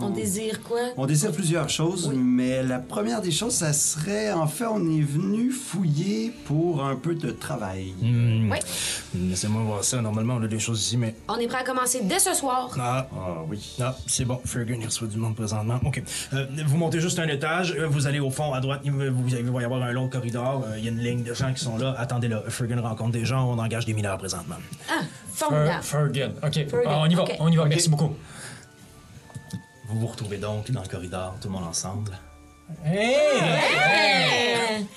on 0.02 0.10
désire 0.10 0.62
quoi? 0.62 0.80
On 0.98 1.06
désire 1.06 1.32
plusieurs 1.32 1.70
choses, 1.70 2.12
mais 2.16 2.64
la 2.64 2.80
première 2.80 3.22
des 3.22 3.32
choses, 3.32 3.54
ça 3.54 3.74
serait, 3.74 4.32
en 4.32 4.48
fait, 4.48 4.66
on 4.66 4.80
est 4.90 5.02
venu 5.02 5.52
fouiller 5.52 6.32
pour 6.46 6.84
un 6.84 6.96
peu 6.96 7.16
de 7.16 7.32
travail. 7.32 7.94
Hmm. 8.02 8.52
Oui. 8.52 8.58
Laissez-moi 9.30 9.62
voir 9.64 9.84
ça. 9.84 10.02
Normalement, 10.02 10.36
on 10.36 10.44
a 10.44 10.48
des 10.48 10.60
choses 10.60 10.82
ici, 10.82 10.98
mais... 10.98 11.16
On 11.28 11.36
est 11.38 11.48
prêt 11.48 11.60
à 11.60 11.64
commencer 11.64 12.02
dès 12.04 12.20
ce 12.20 12.34
soir. 12.34 12.70
Ah, 12.80 13.08
Ah 13.12 13.44
oui. 13.50 13.76
Ah, 13.82 13.96
c'est 14.08 14.26
bon. 14.26 14.40
Fergus, 14.46 14.78
il 14.80 14.86
reçoit 14.86 15.08
du 15.08 15.18
monde 15.18 15.36
présentement. 15.36 15.80
OK. 15.86 16.02
Euh, 16.34 16.46
vous 16.66 16.78
montez 16.78 17.00
juste 17.00 17.20
un 17.20 17.28
étage. 17.28 17.74
euh, 17.78 17.88
Vous 17.88 18.08
allez 18.08 18.20
au 18.20 18.30
fond, 18.30 18.54
à 18.54 18.60
droite. 18.62 18.82
Il 18.84 18.92
va, 18.92 19.62
y 19.62 19.66
avoir 19.66 19.82
un 19.84 19.92
long 19.92 20.08
corridor. 20.10 20.64
euh, 20.68 20.78
Il 20.78 20.86
y 20.86 20.88
a 20.88 20.92
une 20.92 21.00
ligne 21.00 21.24
de 21.24 21.34
gens 21.34 21.54
qui 21.54 21.64
sont 21.64 21.78
là. 21.78 21.96
Attendez 21.98 22.28
là. 22.28 22.44
Fergus 22.48 22.78
rencontre 22.80 23.12
des 23.12 23.26
gens. 23.26 23.50
On 23.50 23.58
engage 23.60 23.86
des 23.86 23.94
mineurs 23.94 24.18
présentement. 24.18 24.56
Ah, 24.90 25.02
Fer- 25.34 25.84
formidable. 25.84 26.36
Fergus. 26.44 26.70
OK. 26.74 26.84
Ah, 26.88 27.00
on 27.02 27.10
y 27.10 27.16
va. 27.16 27.26
On 27.40 27.50
y 27.52 27.56
va. 27.56 27.66
Merci 27.66 27.90
beaucoup. 27.90 28.14
Vous 29.90 30.02
vous 30.02 30.08
retrouvez 30.08 30.38
donc 30.38 30.70
dans 30.70 30.84
le 30.84 30.88
corridor, 30.88 31.36
tout 31.42 31.48
le 31.48 31.54
monde 31.56 31.64
ensemble. 31.64 32.12
Euh, 32.86 32.92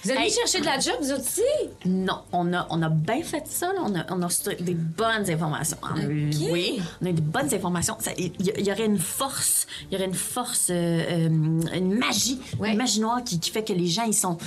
Vous 0.04 0.10
allez 0.10 0.20
Hey. 0.26 0.30
chercher 0.30 0.60
de 0.60 0.64
la 0.66 0.78
job, 0.78 0.94
vous 1.00 1.12
aussi? 1.12 1.40
Non, 1.86 2.20
on 2.32 2.52
a, 2.52 2.66
on 2.70 2.82
a 2.82 2.88
bien 2.88 3.22
fait 3.22 3.46
ça. 3.46 3.66
Là. 3.72 3.80
On, 3.84 3.94
a, 3.94 4.04
on 4.10 4.22
a 4.22 4.28
des 4.60 4.74
bonnes 4.74 5.30
informations. 5.30 5.76
On 5.82 5.96
a 5.98 6.02
eu- 6.04 6.30
Ok. 6.30 6.48
oui, 6.52 6.82
on 7.00 7.06
a 7.06 7.10
eu 7.10 7.12
des 7.12 7.22
bonnes 7.22 7.52
informations. 7.54 7.96
Il 8.18 8.32
y, 8.40 8.62
y 8.64 8.72
aurait 8.72 8.84
une 8.86 8.98
force, 8.98 9.66
il 9.90 9.94
y 9.94 9.96
aurait 9.96 10.06
une 10.08 10.14
force, 10.14 10.68
euh, 10.70 10.74
euh, 10.74 11.28
une 11.28 11.94
magie, 11.98 12.40
Ouais. 12.58 12.72
une 12.72 12.78
magie 12.78 13.00
noire 13.00 13.22
qui, 13.24 13.38
qui 13.40 13.50
fait 13.50 13.62
que 13.64 13.72
les 13.72 13.86
gens 13.86 14.04
ils 14.04 14.14
sont 14.14 14.38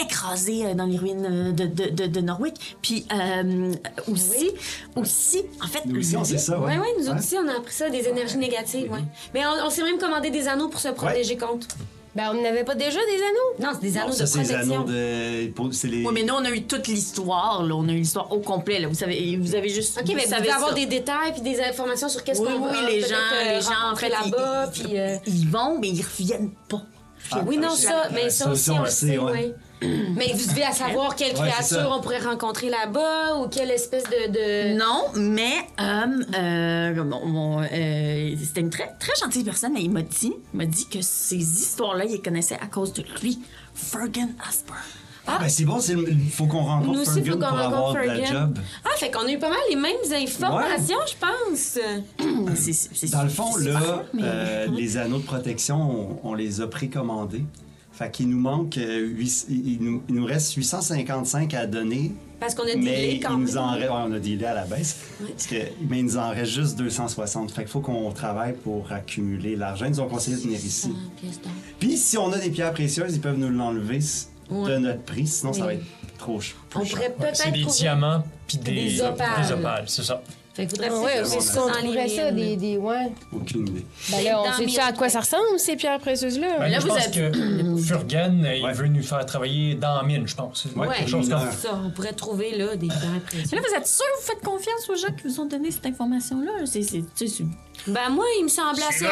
écrasés 0.00 0.66
euh, 0.66 0.74
dans 0.74 0.86
les 0.86 0.96
ruines 0.98 1.26
euh, 1.28 1.52
de, 1.52 1.66
de, 1.66 1.90
de, 1.90 2.06
de 2.06 2.20
Norwick. 2.20 2.76
Puis 2.82 3.06
euh, 3.12 3.72
aussi, 4.10 4.50
aussi, 4.96 5.42
en 5.62 5.66
fait, 5.68 5.84
Nous 5.86 5.98
aussi, 6.00 6.16
on 6.16 6.24
sait 6.24 6.38
ça, 6.38 6.58
Oui, 6.60 6.66
ouais. 6.66 6.78
oui, 6.78 6.88
nous 7.00 7.08
autres 7.08 7.18
aussi, 7.20 7.36
on 7.36 7.48
a 7.48 7.56
appris 7.56 7.74
ça, 7.74 7.90
des 7.90 8.06
énergies 8.08 8.38
négatives, 8.38 8.90
ouais. 8.92 9.00
Mais 9.34 9.44
on, 9.46 9.66
on 9.66 9.70
s'est 9.70 9.82
même 9.82 9.98
commandé 9.98 10.30
des 10.30 10.46
anneaux 10.48 10.68
pour 10.68 10.80
se 10.80 10.88
protéger 10.88 11.36
contre. 11.36 11.66
Ben, 12.14 12.32
on 12.34 12.42
n'avait 12.42 12.64
pas 12.64 12.74
déjà 12.74 12.98
des 12.98 13.22
anneaux? 13.22 13.60
Non, 13.60 13.68
c'est 13.74 13.88
des 13.90 13.96
Non, 13.98 14.04
anneaux 14.04 14.12
ça, 14.12 14.24
de 14.24 14.28
c'est 14.28 14.38
les 14.38 14.44
protection. 14.46 14.74
anneaux 14.74 14.84
de... 14.84 15.46
pour- 15.52 15.74
C'est 15.74 15.88
les... 15.88 16.04
Oui, 16.04 16.10
mais 16.12 16.22
nous, 16.24 16.34
on 16.34 16.44
a 16.44 16.50
eu 16.50 16.62
toute 16.64 16.88
l'histoire. 16.88 17.62
là. 17.62 17.74
On 17.76 17.88
a 17.88 17.92
eu 17.92 17.98
l'histoire 17.98 18.32
au 18.32 18.40
complet. 18.40 18.80
Là. 18.80 18.88
Vous 18.88 18.94
savez, 18.94 19.36
vous 19.40 19.54
avez 19.54 19.68
juste. 19.68 19.98
OK, 20.00 20.06
mais 20.14 20.24
vous 20.24 20.30
savez 20.30 20.42
devez 20.42 20.52
avoir 20.52 20.70
ça. 20.70 20.74
des 20.74 20.86
détails 20.86 21.32
puis 21.32 21.42
des 21.42 21.60
informations 21.60 22.08
sur 22.08 22.24
qu'est-ce 22.24 22.40
Oui, 22.40 22.48
qu'on 22.48 22.66
oui, 22.66 22.72
va 22.72 22.90
les 22.90 22.96
peut-être, 22.98 23.08
gens, 23.10 23.14
euh, 23.16 23.54
les 23.54 23.60
gens, 23.60 23.68
en 23.70 23.82
rencontrer 23.84 24.06
fait, 24.10 24.30
là-bas, 24.30 24.70
ils, 24.74 24.82
puis... 24.84 24.98
euh, 24.98 25.16
ils 25.26 25.48
vont, 25.48 25.78
mais 25.78 25.88
ils 25.90 26.02
reviennent 26.02 26.50
pas. 26.68 26.82
Ah, 27.30 27.42
Oui, 27.46 27.58
non, 27.58 27.70
ça, 27.70 28.08
mais 28.12 28.30
ça 28.30 28.44
ça 28.46 28.50
aussi, 28.50 28.70
aussi, 28.70 28.78
on 28.78 28.82
le 28.84 28.90
sait, 28.90 29.18
ouais. 29.18 29.32
oui. 29.32 29.52
Mais 29.82 30.32
vous 30.34 30.48
devez 30.50 30.64
à 30.64 30.72
savoir 30.72 31.14
quelle 31.14 31.36
Ouais, 31.38 31.48
créature 31.50 31.90
on 31.96 32.00
pourrait 32.00 32.18
rencontrer 32.20 32.68
là-bas 32.68 33.36
ou 33.36 33.48
quelle 33.48 33.70
espèce 33.70 34.04
de... 34.04 34.32
de... 34.32 34.76
Non, 34.78 35.04
mais 35.14 35.52
euh, 35.80 36.24
euh, 36.36 37.02
bon, 37.04 37.20
bon, 37.26 37.60
euh, 37.62 38.34
c'était 38.42 38.60
une 38.60 38.70
très, 38.70 38.90
très 38.98 39.12
gentille 39.20 39.44
personne, 39.44 39.72
mais 39.74 39.82
il 39.82 39.90
m'a 39.90 40.02
dit, 40.02 40.32
il 40.52 40.56
m'a 40.56 40.66
dit 40.66 40.88
que 40.88 41.00
ces 41.00 41.36
histoires-là, 41.36 42.04
il 42.06 42.12
les 42.12 42.20
connaissait 42.20 42.58
à 42.60 42.66
cause 42.66 42.92
de 42.92 43.04
lui, 43.22 43.38
Fergus 43.74 44.24
Asper. 44.48 44.72
Ah, 45.30 45.36
ben 45.38 45.48
c'est 45.50 45.64
bon, 45.66 45.78
c'est 45.78 45.92
le- 45.94 46.06
faut 46.32 46.46
qu'on 46.46 46.62
rencontre 46.62 46.92
Nous 46.94 47.00
aussi, 47.00 47.10
il 47.18 47.24
Fergus 47.24 47.32
faut 47.34 47.38
qu'on 47.38 47.46
pour 47.48 47.58
avoir 47.58 47.82
rencontre 47.82 48.00
de 48.02 48.06
la 48.06 48.14
Fergus. 48.14 48.30
job. 48.32 48.58
Ah, 48.84 48.88
fait 48.96 49.10
qu'on 49.10 49.26
a 49.26 49.30
eu 49.30 49.38
pas 49.38 49.50
mal 49.50 49.58
les 49.68 49.76
mêmes 49.76 49.92
informations, 50.10 50.96
je 51.06 51.14
pense. 51.20 51.78
C'est- 52.56 53.12
Dans 53.12 53.24
le 53.24 53.28
fond, 53.28 53.54
là, 53.58 54.04
mais- 54.14 54.22
euh, 54.24 54.66
les 54.74 54.96
anneaux 54.96 55.18
de 55.18 55.24
protection, 55.26 56.18
on, 56.24 56.30
on 56.30 56.34
les 56.34 56.62
a 56.62 56.66
précommandés. 56.66 57.44
Fait 57.98 58.12
qu'il 58.12 58.28
nous 58.28 58.38
manque, 58.38 58.78
euh, 58.78 59.12
il, 59.48 59.78
nous, 59.80 60.02
il 60.08 60.14
nous 60.14 60.24
reste 60.24 60.52
855 60.54 61.52
à 61.54 61.66
donner. 61.66 62.12
Parce 62.38 62.54
qu'on 62.54 62.62
a 62.62 62.76
Mais 62.76 63.16
il 63.16 63.20
quand 63.20 63.36
nous 63.36 63.56
en 63.56 63.72
reste, 63.72 63.90
ouais, 63.90 63.96
on 64.06 64.12
a 64.12 64.18
dealé 64.20 64.44
à 64.44 64.54
la 64.54 64.64
baisse. 64.66 64.98
Parce 65.20 65.48
que, 65.48 65.56
mais 65.88 65.98
il 65.98 66.04
nous 66.04 66.16
en 66.16 66.30
reste 66.30 66.52
juste 66.52 66.78
260. 66.78 67.50
Fait 67.50 67.62
qu'il 67.62 67.70
faut 67.70 67.80
qu'on 67.80 68.12
travaille 68.12 68.52
pour 68.52 68.92
accumuler 68.92 69.56
l'argent. 69.56 69.86
Ils 69.86 69.90
nous 69.92 70.00
ont 70.00 70.06
conseillé 70.06 70.36
de 70.36 70.42
venir 70.42 70.58
ici. 70.64 70.92
Puis 71.80 71.96
si 71.96 72.16
on 72.16 72.30
a 72.32 72.38
des 72.38 72.50
pierres 72.50 72.72
précieuses, 72.72 73.16
ils 73.16 73.20
peuvent 73.20 73.36
nous 73.38 73.50
l'enlever 73.50 73.98
de 74.48 74.78
notre 74.78 75.02
prix, 75.02 75.26
sinon 75.26 75.52
ça 75.52 75.64
va 75.66 75.74
être 75.74 75.82
trop 76.18 76.40
ch- 76.40 76.54
On 76.76 76.84
cher. 76.84 76.94
pourrait 76.96 77.14
peut-être 77.18 77.36
C'est 77.36 77.50
des 77.50 77.62
trouver- 77.62 77.76
diamants 77.78 78.22
puis 78.46 78.58
des, 78.58 78.72
Des 78.74 79.00
opales. 79.02 79.42
des 79.44 79.52
opales, 79.52 79.84
c'est 79.88 80.04
ça. 80.04 80.22
Fait 80.58 80.66
qu'il 80.66 80.70
faudrait 80.70 80.88
Ah 80.92 80.98
ouais, 81.00 81.22
on 81.22 81.68
trouverait 81.70 82.08
ça, 82.08 82.32
des, 82.32 82.56
des, 82.56 82.76
ouais. 82.78 83.12
Aucune 83.32 83.68
idée. 83.68 83.86
Ben 84.10 84.24
là, 84.24 84.32
Dans 84.32 84.64
on 84.64 84.68
sait 84.68 84.80
à 84.80 84.92
quoi 84.92 85.08
ça 85.08 85.20
ressemble, 85.20 85.56
ces 85.56 85.76
pierres 85.76 86.00
précieuses-là? 86.00 86.58
Ben, 86.58 86.68
là, 86.68 86.80
je 86.80 86.82
vous 86.82 86.88
pense 86.88 87.06
êtes- 87.06 87.14
que 87.14 87.78
Furgan, 87.86 88.42
euh, 88.44 88.54
il 88.56 88.64
Ouais. 88.64 88.72
veut 88.72 88.88
nous 88.88 89.04
faire 89.04 89.24
travailler 89.24 89.76
dans 89.76 89.94
la 89.98 90.02
mine, 90.02 90.26
je 90.26 90.34
pense. 90.34 90.66
C'est 90.68 90.76
Ouais, 90.76 90.88
quelque 90.96 91.10
chose 91.10 91.28
comme. 91.28 91.52
Ça, 91.52 91.80
on 91.86 91.90
pourrait 91.90 92.12
trouver 92.12 92.56
là 92.58 92.74
des 92.74 92.88
pierres 92.88 92.98
Mais 93.14 93.20
précieuses. 93.20 93.52
là, 93.52 93.60
vous 93.68 93.74
êtes 93.76 93.86
sûr 93.86 94.04
que 94.04 94.20
vous 94.20 94.26
faites 94.26 94.42
confiance 94.44 94.90
aux 94.90 94.96
gens 94.96 95.14
qui 95.14 95.28
vous 95.28 95.40
ont 95.40 95.46
donné 95.46 95.70
cette 95.70 95.86
information-là? 95.86 96.50
C'est, 96.64 96.82
c'est, 96.82 97.04
tu 97.16 97.28
sais, 97.28 97.28
c'est- 97.28 97.90
Ben 97.92 98.10
moi, 98.10 98.24
il 98.40 98.42
me 98.42 98.48
semblait 98.48 98.82
assez... 98.88 99.06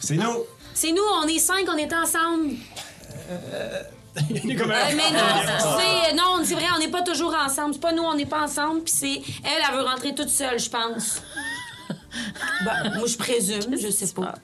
C'est 0.00 0.16
nous! 0.16 0.44
C'est 0.74 0.90
nous, 0.90 1.02
on 1.22 1.28
est 1.28 1.38
cinq, 1.38 1.66
on 1.72 1.76
est 1.76 1.92
ensemble. 1.94 2.54
Il 4.30 4.50
est 4.52 4.54
comme 4.56 4.70
un- 4.70 4.74
Euh, 4.74 4.92
mais 4.96 5.10
non, 5.10 5.26
c'est 5.78 6.14
non, 6.14 6.44
c'est 6.44 6.54
vrai, 6.54 6.66
on 6.74 6.78
n'est 6.78 6.88
pas 6.90 7.02
toujours 7.02 7.34
ensemble. 7.34 7.74
C'est 7.74 7.80
pas 7.80 7.92
nous, 7.92 8.02
on 8.02 8.14
n'est 8.14 8.26
pas 8.26 8.42
ensemble. 8.44 8.82
Puis 8.82 8.92
c'est 8.94 9.14
elle, 9.44 9.62
elle 9.68 9.76
veut 9.76 9.82
rentrer 9.84 10.14
toute 10.14 10.28
seule, 10.28 10.58
je 10.58 10.70
pense. 10.70 11.22
Ben, 12.64 12.92
moi, 12.96 13.08
je 13.08 13.16
présume, 13.16 13.76
je 13.76 13.90
sais 13.90 14.12
pas. 14.14 14.36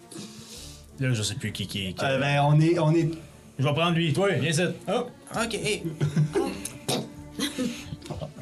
Là, 0.99 1.13
je 1.15 1.23
sais 1.23 1.37
plus 1.37 1.53
qui 1.53 1.67
qui. 1.69 1.95
qui- 1.95 2.05
Euh, 2.05 2.19
ben, 2.19 2.41
on 2.45 2.61
est, 2.61 2.79
on 2.81 2.93
est 2.95 3.09
Je 3.59 3.65
vais 3.65 3.73
prendre 3.73 3.95
lui. 3.95 4.13
Toi, 4.13 4.31
viens 4.33 4.51
ici. 4.51 4.63
Oh, 4.89 5.07
OK. 5.41 5.57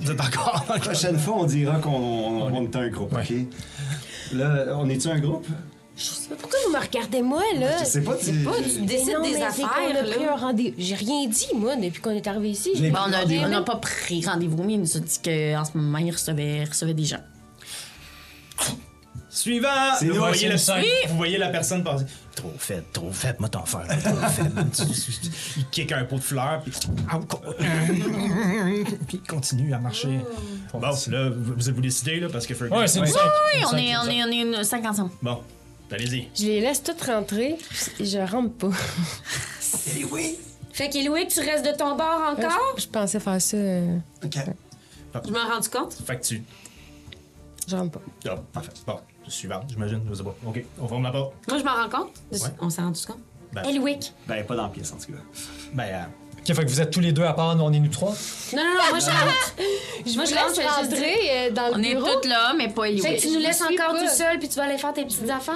Vous 0.01 0.11
êtes 0.11 0.21
encore 0.21 0.65
La 0.69 0.79
prochaine 0.79 1.19
fois, 1.19 1.35
on 1.41 1.45
dira 1.45 1.77
qu'on 1.79 1.91
on, 1.91 2.55
on 2.55 2.63
est 2.63 2.77
un 2.77 2.89
groupe, 2.89 3.13
OK? 3.15 3.33
Là, 4.33 4.67
on 4.77 4.89
est-tu 4.89 5.09
un 5.09 5.19
groupe? 5.19 5.47
Pourquoi 6.41 6.59
vous 6.67 6.73
me 6.73 6.79
regardez, 6.81 7.23
moi, 7.23 7.43
là? 7.59 7.79
Je 7.81 7.85
sais 7.85 8.03
pas, 8.03 8.15
tu... 8.17 8.27
C'est 8.27 8.45
pas, 8.45 8.53
tu 8.63 8.83
décides 8.83 9.15
non, 9.15 9.23
des 9.23 9.43
affaires, 9.43 9.67
a 9.67 10.03
pris 10.05 10.25
là. 10.25 10.33
un 10.33 10.37
rendez-vous. 10.37 10.75
J'ai 10.79 10.95
rien 10.95 11.27
dit, 11.27 11.47
moi, 11.55 11.77
depuis 11.77 12.01
qu'on 12.01 12.11
est 12.11 12.27
arrivé 12.27 12.51
ici. 12.51 12.71
J'ai- 12.75 12.91
Ben, 12.91 13.01
on 13.07 13.45
on 13.45 13.49
n'a 13.49 13.63
pas 13.63 13.77
pris 13.77 14.25
rendez-vous, 14.25 14.63
mais 14.63 14.75
il 14.75 14.81
nous 14.81 14.97
a 14.97 15.01
dit 15.01 15.19
qu'en 15.25 15.65
ce 15.65 15.77
moment, 15.77 15.99
il 15.99 16.13
recevait, 16.13 16.59
il 16.63 16.69
recevait 16.69 16.95
des 16.95 17.05
gens. 17.05 17.21
Suivant! 19.31 19.69
Vous, 20.01 20.07
nous, 20.07 20.15
voyez 20.17 20.57
cinq. 20.57 20.85
vous 21.09 21.17
voyez 21.17 21.39
la 21.39 21.49
personne 21.51 21.85
passer. 21.85 22.07
Trop 22.35 22.53
fait, 22.59 22.83
trop 22.93 23.13
fait, 23.13 23.39
moi 23.39 23.49
t'en 23.49 23.65
faire. 23.65 23.87
Trop 23.87 24.17
fait. 24.29 24.43
il 25.59 25.67
kick 25.71 25.93
un 25.93 26.05
pot 26.05 26.17
de 26.17 26.21
fleurs, 26.21 26.63
puis. 26.63 26.73
puis 29.07 29.21
il 29.23 29.29
continue 29.29 29.73
à 29.75 29.79
marcher. 29.79 30.19
Bon, 30.73 30.81
là, 30.81 30.93
vous, 31.31 31.55
vous 31.57 31.73
vous 31.75 31.81
décidez, 31.81 32.21
là, 32.21 32.29
parce 32.33 32.47
que. 32.47 32.55
Ouais, 32.55 32.89
c'est 32.89 33.05
cinq. 33.07 33.21
Oui, 33.55 33.61
Une 33.61 33.67
on 33.67 33.77
est, 33.77 33.97
on 33.97 34.07
est, 34.07 34.25
on 34.25 34.29
est 34.31 34.59
une 34.59 34.65
cinq 34.65 34.85
ensemble. 34.87 35.11
Bon, 35.23 35.41
allez-y. 35.91 36.29
Je 36.35 36.47
les 36.47 36.61
laisse 36.61 36.83
toutes 36.83 37.03
rentrer, 37.03 37.57
puis 37.97 38.07
je 38.07 38.19
rentre 38.19 38.53
pas. 38.55 38.71
Eh 39.97 40.05
oui! 40.05 40.37
Fait 40.73 40.89
qu'Élouis, 40.89 41.27
tu 41.29 41.41
restes 41.41 41.65
de 41.65 41.73
ton 41.77 41.97
bord 41.97 42.23
encore? 42.31 42.75
Je, 42.77 42.83
je 42.83 42.89
pensais 42.89 43.19
faire 43.21 43.41
ça. 43.41 43.57
euh, 43.57 43.97
OK. 44.25 44.35
Je 45.27 45.31
m'en 45.31 45.41
rends 45.47 45.61
compte. 45.73 45.95
Fait 45.95 46.17
que 46.19 46.25
tu. 46.25 46.43
je 47.67 47.77
rentre 47.77 47.99
pas. 47.99 48.01
Ah, 48.31 48.37
parfait. 48.53 48.71
Bon, 48.87 49.01
suivant, 49.27 49.61
j'imagine. 49.69 50.03
Je 50.09 50.15
sais 50.15 50.23
pas. 50.23 50.35
OK, 50.47 50.65
on 50.81 50.89
ferme 50.89 51.03
la 51.03 51.11
porte. 51.11 51.35
Moi, 51.49 51.59
je 51.59 51.65
m'en 51.65 51.75
rends 51.75 51.89
compte. 51.89 52.15
Ouais. 52.33 52.39
On 52.61 52.71
s'en 52.71 52.85
rend 52.85 52.93
tous 52.93 53.07
compte. 53.07 53.19
Ben. 53.53 53.63
Ben, 54.27 54.45
pas 54.47 54.57
dans 54.57 54.63
la 54.65 54.69
pièce, 54.69 54.93
en 54.93 54.97
tout 54.97 55.13
cas. 55.13 55.19
Ben, 55.75 55.85
euh, 55.85 56.05
Ok, 56.49 56.57
fait 56.57 56.65
que 56.65 56.71
vous 56.71 56.81
êtes 56.81 56.91
tous 56.91 57.01
les 57.01 57.13
deux 57.13 57.25
à 57.25 57.33
part, 57.35 57.55
nous, 57.57 57.65
on 57.65 57.73
est 57.73 57.79
nous 57.79 57.89
trois? 57.91 58.15
Non, 58.55 58.63
non, 58.63 58.71
non, 58.71 58.91
moi 58.91 58.99
je 59.01 59.05
rentre. 59.07 59.55
Je 60.07 60.15
Moi, 60.15 60.25
vous 60.25 60.31
je 60.31 60.35
laisse 60.35 60.57
je- 60.57 60.83
rentrer 60.83 61.15
euh, 61.31 61.51
dans 61.51 61.73
On 61.75 61.77
le 61.79 61.85
est 61.85 61.95
bureau. 61.95 62.09
toutes 62.15 62.25
là, 62.27 62.55
mais 62.57 62.69
pas 62.69 62.85
Fait 62.85 63.17
que 63.17 63.21
tu 63.21 63.31
nous 63.33 63.39
laisses 63.41 63.57
suis 63.63 63.65
encore 63.79 63.95
pas. 63.95 64.01
tout 64.01 64.09
seul, 64.15 64.39
puis 64.39 64.49
tu 64.49 64.55
vas 64.57 64.65
aller 64.65 64.79
faire 64.79 64.93
tes 64.95 65.05
petites 65.05 65.29
affaires? 65.29 65.55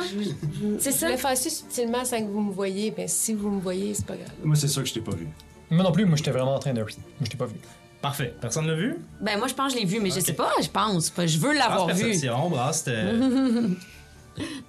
C'est 0.78 0.90
Je 0.92 0.96
ça? 0.96 1.08
vais 1.08 1.16
faire 1.16 1.36
ça 1.36 1.48
subtilement 1.50 2.04
sans 2.04 2.18
que 2.20 2.30
vous 2.30 2.40
me 2.42 2.52
voyez, 2.52 2.92
mais 2.96 3.08
si 3.08 3.32
vous 3.32 3.48
me 3.48 3.60
voyez, 3.60 3.94
c'est 3.94 4.04
pas 4.04 4.16
grave. 4.16 4.28
Moi, 4.44 4.56
c'est 4.56 4.68
sûr 4.68 4.82
que 4.82 4.88
je 4.88 4.94
t'ai 4.94 5.00
pas 5.00 5.14
vu. 5.16 5.26
Moi 5.70 5.82
non 5.82 5.92
plus, 5.92 6.04
moi, 6.04 6.16
j'étais 6.16 6.30
vraiment 6.32 6.54
en 6.56 6.58
train 6.58 6.74
de. 6.74 6.80
Moi, 6.80 6.88
je 7.22 7.26
t'ai 7.30 7.36
pas 7.38 7.46
vu. 7.46 7.54
Parfait. 8.02 8.34
Personne 8.40 8.66
l'a 8.66 8.74
vu? 8.74 8.96
Ben, 9.20 9.38
moi, 9.38 9.46
je 9.48 9.54
pense 9.54 9.72
que 9.72 9.78
je 9.78 9.84
l'ai 9.84 9.88
vu, 9.88 10.00
mais 10.00 10.10
je 10.10 10.20
sais 10.20 10.32
pas, 10.34 10.50
je 10.60 10.68
pense. 10.68 11.08
pas. 11.08 11.26
Je 11.26 11.38
veux 11.38 11.54
l'avoir 11.54 11.86
Brasse 11.86 11.96
vu. 11.98 12.04
perception, 12.10 12.50
brasse, 12.50 12.84
euh, 12.88 13.68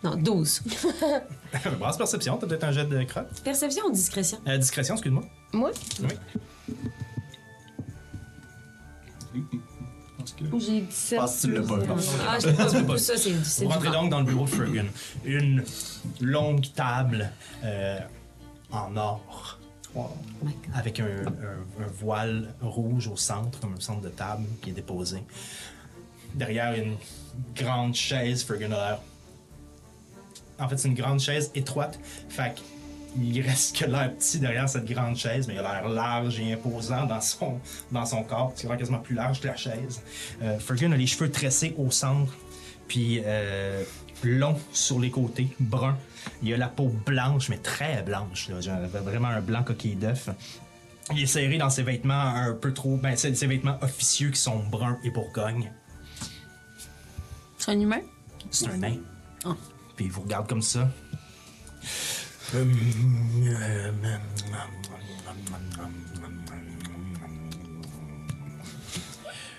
Non, 0.03 0.15
12. 0.15 0.61
brasse 1.79 1.97
perception, 1.97 2.37
t'as 2.37 2.47
peut-être 2.47 2.63
un 2.65 2.71
jet 2.71 2.85
de 2.85 3.03
crotte? 3.03 3.41
Perception 3.43 3.85
ou 3.87 3.91
discrétion? 3.91 4.39
Euh, 4.47 4.57
discrétion, 4.57 4.95
excuse-moi. 4.95 5.23
Moi? 5.53 5.71
Que... 10.37 10.59
J'ai 10.59 10.81
17. 10.81 11.19
pense 11.19 11.41
que 11.41 11.47
tu 11.47 11.51
l'as 11.53 11.61
pas 11.61 11.75
vu. 11.77 11.87
Ah, 12.27 12.37
je 12.39 12.47
sais 12.69 12.83
pas 12.83 12.97
ça, 12.97 13.13
c'est 13.17 13.63
Vous 13.63 13.69
rentrez 13.69 13.91
donc 13.91 14.09
dans 14.09 14.19
le 14.19 14.25
bureau 14.25 14.45
de 14.45 14.49
Fergus. 14.49 14.83
Une 15.25 15.63
longue 16.21 16.65
table 16.73 17.29
euh, 17.63 17.99
en 18.71 18.95
or. 18.97 19.59
Avec 20.73 20.99
un, 20.99 21.05
un- 21.05 21.83
un 21.83 21.87
voile 21.99 22.55
rouge 22.61 23.07
au 23.07 23.15
centre, 23.15 23.59
comme 23.59 23.75
un 23.75 23.79
centre 23.79 24.01
de 24.01 24.09
table 24.09 24.45
qui 24.61 24.71
est 24.71 24.73
déposé. 24.73 25.19
Derrière 26.33 26.73
une 26.73 26.95
grande 27.55 27.93
chaise, 27.93 28.43
Fergus 28.43 28.65
a 28.67 28.69
l'air. 28.69 28.99
En 30.63 30.69
fait, 30.69 30.77
c'est 30.77 30.87
une 30.87 30.95
grande 30.95 31.19
chaise 31.19 31.51
étroite. 31.55 31.99
Fait 32.29 32.55
il 33.21 33.41
reste 33.41 33.77
que 33.77 33.85
l'air 33.85 34.13
petit 34.15 34.39
derrière 34.39 34.67
cette 34.67 34.85
grande 34.85 35.15
chaise, 35.15 35.47
mais 35.47 35.53
il 35.53 35.59
a 35.59 35.81
l'air 35.81 35.89
large 35.89 36.39
et 36.39 36.53
imposant 36.53 37.05
dans 37.05 37.21
son, 37.21 37.59
dans 37.91 38.05
son 38.05 38.23
corps. 38.23 38.53
C'est 38.55 38.67
quasiment 38.67 38.99
plus 38.99 39.15
large 39.15 39.39
que 39.41 39.47
la 39.47 39.55
chaise. 39.55 40.01
Euh, 40.41 40.57
Fergus 40.59 40.91
a 40.91 40.97
les 40.97 41.07
cheveux 41.07 41.29
tressés 41.29 41.75
au 41.77 41.91
centre, 41.91 42.33
puis 42.87 43.21
euh, 43.23 43.83
long 44.23 44.57
sur 44.71 44.99
les 44.99 45.11
côtés, 45.11 45.47
brun. 45.59 45.97
Il 46.41 46.53
a 46.53 46.57
la 46.57 46.69
peau 46.69 46.91
blanche, 47.05 47.49
mais 47.49 47.57
très 47.57 48.01
blanche. 48.01 48.49
Là. 48.49 48.57
Vraiment 49.01 49.27
un 49.27 49.41
blanc 49.41 49.63
coquille 49.63 49.95
d'œuf. 49.95 50.29
Il 51.11 51.21
est 51.21 51.27
serré 51.27 51.57
dans 51.57 51.69
ses 51.69 51.83
vêtements 51.83 52.33
un 52.33 52.53
peu 52.53 52.73
trop. 52.73 52.95
Ben, 52.95 53.15
c'est 53.17 53.35
ses 53.35 53.47
vêtements 53.47 53.77
officieux 53.81 54.29
qui 54.29 54.39
sont 54.39 54.63
bruns 54.71 54.97
et 55.03 55.11
bourgogne. 55.11 55.71
C'est 57.57 57.71
un 57.71 57.79
humain? 57.79 58.01
C'est 58.49 58.67
un 58.67 58.77
nain. 58.77 58.97
Ah. 59.45 59.55
Puis 59.95 60.05
il 60.05 60.11
vous 60.11 60.21
regarde 60.21 60.47
comme 60.47 60.61
ça. 60.61 60.89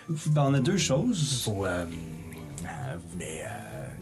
Ben, 0.08 0.42
on 0.48 0.54
a 0.54 0.60
deux 0.60 0.76
choses. 0.76 1.42
Faut, 1.44 1.64
euh, 1.64 1.84
euh, 2.64 2.66
vous 3.02 3.12
venez, 3.18 3.42
euh, 3.42 3.48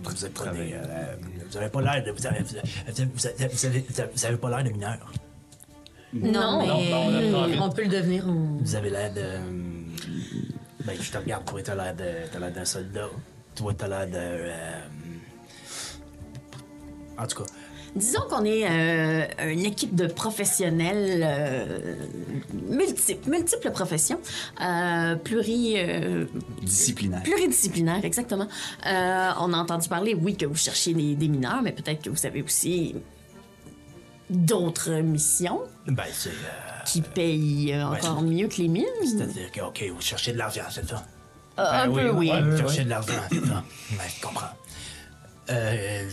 vous 0.03 0.25
êtes 0.27 0.35
prenez, 0.35 0.75
euh, 0.75 1.15
vous 1.49 1.57
avez 1.57 1.69
pas 1.69 1.81
l'air 1.81 2.05
de, 2.05 2.11
vous 2.11 2.27
avez, 2.27 2.41
vous 2.43 2.57
avez, 2.57 2.69
vous 2.87 3.01
avez, 3.01 3.05
vous 3.15 3.27
avez, 3.67 3.81
vous 3.89 4.01
avez- 4.01 4.11
vous 4.15 4.25
avez 4.27 4.37
pas 4.37 4.51
l'air 4.51 4.65
de 4.65 4.71
mineur. 4.71 5.13
Non, 6.13 6.21
mais 6.23 6.31
Non, 6.33 6.67
non, 6.67 6.77
on 7.07 7.15
a 7.15 7.31
pas 7.33 7.39
envie. 7.45 7.59
on 7.61 7.71
peut 7.71 7.83
le 7.85 7.89
devenir. 7.89 8.25
on- 8.29 8.59
Vous 8.63 8.75
avez 8.75 8.91
l'air 8.91 9.15
de, 9.15 9.39
ben 10.85 10.97
je 11.01 11.11
te 11.11 11.19
regarde, 11.19 11.45
toi 11.47 11.63
t'as 11.63 11.75
l'air 11.77 11.95
de, 11.95 12.29
t'as 12.33 12.39
l'air 12.41 12.53
d'un 12.53 12.65
soldat. 12.65 13.07
Toi 13.55 13.73
t'as 13.79 13.89
l'air 13.89 14.07
de, 14.09 14.13
euh, 14.17 14.81
en 17.19 17.27
tout 17.27 17.43
cas, 17.43 17.49
Disons 17.95 18.23
qu'on 18.31 18.43
est 18.47 18.65
euh, 18.67 19.27
une 19.53 19.67
équipe 19.67 19.95
de 19.95 20.07
professionnels 20.07 21.21
euh, 21.23 21.95
multiples, 22.71 23.29
multiples 23.29 23.71
professions, 23.71 24.19
euh, 24.63 25.15
pluri, 25.17 25.75
euh, 25.77 26.25
Disciplinaire. 26.63 27.23
pluridisciplinaires, 27.23 28.03
exactement. 28.03 28.49
Euh, 28.87 29.31
on 29.41 29.53
a 29.53 29.59
entendu 29.59 29.91
parler, 29.91 30.15
oui, 30.15 30.39
que 30.39 30.47
vous 30.47 30.57
cherchiez 30.57 30.95
des, 30.95 31.15
des 31.17 31.29
mineurs, 31.29 31.61
mais 31.63 31.73
peut-être 31.73 32.01
que 32.01 32.09
vous 32.09 32.25
avez 32.25 32.41
aussi 32.43 32.95
d'autres 34.31 34.93
missions 35.03 35.61
ben 35.87 36.05
c'est, 36.15 36.31
euh, 36.31 36.83
qui 36.87 37.03
payent 37.03 37.75
euh, 37.75 37.87
encore 37.89 38.23
mieux 38.23 38.49
que 38.49 38.57
les 38.63 38.69
mines. 38.69 38.87
c'est-à-dire 39.05 39.53
que, 39.53 39.61
ok, 39.61 39.85
vous 39.95 40.01
cherchez 40.01 40.33
de 40.33 40.39
l'argent, 40.39 40.63
c'est 40.71 40.89
ça? 40.89 41.05
Euh, 41.59 41.63
un 41.71 41.89
Ben 41.89 41.93
peu, 41.95 42.11
oui. 42.17 42.31
ouais, 42.31 42.37
oui, 42.37 42.43
vous 42.43 42.53
oui. 42.53 42.59
cherchez 42.59 42.85
de 42.85 42.89
l'argent, 42.89 43.13
c'est 43.31 43.45
ça? 43.47 43.63
Ouais, 43.91 44.09
je 44.17 44.23
comprends. 44.23 44.47
Euh... 45.51 46.09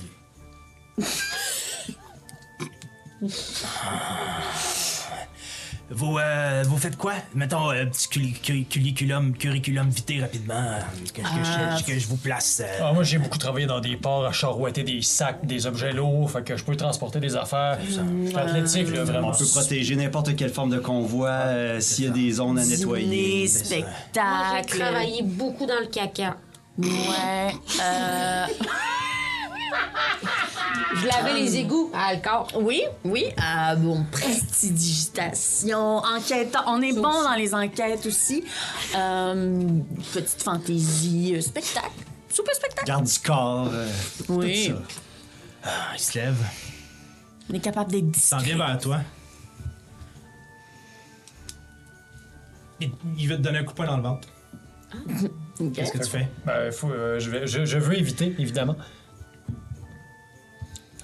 Vous, 5.91 6.19
euh, 6.19 6.63
vous 6.67 6.77
faites 6.77 6.95
quoi? 6.97 7.13
Mettons, 7.34 7.69
un 7.71 7.88
petit 7.88 8.07
culi- 8.09 8.39
curi- 8.39 8.65
curriculum, 8.67 9.35
curriculum 9.35 9.89
vitae 9.89 10.21
rapidement, 10.21 10.53
euh, 10.53 10.80
que, 11.11 11.19
que 11.21 11.27
je, 11.27 11.84
que 11.84 11.97
je 11.99 12.07
vous 12.07 12.17
place. 12.17 12.61
euh, 12.63 12.77
Ah, 12.84 12.93
moi, 12.93 13.01
j'ai 13.03 13.17
beaucoup 13.17 13.39
travaillé 13.39 13.65
dans 13.65 13.80
des 13.80 13.97
ports 13.97 14.23
à 14.27 14.31
charouetter 14.31 14.84
des 14.84 15.01
sacs, 15.01 15.43
des 15.47 15.65
objets 15.65 15.91
lourds, 15.91 16.30
fait 16.30 16.43
que 16.43 16.55
je 16.55 16.63
peux 16.63 16.76
transporter 16.76 17.19
des 17.19 17.35
affaires. 17.35 17.80
Je 17.84 17.93
suis 18.27 18.38
athlétique, 18.38 18.93
là, 18.95 19.03
vraiment. 19.03 19.30
On 19.30 19.31
peut 19.38 19.45
protéger 19.47 19.95
n'importe 19.95 20.35
quelle 20.35 20.51
forme 20.53 20.69
de 20.69 20.77
convoi 20.77 21.30
euh, 21.30 21.80
s'il 21.80 22.05
y 22.05 22.07
a 22.07 22.11
des 22.11 22.31
zones 22.34 22.59
à 22.59 22.65
nettoyer. 22.65 23.05
Dîner. 23.05 23.17
Moi, 23.39 23.41
j'ai 23.41 23.47
spectacle. 23.47 24.77
travaillé 24.80 25.23
beaucoup 25.23 25.65
dans 25.65 25.80
le 25.80 25.88
caca. 25.88 26.38
Ouais. 26.77 26.88
euh, 27.81 28.45
Je 30.96 31.08
lavais 31.08 31.34
les 31.34 31.58
égouts 31.58 31.91
à 31.94 32.08
Alcor. 32.08 32.48
oui, 32.62 32.82
oui. 33.06 33.26
Euh, 33.38 33.76
bon, 33.76 34.04
prestidigitation, 34.12 35.98
enquête. 35.98 36.56
On 36.68 36.82
est 36.82 36.94
bon 36.94 37.24
dans 37.24 37.36
les 37.38 37.54
enquêtes 37.54 38.06
aussi. 38.06 38.44
Euh, 38.96 39.64
petite 40.14 40.41
fantaisie, 40.44 41.36
euh, 41.36 41.41
spectacle. 41.41 41.91
Super 42.30 42.54
spectacle. 42.56 42.88
Garde 42.88 43.06
du 43.06 43.20
corps. 43.20 43.70
euh, 43.72 43.88
Oui. 44.30 44.70
tout 44.70 44.76
ça. 44.76 44.82
ah, 45.64 45.94
il 45.96 46.00
se 46.00 46.18
lève, 46.18 46.38
On 47.50 47.54
est 47.54 47.60
capable 47.60 47.91
d'être 47.91 48.16
s'en 48.16 48.38
discret. 48.38 48.56
vient 48.56 48.66
vers 48.66 48.78
toi. 48.80 48.98
Il, 52.82 52.91
il 53.18 53.28
veut 53.28 53.38
te 53.38 53.41
donner 53.41 53.60
un 53.60 53.64
coup 53.64 53.72
de 53.72 53.76
poing 53.78 53.88
dans 53.88 53.98
le 53.98 54.04
ventre. 54.04 54.28
Ok. 55.60 55.74
Qu'est-ce 55.74 55.91
que 55.91 55.98
tu 56.04 56.10
fais? 56.10 56.28
Ben, 56.46 56.72
faut, 56.72 56.90
euh, 56.90 57.20
je, 57.20 57.30
vais, 57.30 57.46
je, 57.48 57.66
je 57.66 57.78
veux 57.78 57.98
éviter, 57.98 58.36
évidemment. 58.40 58.76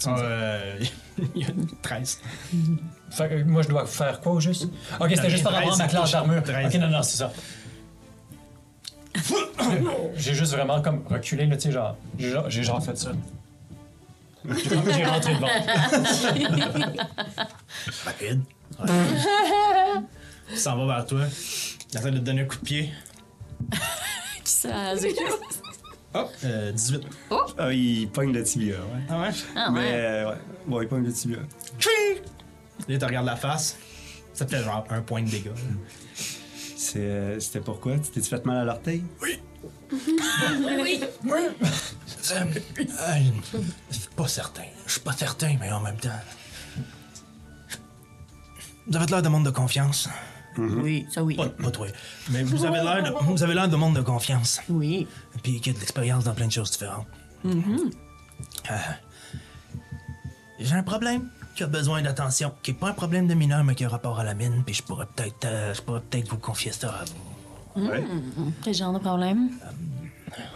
Euh, 0.08 0.80
il 1.36 1.42
y 1.42 1.46
a 1.46 1.50
une 1.50 1.68
13. 1.82 2.22
Fait 3.12 3.30
que 3.30 3.44
moi, 3.44 3.62
je 3.62 3.70
dois 3.70 3.86
faire 3.86 4.20
quoi 4.20 4.34
au 4.34 4.40
juste? 4.40 4.68
Ok, 5.00 5.12
c'était 5.16 5.30
juste 5.30 5.44
par 5.44 5.54
rapport 5.54 5.74
à 5.74 5.78
ma 5.78 5.88
13, 5.88 5.92
classe 5.92 6.12
d'armure. 6.12 6.42
Ok, 6.66 6.74
non, 6.76 6.90
non, 6.90 7.02
c'est 7.02 7.18
ça. 7.18 7.32
J'ai 10.16 10.34
juste 10.34 10.52
vraiment 10.54 10.82
comme 10.82 11.04
reculé, 11.10 11.46
là, 11.46 11.56
tu 11.56 11.64
sais, 11.64 11.72
genre. 11.72 11.96
J'ai 12.20 12.32
genre, 12.32 12.50
j'ai 12.50 12.64
genre 12.64 12.84
fait 12.84 12.98
ça. 12.98 13.12
J'ai 14.48 14.70
j'ai 14.70 15.06
rentré 15.06 15.34
devant. 15.36 15.48
Rapide. 18.06 18.42
Ouais. 18.80 18.90
il 20.52 20.58
s'en 20.58 20.78
va 20.78 20.96
vers 20.98 21.06
toi. 21.06 21.22
Il 21.92 21.98
essaie 21.98 22.12
de 22.12 22.18
te 22.20 22.24
donner 22.24 22.42
un 22.42 22.46
coup 22.46 22.58
de 22.58 22.66
pied. 22.66 22.92
Qui 24.44 24.52
ça, 24.52 24.96
Zéku? 24.96 25.24
Hop, 26.16 26.32
euh, 26.46 26.72
18. 26.72 27.02
Ah, 27.58 27.72
il 27.74 28.10
pogne 28.10 28.32
le 28.32 28.44
tibia, 28.44 28.76
ouais. 28.76 29.02
Ah 29.10 29.22
ouais? 29.22 29.30
Ah 29.56 29.70
Mais, 29.72 29.80
ouais. 29.80 29.92
euh, 29.94 30.30
ouais. 30.30 30.38
Bon, 30.66 30.82
il 30.82 30.88
pogne 30.88 31.04
le 31.04 31.12
tibia. 31.14 31.38
Là, 31.38 31.44
il 32.88 32.98
te 32.98 33.06
regarde 33.06 33.26
la 33.26 33.36
face. 33.36 33.78
Ça 34.34 34.48
fait 34.48 34.64
genre 34.64 34.86
un 34.90 35.02
point 35.02 35.22
de 35.24 35.30
dégâts. 35.30 35.46
là. 35.48 35.52
C'est, 36.78 37.00
euh, 37.00 37.40
C'était 37.40 37.60
pourquoi? 37.62 37.98
Tu 38.00 38.10
t'es-tu 38.12 38.30
fait 38.30 38.46
mal 38.46 38.58
à 38.58 38.64
l'orteil? 38.66 39.04
Euh, 42.32 42.44
euh, 42.80 43.20
je 43.92 43.96
suis 43.98 44.10
pas 44.16 44.28
certain. 44.28 44.64
Je 44.88 44.92
suis 44.94 45.02
pas 45.02 45.14
certain, 45.14 45.56
mais 45.60 45.72
en 45.72 45.80
même 45.80 45.98
temps. 45.98 46.10
Vous 48.88 48.96
avez 48.98 49.06
l'air 49.06 49.22
de 49.22 49.30
monde 49.30 49.46
de 49.46 49.52
confiance. 49.52 50.10
Oui, 50.58 51.06
ça 51.10 51.24
oui. 51.24 51.36
Pas, 51.36 51.50
pas 51.50 51.72
toi. 51.72 51.88
Mais 52.32 52.44
vous 52.44 52.66
avez 52.66 52.82
l'air 52.82 53.04
de, 53.04 53.12
vous 53.26 53.44
avez 53.44 53.54
l'air 53.54 53.68
de 53.68 53.76
monde 53.76 53.96
de 53.96 54.02
confiance. 54.02 54.60
Oui. 54.70 55.08
Puis 55.44 55.60
qui 55.62 55.70
a 55.70 55.74
de 55.74 55.80
l'expérience 55.80 56.24
dans 56.24 56.34
plein 56.34 56.48
de 56.48 56.52
choses 56.52 56.72
différentes. 56.72 57.08
Euh, 57.46 58.76
J'ai 60.60 60.76
un 60.76 60.84
problème 60.84 61.30
qui 61.56 61.64
a 61.64 61.68
besoin 61.68 62.02
d'attention, 62.02 62.52
qui 62.64 62.72
est 62.72 62.74
pas 62.74 62.90
un 62.90 62.94
problème 62.94 63.28
de 63.28 63.34
mineur, 63.34 63.64
mais 63.64 63.76
qui 63.76 63.86
a 63.86 63.90
rapport 63.90 64.20
à 64.20 64.24
la 64.24 64.34
mine. 64.34 64.64
Puis 64.66 64.76
je 64.76 64.84
pourrais 64.84 65.06
peut-être, 65.16 65.46
euh, 65.46 65.74
je 65.74 65.82
pourrais 65.82 66.02
peut-être 66.02 66.30
vous 66.30 66.38
confier 66.38 66.72
ça 66.72 66.90
à 66.90 67.06
vous. 67.06 67.88
Ouais. 67.88 68.04
Quel 68.64 68.74
genre 68.74 68.94
de 68.94 69.00
problème? 69.00 69.50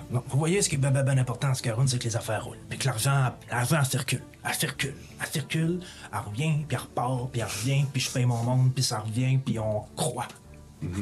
Bon, 0.09 0.23
vous 0.27 0.37
voyez, 0.39 0.61
ce 0.61 0.69
qui 0.69 0.75
est 0.75 0.77
ben, 0.79 0.91
ben, 0.91 1.03
ben 1.03 1.17
important 1.19 1.49
en 1.49 1.53
Scaroun, 1.53 1.87
c'est 1.87 1.97
que 1.99 2.03
les 2.03 2.15
affaires 2.15 2.43
roulent. 2.43 2.57
Puis 2.69 2.77
que 2.79 2.85
l'argent, 2.85 3.33
l'argent, 3.49 3.83
circule. 3.83 4.23
Elle 4.45 4.53
circule. 4.53 4.95
Elle 5.21 5.27
circule, 5.27 5.79
elle 6.11 6.19
revient, 6.19 6.65
puis 6.67 6.75
elle 6.75 6.77
repart, 6.79 7.29
puis 7.31 7.41
elle 7.41 7.47
revient, 7.47 7.85
puis 7.91 8.01
je 8.01 8.09
paye 8.11 8.25
mon 8.25 8.41
monde, 8.43 8.73
puis 8.73 8.83
ça 8.83 8.99
revient, 8.99 9.37
puis 9.37 9.59
on 9.59 9.81
croit. 9.95 10.27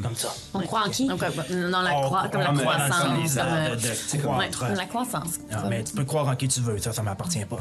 Comme 0.02 0.14
ça. 0.16 0.28
On 0.54 0.60
croit 0.62 0.86
en 0.86 0.90
qui? 0.90 1.06
Dans 1.06 1.16
la, 1.16 1.96
On- 1.96 2.02
croi- 2.08 2.28
comme 2.30 2.40
la 2.40 2.52
croissance. 2.52 3.34
de- 3.34 3.38
euh, 3.40 3.76
de- 3.76 3.80
de 3.80 3.86
ouais, 4.16 4.18
croître. 4.22 4.58
comme 4.58 4.74
la 4.74 4.86
croissance. 4.86 5.34
Ah, 5.52 5.64
mais 5.68 5.84
tu 5.84 5.92
peux 5.94 6.04
croire 6.04 6.26
en 6.26 6.34
qui 6.34 6.48
tu 6.48 6.60
veux, 6.60 6.78
ça, 6.78 6.92
ça 6.92 7.02
m'appartient 7.02 7.44
pas. 7.44 7.58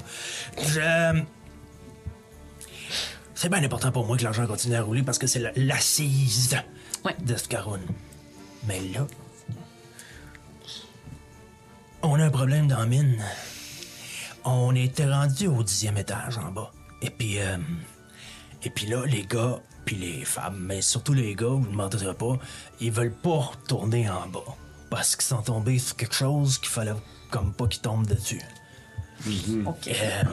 Je. 0.58 1.22
c'est 3.36 3.50
bien 3.50 3.64
important 3.64 3.92
pour 3.92 4.06
moi 4.08 4.18
que 4.18 4.24
l'argent 4.24 4.48
continue 4.48 4.76
à 4.76 4.82
rouler 4.82 5.04
parce 5.04 5.20
que 5.20 5.28
c'est 5.28 5.40
la- 5.40 5.52
l'assise 5.56 6.58
Ouais. 7.06 7.16
de 7.24 7.36
Scaroun. 7.36 7.82
Mais 8.68 8.80
là, 8.94 9.06
on 12.02 12.20
a 12.20 12.26
un 12.26 12.30
problème 12.30 12.68
dans 12.68 12.80
la 12.80 12.86
mine. 12.86 13.24
On 14.46 14.76
était 14.76 15.10
rendu 15.12 15.48
au 15.48 15.64
dixième 15.64 15.98
étage 15.98 16.38
en 16.38 16.52
bas. 16.52 16.72
Et 17.02 17.10
puis, 17.10 17.40
euh, 17.40 17.58
et 18.64 18.70
puis 18.70 18.88
là, 18.88 19.06
les 19.06 19.24
gars, 19.24 19.60
puis 19.86 19.96
les 19.96 20.26
femmes, 20.26 20.60
mais 20.60 20.82
surtout 20.82 21.14
les 21.14 21.36
gars, 21.36 21.48
vous 21.48 21.70
ne 21.70 21.76
mentirez 21.76 22.14
pas, 22.14 22.38
ils 22.80 22.92
veulent 22.92 23.12
pas 23.12 23.38
retourner 23.38 24.10
en 24.10 24.28
bas. 24.28 24.56
Parce 24.90 25.16
qu'ils 25.16 25.26
sont 25.26 25.42
tombés 25.42 25.80
sur 25.80 25.96
quelque 25.96 26.16
chose 26.16 26.58
qu'il 26.58 26.70
fallait 26.70 26.94
comme 27.30 27.54
pas 27.54 27.68
qu'ils 27.68 27.82
tombent 27.82 28.08
dessus. 28.08 28.42
OK. 29.66 29.88
Euh, 29.88 30.24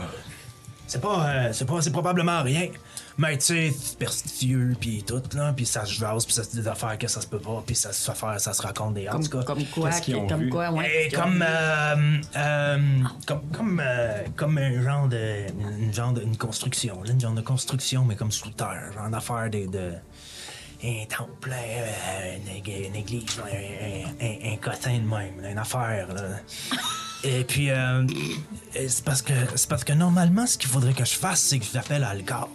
c'est 0.86 1.00
pas, 1.00 1.28
euh, 1.28 1.52
c'est 1.52 1.64
pas, 1.64 1.82
c'est 1.82 1.90
probablement 1.90 2.42
rien. 2.42 2.68
Mais 3.16 3.38
tu 3.38 3.44
sais, 3.44 3.70
superstitieux, 3.70 4.74
puis 4.80 5.04
tout, 5.06 5.22
là, 5.34 5.52
puis 5.54 5.64
ça 5.66 5.84
se 5.86 5.92
jase, 5.94 6.24
puis 6.24 6.34
ça 6.34 6.42
se 6.42 6.50
dit 6.50 6.56
des 6.62 6.66
affaires 6.68 6.98
que 6.98 7.06
ça 7.06 7.20
se 7.20 7.26
peut 7.28 7.38
pas, 7.38 7.62
puis 7.64 7.76
ça 7.76 7.92
se 7.92 8.10
fait 8.10 8.16
faire, 8.18 8.40
ça 8.40 8.52
se 8.52 8.60
raconte 8.60 8.94
des... 8.94 9.08
En 9.08 9.12
Comme, 9.12 9.28
tout 9.28 9.38
cas, 9.38 9.44
comme 9.44 9.64
quoi, 9.66 9.90
qu'est-ce 9.90 10.02
qu'ils 10.02 10.16
ont 10.16 10.26
comme 10.26 10.40
vu? 10.42 10.48
quoi, 10.48 10.70
ouais. 10.72 11.06
et 11.06 11.10
comme, 11.10 11.44
euh, 11.46 12.18
euh, 12.36 12.78
comme, 13.26 13.42
comme, 13.52 13.80
euh, 13.84 14.22
comme 14.34 14.58
un 14.58 14.82
genre 14.82 15.06
de, 15.08 15.46
une 15.78 15.94
genre 15.94 16.12
de, 16.12 16.22
une 16.22 16.36
construction, 16.36 17.02
là, 17.04 17.12
une 17.12 17.20
genre 17.20 17.34
de 17.34 17.40
construction, 17.40 18.04
mais 18.04 18.16
comme 18.16 18.32
sous 18.32 18.50
terre, 18.50 18.90
genre 18.94 19.08
d'affaire 19.08 19.48
de, 19.48 19.66
de, 19.66 19.92
un 20.82 21.04
temple, 21.08 21.52
euh, 21.52 22.36
une, 22.36 22.62
ég- 22.64 22.88
une 22.88 22.96
église, 22.96 23.40
un, 23.40 24.24
un, 24.26 24.52
un 24.52 24.56
cotin 24.56 24.94
de 24.98 25.06
même, 25.08 25.40
là, 25.40 25.50
une 25.52 25.58
affaire, 25.58 26.08
là. 26.12 26.22
Et 27.22 27.44
puis, 27.44 27.70
euh, 27.70 28.04
c'est 28.74 29.02
parce 29.04 29.22
que, 29.22 29.32
c'est 29.54 29.68
parce 29.68 29.82
que 29.84 29.92
normalement, 29.94 30.46
ce 30.46 30.58
qu'il 30.58 30.68
faudrait 30.68 30.92
que 30.92 31.04
je 31.06 31.14
fasse, 31.14 31.40
c'est 31.40 31.58
que 31.60 31.64
je 31.64 31.72
l'appelle 31.74 32.04
Algar. 32.04 32.48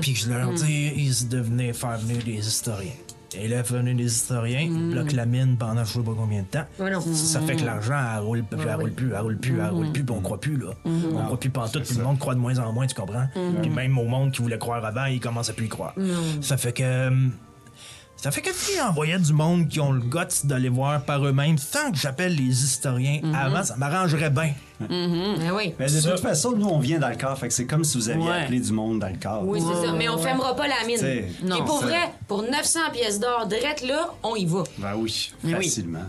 Puis 0.00 0.14
que 0.14 0.18
je 0.18 0.30
leur 0.30 0.52
dis, 0.52 0.92
ils 0.96 1.28
devenaient 1.28 1.72
faire 1.72 1.98
venir 1.98 2.22
des 2.24 2.46
historiens. 2.46 2.92
Et 3.38 3.48
là, 3.48 3.60
venir 3.62 3.94
des 3.94 4.04
historiens, 4.04 4.60
ils 4.60 4.90
bloquent 4.90 5.14
la 5.14 5.26
mine 5.26 5.56
pendant 5.58 5.84
je 5.84 5.92
sais 5.92 5.98
pas 5.98 6.12
combien 6.16 6.42
de 6.42 6.46
temps. 6.46 6.64
Ouais. 6.78 6.92
Ça 7.12 7.40
fait 7.40 7.56
que 7.56 7.64
l'argent, 7.64 7.98
elle 8.14 8.22
roule, 8.22 8.44
elle 8.50 8.74
roule 8.74 8.92
plus, 8.92 9.12
elle 9.12 9.20
roule 9.20 9.36
plus, 9.36 9.58
elle 9.60 9.70
roule 9.70 9.92
plus, 9.92 10.04
puis 10.04 10.14
on 10.16 10.20
croit 10.20 10.40
plus, 10.40 10.56
là. 10.56 10.72
On 10.84 11.24
croit 11.24 11.38
plus 11.38 11.50
pantoute, 11.50 11.84
puis 11.84 11.96
le 11.98 12.04
monde 12.04 12.18
croit 12.18 12.34
de 12.34 12.40
moins 12.40 12.58
en 12.58 12.72
moins, 12.72 12.86
tu 12.86 12.94
comprends? 12.94 13.26
Puis 13.60 13.70
même 13.70 13.98
au 13.98 14.06
monde 14.06 14.32
qui 14.32 14.42
voulait 14.42 14.58
croire 14.58 14.84
avant, 14.84 15.04
il 15.06 15.20
commence 15.20 15.50
à 15.50 15.52
plus 15.52 15.66
y 15.66 15.68
croire. 15.68 15.94
Ça 16.40 16.56
fait 16.56 16.72
que... 16.72 17.10
Ça 18.16 18.30
fait 18.30 18.40
que 18.40 18.52
si 18.52 18.74
j'envoyais 18.76 19.18
du 19.18 19.32
monde 19.34 19.68
qui 19.68 19.78
ont 19.78 19.92
le 19.92 20.00
guts 20.00 20.18
d'aller 20.44 20.70
voir 20.70 21.02
par 21.04 21.24
eux-mêmes, 21.24 21.58
sans 21.58 21.92
que 21.92 21.98
j'appelle 21.98 22.34
les 22.34 22.64
historiens 22.64 23.20
avant, 23.34 23.62
ça 23.62 23.76
m'arrangerait 23.76 24.30
bien. 24.30 24.54
Ben 24.80 25.52
oui. 25.54 25.74
Mais 25.78 25.84
de 25.86 25.90
Ça- 26.00 26.10
toute 26.12 26.20
façon, 26.20 26.52
nous, 26.52 26.66
on 26.66 26.78
vient 26.78 26.98
d'Alcar, 26.98 27.38
fait 27.38 27.48
que 27.48 27.54
c'est 27.54 27.66
comme 27.66 27.84
si 27.84 27.98
vous 27.98 28.08
aviez 28.08 28.26
Ouais. 28.26 28.42
appelé 28.44 28.58
du 28.60 28.72
monde 28.72 29.00
d'Alcar. 29.00 29.44
Oui, 29.44 29.60
c'est 29.60 29.86
ça. 29.86 29.92
Mais 29.92 30.08
on 30.08 30.16
fermera 30.18 30.56
pas 30.56 30.66
la 30.66 30.82
mine. 30.86 30.96
T'sais, 30.96 31.30
non, 31.42 31.56
Et 31.56 31.64
pour 31.66 31.82
vrai, 31.82 32.10
pour 32.26 32.42
900 32.42 32.80
pièces 32.92 33.20
d'or, 33.20 33.46
direct 33.46 33.82
là, 33.82 34.08
on 34.22 34.34
y 34.34 34.46
va. 34.46 34.64
Ben 34.78 34.94
oui, 34.96 35.32
oui. 35.44 35.52
facilement. 35.52 36.00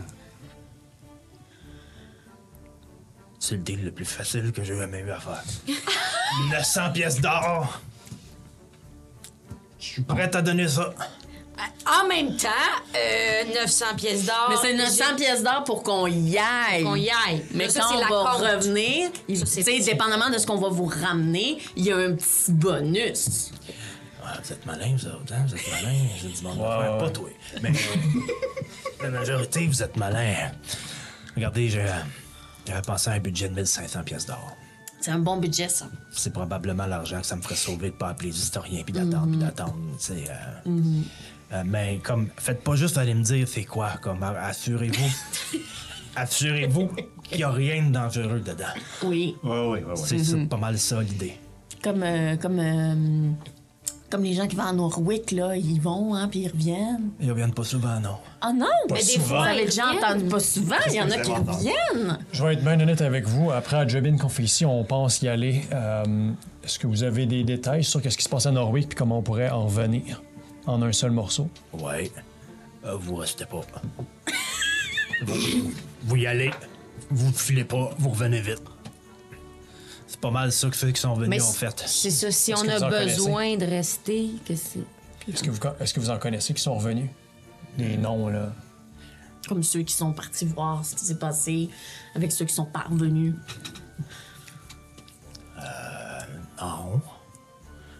C'est 3.39 3.55
le 3.55 3.61
deal 3.61 3.84
le 3.85 3.91
plus 3.91 4.05
facile 4.05 4.51
que 4.51 4.63
j'ai 4.63 4.75
jamais 4.77 5.01
eu 5.01 5.11
à 5.11 5.19
faire. 5.19 5.43
900 6.51 6.91
pièces 6.93 7.19
d'or! 7.21 7.81
Je 9.79 9.85
suis 9.85 10.01
prêt 10.01 10.34
à 10.35 10.41
donner 10.41 10.67
ça. 10.67 10.93
En 11.85 12.07
même 12.07 12.35
temps, 12.35 12.47
euh, 12.95 13.53
900 13.61 13.85
pièces 13.95 14.25
d'or. 14.25 14.47
Mais 14.49 14.55
c'est 14.61 14.73
900 14.75 15.15
pièces 15.15 15.43
d'or 15.43 15.63
pour 15.63 15.84
qu'on 15.84 16.07
y 16.07 16.38
aille. 16.38 16.84
Qu'on 16.84 16.95
y 16.95 17.09
aille. 17.09 17.43
Mais 17.53 17.65
Là, 17.65 17.69
ça, 17.69 17.79
quand 17.81 17.88
c'est 17.89 17.95
on 17.95 17.99
la 17.99 18.07
va 18.07 18.31
compte. 18.31 18.41
revenir, 18.63 19.09
tu 19.27 19.35
sais, 19.38 19.79
dépendamment 19.79 20.29
de 20.29 20.38
ce 20.38 20.45
qu'on 20.45 20.57
va 20.57 20.69
vous 20.69 20.85
ramener, 20.85 21.57
il 21.75 21.85
y 21.85 21.91
a 21.91 21.97
un 21.97 22.13
petit 22.13 22.51
bonus. 22.51 23.51
Ah, 24.23 24.38
vous 24.43 24.51
êtes 24.51 24.65
malin, 24.65 24.93
vous 24.97 25.07
autres, 25.07 25.34
hein? 25.34 25.45
Vous 25.47 25.55
êtes 25.55 25.71
malin. 25.71 25.93
Êtes 26.25 26.38
du 26.38 26.43
monde 26.43 26.57
ouais. 26.59 26.99
Pas 26.99 27.09
toi. 27.09 27.29
Mais 27.61 27.69
euh, 27.69 29.03
la 29.03 29.09
majorité, 29.09 29.65
vous 29.67 29.81
êtes 29.81 29.95
malin. 29.95 30.34
Regardez, 31.35 31.69
j'ai, 31.69 31.85
j'avais 32.67 32.81
pensé 32.81 33.09
à 33.09 33.13
un 33.13 33.19
budget 33.19 33.47
de 33.47 33.55
1500 33.55 34.03
pièces 34.03 34.25
d'or. 34.25 34.57
C'est 34.99 35.11
un 35.11 35.19
bon 35.19 35.38
budget, 35.38 35.69
ça. 35.69 35.85
C'est 36.11 36.34
probablement 36.34 36.85
l'argent 36.88 37.21
que 37.21 37.25
ça 37.27 37.38
me 37.38 37.41
ferait 37.41 37.55
sauver 37.55 37.91
de 37.91 37.95
pas 37.95 38.09
appeler 38.09 38.29
les 38.31 38.38
historiens 38.38 38.84
puis 38.84 38.91
d'attendre 38.91 39.27
puis 39.29 39.38
d'attendre. 39.38 39.75
tu 39.97 40.05
sais, 40.05 40.25
euh, 40.29 40.71
euh, 41.53 41.64
mais 41.65 41.99
comme, 42.03 42.28
faites 42.38 42.61
pas 42.64 42.76
juste 42.76 42.98
aller 42.98 43.14
me 43.14 43.24
dire 43.24 43.48
c'est 43.48 43.64
quoi. 43.64 43.91
Comme, 44.02 44.24
assurez-vous. 44.24 45.60
assurez-vous 46.15 46.90
qu'il 47.24 47.40
y 47.40 47.44
a 47.44 47.52
rien 47.52 47.84
de 47.84 47.94
dangereux 47.94 48.40
dedans. 48.40 48.65
Oui. 49.03 49.36
Ouais, 49.44 49.49
ouais, 49.52 49.68
ouais, 49.68 49.84
ouais. 49.84 49.95
C'est 49.95 50.24
ça, 50.24 50.38
pas 50.49 50.57
mal 50.57 50.78
ça 50.78 51.02
l'idée. 51.02 51.38
Comme, 51.84 52.03
euh, 52.03 52.36
comme, 52.38 52.60
euh, 52.60 53.32
comme 54.10 54.24
les 54.24 54.34
gens 54.34 54.48
qui 54.48 54.56
vont 54.56 54.64
à 54.64 54.74
Norwick, 54.74 55.32
là, 55.32 55.56
ils 55.56 55.80
vont, 55.80 56.15
hein, 56.15 56.28
puis 56.28 56.41
ils 56.41 56.48
reviennent. 56.49 57.11
Ils 57.22 57.30
reviennent 57.30 57.53
pas 57.53 57.64
souvent, 57.64 57.99
non. 57.99 58.18
Ah 58.41 58.52
non! 58.53 58.65
Mais 58.90 58.98
des 58.98 59.03
souvent. 59.03 59.38
Vous 59.40 59.44
fois, 59.44 59.56
déjà 59.56 59.86
reviennent. 59.86 60.03
entendu 60.03 60.26
pas 60.26 60.40
souvent, 60.40 60.76
il 60.88 60.95
y 60.95 61.02
en 61.02 61.11
a 61.11 61.18
qui 61.18 61.32
reviennent. 61.32 62.18
Je 62.32 62.44
vais 62.44 62.53
être 62.53 62.64
bien 62.64 62.80
honnête 62.80 63.02
avec 63.02 63.26
vous. 63.26 63.52
Après 63.52 63.78
la 63.78 63.88
Jobin 63.88 64.18
qu'on 64.18 64.30
fait 64.30 64.44
ici, 64.44 64.65
on 64.65 64.84
pense 64.84 65.22
y 65.22 65.28
aller. 65.28 65.61
Euh, 65.74 66.32
Est-ce 66.64 66.80
que 66.80 66.88
vous 66.88 67.03
avez 67.03 67.26
des 67.26 67.44
détails 67.44 67.84
sur 67.84 68.02
ce 68.02 68.18
qui 68.18 68.24
se 68.24 68.30
passe 68.30 68.45
à 68.45 68.52
Norwick 68.52 68.90
puis 68.90 68.95
comment 68.98 69.19
on 69.19 69.24
pourrait 69.24 69.49
en 69.49 69.65
revenir? 69.65 70.22
En 70.68 70.81
un 70.81 70.91
seul 70.91 71.11
morceau? 71.11 71.49
Ouais. 71.73 72.11
Euh, 72.85 72.95
vous 72.95 73.15
restez 73.15 73.45
pas. 73.45 73.61
vous, 75.26 75.72
vous 76.03 76.15
y 76.15 76.27
allez. 76.27 76.52
Vous 77.10 77.31
filez 77.34 77.64
pas. 77.64 77.89
Vous 77.98 78.10
revenez 78.10 78.41
vite. 78.41 78.61
C'est 80.07 80.19
pas 80.19 80.31
mal 80.31 80.52
ça 80.52 80.69
que 80.69 80.76
ceux 80.76 80.91
qui 80.91 81.02
sont 81.02 81.15
venus 81.15 81.30
Mais 81.30 81.41
ont 81.41 81.52
fait. 81.52 81.84
c'est 81.85 82.11
ça. 82.11 82.31
Si 82.31 82.53
on 82.53 82.68
a 82.68 82.89
besoin 82.89 83.57
de 83.57 83.65
rester, 83.65 84.30
que 84.45 84.56
c'est. 84.56 84.80
Est-ce 85.27 85.44
que, 85.44 85.49
vous, 85.49 85.60
est-ce 85.80 85.94
que 85.94 85.99
vous 85.99 86.10
en 86.10 86.18
connaissez 86.19 86.53
qui 86.53 86.61
sont 86.61 86.76
revenus? 86.76 87.10
Des 87.77 87.98
noms, 87.98 88.30
là. 88.30 88.53
Comme 89.48 89.64
ceux 89.64 89.81
qui 89.81 89.94
sont 89.94 90.14
partis 90.14 90.45
voir 90.45 90.85
ce 90.85 90.95
qui 90.95 91.06
s'est 91.06 91.19
passé 91.19 91.69
avec 92.15 92.31
ceux 92.31 92.45
qui 92.45 92.53
sont 92.53 92.65
parvenus. 92.65 93.34
Non. 96.60 97.02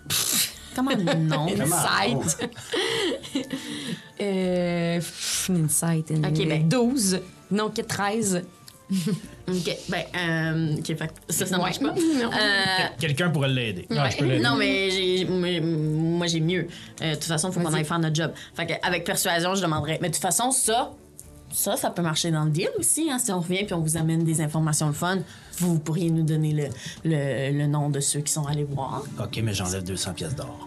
Comment 0.07 0.56
non? 0.84 1.48
Comment? 1.48 1.64
Insight. 1.64 2.49
Euh. 4.20 4.95
pff, 4.98 5.49
Insight. 5.52 6.12
Ok, 6.12 6.48
ben. 6.48 6.68
12. 6.68 7.20
Non, 7.52 7.70
que 7.70 7.82
13. 7.82 8.44
OK, 9.49 9.78
ben, 9.90 10.04
euh, 10.16 10.78
OK, 10.78 10.86
fait 10.86 10.95
que 11.08 11.34
ça, 11.34 11.45
ça 11.45 11.58
marche 11.58 11.80
pas. 11.80 11.94
Non. 11.94 12.30
Euh, 12.32 12.88
Quelqu'un 12.99 13.30
pourrait 13.30 13.49
l'aider. 13.49 13.86
Je 13.90 14.18
peux 14.18 14.26
l'aider. 14.26 14.44
non, 14.44 14.56
mais 14.56 14.90
j'ai- 14.91 15.26
moi, 15.26 15.60
moi, 15.62 16.28
j'ai 16.28 16.40
mieux. 16.40 16.68
Euh, 17.02 17.10
de 17.12 17.16
toute 17.16 17.26
façon, 17.26 17.49
il 17.49 17.54
faut 17.54 17.60
qu'on 17.60 17.74
aille 17.74 17.86
faire 17.86 17.99
notre 17.99 18.16
job. 18.16 18.32
Fait 18.56 18.66
que, 18.66 18.74
avec 18.82 19.04
persuasion, 19.04 19.56
je 19.56 19.62
demanderais. 19.62 19.99
Mais 20.02 20.08
de 20.10 20.14
toute 20.14 20.22
façon, 20.22 20.52
ça, 20.52 20.91
ça, 21.52 21.76
ça 21.76 21.90
peut 21.91 22.02
marcher 22.02 22.32
dans 22.32 22.45
le 22.45 22.52
deal 22.52 22.70
aussi. 22.80 23.10
Hein, 23.12 23.20
si 23.20 23.32
on 23.32 23.40
revient 23.41 23.64
puis 23.66 23.74
on 23.74 23.82
vous 23.82 23.98
amène 23.98 24.24
des 24.24 24.40
informations 24.41 24.88
le 24.88 24.94
fun, 24.94 25.20
vous 25.57 25.79
pourriez 25.79 26.09
nous 26.11 26.23
donner 26.23 26.53
le, 26.53 26.67
le, 27.03 27.57
le 27.57 27.67
nom 27.67 27.89
de 27.89 27.99
ceux 27.99 28.19
qui 28.21 28.31
sont 28.31 28.45
allés 28.45 28.63
voir. 28.63 29.03
Ok, 29.19 29.39
mais 29.43 29.53
j'enlève 29.53 29.84
200 29.84 30.13
pièces 30.13 30.35
d'or. 30.35 30.65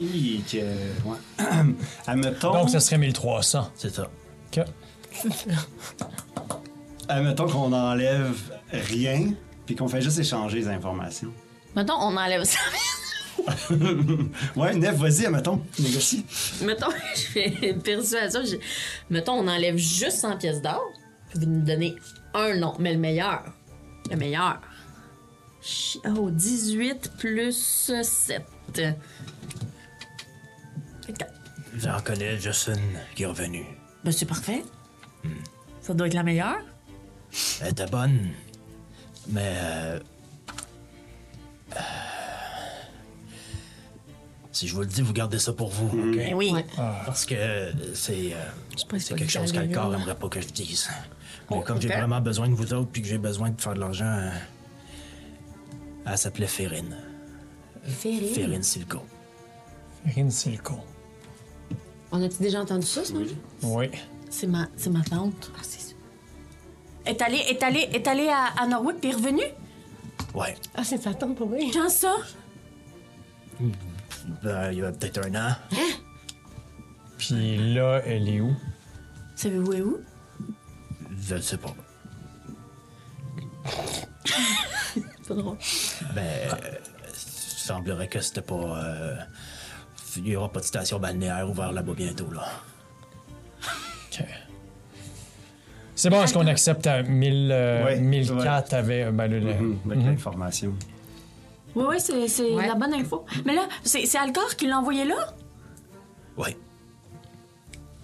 Hi, 0.00 0.42
que- 0.50 0.56
ouais. 0.58 1.16
Admettons, 2.06 2.52
Donc, 2.52 2.70
ça 2.70 2.80
serait 2.80 2.98
1300. 2.98 3.70
C'est 3.76 3.94
ça. 3.94 4.08
OK. 4.56 4.64
admettons 7.08 7.46
qu'on 7.46 7.72
enlève 7.72 8.58
rien, 8.72 9.32
puis 9.66 9.76
qu'on 9.76 9.88
fait 9.88 10.00
juste 10.00 10.18
échanger 10.18 10.58
les 10.60 10.68
informations. 10.68 11.32
Mettons, 11.76 11.94
on 12.00 12.16
enlève 12.16 12.44
ça. 12.44 12.58
Ouais, 14.56 14.74
Nef, 14.74 14.94
vas-y, 14.96 15.26
admettons, 15.26 15.60
négocie. 15.78 16.24
Mettons, 16.62 16.90
je 17.16 17.20
fais 17.22 17.74
persuasion. 17.82 18.40
je- 18.44 18.56
Mettons, 19.10 19.32
on 19.32 19.48
enlève 19.48 19.76
juste 19.76 20.18
100 20.18 20.36
pièces 20.36 20.62
d'or. 20.62 20.82
Puis 21.30 21.40
vous 21.40 21.46
nous 21.46 21.62
donnez 21.62 21.96
un 22.34 22.54
nom, 22.56 22.74
mais 22.78 22.92
le 22.92 22.98
meilleur. 23.00 23.42
Le 24.10 24.16
meilleur. 24.16 24.58
Chi- 25.60 26.00
Oh, 26.16 26.30
18 26.30 27.12
plus 27.18 27.52
7. 28.02 28.42
J'en 31.76 32.00
connais 32.00 32.38
juste 32.38 32.68
une 32.68 32.98
qui 33.14 33.22
est 33.22 33.26
revenue. 33.26 33.64
Ben, 34.04 34.12
c'est 34.12 34.26
parfait. 34.26 34.62
Ça 35.80 35.94
doit 35.94 36.06
être 36.06 36.14
la 36.14 36.22
meilleure. 36.22 36.58
Elle 37.60 37.68
était 37.70 37.86
bonne. 37.86 38.28
Mais. 39.28 39.54
euh, 39.56 40.00
euh, 41.76 41.80
si 44.50 44.68
je 44.68 44.74
vous 44.74 44.80
le 44.80 44.86
dis, 44.86 45.00
vous 45.00 45.12
gardez 45.14 45.38
ça 45.38 45.52
pour 45.52 45.70
vous, 45.70 45.86
ok? 46.10 46.16
Ben 46.16 46.34
oui. 46.34 46.52
Parce 46.76 47.24
que 47.24 47.72
c'est. 47.94 48.34
euh, 48.34 48.44
c'est 48.98 49.14
quelque 49.16 49.30
chose 49.30 49.52
pas 49.52 49.60
qu'Alcor 49.60 49.88
là. 49.90 49.98
aimerait 49.98 50.14
pas 50.16 50.28
que 50.28 50.40
je 50.40 50.48
dise. 50.48 50.88
Mais 51.52 51.58
Oh, 51.60 51.64
comme 51.66 51.80
j'ai 51.80 51.88
vraiment 51.88 52.20
besoin 52.20 52.48
de 52.48 52.54
vous 52.54 52.72
autres, 52.74 52.90
puis 52.90 53.02
que 53.02 53.08
j'ai 53.08 53.18
besoin 53.18 53.50
de 53.50 53.60
faire 53.60 53.74
de 53.74 53.80
l'argent. 53.80 54.04
euh, 54.06 54.30
elle 56.06 56.18
s'appelait 56.18 56.46
Férine. 56.46 56.96
Férine? 57.84 58.62
Silco. 58.62 59.02
Rin 60.16 60.30
Silco. 60.30 60.74
On 62.10 62.22
a-tu 62.22 62.42
déjà 62.42 62.60
entendu 62.60 62.86
ça, 62.86 63.04
ce 63.04 63.12
nom 63.12 63.24
Oui. 63.62 63.88
C'est 64.30 64.46
ma, 64.46 64.66
c'est 64.76 64.90
ma 64.90 65.02
tante. 65.02 65.50
Ah, 65.56 65.60
c'est 65.62 65.80
ça. 65.80 65.94
Est 67.06 67.20
allée, 67.22 67.38
est 67.48 67.62
allée, 67.62 67.88
est 67.92 68.06
allée 68.06 68.28
à, 68.28 68.46
à 68.60 68.66
Norwood 68.66 68.96
puis 69.00 69.10
est 69.10 69.14
revenue? 69.14 69.42
Ouais. 70.34 70.54
Ah, 70.74 70.84
c'est 70.84 70.98
ta 70.98 71.14
tante 71.14 71.36
pour 71.36 71.48
vrai? 71.48 71.60
Quand 71.72 71.88
ça? 71.88 72.14
Ben, 74.42 74.72
il 74.72 74.78
y 74.78 74.82
a 74.82 74.92
peut-être 74.92 75.26
un 75.26 75.34
an. 75.34 75.54
Puis 77.18 77.74
là, 77.74 78.00
elle 78.06 78.28
est 78.28 78.40
où? 78.40 78.54
Savez-vous 79.36 79.72
où? 79.72 80.00
Je 81.24 81.34
ne 81.36 81.40
sais 81.40 81.56
pas. 81.56 81.74
C'est 85.22 85.34
drôle. 85.36 85.56
Ben, 86.14 86.20
euh, 86.22 86.48
il 87.08 87.58
semblerait 87.58 88.08
que 88.08 88.20
c'était 88.20 88.42
pas. 88.42 88.54
euh, 88.54 89.16
il 90.16 90.24
n'y 90.24 90.36
aura 90.36 90.50
pas 90.50 90.60
de 90.60 90.64
station 90.64 90.98
balnéaire 90.98 91.48
ouverte 91.48 91.72
là-bas 91.72 91.94
bientôt, 91.94 92.30
là. 92.32 92.44
Ok. 94.10 94.24
C'est 95.94 96.10
bon, 96.10 96.22
est-ce 96.22 96.34
qu'on 96.34 96.46
accepte 96.48 96.86
à 96.86 97.02
1000, 97.02 97.50
euh, 97.52 97.84
Ouais, 97.84 98.00
1004 98.00 98.74
avec, 98.74 99.08
ben, 99.14 99.28
le- 99.30 99.38
le- 99.38 99.54
Mhm, 99.54 99.78
Avec 99.86 99.98
Mhm. 99.98 100.06
l'information. 100.10 100.74
Oui, 101.74 101.84
oui, 101.88 101.96
c'est 102.00 102.28
c'est 102.28 102.50
Ouais. 102.54 102.66
la 102.66 102.74
bonne 102.74 102.92
info. 102.92 103.24
Mais 103.46 103.54
là, 103.54 103.66
c'est 103.84 104.04
c'est 104.06 104.18
Alcor 104.18 104.56
qui 104.56 104.66
l'a 104.66 104.78
envoyé 104.78 105.04
là? 105.04 105.34
Oui. 106.36 106.56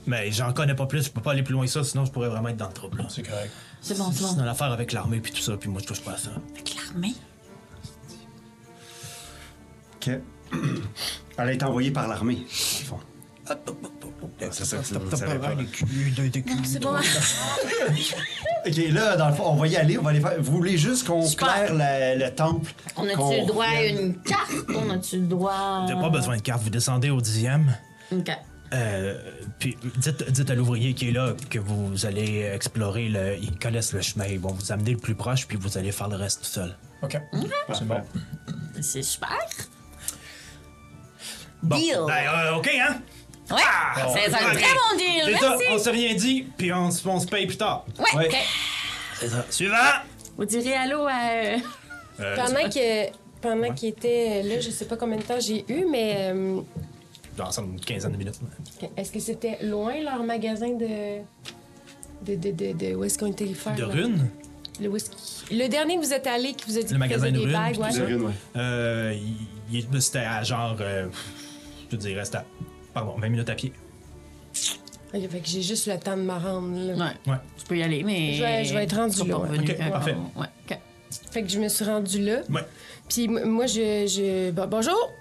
Mais 0.08 0.32
j'en 0.32 0.54
connais 0.54 0.74
pas 0.74 0.86
plus, 0.86 1.04
je 1.04 1.10
peux 1.10 1.20
pas 1.20 1.32
aller 1.32 1.42
plus 1.42 1.52
loin 1.52 1.66
que 1.66 1.70
ça, 1.70 1.84
sinon 1.84 2.06
je 2.06 2.10
pourrais 2.10 2.30
vraiment 2.30 2.48
être 2.48 2.56
dans 2.56 2.68
le 2.68 2.72
trouble. 2.72 2.96
là. 2.98 3.04
C'est 3.10 3.22
correct. 3.22 3.50
C'est 3.82 3.96
bon, 3.96 4.10
c'est 4.10 4.22
C'est 4.22 4.24
bon. 4.30 4.32
dans 4.36 4.44
l'affaire 4.46 4.72
avec 4.72 4.92
l'armée 4.92 5.20
puis 5.20 5.32
tout 5.32 5.42
ça, 5.42 5.56
puis 5.58 5.68
moi 5.68 5.80
je 5.82 5.86
touche 5.86 6.00
pas 6.00 6.12
à 6.12 6.16
ça. 6.16 6.30
Avec 6.54 6.74
l'armée? 6.74 7.12
OK. 9.96 10.10
Elle 11.36 11.48
a 11.48 11.52
été 11.52 11.64
envoyée 11.64 11.90
par 11.90 12.08
l'armée, 12.08 12.36
dans 12.36 12.40
le 12.40 12.84
fond. 12.86 13.00
C'est 14.50 14.64
ça 14.64 14.76
pas. 14.76 15.16
C'est 16.64 16.80
bon. 16.80 16.94
OK, 18.66 18.76
là, 18.92 19.16
dans 19.16 19.28
le 19.28 19.34
fond, 19.34 19.44
on 19.46 19.54
va 19.56 19.66
y 19.68 19.76
aller. 19.76 19.98
On 19.98 20.02
va 20.02 20.10
aller 20.10 20.20
faire... 20.20 20.34
Vous 20.40 20.52
voulez 20.52 20.76
juste 20.78 21.06
qu'on 21.06 21.24
Super. 21.24 21.48
claire 21.48 21.74
le, 21.74 22.24
le 22.24 22.34
temple? 22.34 22.72
On 22.96 23.04
a-tu 23.04 23.40
le 23.40 23.46
droit 23.46 23.64
à 23.66 23.70
revienne? 23.70 23.98
une 23.98 24.22
carte? 24.22 24.52
On 24.74 24.90
a-tu 24.90 25.20
le 25.20 25.26
droit? 25.26 25.84
T'as 25.86 26.00
pas 26.00 26.08
besoin 26.10 26.36
de 26.36 26.42
carte, 26.42 26.62
vous 26.62 26.70
descendez 26.70 27.10
au 27.10 27.20
dixième. 27.20 27.76
OK. 28.12 28.30
Euh, 28.74 29.18
puis 29.58 29.78
dites, 29.96 30.30
dites 30.30 30.50
à 30.50 30.54
l'ouvrier 30.54 30.92
qui 30.92 31.08
est 31.08 31.12
là 31.12 31.34
que 31.48 31.58
vous 31.58 32.04
allez 32.04 32.42
explorer 32.42 33.08
le. 33.08 33.36
Ils 33.38 33.58
connaissent 33.58 33.92
le 33.94 34.02
chemin, 34.02 34.26
ils 34.26 34.38
vont 34.38 34.52
vous 34.52 34.72
amener 34.72 34.90
le 34.92 34.98
plus 34.98 35.14
proche, 35.14 35.46
puis 35.46 35.56
vous 35.56 35.78
allez 35.78 35.90
faire 35.92 36.08
le 36.08 36.16
reste 36.16 36.40
tout 36.40 36.48
seul. 36.50 36.76
OK. 37.02 37.18
C'est 37.72 37.86
bon. 37.86 38.02
C'est 38.80 39.02
super. 39.02 39.38
Bon. 41.62 41.76
Deal. 41.76 41.98
Ben, 42.06 42.24
euh, 42.28 42.56
OK, 42.56 42.70
hein? 42.80 43.00
Ouais, 43.50 43.56
c'est 43.96 44.34
un 44.34 44.46
ok. 44.52 44.52
très 44.52 44.74
bon 44.74 44.96
deal. 44.98 45.22
C'est 45.24 45.38
ça, 45.38 45.48
Merci. 45.50 45.64
on 45.72 45.78
s'est 45.78 45.90
rien 45.90 46.14
dit, 46.14 46.46
puis 46.56 46.72
on, 46.72 46.90
se 46.90 47.26
paye 47.26 47.46
plus 47.46 47.56
tard. 47.56 47.86
Ouais, 47.98 48.14
Ouais. 48.16 48.28
ok. 48.28 48.36
C'est 49.18 49.28
ça. 49.28 49.44
Suivant! 49.50 49.76
Vous 50.36 50.44
direz 50.44 50.74
allô 50.74 51.06
à. 51.06 51.30
euh, 51.30 51.56
Euh, 52.20 52.36
Pendant 52.36 52.68
que 52.68 53.10
pendant 53.40 53.72
qu'il 53.72 53.90
était 53.90 54.42
là, 54.42 54.58
je 54.60 54.70
sais 54.70 54.84
pas 54.84 54.96
combien 54.96 55.16
de 55.16 55.22
temps 55.22 55.38
j'ai 55.40 55.64
eu, 55.72 55.84
mais 55.88 56.32
euh, 57.40 57.44
dans 57.44 57.50
une 57.64 57.80
quinzaine 57.80 58.12
de 58.12 58.16
minutes. 58.16 58.38
est-ce 58.96 59.12
que 59.12 59.20
c'était 59.20 59.58
loin 59.64 60.00
leur 60.02 60.22
magasin 60.22 60.70
de 60.72 61.18
de, 62.26 62.34
de, 62.34 62.50
de, 62.50 62.72
de- 62.72 62.94
où 62.96 63.04
est-ce 63.04 63.16
qu'on 63.18 63.26
était 63.30 63.46
faire 63.54 63.74
De 63.76 63.82
là? 63.82 63.88
runes? 63.88 64.28
Le, 64.80 64.88
whisky. 64.88 65.16
le 65.54 65.68
dernier 65.68 65.96
que 65.96 66.00
vous 66.02 66.12
êtes 66.12 66.26
allé, 66.26 66.52
qui 66.52 66.70
vous 66.70 66.78
a 66.78 66.82
dit 66.82 66.92
Le 66.92 66.98
magasin 66.98 67.26
de 67.26 67.32
des 67.32 67.38
runes, 67.44 67.52
bagues, 67.52 67.78
ouais. 67.78 67.92
De 67.92 68.02
runes, 68.04 68.22
ouais. 68.22 68.32
Euh, 68.56 69.14
c'était 70.00 70.18
à 70.20 70.42
genre. 70.44 70.76
euh, 70.80 71.08
je 71.90 71.96
te 71.96 72.00
dirais, 72.00 72.24
c'était 72.24 72.38
à. 72.38 72.44
Pardon, 72.94 73.14
20 73.18 73.28
minutes 73.28 73.48
à 73.50 73.54
pied. 73.54 73.72
Fait 75.12 75.20
que 75.40 75.46
j'ai 75.46 75.62
juste 75.62 75.86
le 75.86 75.98
temps 75.98 76.16
de 76.16 76.22
me 76.22 76.32
rendre 76.32 76.76
là. 76.78 76.94
Ouais. 77.26 77.32
Ouais. 77.32 77.38
Tu 77.56 77.64
peux 77.66 77.76
y 77.78 77.82
aller, 77.82 78.02
mais. 78.04 78.34
Je 78.34 78.42
vais- 78.42 78.64
je 78.64 78.74
vais 78.74 78.82
être 78.84 78.90
seras 78.90 79.28
là, 79.28 79.38
ouais. 79.38 79.48
revenu 79.48 79.70
Ok, 79.70 79.76
quand- 79.78 79.90
parfait. 79.90 80.16
Ouais, 80.36 80.46
ok. 80.70 80.78
Fait 81.30 81.42
que 81.42 81.48
je 81.48 81.58
me 81.58 81.68
suis 81.68 81.84
rendue 81.84 82.22
là. 82.22 82.40
Ouais. 82.50 82.60
Puis 83.08 83.26
moi, 83.28 83.66
je. 83.66 84.06
je... 84.06 84.50
bon- 84.50 84.66
bonjour! 84.68 85.12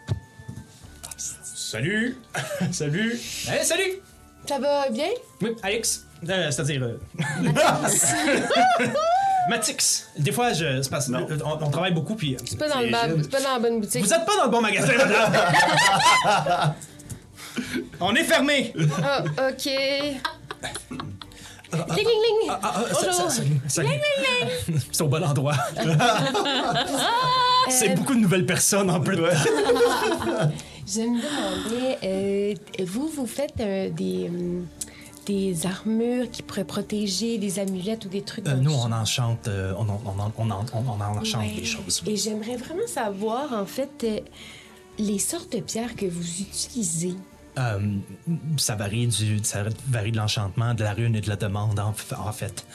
Salut! 1.70 2.16
salut! 2.72 3.20
Hey, 3.50 3.66
salut! 3.66 4.00
Ça 4.48 4.58
va 4.58 4.88
bien? 4.90 5.10
Oui, 5.42 5.50
Alex. 5.62 6.06
Euh, 6.30 6.50
C'est-à-dire. 6.50 6.82
euh, 6.82 6.98
Matix. 9.50 10.08
Des 10.18 10.32
fois, 10.32 10.54
je, 10.54 10.82
c'est 10.82 10.90
parce- 10.90 11.10
Non. 11.10 11.28
euh, 11.30 11.38
on, 11.44 11.62
on 11.66 11.70
travaille 11.70 11.94
beaucoup, 11.94 12.16
puis. 12.16 12.38
C'est 12.46 12.58
pas, 12.58 12.70
dans 12.70 12.80
le 12.80 12.86
C'est 12.86 12.92
ba- 12.92 13.08
Gilles. 13.10 13.20
c'est 13.24 13.32
pas 13.32 13.42
dans 13.42 13.54
la 13.56 13.60
bonne 13.60 13.82
boutique. 13.82 14.02
Vous 14.02 14.14
êtes 14.14 14.26
pas 14.26 14.38
dans 14.38 14.46
le 14.46 14.50
bon 14.50 14.62
magasin, 14.62 14.94
madame! 14.96 16.74
on 18.00 18.16
est 18.16 18.24
fermé! 18.24 18.74
Ah, 19.04 19.24
ok. 19.50 19.66
Ling, 21.74 21.98
ling, 21.98 22.08
ling! 22.08 22.50
Ah, 22.50 22.60
ah, 22.64 22.84
ça- 23.68 23.84
C'est 24.90 25.02
au 25.02 25.08
bon 25.10 25.22
endroit. 25.22 25.56
C'est 27.70 27.90
beaucoup 27.90 28.16
de 28.16 28.20
nouvelles 28.22 28.46
personnes 28.46 28.90
en 28.90 29.02
peu 29.02 29.18
de 29.18 29.28
temps. 29.28 30.50
Je 30.88 31.02
me 31.02 31.18
demandais, 31.22 31.98
euh, 32.04 32.54
vous, 32.86 33.08
vous 33.10 33.28
faites 33.28 33.60
euh, 33.60 33.90
des, 33.90 34.30
hum, 34.30 34.66
des 35.26 35.66
armures 35.66 36.32
qui 36.32 36.42
pourraient 36.44 36.64
protéger, 36.64 37.38
des 37.38 37.60
amulettes 37.60 38.06
ou 38.06 38.10
des 38.10 38.22
trucs 38.22 38.48
Euh, 38.48 38.56
dans 38.56 38.62
nous, 38.62 38.72
on 38.74 38.92
enchante, 38.94 39.48
euh, 39.50 39.74
on, 39.78 39.90
en- 39.90 40.02
on, 40.06 40.20
en- 40.20 40.32
on, 40.38 40.50
en- 40.50 40.66
on, 40.74 40.90
en 40.90 41.18
enchante 41.18 41.42
Ouais. 41.44 41.56
des 41.60 41.66
choses. 41.66 42.02
Et 42.08 42.16
j'aimerais 42.16 42.56
vraiment 42.56 42.88
savoir, 42.88 43.52
en 43.54 43.66
fait, 43.66 44.04
euh, 44.06 44.20
les 44.98 45.20
sortes 45.20 45.52
de 45.54 45.60
pierres 45.60 45.96
que 45.98 46.06
vous 46.06 46.42
utilisez. 46.42 47.16
Euh, 47.58 47.80
ça 48.58 48.76
varie 48.76 49.08
du, 49.08 49.40
ça 49.44 49.64
varie 49.90 50.12
de 50.12 50.18
l'enchantement, 50.18 50.74
de 50.76 50.84
la 50.84 50.94
rune 50.94 51.16
et 51.16 51.22
de 51.22 51.30
la 51.30 51.36
demande, 51.36 51.80
en, 51.80 51.90
en 52.20 52.32
fait. 52.32 52.66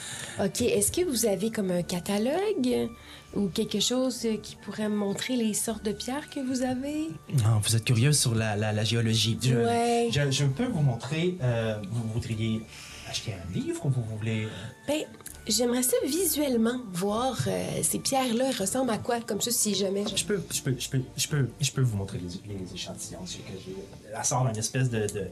OK, 0.43 0.61
est-ce 0.61 0.91
que 0.91 1.01
vous 1.09 1.25
avez 1.25 1.51
comme 1.51 1.71
un 1.71 1.83
catalogue 1.83 2.89
ou 3.35 3.47
quelque 3.47 3.79
chose 3.79 4.27
qui 4.41 4.55
pourrait 4.57 4.89
me 4.89 4.95
montrer 4.95 5.35
les 5.37 5.53
sortes 5.53 5.85
de 5.85 5.91
pierres 5.93 6.29
que 6.29 6.39
vous 6.39 6.61
avez? 6.63 7.07
Non, 7.43 7.59
vous 7.63 7.75
êtes 7.75 7.85
curieuse 7.85 8.19
sur 8.19 8.35
la, 8.35 8.55
la- 8.55 8.73
la 8.73 8.83
géologie. 8.83 9.37
Je, 9.41 9.55
Ouais. 9.55 10.09
je, 10.11 10.29
je 10.31 10.45
peux 10.45 10.65
vous 10.67 10.81
montrer. 10.81 11.37
euh, 11.41 11.77
vous 11.89 12.03
voudriez 12.13 12.61
acheter 13.09 13.33
un 13.33 13.53
livre 13.53 13.85
ou 13.85 13.89
vous 13.89 14.03
voulez. 14.17 14.43
euh, 14.45 14.49
Ben, 14.87 15.03
j'aimerais 15.47 15.83
ça 15.83 15.97
visuellement 16.05 16.79
voir 16.91 17.37
euh, 17.47 17.81
ces 17.83 17.99
pierres-là 17.99 18.49
elles 18.49 18.57
ressemblent 18.57 18.91
à 18.91 18.97
quoi, 18.97 19.19
comme 19.21 19.41
ça, 19.41 19.51
si 19.51 19.73
jamais... 19.75 20.03
Je 20.15 20.25
peux, 20.25 20.41
je 20.51 20.61
peux, 20.61 20.75
je 20.79 20.89
peux, 20.89 21.01
je 21.17 21.27
peux, 21.27 21.47
je 21.59 21.71
peux 21.71 21.81
vous 21.81 21.97
montrer 21.97 22.19
les, 22.19 22.53
les 22.55 22.73
échantillons. 22.73 23.19
C'est 23.25 23.39
que 23.39 23.51
j'ai- 23.65 23.75
Elle 24.17 24.25
sort 24.25 24.47
une 24.47 24.57
espèce 24.57 24.89
de. 24.89 25.07
de 25.07 25.27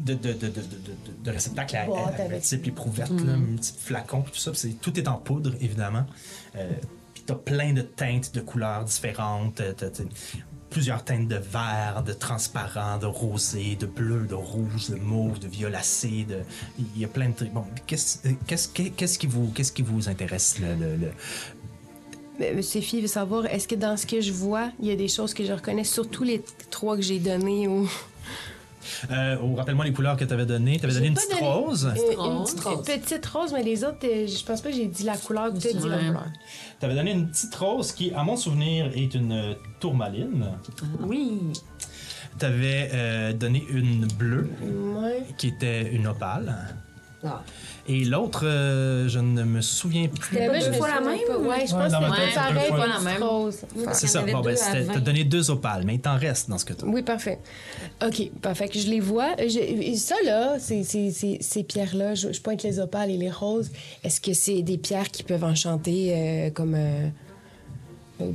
de, 0.00 0.14
de, 0.14 0.32
de, 0.32 0.46
de, 0.46 0.46
de, 0.46 0.60
de- 0.60 1.24
de 1.24 1.30
réceptacle 1.32 1.74
à, 1.74 1.80
à, 1.82 1.84
à 2.24 2.28
multiples 2.28 2.68
éprouvette, 2.68 3.10
là, 3.10 3.36
multiples 3.36 3.80
flacons, 3.80 4.22
puis 4.22 4.30
tout 4.32 4.38
ça. 4.38 4.52
c'est- 4.54 4.80
tout 4.80 4.96
est 4.96 5.08
en 5.08 5.16
poudre, 5.16 5.54
évidemment. 5.60 6.04
Euh, 6.54 6.70
puis 7.14 7.24
t'as 7.26 7.34
plein 7.34 7.72
de 7.72 7.82
teintes 7.82 8.32
de 8.32 8.40
couleurs 8.40 8.84
différentes. 8.84 9.56
t'as 9.76 9.90
plusieurs 10.70 11.04
teintes 11.04 11.28
de 11.28 11.36
vert, 11.36 12.02
de 12.06 12.12
transparent, 12.12 12.98
de 12.98 13.06
rosé, 13.06 13.76
de 13.76 13.86
bleu, 13.86 14.26
de 14.26 14.34
rouge, 14.34 14.90
de 14.90 14.96
mauve, 14.96 15.38
de 15.38 15.48
violacé. 15.48 16.26
De... 16.28 16.38
Il 16.78 17.00
y 17.00 17.04
a 17.04 17.08
plein 17.08 17.30
de 17.30 17.34
trucs. 17.34 17.52
Bon, 17.52 17.64
qu'est-ce 17.86 18.18
qu'est-ce- 18.46 18.68
qu'est-ce 18.68 19.18
qui, 19.18 19.26
vous, 19.26 19.50
qu'est-ce 19.54 19.72
qui 19.72 19.82
vous 19.82 20.08
intéresse? 20.08 20.58
Le, 20.60 20.96
le- 20.96 21.12
Monsieur 22.54 22.80
Fille 22.80 23.00
veut 23.00 23.08
savoir, 23.08 23.46
est-ce 23.46 23.66
que 23.66 23.74
dans 23.74 23.96
ce 23.96 24.06
que 24.06 24.20
je 24.20 24.30
vois, 24.32 24.70
il 24.80 24.86
y 24.86 24.92
a 24.92 24.96
des 24.96 25.08
choses 25.08 25.34
que 25.34 25.44
je 25.44 25.52
reconnais, 25.52 25.82
surtout 25.82 26.22
les 26.22 26.40
trois 26.70 26.94
que 26.96 27.02
j'ai 27.02 27.18
données 27.18 27.66
ou... 27.66 27.88
Euh, 29.10 29.36
oh, 29.42 29.54
Rappelle-moi 29.54 29.84
les 29.84 29.92
couleurs 29.92 30.16
que 30.16 30.24
tu 30.24 30.32
avais 30.32 30.46
données. 30.46 30.78
Tu 30.78 30.84
avais 30.84 30.94
donné 30.94 31.06
une 31.08 31.14
petite 31.14 31.30
donné- 31.30 31.42
rose. 31.42 31.92
Une 32.12 32.18
rose. 32.18 32.54
petite, 32.54 32.66
une 32.96 33.00
petite 33.02 33.26
rose, 33.26 33.52
mais 33.52 33.62
les 33.62 33.84
autres, 33.84 33.98
euh, 34.04 34.26
je 34.26 34.44
pense 34.44 34.60
pas 34.60 34.70
que 34.70 34.76
j'ai 34.76 34.86
dit 34.86 35.02
la 35.04 35.16
couleur. 35.16 35.52
Peut-être 35.52 35.76
dit 35.78 35.88
la 35.88 35.96
Ouais. 35.96 36.06
couleur. 36.06 36.24
Tu 36.80 36.86
avais 36.86 36.94
donné 36.94 37.12
une 37.12 37.28
petite 37.28 37.54
rose 37.54 37.92
qui, 37.92 38.12
à 38.12 38.22
mon 38.24 38.36
souvenir, 38.36 38.90
est 38.94 39.14
une 39.14 39.32
euh, 39.32 39.54
tourmaline. 39.80 40.46
Oui. 41.00 41.38
Tu 42.38 42.44
avais 42.46 43.34
donné 43.34 43.64
une 43.70 44.06
bleue 44.06 44.48
Ouais. 44.62 45.24
qui 45.38 45.48
était 45.48 45.92
une 45.92 46.06
opale. 46.06 46.54
Ah. 47.24 47.42
Et 47.88 48.04
l'autre, 48.04 48.42
euh, 48.46 49.08
je 49.08 49.18
ne 49.18 49.42
me 49.42 49.60
souviens 49.60 50.06
plus. 50.08 50.36
C'était 50.36 50.46
pas 50.46 50.58
deux 50.60 50.66
deux 50.66 50.72
fois 50.74 50.88
la 50.88 51.00
même, 51.00 51.18
Ouais, 51.46 51.66
je 51.66 51.72
pense 51.72 51.92
que 51.92 51.98
c'était 51.98 52.34
pareil 52.34 52.68
fois. 52.68 52.86
la 52.86 53.00
même. 53.00 53.22
C'est 53.92 54.06
ça. 54.06 54.22
Bon, 54.22 54.40
ben, 54.40 54.56
t'as 54.92 55.00
donné 55.00 55.24
deux 55.24 55.50
opales, 55.50 55.82
mais 55.84 55.96
il 55.96 56.00
t'en 56.00 56.16
reste 56.16 56.48
dans 56.48 56.58
ce 56.58 56.64
que 56.64 56.74
tu 56.74 56.84
Oui, 56.84 57.02
parfait. 57.02 57.38
OK, 58.06 58.30
parfait. 58.40 58.68
Que 58.68 58.78
je 58.78 58.88
les 58.88 59.00
vois. 59.00 59.30
Euh, 59.40 59.48
je- 59.48 59.96
ça, 59.96 60.14
là, 60.24 60.58
ces, 60.60 60.84
ces, 60.84 61.10
ces, 61.10 61.38
ces 61.40 61.64
pierres-là, 61.64 62.14
je, 62.14 62.32
je 62.32 62.40
pointe 62.40 62.62
les 62.62 62.78
opales 62.78 63.10
et 63.10 63.16
les 63.16 63.30
roses. 63.30 63.70
Est-ce 64.04 64.20
que 64.20 64.32
c'est 64.32 64.62
des 64.62 64.78
pierres 64.78 65.10
qui 65.10 65.22
peuvent 65.24 65.44
enchanter 65.44 66.12
euh, 66.14 66.50
comme 66.50 66.74
euh, 66.76 67.08
euh, 68.20 68.32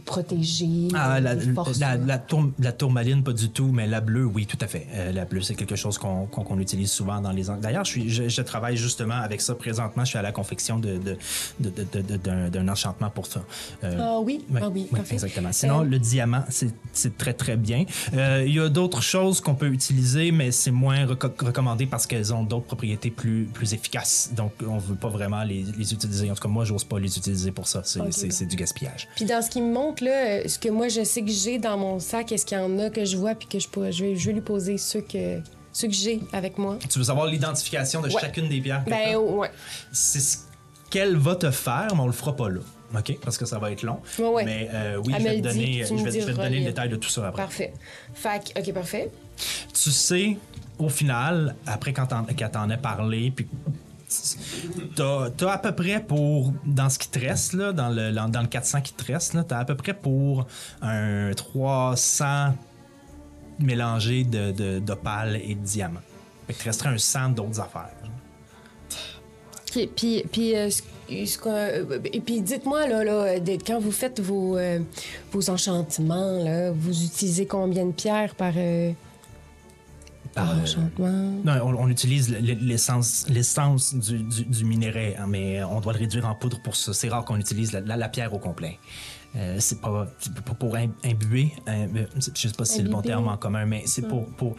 Ah, 0.94 1.20
la, 1.20 1.36
des 1.36 1.54
forces, 1.54 1.80
la, 1.80 1.96
là? 1.98 2.04
la, 2.06 2.18
tour- 2.20 2.52
la 2.60 2.72
tourmaline, 2.72 3.24
pas 3.24 3.34
du 3.34 3.50
tout, 3.50 3.68
mais 3.68 3.88
la 3.88 4.02
bleue, 4.02 4.26
oui, 4.26 4.46
tout 4.46 4.58
à 4.62 4.68
fait. 4.68 4.88
Euh, 4.94 5.12
la 5.12 5.26
bleue, 5.26 5.42
c'est 5.42 5.56
quelque 5.56 5.76
chose 5.76 5.98
qu'on 5.98 6.60
utilise 6.60 6.92
souvent 6.92 7.20
dans 7.22 7.32
les... 7.32 7.46
D'ailleurs, 7.62 7.86
je, 7.86 7.92
suis- 7.92 8.10
je, 8.10 8.30
je 8.30 8.42
travaille 8.42 8.78
justement 8.78 9.16
avec 9.16 9.42
ça 9.42 9.56
présentement. 9.56 10.04
Je 10.06 10.10
suis 10.10 10.18
à 10.18 10.22
la 10.22 10.32
confection 10.32 10.80
de, 10.80 10.98
de, 10.98 11.18
de- 11.60 11.72
de- 12.02 12.18
de- 12.18 12.50
d'un 12.50 12.68
enchantement 12.68 13.10
pour 13.10 13.28
ça. 13.28 13.44
Euh, 13.84 13.98
Ah 14.00 14.20
oui, 14.20 14.46
Oui, 14.50 14.60
ah 14.64 14.70
oui, 14.70 14.88
oui, 14.92 15.00
exactement. 15.12 15.52
Sinon, 15.52 15.82
Euh, 15.82 15.86
le 15.86 16.00
diamant, 16.00 16.44
c'est 16.50 17.18
très, 17.18 17.34
très 17.34 17.58
bien. 17.58 17.86
Il 18.14 18.54
y 18.54 18.60
a 18.60 18.70
d'autres 18.70 19.02
choses 19.02 19.42
qu'on 19.42 19.56
peut 19.56 19.68
utiliser, 19.70 20.32
mais 20.32 20.52
c'est 20.52 20.72
moins 20.72 21.06
reco- 21.06 21.44
recommandé 21.46 21.86
parce 21.86 22.08
qu'elles 22.08 22.34
ont 22.34 22.44
d'autres 22.44 22.66
propriétés 22.66 23.10
plus, 23.12 23.46
plus 23.54 23.74
efficaces. 23.74 24.32
Donc, 24.36 24.52
on 24.68 24.76
ne 24.76 24.82
veut 24.82 24.96
pas 24.96 25.10
vraiment 25.10 25.44
les, 25.44 25.64
les 25.78 25.94
utiliser. 25.94 26.30
En 26.32 26.36
tout 26.36 26.42
cas, 26.44 26.48
moi, 26.50 26.66
j'ose 26.66 26.84
pas 26.84 27.00
les 27.00 27.18
utiliser 27.18 27.52
pour 27.52 27.68
ça. 27.68 27.82
C'est 27.84 28.32
c'est 28.32 28.46
du 28.46 28.56
gaspillage. 28.56 29.08
Puis 29.16 29.26
dans 29.26 29.42
ce 29.42 29.50
qui 29.50 29.62
montre 29.74 30.04
là, 30.04 30.12
euh, 30.12 30.48
ce 30.48 30.58
que 30.60 30.70
moi 30.70 30.88
je 30.88 31.04
sais 31.04 31.22
que 31.22 31.32
j'ai 31.32 31.58
dans 31.60 31.78
mon 31.78 32.00
sac, 32.00 32.32
est-ce 32.32 32.46
qu'il 32.46 32.58
y 32.58 32.62
en 32.62 32.80
a 32.80 32.90
que 32.90 33.04
je 33.06 33.18
vois 33.18 33.36
puis 33.36 33.48
que 33.48 33.60
je 33.60 33.68
pourrais, 33.68 33.92
je 33.92 34.06
vais, 34.06 34.16
je 34.16 34.28
vais 34.28 34.34
lui 34.34 34.42
poser 34.42 34.78
ceux 34.78 35.02
que 35.02 35.40
ceux 35.74 35.88
que 35.88 35.94
j'ai 35.94 36.20
avec 36.32 36.58
moi. 36.60 36.78
Tu 36.90 37.00
veux 37.00 37.06
savoir 37.06 37.26
l'identification 37.26 38.02
de 38.02 38.08
Ouais. 38.10 38.22
chacune 38.22 38.48
des 38.48 38.62
pierres 38.62 38.84
que 38.86 38.90
Ben 38.92 39.16
ouais. 39.18 39.50
C'est 39.92 40.20
ce 40.20 40.38
qu'elle 40.92 41.18
va 41.18 41.36
te 41.36 41.50
faire, 41.52 41.88
mais 41.96 42.00
on 42.02 42.06
le 42.08 42.12
fera 42.14 42.36
pas 42.36 42.50
là. 42.50 42.60
OK? 42.96 43.18
Parce 43.24 43.40
que 43.40 43.46
ça 43.46 43.58
va 43.58 43.72
être 43.72 43.82
long. 43.82 44.00
Ouais, 44.20 44.28
ouais. 44.28 44.46
Mais 44.46 44.70
euh, 44.72 45.02
oui, 45.04 45.16
je 45.18 45.24
vais, 45.24 45.38
te 45.38 45.42
donner, 45.48 45.84
je 45.84 45.96
vais, 45.96 46.12
je 46.12 46.26
vais 46.26 46.32
te 46.34 46.38
donner 46.38 46.50
le 46.50 46.56
les- 46.58 46.66
détail 46.66 46.90
de 46.90 46.96
tout 46.96 47.10
ça 47.10 47.28
après. 47.28 47.42
Parfait. 47.42 47.74
Fait 48.14 48.54
que- 48.54 48.60
ok, 48.60 48.72
parfait. 48.72 49.10
Tu 49.74 49.90
sais, 49.90 50.38
au 50.78 50.90
final, 50.90 51.56
après 51.66 51.92
quand 51.92 52.08
qu'elle 52.36 52.52
t'en 52.52 52.70
a 52.70 52.78
parlé, 52.78 53.32
puis 53.36 53.48
t'as, 54.96 55.30
t'as 55.32 55.52
à 55.54 55.58
peu 55.58 55.72
près 55.74 56.00
pour, 56.04 56.54
dans 56.66 56.90
ce 56.90 57.00
qui 57.00 57.10
te 57.10 57.20
reste, 57.20 57.54
là, 57.54 57.72
dans, 57.74 57.90
le, 57.90 58.12
dans 58.12 58.42
le 58.42 58.48
400 58.48 58.82
qui 58.82 58.94
te 58.94 59.12
reste, 59.12 59.36
t'as 59.48 59.60
à 59.60 59.66
peu 59.66 59.76
près 59.76 59.94
pour 59.94 60.48
un 60.82 61.32
300 61.36 62.54
mélangé 63.60 64.24
de, 64.24 64.52
de, 64.52 64.80
d'opales 64.80 65.36
et 65.44 65.56
de 65.56 65.60
diamants. 65.64 66.00
Fait 66.48 66.54
que 66.54 66.60
te 66.60 66.64
resterait 66.66 66.90
un 66.90 66.98
100 66.98 67.30
d'autres 67.30 67.60
affaires. 67.60 67.90
Ok, 69.76 69.88
puis, 69.96 70.24
puis, 70.32 70.56
euh, 70.56 70.70
qu'on- 71.42 71.52
euh, 71.52 72.00
et 72.12 72.20
puis 72.22 72.42
dites-moi, 72.42 72.88
là, 72.88 73.04
là, 73.04 73.40
quand 73.66 73.80
vous 73.80 73.92
faites 73.92 74.20
vos, 74.20 74.58
euh, 74.58 74.80
vos 75.32 75.50
enchantements, 75.50 76.44
là, 76.44 76.72
vous 76.72 77.04
utilisez 77.04 77.46
combien 77.46 77.86
de 77.86 77.92
pierres 77.92 78.36
par, 78.36 78.54
euh, 78.56 78.92
par 80.34 80.52
Euh, 80.52 80.62
enchantement? 80.62 81.42
Non, 81.44 81.54
on, 81.64 81.84
on 81.84 81.88
utilise 81.90 82.30
l'essence, 82.30 83.26
l'essence 83.30 83.94
du, 83.96 84.20
du, 84.24 84.46
du 84.46 84.66
minerai, 84.66 85.16
hein, 85.18 85.26
mais 85.28 85.64
on 85.64 85.80
doit 85.80 85.94
le 85.94 86.00
réduire 86.00 86.26
en 86.28 86.36
poudre 86.36 86.62
pour 86.62 86.76
ça. 86.76 86.94
C'est 86.94 87.10
rare 87.10 87.24
qu'on 87.26 87.38
utilise 87.40 87.72
la, 87.72 87.82
la- 87.82 87.98
la 87.98 88.10
pierre 88.10 88.34
au 88.34 88.40
complet. 88.40 88.80
Euh, 89.36 89.58
c'est 89.60 89.82
pas, 89.82 90.08
pour 90.60 90.76
im- 90.76 90.94
imbuer, 91.04 91.52
hein, 91.66 91.88
mais 91.92 92.08
je 92.16 92.48
sais 92.48 92.50
pas 92.56 92.66
si 92.66 92.76
c'est 92.76 92.84
le 92.84 92.90
bon 92.90 93.02
terme 93.02 93.28
en 93.28 93.38
commun, 93.38 93.66
mais 93.66 93.84
c'est 93.88 94.08
pour, 94.08 94.28
pour, 94.36 94.56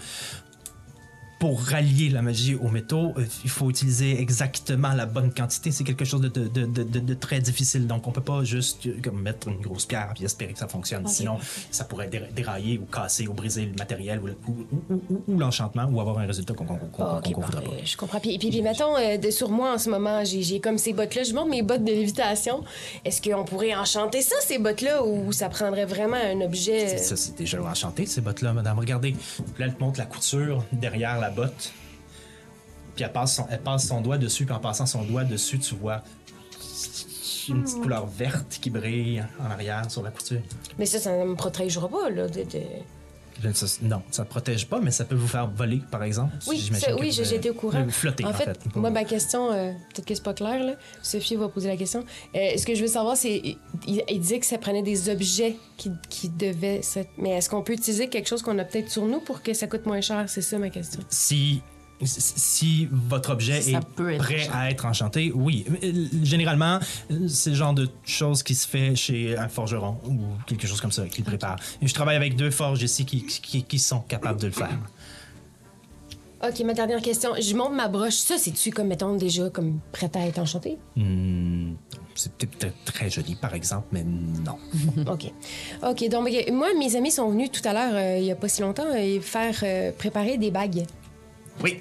pour 1.40 1.61
rallier 1.61 2.09
la 2.11 2.23
magie 2.23 2.55
aux 2.55 2.69
métaux, 2.69 3.12
euh, 3.19 3.24
il 3.44 3.51
faut 3.51 3.69
utiliser 3.69 4.20
exactement 4.20 4.93
la 4.94 5.05
bonne 5.06 5.32
quantité. 5.32 5.70
C'est 5.73 5.85
quelque 5.85 6.05
chose 6.05 6.20
de, 6.20 6.28
de, 6.28 6.48
de, 6.48 6.65
de- 6.66 6.82
de- 6.85 6.98
de 7.01 7.15
très 7.15 7.40
difficile. 7.40 7.86
Donc, 7.86 8.06
on 8.06 8.12
peut 8.12 8.20
pas 8.20 8.44
juste 8.44 8.86
euh, 8.86 8.94
comme, 9.02 9.20
mettre 9.20 9.48
une 9.48 9.61
grosse 9.61 9.85
pierre 9.86 10.15
et 10.20 10.24
espérer 10.24 10.52
que 10.52 10.59
ça 10.59 10.69
fonctionne. 10.69 11.06
Sinon, 11.06 11.39
ça 11.70 11.85
pourrait 11.85 12.09
déra- 12.09 12.32
dérailler 12.32 12.78
ou 12.78 12.85
casser 12.86 13.27
ou 13.28 13.35
briser 13.35 13.66
le 13.66 13.74
matériel 13.74 14.20
ou, 14.20 14.27
le- 14.27 14.36
ou- 14.48 14.66
ou- 14.73 15.02
ou- 15.11 15.23
ou 15.28 15.39
l'enchantement 15.39 15.85
ou 15.85 16.01
avoir 16.01 16.19
un 16.19 16.27
résultat 16.27 16.55
qu'on 16.55 16.65
qu'on 16.65 16.77
ok, 17.19 17.35
voudrait 17.35 17.62
pas. 17.65 17.70
Je 17.85 17.97
comprends. 17.97 18.20
Puis, 18.20 18.39
puis, 18.39 18.51
puis 18.51 18.62
mettons, 18.62 18.97
euh, 18.97 19.16
de, 19.19 19.31
sur 19.31 19.51
moi 19.51 19.74
en 19.74 19.78
ce 19.78 19.90
moment, 19.90 20.23
j'ai 20.24 20.61
comme 20.61 20.78
ces 20.78 20.93
bottes-là. 20.93 21.24
Je 21.24 21.35
montre 21.35 21.51
mes 21.51 21.62
bottes 21.62 21.85
de 21.85 21.93
lévitation. 21.93 22.62
Est-ce 23.05 23.20
qu'on 23.20 23.44
pourrait 23.44 23.74
enchanter 23.74 24.23
ça, 24.23 24.36
ces 24.43 24.59
bottes-là, 24.59 25.05
ou 25.05 25.32
ça 25.32 25.48
prendrait 25.48 25.85
vraiment 25.86 26.16
un 26.16 26.40
objet? 26.40 26.89
C'est- 26.89 26.98
Ça, 27.05 27.16
c'est 27.16 27.36
déjà 27.36 27.62
enchanté, 27.62 28.06
ces 28.06 28.20
bottes-là, 28.20 28.52
madame. 28.52 28.78
Regardez. 28.78 29.12
Là, 29.59 29.66
elle 29.66 29.74
te 29.74 29.81
montre 29.82 29.98
la 29.98 30.06
couture 30.06 30.65
derrière 30.73 31.19
la 31.20 31.31
botte. 31.35 31.73
Puis 32.94 33.05
elle 33.05 33.12
passe, 33.12 33.36
son, 33.36 33.47
elle 33.51 33.61
passe 33.61 33.89
son 33.89 34.01
doigt 34.01 34.19
dessus, 34.19 34.44
puis 34.47 34.55
en 34.55 34.61
passant 34.61 34.86
son 34.86 35.02
doigt 35.02 35.24
dessus, 35.24 35.59
tu 35.59 35.74
vois 35.74 36.02
une 37.48 37.62
petite 37.62 37.81
couleur 37.82 38.06
verte 38.06 38.59
qui 38.61 38.70
brille 38.70 39.24
en 39.40 39.51
arrière 39.51 39.90
sur 39.90 40.02
la 40.02 40.11
couture. 40.11 40.40
Mais 40.78 40.86
ça, 40.86 40.98
ça 40.98 41.16
ne 41.16 41.24
me 41.24 41.35
protégera 41.35 41.89
pas, 41.89 42.09
là. 42.11 42.28
De, 42.28 42.44
non, 43.82 44.02
ça 44.11 44.23
ne 44.23 44.28
protège 44.28 44.66
pas, 44.69 44.81
mais 44.81 44.90
ça 44.90 45.05
peut 45.05 45.15
vous 45.15 45.28
faire 45.28 45.48
voler, 45.51 45.82
par 45.90 46.02
exemple. 46.02 46.32
Oui, 46.47 46.59
ça- 46.74 46.94
oui, 46.97 47.11
j'ai 47.12 47.35
été 47.35 47.51
au 47.51 47.55
courant. 47.55 47.86
Flotter, 47.89 48.24
en, 48.24 48.32
fait. 48.32 48.59
moi, 48.77 48.90
ma 48.90 49.05
question, 49.05 49.52
euh, 49.52 49.73
peut-être 49.93 50.06
que 50.06 50.15
c'est 50.15 50.23
pas 50.23 50.35
clair, 50.35 50.62
là. 50.65 50.74
Sophie 51.02 51.36
va 51.36 51.48
poser 51.48 51.69
la 51.69 51.77
question. 51.77 52.05
Euh, 52.35 52.56
ce 52.56 52.65
que 52.66 52.74
je 52.74 52.82
veux 52.82 52.89
savoir, 52.89 53.16
c'est. 53.16 53.56
Il, 53.86 54.02
il 54.09 54.20
disait 54.20 54.39
que 54.40 54.47
ça 54.47 54.59
prenait 54.59 54.82
des 54.82 55.09
objets 55.09 55.56
qui, 55.77 55.90
qui 56.09 56.28
devaient. 56.28 56.81
Mais 57.19 57.31
est-ce 57.31 57.48
qu'on 57.51 57.62
peut 57.62 57.73
utiliser 57.74 58.09
quelque 58.09 58.28
chose 58.28 58.43
qu'on 58.43 58.59
a 58.59 58.65
peut-être 58.65 58.90
sur 58.90 59.05
nous 59.06 59.20
pour 59.20 59.43
que 59.43 59.52
ça 59.55 59.66
coûte 59.66 59.86
moins 59.86 60.01
cher? 60.01 60.24
C'est 60.28 60.43
ça 60.43 60.59
ma 60.59 60.70
question. 60.70 61.01
si, 61.09 61.62
si 62.05 62.89
votre 62.90 63.31
objet 63.31 63.60
Ça 63.60 63.78
est 63.78 63.97
prêt 64.18 64.18
enchanté. 64.18 64.48
à 64.52 64.70
être 64.70 64.85
enchanté, 64.86 65.32
oui. 65.35 65.64
Généralement, 66.22 66.78
c'est 67.28 67.51
le 67.51 67.56
genre 67.56 67.74
de 67.74 67.89
choses 68.05 68.43
qui 68.43 68.55
se 68.55 68.66
fait 68.68 68.94
chez 68.97 69.36
un 69.36 69.48
forgeron 69.48 69.98
ou 70.06 70.18
quelque 70.47 70.66
chose 70.66 70.81
comme 70.81 70.93
ça, 70.93 71.06
qui 71.06 71.20
le 71.20 71.26
prépare. 71.26 71.56
Et 71.82 71.86
je 71.86 71.94
travaille 71.94 72.16
avec 72.16 72.36
deux 72.36 72.51
forges 72.51 72.82
ici 72.82 73.05
qui, 73.05 73.24
qui, 73.24 73.62
qui 73.62 73.78
sont 73.78 74.01
capables 74.01 74.40
de 74.40 74.47
le 74.47 74.52
faire. 74.52 74.78
OK, 76.47 76.60
ma 76.60 76.74
dernière 76.74 77.01
question. 77.01 77.31
Je 77.40 77.55
monte 77.56 77.72
ma 77.72 77.89
broche. 77.89 78.16
Ça, 78.16 78.36
c'est-tu 78.36 78.70
comme, 78.70 78.89
mettons, 78.89 79.16
déjà 79.16 79.48
comme 79.48 79.78
prête 79.93 80.14
à 80.14 80.26
être 80.26 80.39
enchantée? 80.39 80.76
Hmm, 80.94 81.72
c'est 82.14 82.32
peut-être 82.35 82.74
très 82.85 83.09
joli, 83.09 83.35
par 83.35 83.55
exemple, 83.55 83.86
mais 83.93 84.05
non. 84.05 84.59
OK. 85.10 85.32
OK, 85.82 86.09
donc, 86.10 86.28
moi, 86.52 86.68
mes 86.78 86.97
amis 86.97 87.10
sont 87.10 87.31
venus 87.31 87.51
tout 87.51 87.66
à 87.66 87.72
l'heure, 87.72 87.94
euh, 87.94 88.18
il 88.18 88.24
y 88.26 88.31
a 88.31 88.36
pas 88.36 88.48
si 88.48 88.60
longtemps, 88.60 88.85
euh, 88.94 89.20
faire 89.22 89.55
euh, 89.62 89.90
préparer 89.97 90.36
des 90.36 90.51
bagues. 90.51 90.85
Oui. 91.62 91.78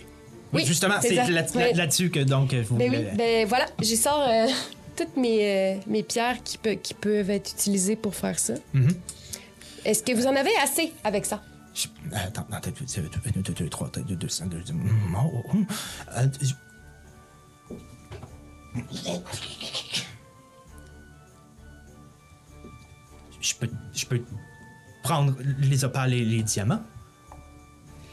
Oui, 0.53 0.65
justement, 0.65 0.95
c'est 1.01 1.15
là- 1.15 1.71
là-dessus 1.73 2.09
que 2.09 2.19
donc 2.19 2.53
vous. 2.53 2.77
Ben 2.77 2.91
oui, 2.91 2.97
euh, 2.97 3.15
ben 3.15 3.47
voilà, 3.47 3.65
j'y 3.81 3.97
sors 3.97 4.21
euh, 4.21 4.47
toutes 4.95 5.17
mes, 5.17 5.75
euh, 5.75 5.79
mes 5.87 6.03
pierres 6.03 6.41
qui, 6.43 6.57
peuvent 6.57 7.29
être 7.29 7.51
utilisées 7.51 7.95
pour 7.95 8.15
faire 8.15 8.37
ça. 8.39 8.53
Mhm. 8.73 8.93
Est-ce 9.85 10.03
que 10.03 10.13
vous 10.13 10.27
en 10.27 10.35
avez 10.35 10.55
assez 10.63 10.93
avec 11.03 11.25
ça? 11.25 11.41
Je- 11.73 11.87
Attends, 12.15 12.45
attends, 12.51 12.69
mm, 12.69 15.15
oh, 15.15 15.31
oh, 15.33 15.43
oh. 15.53 15.57
Euh, 16.17 16.27
Je 23.41 23.53
peux, 23.55 23.69
je 23.93 24.05
peux 24.05 24.21
prendre 25.03 25.35
les 25.59 25.83
opales 25.83 26.13
et 26.13 26.23
les 26.23 26.43
diamants. 26.43 26.81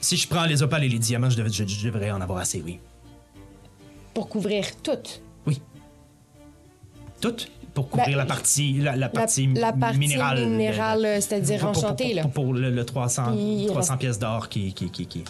Si 0.01 0.17
je 0.17 0.27
prends 0.29 0.45
les 0.47 0.63
opales 0.63 0.85
et 0.85 0.89
les 0.89 0.99
diamants, 0.99 1.31
je, 1.31 1.37
devais- 1.37 1.51
je- 1.51 1.67
je 1.67 1.85
devrais 1.87 2.11
en 2.11 2.21
avoir 2.21 2.39
assez, 2.39 2.63
oui. 2.63 2.79
Pour 4.15 4.29
couvrir 4.29 4.65
toutes. 4.83 5.21
Oui. 5.47 5.61
Toutes 7.21 7.51
pour 7.75 7.89
couvrir 7.89 8.09
Ben, 8.09 8.17
la 8.17 8.27
partie, 8.27 8.73
la, 8.81 8.97
la 8.97 9.09
partie, 9.09 9.47
la 9.55 9.73
partie 9.73 9.99
minérale. 9.99 10.49
minérale, 10.49 11.05
euh, 11.05 11.21
c'est-à-dire 11.21 11.61
Pour- 11.61 11.71
pour- 11.73 11.85
enchantée, 11.85 12.07
pour, 12.07 12.15
là. 12.17 12.23
Pour, 12.23 12.33
pour 12.33 12.55
le, 12.55 12.71
le 12.71 12.85
300, 12.85 13.33
Il 13.37 13.67
300 13.69 13.93
reste- 13.93 14.01
pièces 14.01 14.19
d'or 14.19 14.49
qui, 14.49 14.73
qui, 14.75 14.91
qui, 14.91 15.07
qui- 15.07 15.23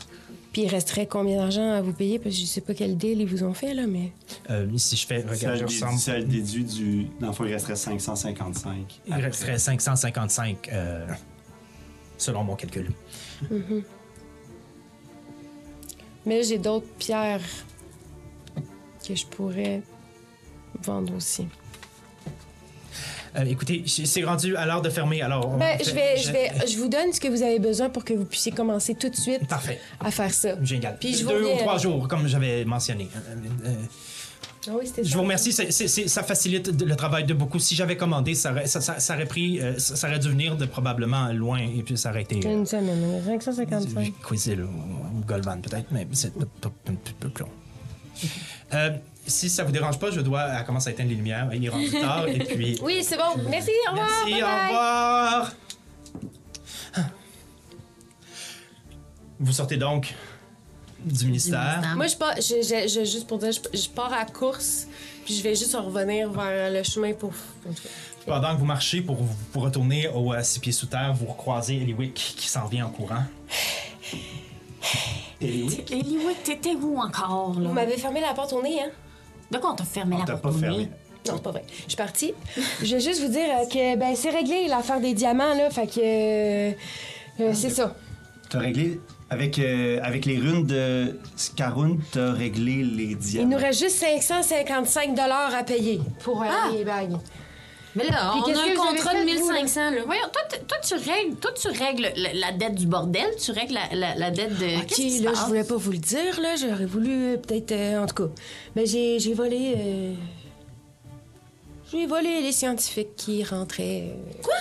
Puis 0.52 0.62
il 0.62 0.68
resterait 0.68 1.06
combien 1.06 1.36
d'argent 1.36 1.70
à 1.72 1.82
vous 1.82 1.92
payer? 1.92 2.18
Parce 2.18 2.34
que 2.34 2.40
je 2.40 2.46
sais 2.46 2.62
pas 2.62 2.72
quel 2.72 2.96
deal 2.96 3.20
ils 3.20 3.26
vous 3.26 3.44
ont 3.44 3.52
fait, 3.52 3.74
là, 3.74 3.86
mais... 3.86 4.12
Euh, 4.48 4.66
si 4.78 4.96
je 4.96 5.06
fais, 5.06 5.20
Ça 5.20 5.28
regarde, 5.28 5.40
je 5.58 5.62
le 5.64 5.68
déduit, 5.68 5.82
ressemble. 5.84 5.98
ça 6.00 6.16
le 6.18 6.24
déduit 6.24 6.64
du. 6.64 7.06
Dans 7.20 7.26
le 7.26 7.32
fond, 7.34 7.44
il 7.44 7.52
resterait 7.52 7.76
555. 7.76 9.00
Il 9.06 9.14
resterait 9.14 9.58
555 9.58 10.68
euh, 10.72 11.06
selon 12.16 12.42
mon 12.44 12.56
calcul. 12.56 12.90
Mais 16.26 16.42
j'ai 16.42 16.58
d'autres 16.58 16.86
pierres 16.98 17.40
que 19.06 19.14
je 19.14 19.26
pourrais 19.26 19.82
vendre 20.82 21.14
aussi. 21.16 21.46
Euh, 23.36 23.44
écoutez, 23.44 23.84
c'est 23.86 24.24
rendu 24.24 24.56
à 24.56 24.66
l'heure 24.66 24.82
de 24.82 24.90
fermer, 24.90 25.22
alors. 25.22 25.56
Ben, 25.56 25.78
fait- 25.78 25.84
je 25.84 25.94
vais, 25.94 26.16
je 26.16 26.32
vais, 26.32 26.50
je 26.66 26.76
vous 26.76 26.88
donne 26.88 27.12
ce 27.12 27.20
que 27.20 27.28
vous 27.28 27.42
avez 27.42 27.60
besoin 27.60 27.88
pour 27.88 28.04
que 28.04 28.12
vous 28.12 28.24
puissiez 28.24 28.50
commencer 28.50 28.94
tout 28.96 29.08
de 29.08 29.14
suite 29.14 29.46
Parfait, 29.46 29.80
à 30.00 30.10
faire 30.10 30.34
ça. 30.34 30.56
génial. 30.64 30.96
Puis 30.98 31.14
je 31.14 31.24
vous 31.24 31.30
Deux 31.30 31.44
ou 31.44 31.56
trois 31.58 31.78
jours, 31.78 32.08
comme 32.08 32.26
j'avais 32.26 32.64
mentionné. 32.64 33.08
Euh, 33.14 33.34
euh, 33.66 33.74
Ah 34.68 34.72
oui, 34.78 34.90
je 34.96 35.02
ça. 35.08 35.16
vous 35.16 35.22
remercie, 35.22 35.52
ça 35.52 36.22
facilite 36.22 36.68
le 36.82 36.94
travail 36.96 37.24
de 37.24 37.32
beaucoup. 37.32 37.58
Si 37.58 37.74
j'avais 37.74 37.96
commandé, 37.96 38.34
ça 38.34 38.52
aurait, 38.52 38.66
ça, 38.66 38.80
ça- 38.82 39.00
ça 39.00 39.14
aurait 39.14 39.24
pris, 39.26 39.58
euh, 39.60 39.78
ça, 39.78 39.96
ça 39.96 40.08
aurait 40.08 40.18
dû 40.18 40.28
venir 40.28 40.56
de 40.56 40.66
probablement 40.66 41.32
loin 41.32 41.60
et 41.60 41.82
puis 41.82 41.96
ça 41.96 42.10
aurait 42.10 42.22
été. 42.22 42.40
euh, 42.46 42.52
Une 42.58 42.66
semaine, 42.66 43.22
555. 43.24 44.12
Quizzle 44.26 44.62
ou, 44.64 44.66
ou 44.68 45.24
Golvan 45.26 45.60
peut-être, 45.62 45.86
mais 45.90 46.06
c'est 46.12 46.28
un 46.36 46.40
peu- 46.60 46.68
un 46.88 46.94
petit 46.94 47.14
peu 47.14 47.28
plus 47.30 47.44
long. 47.44 47.50
Euh, 48.72 48.90
si 49.26 49.48
ça 49.50 49.64
vous 49.64 49.72
dérange 49.72 49.98
pas, 49.98 50.10
je 50.12 50.20
dois. 50.20 50.42
Elle 50.56 50.64
commence 50.64 50.86
à 50.86 50.90
éteindre 50.92 51.08
les 51.08 51.16
lumières. 51.16 51.48
Il 51.52 51.64
est 51.64 51.68
rendu 51.70 51.90
tard 51.90 52.28
et 52.28 52.38
puis. 52.38 52.78
Oui, 52.84 53.02
c'est 53.02 53.16
bon. 53.16 53.42
Merci, 53.48 53.70
au 53.88 53.90
revoir. 53.90 54.08
Merci, 54.26 54.32
bye 54.32 54.42
au 54.42 54.66
revoir. 54.68 55.52
Vous 59.40 59.52
sortez 59.52 59.76
donc 59.76 60.14
du 61.04 61.26
ministère. 61.26 61.82
Moi, 61.96 62.06
je 62.06 62.16
pars, 62.16 62.34
je, 62.36 62.62
je- 62.62 62.88
je- 62.88 63.04
juste 63.04 63.26
pour 63.26 63.38
dire, 63.38 63.52
je, 63.52 63.60
je 63.78 63.88
pars 63.88 64.12
à 64.12 64.24
course, 64.26 64.86
puis 65.24 65.34
je 65.34 65.42
vais 65.42 65.54
juste 65.54 65.74
revenir 65.74 66.30
vers 66.30 66.70
le 66.70 66.82
chemin 66.82 67.12
pour. 67.12 67.30
en. 67.30 67.72
Pendant 68.26 68.54
que 68.54 68.58
vous 68.60 68.66
marchez 68.66 69.00
pour, 69.00 69.16
pour 69.52 69.62
retourner 69.62 70.06
au 70.08 70.32
à 70.32 70.42
six 70.42 70.60
pieds 70.60 70.72
sous 70.72 70.86
terre, 70.86 71.14
vous 71.14 71.26
recroisez 71.26 71.76
Eliwick 71.76 72.14
qui 72.14 72.48
s'en 72.48 72.66
vient 72.66 72.86
en 72.86 72.90
courant. 72.90 73.24
Eliwick, 75.40 76.42
t'étais 76.44 76.74
où 76.74 76.98
encore, 76.98 77.52
Vous 77.52 77.60
là? 77.62 77.68
m'avez 77.70 77.96
fermé 77.96 78.20
la 78.20 78.34
porte 78.34 78.52
au 78.52 78.62
nez, 78.62 78.80
hein? 78.82 78.90
De 79.50 79.58
quoi 79.58 79.72
on 79.72 79.74
t'a 79.76 79.84
fermé 79.84 80.16
On 80.16 80.18
la 80.20 80.24
porte 80.26 80.42
pas 80.42 80.48
au 80.50 80.52
fermé. 80.52 80.78
nez? 80.78 80.88
Non, 81.26 81.34
c'est 81.36 81.42
pas 81.42 81.50
vrai. 81.50 81.64
Je 81.84 81.88
suis 81.88 81.96
partie. 81.96 82.34
je 82.82 82.94
vais 82.94 83.00
juste 83.00 83.22
vous 83.22 83.28
dire 83.28 83.48
euh, 83.50 83.66
que 83.66 83.96
ben 83.96 84.14
c'est 84.14 84.30
réglé 84.30 84.68
l'affaire 84.68 85.00
des 85.00 85.12
diamants, 85.14 85.54
là. 85.54 85.70
Fait 85.70 85.86
que. 85.86 86.00
euh, 86.00 86.72
euh, 87.40 87.50
c'est 87.54 87.70
ça. 87.70 87.94
T'as 88.48 88.58
réglé. 88.60 89.00
Avec, 89.32 89.58
euh, 89.60 90.00
avec 90.02 90.26
les 90.26 90.38
runes 90.38 90.66
de 90.66 91.18
Scaroun, 91.36 92.00
t'as 92.10 92.32
réglé 92.32 92.82
les 92.82 93.04
Il 93.04 93.16
diamants. 93.18 93.48
nous 93.50 93.56
reste 93.56 93.78
juste 93.80 93.96
555 93.96 95.16
à 95.18 95.62
payer 95.62 96.00
pour 96.24 96.42
euh, 96.42 96.46
les 96.72 96.84
bagues. 96.84 97.12
Mais 97.96 98.04
là, 98.04 98.30
Puis 98.32 98.40
on 98.40 98.44
qu'est-ce 98.44 98.58
a 98.58 98.62
que 98.64 98.70
un 98.70 98.74
vous 98.74 98.80
avez 98.88 98.96
contrat 98.98 99.14
de 99.14 99.18
fait, 99.28 99.36
vous, 99.36 99.48
là? 99.48 99.54
1500, 99.54 99.90
là? 99.90 99.96
Voyons, 100.06 100.22
toi, 100.32 100.42
t- 100.48 100.60
toi, 100.66 100.78
tu 100.86 100.94
règles, 100.94 101.36
toi, 101.36 101.50
tu 101.52 101.68
règles 101.68 102.12
la, 102.16 102.32
la 102.34 102.52
dette 102.52 102.74
du 102.76 102.86
bordel, 102.86 103.26
tu 103.36 103.50
règles 103.52 103.74
la, 103.74 103.88
la- 103.96 104.14
la 104.16 104.30
dette 104.30 104.56
de. 104.58 104.78
Ok, 104.78 104.86
Qu'est-ce 104.86 104.94
qui 105.00 105.18
se 105.18 105.22
là, 105.24 105.30
je 105.30 105.34
passe? 105.38 105.48
voulais 105.48 105.64
pas 105.64 105.76
vous 105.76 105.90
le 105.92 105.98
dire, 105.98 106.40
là. 106.40 106.54
J'aurais 106.56 106.86
voulu, 106.86 107.10
euh, 107.10 107.36
peut-être, 107.36 107.72
euh, 107.72 108.02
en 108.02 108.06
tout 108.06 108.14
cas. 108.26 108.32
Mais 108.76 108.86
j'ai, 108.86 109.18
j'ai 109.20 109.34
volé. 109.34 109.74
euh, 109.76 110.14
J'ai 111.90 112.06
volé 112.06 112.40
les 112.42 112.52
scientifiques 112.52 113.16
qui 113.16 113.42
rentraient. 113.42 114.14
Quoi? 114.42 114.54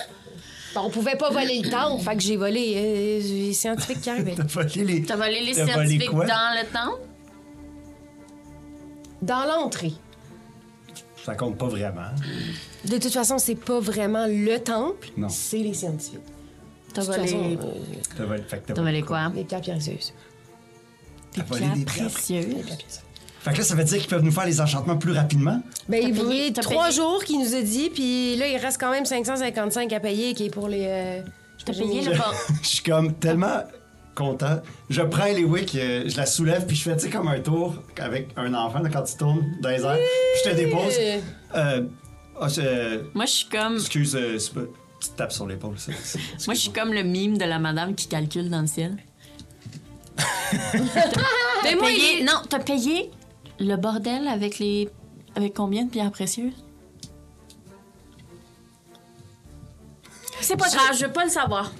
On 0.76 0.90
pouvait 0.90 1.16
pas 1.16 1.30
voler 1.30 1.60
le 1.62 1.70
temps, 1.70 1.98
fait 1.98 2.16
que 2.16 2.22
j'ai 2.22 2.36
volé 2.36 2.74
euh, 2.76 3.20
les 3.22 3.52
scientifiques 3.52 4.00
qui 4.00 4.10
arrivaient. 4.10 4.34
T'as 4.36 4.44
volé 4.44 4.84
les. 4.84 5.02
T'as 5.02 5.16
volé 5.16 5.40
les 5.44 5.54
T'as 5.54 5.64
volé 5.64 5.88
scientifiques 5.88 6.10
quoi? 6.10 6.26
dans 6.26 6.60
le 6.60 6.66
temps? 6.72 6.98
Dans 9.22 9.44
l'entrée. 9.46 9.92
Ça 11.24 11.34
compte 11.34 11.58
pas 11.58 11.68
vraiment. 11.68 12.08
De 12.86 12.96
toute 12.96 13.12
façon, 13.12 13.38
c'est 13.38 13.54
pas 13.54 13.78
vraiment 13.80 14.26
le 14.26 14.58
temple, 14.58 15.08
Non. 15.16 15.28
c'est 15.28 15.58
les 15.58 15.74
scientifiques. 15.74 16.20
T'as 16.94 17.02
De 17.02 17.06
toute 17.06 17.16
volé. 17.16 17.28
façon, 17.28 17.50
euh, 17.50 17.56
T'as 18.16 18.24
volé, 18.24 18.42
fait 18.42 18.58
que 18.60 18.66
t'as 18.68 18.74
T'as 18.74 18.82
volé 18.82 19.02
quoi? 19.02 19.32
les 19.34 19.44
pierres 19.44 19.60
précieuses. 19.60 20.14
T'as 21.32 21.42
volé 21.42 21.66
des 21.74 21.84
pierres. 21.84 22.08
précieuses. 22.10 22.54
Fait 23.40 23.52
que 23.52 23.58
là, 23.58 23.64
ça 23.64 23.74
veut 23.74 23.84
dire 23.84 23.98
qu'ils 23.98 24.08
peuvent 24.08 24.22
nous 24.22 24.30
faire 24.32 24.44
les 24.46 24.60
enchantements 24.60 24.96
plus 24.98 25.12
rapidement. 25.12 25.62
Ben, 25.88 26.02
il 26.06 26.12
voulait 26.12 26.52
t'as 26.52 26.60
trois 26.62 26.84
payé? 26.88 26.96
jours 26.96 27.24
qu'il 27.24 27.38
nous 27.40 27.54
a 27.54 27.62
dit, 27.62 27.88
puis 27.90 28.36
là, 28.36 28.46
il 28.46 28.56
reste 28.58 28.78
quand 28.78 28.90
même 28.90 29.06
555 29.06 29.90
à 29.94 30.00
payer, 30.00 30.34
qui 30.34 30.46
est 30.46 30.50
pour 30.50 30.68
les. 30.68 30.84
euh, 30.86 31.22
T'as 31.64 31.72
payé 31.72 32.02
le 32.02 32.16
bord. 32.16 32.34
Je 32.62 32.68
suis 32.68 32.82
comme 32.82 33.14
tellement 33.14 33.62
content. 34.14 34.60
Je 34.90 35.00
prends 35.02 35.24
les 35.24 35.44
wicks, 35.44 35.74
euh, 35.74 36.04
je 36.06 36.16
la 36.18 36.26
soulève, 36.26 36.66
puis 36.66 36.76
je 36.76 36.82
fais, 36.82 36.96
tu 36.96 37.04
sais, 37.04 37.10
comme 37.10 37.28
un 37.28 37.40
tour 37.40 37.76
avec 37.98 38.28
un 38.36 38.52
enfant, 38.52 38.80
là, 38.80 38.90
quand 38.92 39.02
tu 39.04 39.16
tournes 39.16 39.42
dans 39.62 39.70
les 39.70 39.82
airs. 39.82 39.96
Puis 39.96 40.42
je 40.44 40.50
te 40.50 40.54
dépose. 40.56 40.94
Euh, 41.54 41.82
ah, 42.38 42.46
Moi, 43.14 43.24
je 43.24 43.30
suis 43.30 43.48
comme. 43.48 43.74
excuse, 43.76 44.14
euh, 44.16 44.38
c'est 44.38 44.52
pas- 44.52 44.60
tu 45.00 45.08
te 45.08 45.16
tapes 45.16 45.32
sur 45.32 45.46
l'épaule. 45.46 45.76
c'est- 45.78 45.92
Moi, 46.46 46.54
je 46.54 46.60
suis 46.60 46.70
comme 46.72 46.92
le 46.92 47.02
mime 47.04 47.38
de 47.38 47.44
la 47.46 47.58
madame 47.58 47.94
qui 47.94 48.06
calcule 48.06 48.50
dans 48.50 48.60
le 48.60 48.66
ciel. 48.66 48.96
Mais 51.62 51.74
moi, 51.76 51.88
Payé- 51.88 52.18
il 52.20 52.24
Non, 52.24 52.42
t'as 52.48 52.58
payé 52.58 53.10
le 53.60 53.76
bordel 53.76 54.26
avec 54.28 54.58
les. 54.58 54.88
Avec 55.36 55.54
combien 55.54 55.84
de 55.84 55.90
pierres 55.90 56.10
précieuses? 56.10 56.52
c'est 60.40 60.56
pas 60.56 60.68
grave, 60.68 60.96
je 60.98 61.04
veux 61.06 61.12
pas 61.12 61.24
le 61.24 61.30
savoir. 61.30 61.72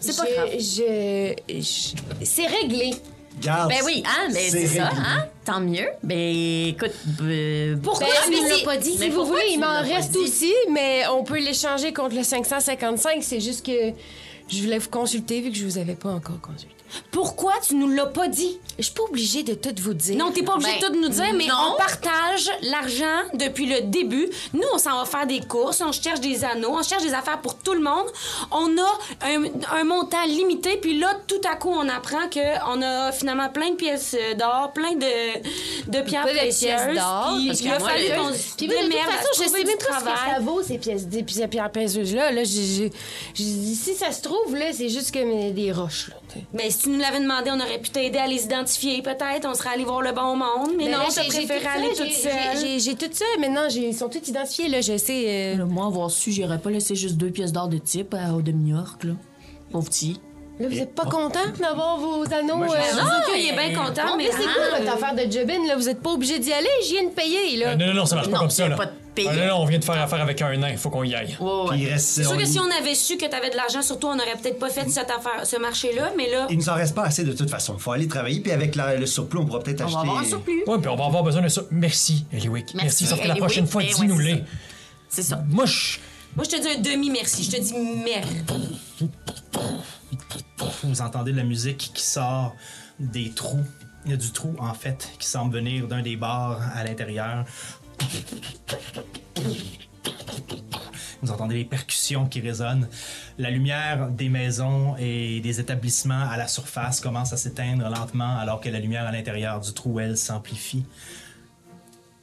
C'est 0.00 0.16
pas 0.16 0.24
grave. 0.30 0.48
je- 0.58 1.34
je- 1.48 2.24
C'est 2.24 2.46
réglé. 2.46 2.94
Garde. 3.40 3.68
Ben 3.68 3.80
oui, 3.84 4.02
hein, 4.06 4.28
mais 4.32 4.48
c'est 4.48 4.66
ça, 4.66 4.86
réglé. 4.88 5.02
hein? 5.04 5.26
Tant 5.44 5.60
mieux. 5.60 5.86
Ben 6.02 6.68
écoute. 6.68 6.90
euh, 7.22 7.76
Pourquoi? 7.82 8.06
Ben, 8.06 8.14
tu 8.24 8.30
nous 8.36 8.42
mais 8.42 8.48
l'as 8.48 8.54
si- 8.56 8.64
pas 8.64 8.76
dit? 8.76 8.96
Si 8.96 9.08
vous 9.10 9.16
pourquoi 9.16 9.36
voulez, 9.40 9.52
il 9.52 9.60
m'en 9.60 9.66
l'as 9.66 9.80
reste 9.82 10.16
aussi, 10.16 10.52
mais 10.72 11.02
on 11.08 11.22
peut 11.24 11.38
l'échanger 11.38 11.92
contre 11.92 12.16
le 12.16 12.22
555. 12.22 13.22
C'est 13.22 13.40
juste 13.40 13.64
que 13.66 13.92
je 14.48 14.62
voulais 14.62 14.78
vous 14.78 14.88
consulter 14.90 15.40
vu 15.40 15.50
que 15.50 15.56
je 15.56 15.64
vous 15.64 15.78
avais 15.78 15.94
pas 15.94 16.10
encore 16.10 16.40
consulté. 16.40 16.74
Pourquoi 17.10 17.52
tu 17.66 17.74
nous 17.74 17.88
l'as 17.88 18.06
pas 18.06 18.28
dit? 18.28 18.58
Je 18.78 18.84
suis 18.84 18.92
pas 18.94 19.02
obligée 19.02 19.42
de 19.42 19.54
tout 19.54 19.74
vous 19.80 19.94
dire. 19.94 20.16
Non, 20.16 20.30
t'es 20.30 20.42
pas 20.42 20.54
obligé 20.54 20.70
Ben, 20.80 20.88
de 20.88 20.94
tout 20.94 21.00
nous 21.00 21.08
dire, 21.08 21.32
mais 21.34 21.46
non. 21.46 21.54
on 21.74 21.76
partage 21.76 22.48
l'argent 22.62 23.22
depuis 23.34 23.66
le 23.66 23.82
début. 23.82 24.28
Nous, 24.54 24.62
on 24.72 24.78
s'en 24.78 24.98
va 24.98 25.04
faire 25.04 25.26
des 25.26 25.40
courses, 25.40 25.82
on 25.84 25.90
cherche 25.92 26.20
des 26.20 26.44
anneaux, 26.44 26.70
on 26.78 26.82
cherche 26.82 27.02
des 27.02 27.14
affaires 27.14 27.40
pour 27.40 27.56
tout 27.58 27.72
le 27.74 27.80
monde. 27.80 28.06
On 28.52 28.76
a 28.78 29.26
un, 29.26 29.44
un 29.80 29.84
montant 29.84 30.24
limité, 30.26 30.76
puis 30.76 30.98
là, 30.98 31.12
tout 31.26 31.40
à 31.50 31.56
coup, 31.56 31.70
on 31.70 31.88
apprend 31.88 32.28
qu'on 32.32 32.82
a 32.82 33.12
finalement 33.12 33.48
plein 33.48 33.70
de 33.70 33.76
pièces 33.76 34.16
d'or, 34.38 34.72
plein 34.72 34.92
de, 34.92 35.90
de 35.90 36.00
pierres 36.02 36.24
Pas 36.24 36.32
de 36.32 36.38
précieuses. 36.38 36.70
pièces 36.70 36.94
d'or, 36.94 37.36
il 37.40 37.50
a 37.70 37.80
fallu 37.80 38.06
qu'on 38.16 38.32
se 38.32 38.64
de 38.68 38.74
toute 38.74 38.92
façon, 38.92 39.28
je 39.44 39.48
sais 39.48 39.64
même 39.64 39.76
pas 39.78 39.98
ce 39.98 40.04
que 40.04 40.34
ça 40.34 40.40
vaut, 40.40 40.62
ces 40.62 40.78
pièces, 40.78 41.06
ces 41.28 41.48
pierres 41.48 41.70
précieuses-là. 41.70 42.30
Là, 42.32 42.44
si 42.44 43.94
ça 43.96 44.12
se 44.12 44.22
trouve, 44.22 44.54
là, 44.54 44.72
c'est 44.72 44.88
juste 44.88 45.12
comme 45.12 45.52
des 45.52 45.72
roches. 45.72 46.08
Là, 46.10 46.16
Mais 46.54 46.70
si 46.70 46.78
tu 46.82 46.88
nous 46.90 46.98
l'avais 46.98 47.20
demandé, 47.20 47.50
on 47.52 47.60
aurait 47.60 47.78
pu 47.78 47.90
t'aider 47.90 48.18
à 48.18 48.26
les 48.26 48.44
identifier, 48.44 49.02
peut-être. 49.02 49.46
On 49.48 49.54
serait 49.54 49.70
allé 49.74 49.84
voir 49.84 50.02
le 50.02 50.12
bon 50.12 50.36
monde. 50.36 50.70
Mais 50.76 50.86
Ben 50.86 50.92
non, 50.98 51.04
j'ai 51.14 51.28
préféré 51.28 51.58
tout 51.58 51.64
ça, 51.64 51.70
aller 51.72 51.88
j'ai- 51.96 52.04
toute 52.04 52.12
seule. 52.12 52.32
j'ai- 52.54 52.60
j'ai- 52.60 52.78
J'ai 52.80 52.94
tout 52.96 53.10
ça, 53.12 53.24
maintenant, 53.38 53.68
j'ai- 53.68 53.88
ils 53.88 53.94
sont 53.94 54.08
tous 54.08 54.26
identifiés, 54.28 54.68
là, 54.68 54.80
je 54.80 54.96
sais. 54.96 55.24
euh, 55.58 55.66
moi, 55.66 55.86
avoir 55.86 56.10
su, 56.10 56.32
j'aurais 56.32 56.58
pas 56.58 56.70
laissé 56.70 56.94
juste 56.94 57.16
deux 57.16 57.30
pièces 57.30 57.52
d'or 57.52 57.68
de 57.68 57.78
type 57.78 58.14
à, 58.14 58.34
au 58.34 58.42
de 58.42 58.52
New 58.52 58.74
York, 58.76 59.04
là. 59.04 59.12
Pauvre 59.70 59.88
petit. 59.88 60.20
Là, 60.60 60.66
vous 60.68 60.78
êtes 60.78 60.94
pas 60.94 61.04
content 61.04 61.38
d'avoir 61.60 61.98
vos 61.98 62.24
anneaux? 62.34 62.56
Moi, 62.56 62.68
je- 62.68 62.98
euh, 62.98 63.00
sais 63.02 63.32
qu'il 63.40 63.48
est 63.48 63.52
bien 63.52 63.78
content, 63.80 64.14
En 64.14 64.16
mais 64.16 64.24
c'est 64.30 64.42
quoi 64.42 64.78
votre 64.78 64.92
affaire 64.92 65.14
de 65.14 65.30
Jobin, 65.30 65.66
là? 65.68 65.76
Vous 65.76 65.88
êtes 65.88 66.00
pas 66.02 66.10
obligé 66.10 66.38
d'y 66.40 66.52
aller, 66.52 66.66
je 66.84 66.90
viens 66.90 67.04
de 67.04 67.10
payer, 67.14 67.56
là. 67.58 67.68
Euh, 67.70 67.76
non, 67.76 67.86
non, 67.86 67.94
non, 67.94 68.06
ça 68.06 68.16
marche 68.16 68.26
pas 68.28 68.32
Non, 68.34 68.40
comme 68.40 68.50
ça, 68.50 68.66
là. 68.68 68.74
pas 68.76 68.86
de 68.86 68.92
payer. 69.14 69.28
Ah, 69.30 69.36
non, 69.36 69.46
non, 69.46 69.56
on 69.62 69.64
vient 69.66 69.78
de 69.78 69.84
faire 69.84 70.00
affaire 70.00 70.20
avec 70.20 70.42
un 70.42 70.56
nain, 70.56 70.76
faut 70.76 70.90
qu'on 70.90 71.04
y 71.04 71.14
aille. 71.14 71.36
Ouais, 71.38 71.46
ouais. 71.46 71.64
Puis 71.70 71.80
il 71.82 71.88
reste. 71.88 72.08
C'est 72.08 72.24
sûr 72.24 72.32
on- 72.34 72.36
que 72.38 72.44
si 72.44 72.58
on 72.58 72.68
avait 72.76 72.94
su 72.96 73.16
que 73.16 73.26
t'avais 73.26 73.50
de 73.50 73.56
l'argent, 73.56 73.82
surtout, 73.82 74.08
on 74.08 74.16
n'aurait 74.16 74.36
peut-être 74.42 74.58
pas 74.58 74.68
fait 74.68 74.88
cette 74.90 75.10
affaire, 75.10 75.44
ce 75.44 75.56
marché-là, 75.60 76.10
mais 76.16 76.28
là. 76.28 76.46
Il 76.50 76.58
nous 76.58 76.68
en 76.68 76.74
reste 76.74 76.94
pas 76.96 77.04
assez 77.04 77.22
de 77.22 77.32
toute 77.32 77.50
façon. 77.50 77.74
Il 77.78 77.80
faut 77.80 77.92
aller 77.92 78.08
travailler, 78.08 78.40
puis 78.40 78.50
avec 78.50 78.74
la- 78.74 78.96
le 78.96 79.06
surplus, 79.06 79.38
on 79.38 79.46
pourra 79.46 79.60
peut-être 79.60 79.82
On 79.82 79.84
acheter. 79.84 79.96
va 79.96 80.00
avoir 80.02 80.18
un 80.18 80.24
surplus. 80.24 80.64
Ouais, 80.66 80.78
puis 80.78 80.88
on 80.88 80.96
va 80.96 81.04
avoir 81.06 81.22
besoin 81.22 81.42
de 81.42 81.48
ça. 81.48 81.62
Merci, 81.70 82.24
Eliwick. 82.32 82.74
Merci, 82.74 82.76
Merci, 82.84 83.06
sauf 83.06 83.14
que 83.18 83.24
la 83.28 83.34
Eliwick. 83.34 83.40
prochaine 83.44 83.66
fois, 83.68 83.82
Ben 83.82 83.88
ouais, 83.88 83.94
dis-nous-les. 84.00 84.34
c'est 85.08 85.22
C'est 85.22 85.22
ça. 85.22 85.40
Moi, 85.48 85.64
je. 85.66 85.98
Moi, 86.36 86.44
je 86.44 86.50
te 86.50 86.62
dis 86.62 86.68
un 86.68 86.80
demi-merci. 86.80 87.44
Je 87.44 87.50
te 87.50 87.60
dis 87.60 87.74
merde. 87.74 88.28
Vous 90.84 91.00
entendez 91.00 91.32
de 91.32 91.36
la 91.36 91.44
musique 91.44 91.90
qui 91.94 92.02
sort 92.02 92.54
des 92.98 93.30
trous. 93.30 93.64
Il 94.04 94.12
y 94.12 94.14
a 94.14 94.16
du 94.16 94.30
trou, 94.30 94.54
en 94.58 94.74
fait, 94.74 95.10
qui 95.18 95.26
semble 95.26 95.54
venir 95.54 95.88
d'un 95.88 96.02
des 96.02 96.16
bars 96.16 96.60
à 96.74 96.84
l'intérieur. 96.84 97.44
Vous 101.20 101.32
entendez 101.32 101.56
les 101.56 101.64
percussions 101.64 102.26
qui 102.26 102.40
résonnent. 102.40 102.88
La 103.38 103.50
lumière 103.50 104.08
des 104.08 104.28
maisons 104.28 104.96
et 104.98 105.40
des 105.40 105.60
établissements 105.60 106.28
à 106.28 106.36
la 106.36 106.46
surface 106.46 107.00
commence 107.00 107.32
à 107.32 107.36
s'éteindre 107.36 107.88
lentement 107.88 108.38
alors 108.38 108.60
que 108.60 108.68
la 108.68 108.78
lumière 108.78 109.06
à 109.06 109.12
l'intérieur 109.12 109.60
du 109.60 109.72
trou, 109.72 109.98
elle, 109.98 110.16
s'amplifie. 110.16 110.84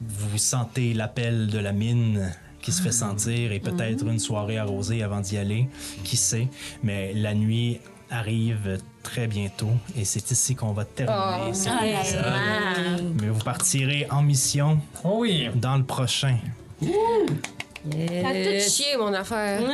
Vous 0.00 0.38
sentez 0.38 0.94
l'appel 0.94 1.48
de 1.48 1.58
la 1.58 1.72
mine 1.72 2.34
qui 2.66 2.72
se 2.72 2.82
fait 2.82 2.90
sentir 2.90 3.52
et 3.52 3.60
peut-être 3.60 4.04
une 4.08 4.18
soirée 4.18 4.58
arrosée 4.58 5.00
avant 5.04 5.20
d'y 5.20 5.38
aller, 5.38 5.68
qui 6.02 6.16
sait. 6.16 6.48
Mais 6.82 7.12
la 7.14 7.32
nuit 7.32 7.78
arrive 8.10 8.80
très 9.04 9.28
bientôt 9.28 9.70
et 9.96 10.04
c'est 10.04 10.28
ici 10.32 10.56
qu'on 10.56 10.72
va 10.72 10.84
terminer 10.84 11.54
cet 11.54 11.72
épisode. 11.80 13.14
Mais 13.22 13.28
vous 13.28 13.44
partirez 13.44 14.08
en 14.10 14.20
mission 14.20 14.80
Oh 15.04 15.18
oui. 15.20 15.48
dans 15.54 15.76
le 15.76 15.84
prochain. 15.84 16.38
Ça 16.82 16.88
a 16.88 18.32
tout 18.32 18.68
chier, 18.68 18.96
mon 18.98 19.14
affaire. 19.14 19.60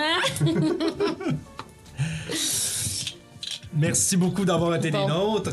Merci 3.75 4.17
beaucoup 4.17 4.45
d'avoir 4.45 4.75
été 4.75 4.91
des 4.91 5.05
nôtres. 5.07 5.51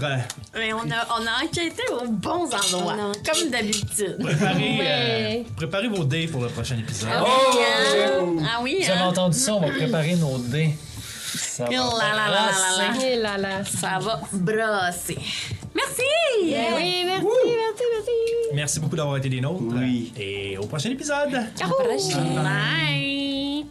Mais 0.55 0.73
on 0.73 0.79
a, 0.79 1.07
on 1.19 1.25
a 1.25 1.45
enquêté 1.45 1.83
aux 1.91 2.07
bons 2.07 2.49
endroits, 2.53 2.95
comme 3.25 3.49
d'habitude. 3.49 4.17
Euh, 4.19 5.43
préparez, 5.55 5.87
vos 5.87 6.03
dés 6.03 6.27
pour 6.27 6.41
le 6.41 6.49
prochain 6.49 6.77
épisode. 6.77 7.09
Ah 7.13 7.23
oui, 7.23 7.57
oh! 8.19 8.37
Hein? 8.39 8.45
Ah 8.45 8.59
oui 8.61 8.79
Vous 8.81 8.91
avez 8.91 8.99
hein? 9.01 9.07
entendu 9.07 9.37
ça, 9.37 9.55
on 9.55 9.61
va 9.61 9.69
préparer 9.69 10.15
nos 10.15 10.37
dés. 10.37 10.71
Ça 11.35 11.65
va, 11.65 11.69
brasser. 11.69 13.15
La, 13.15 13.37
la, 13.37 13.57
la, 13.59 13.65
ça 13.65 13.99
va 13.99 14.21
brasser. 14.31 15.17
Merci! 15.75 16.03
Oui, 16.41 17.03
merci, 17.05 17.05
merci, 17.05 17.83
merci. 17.93 18.11
Merci 18.53 18.79
beaucoup 18.79 18.95
d'avoir 18.95 19.17
été 19.17 19.29
des 19.29 19.41
nôtres. 19.41 19.61
Oui. 19.67 20.11
Et 20.17 20.57
au 20.57 20.65
prochain 20.65 20.89
épisode. 20.89 21.39
Ciao! 21.55 21.69
Bye. 21.77 22.35
Bye. 22.35 23.65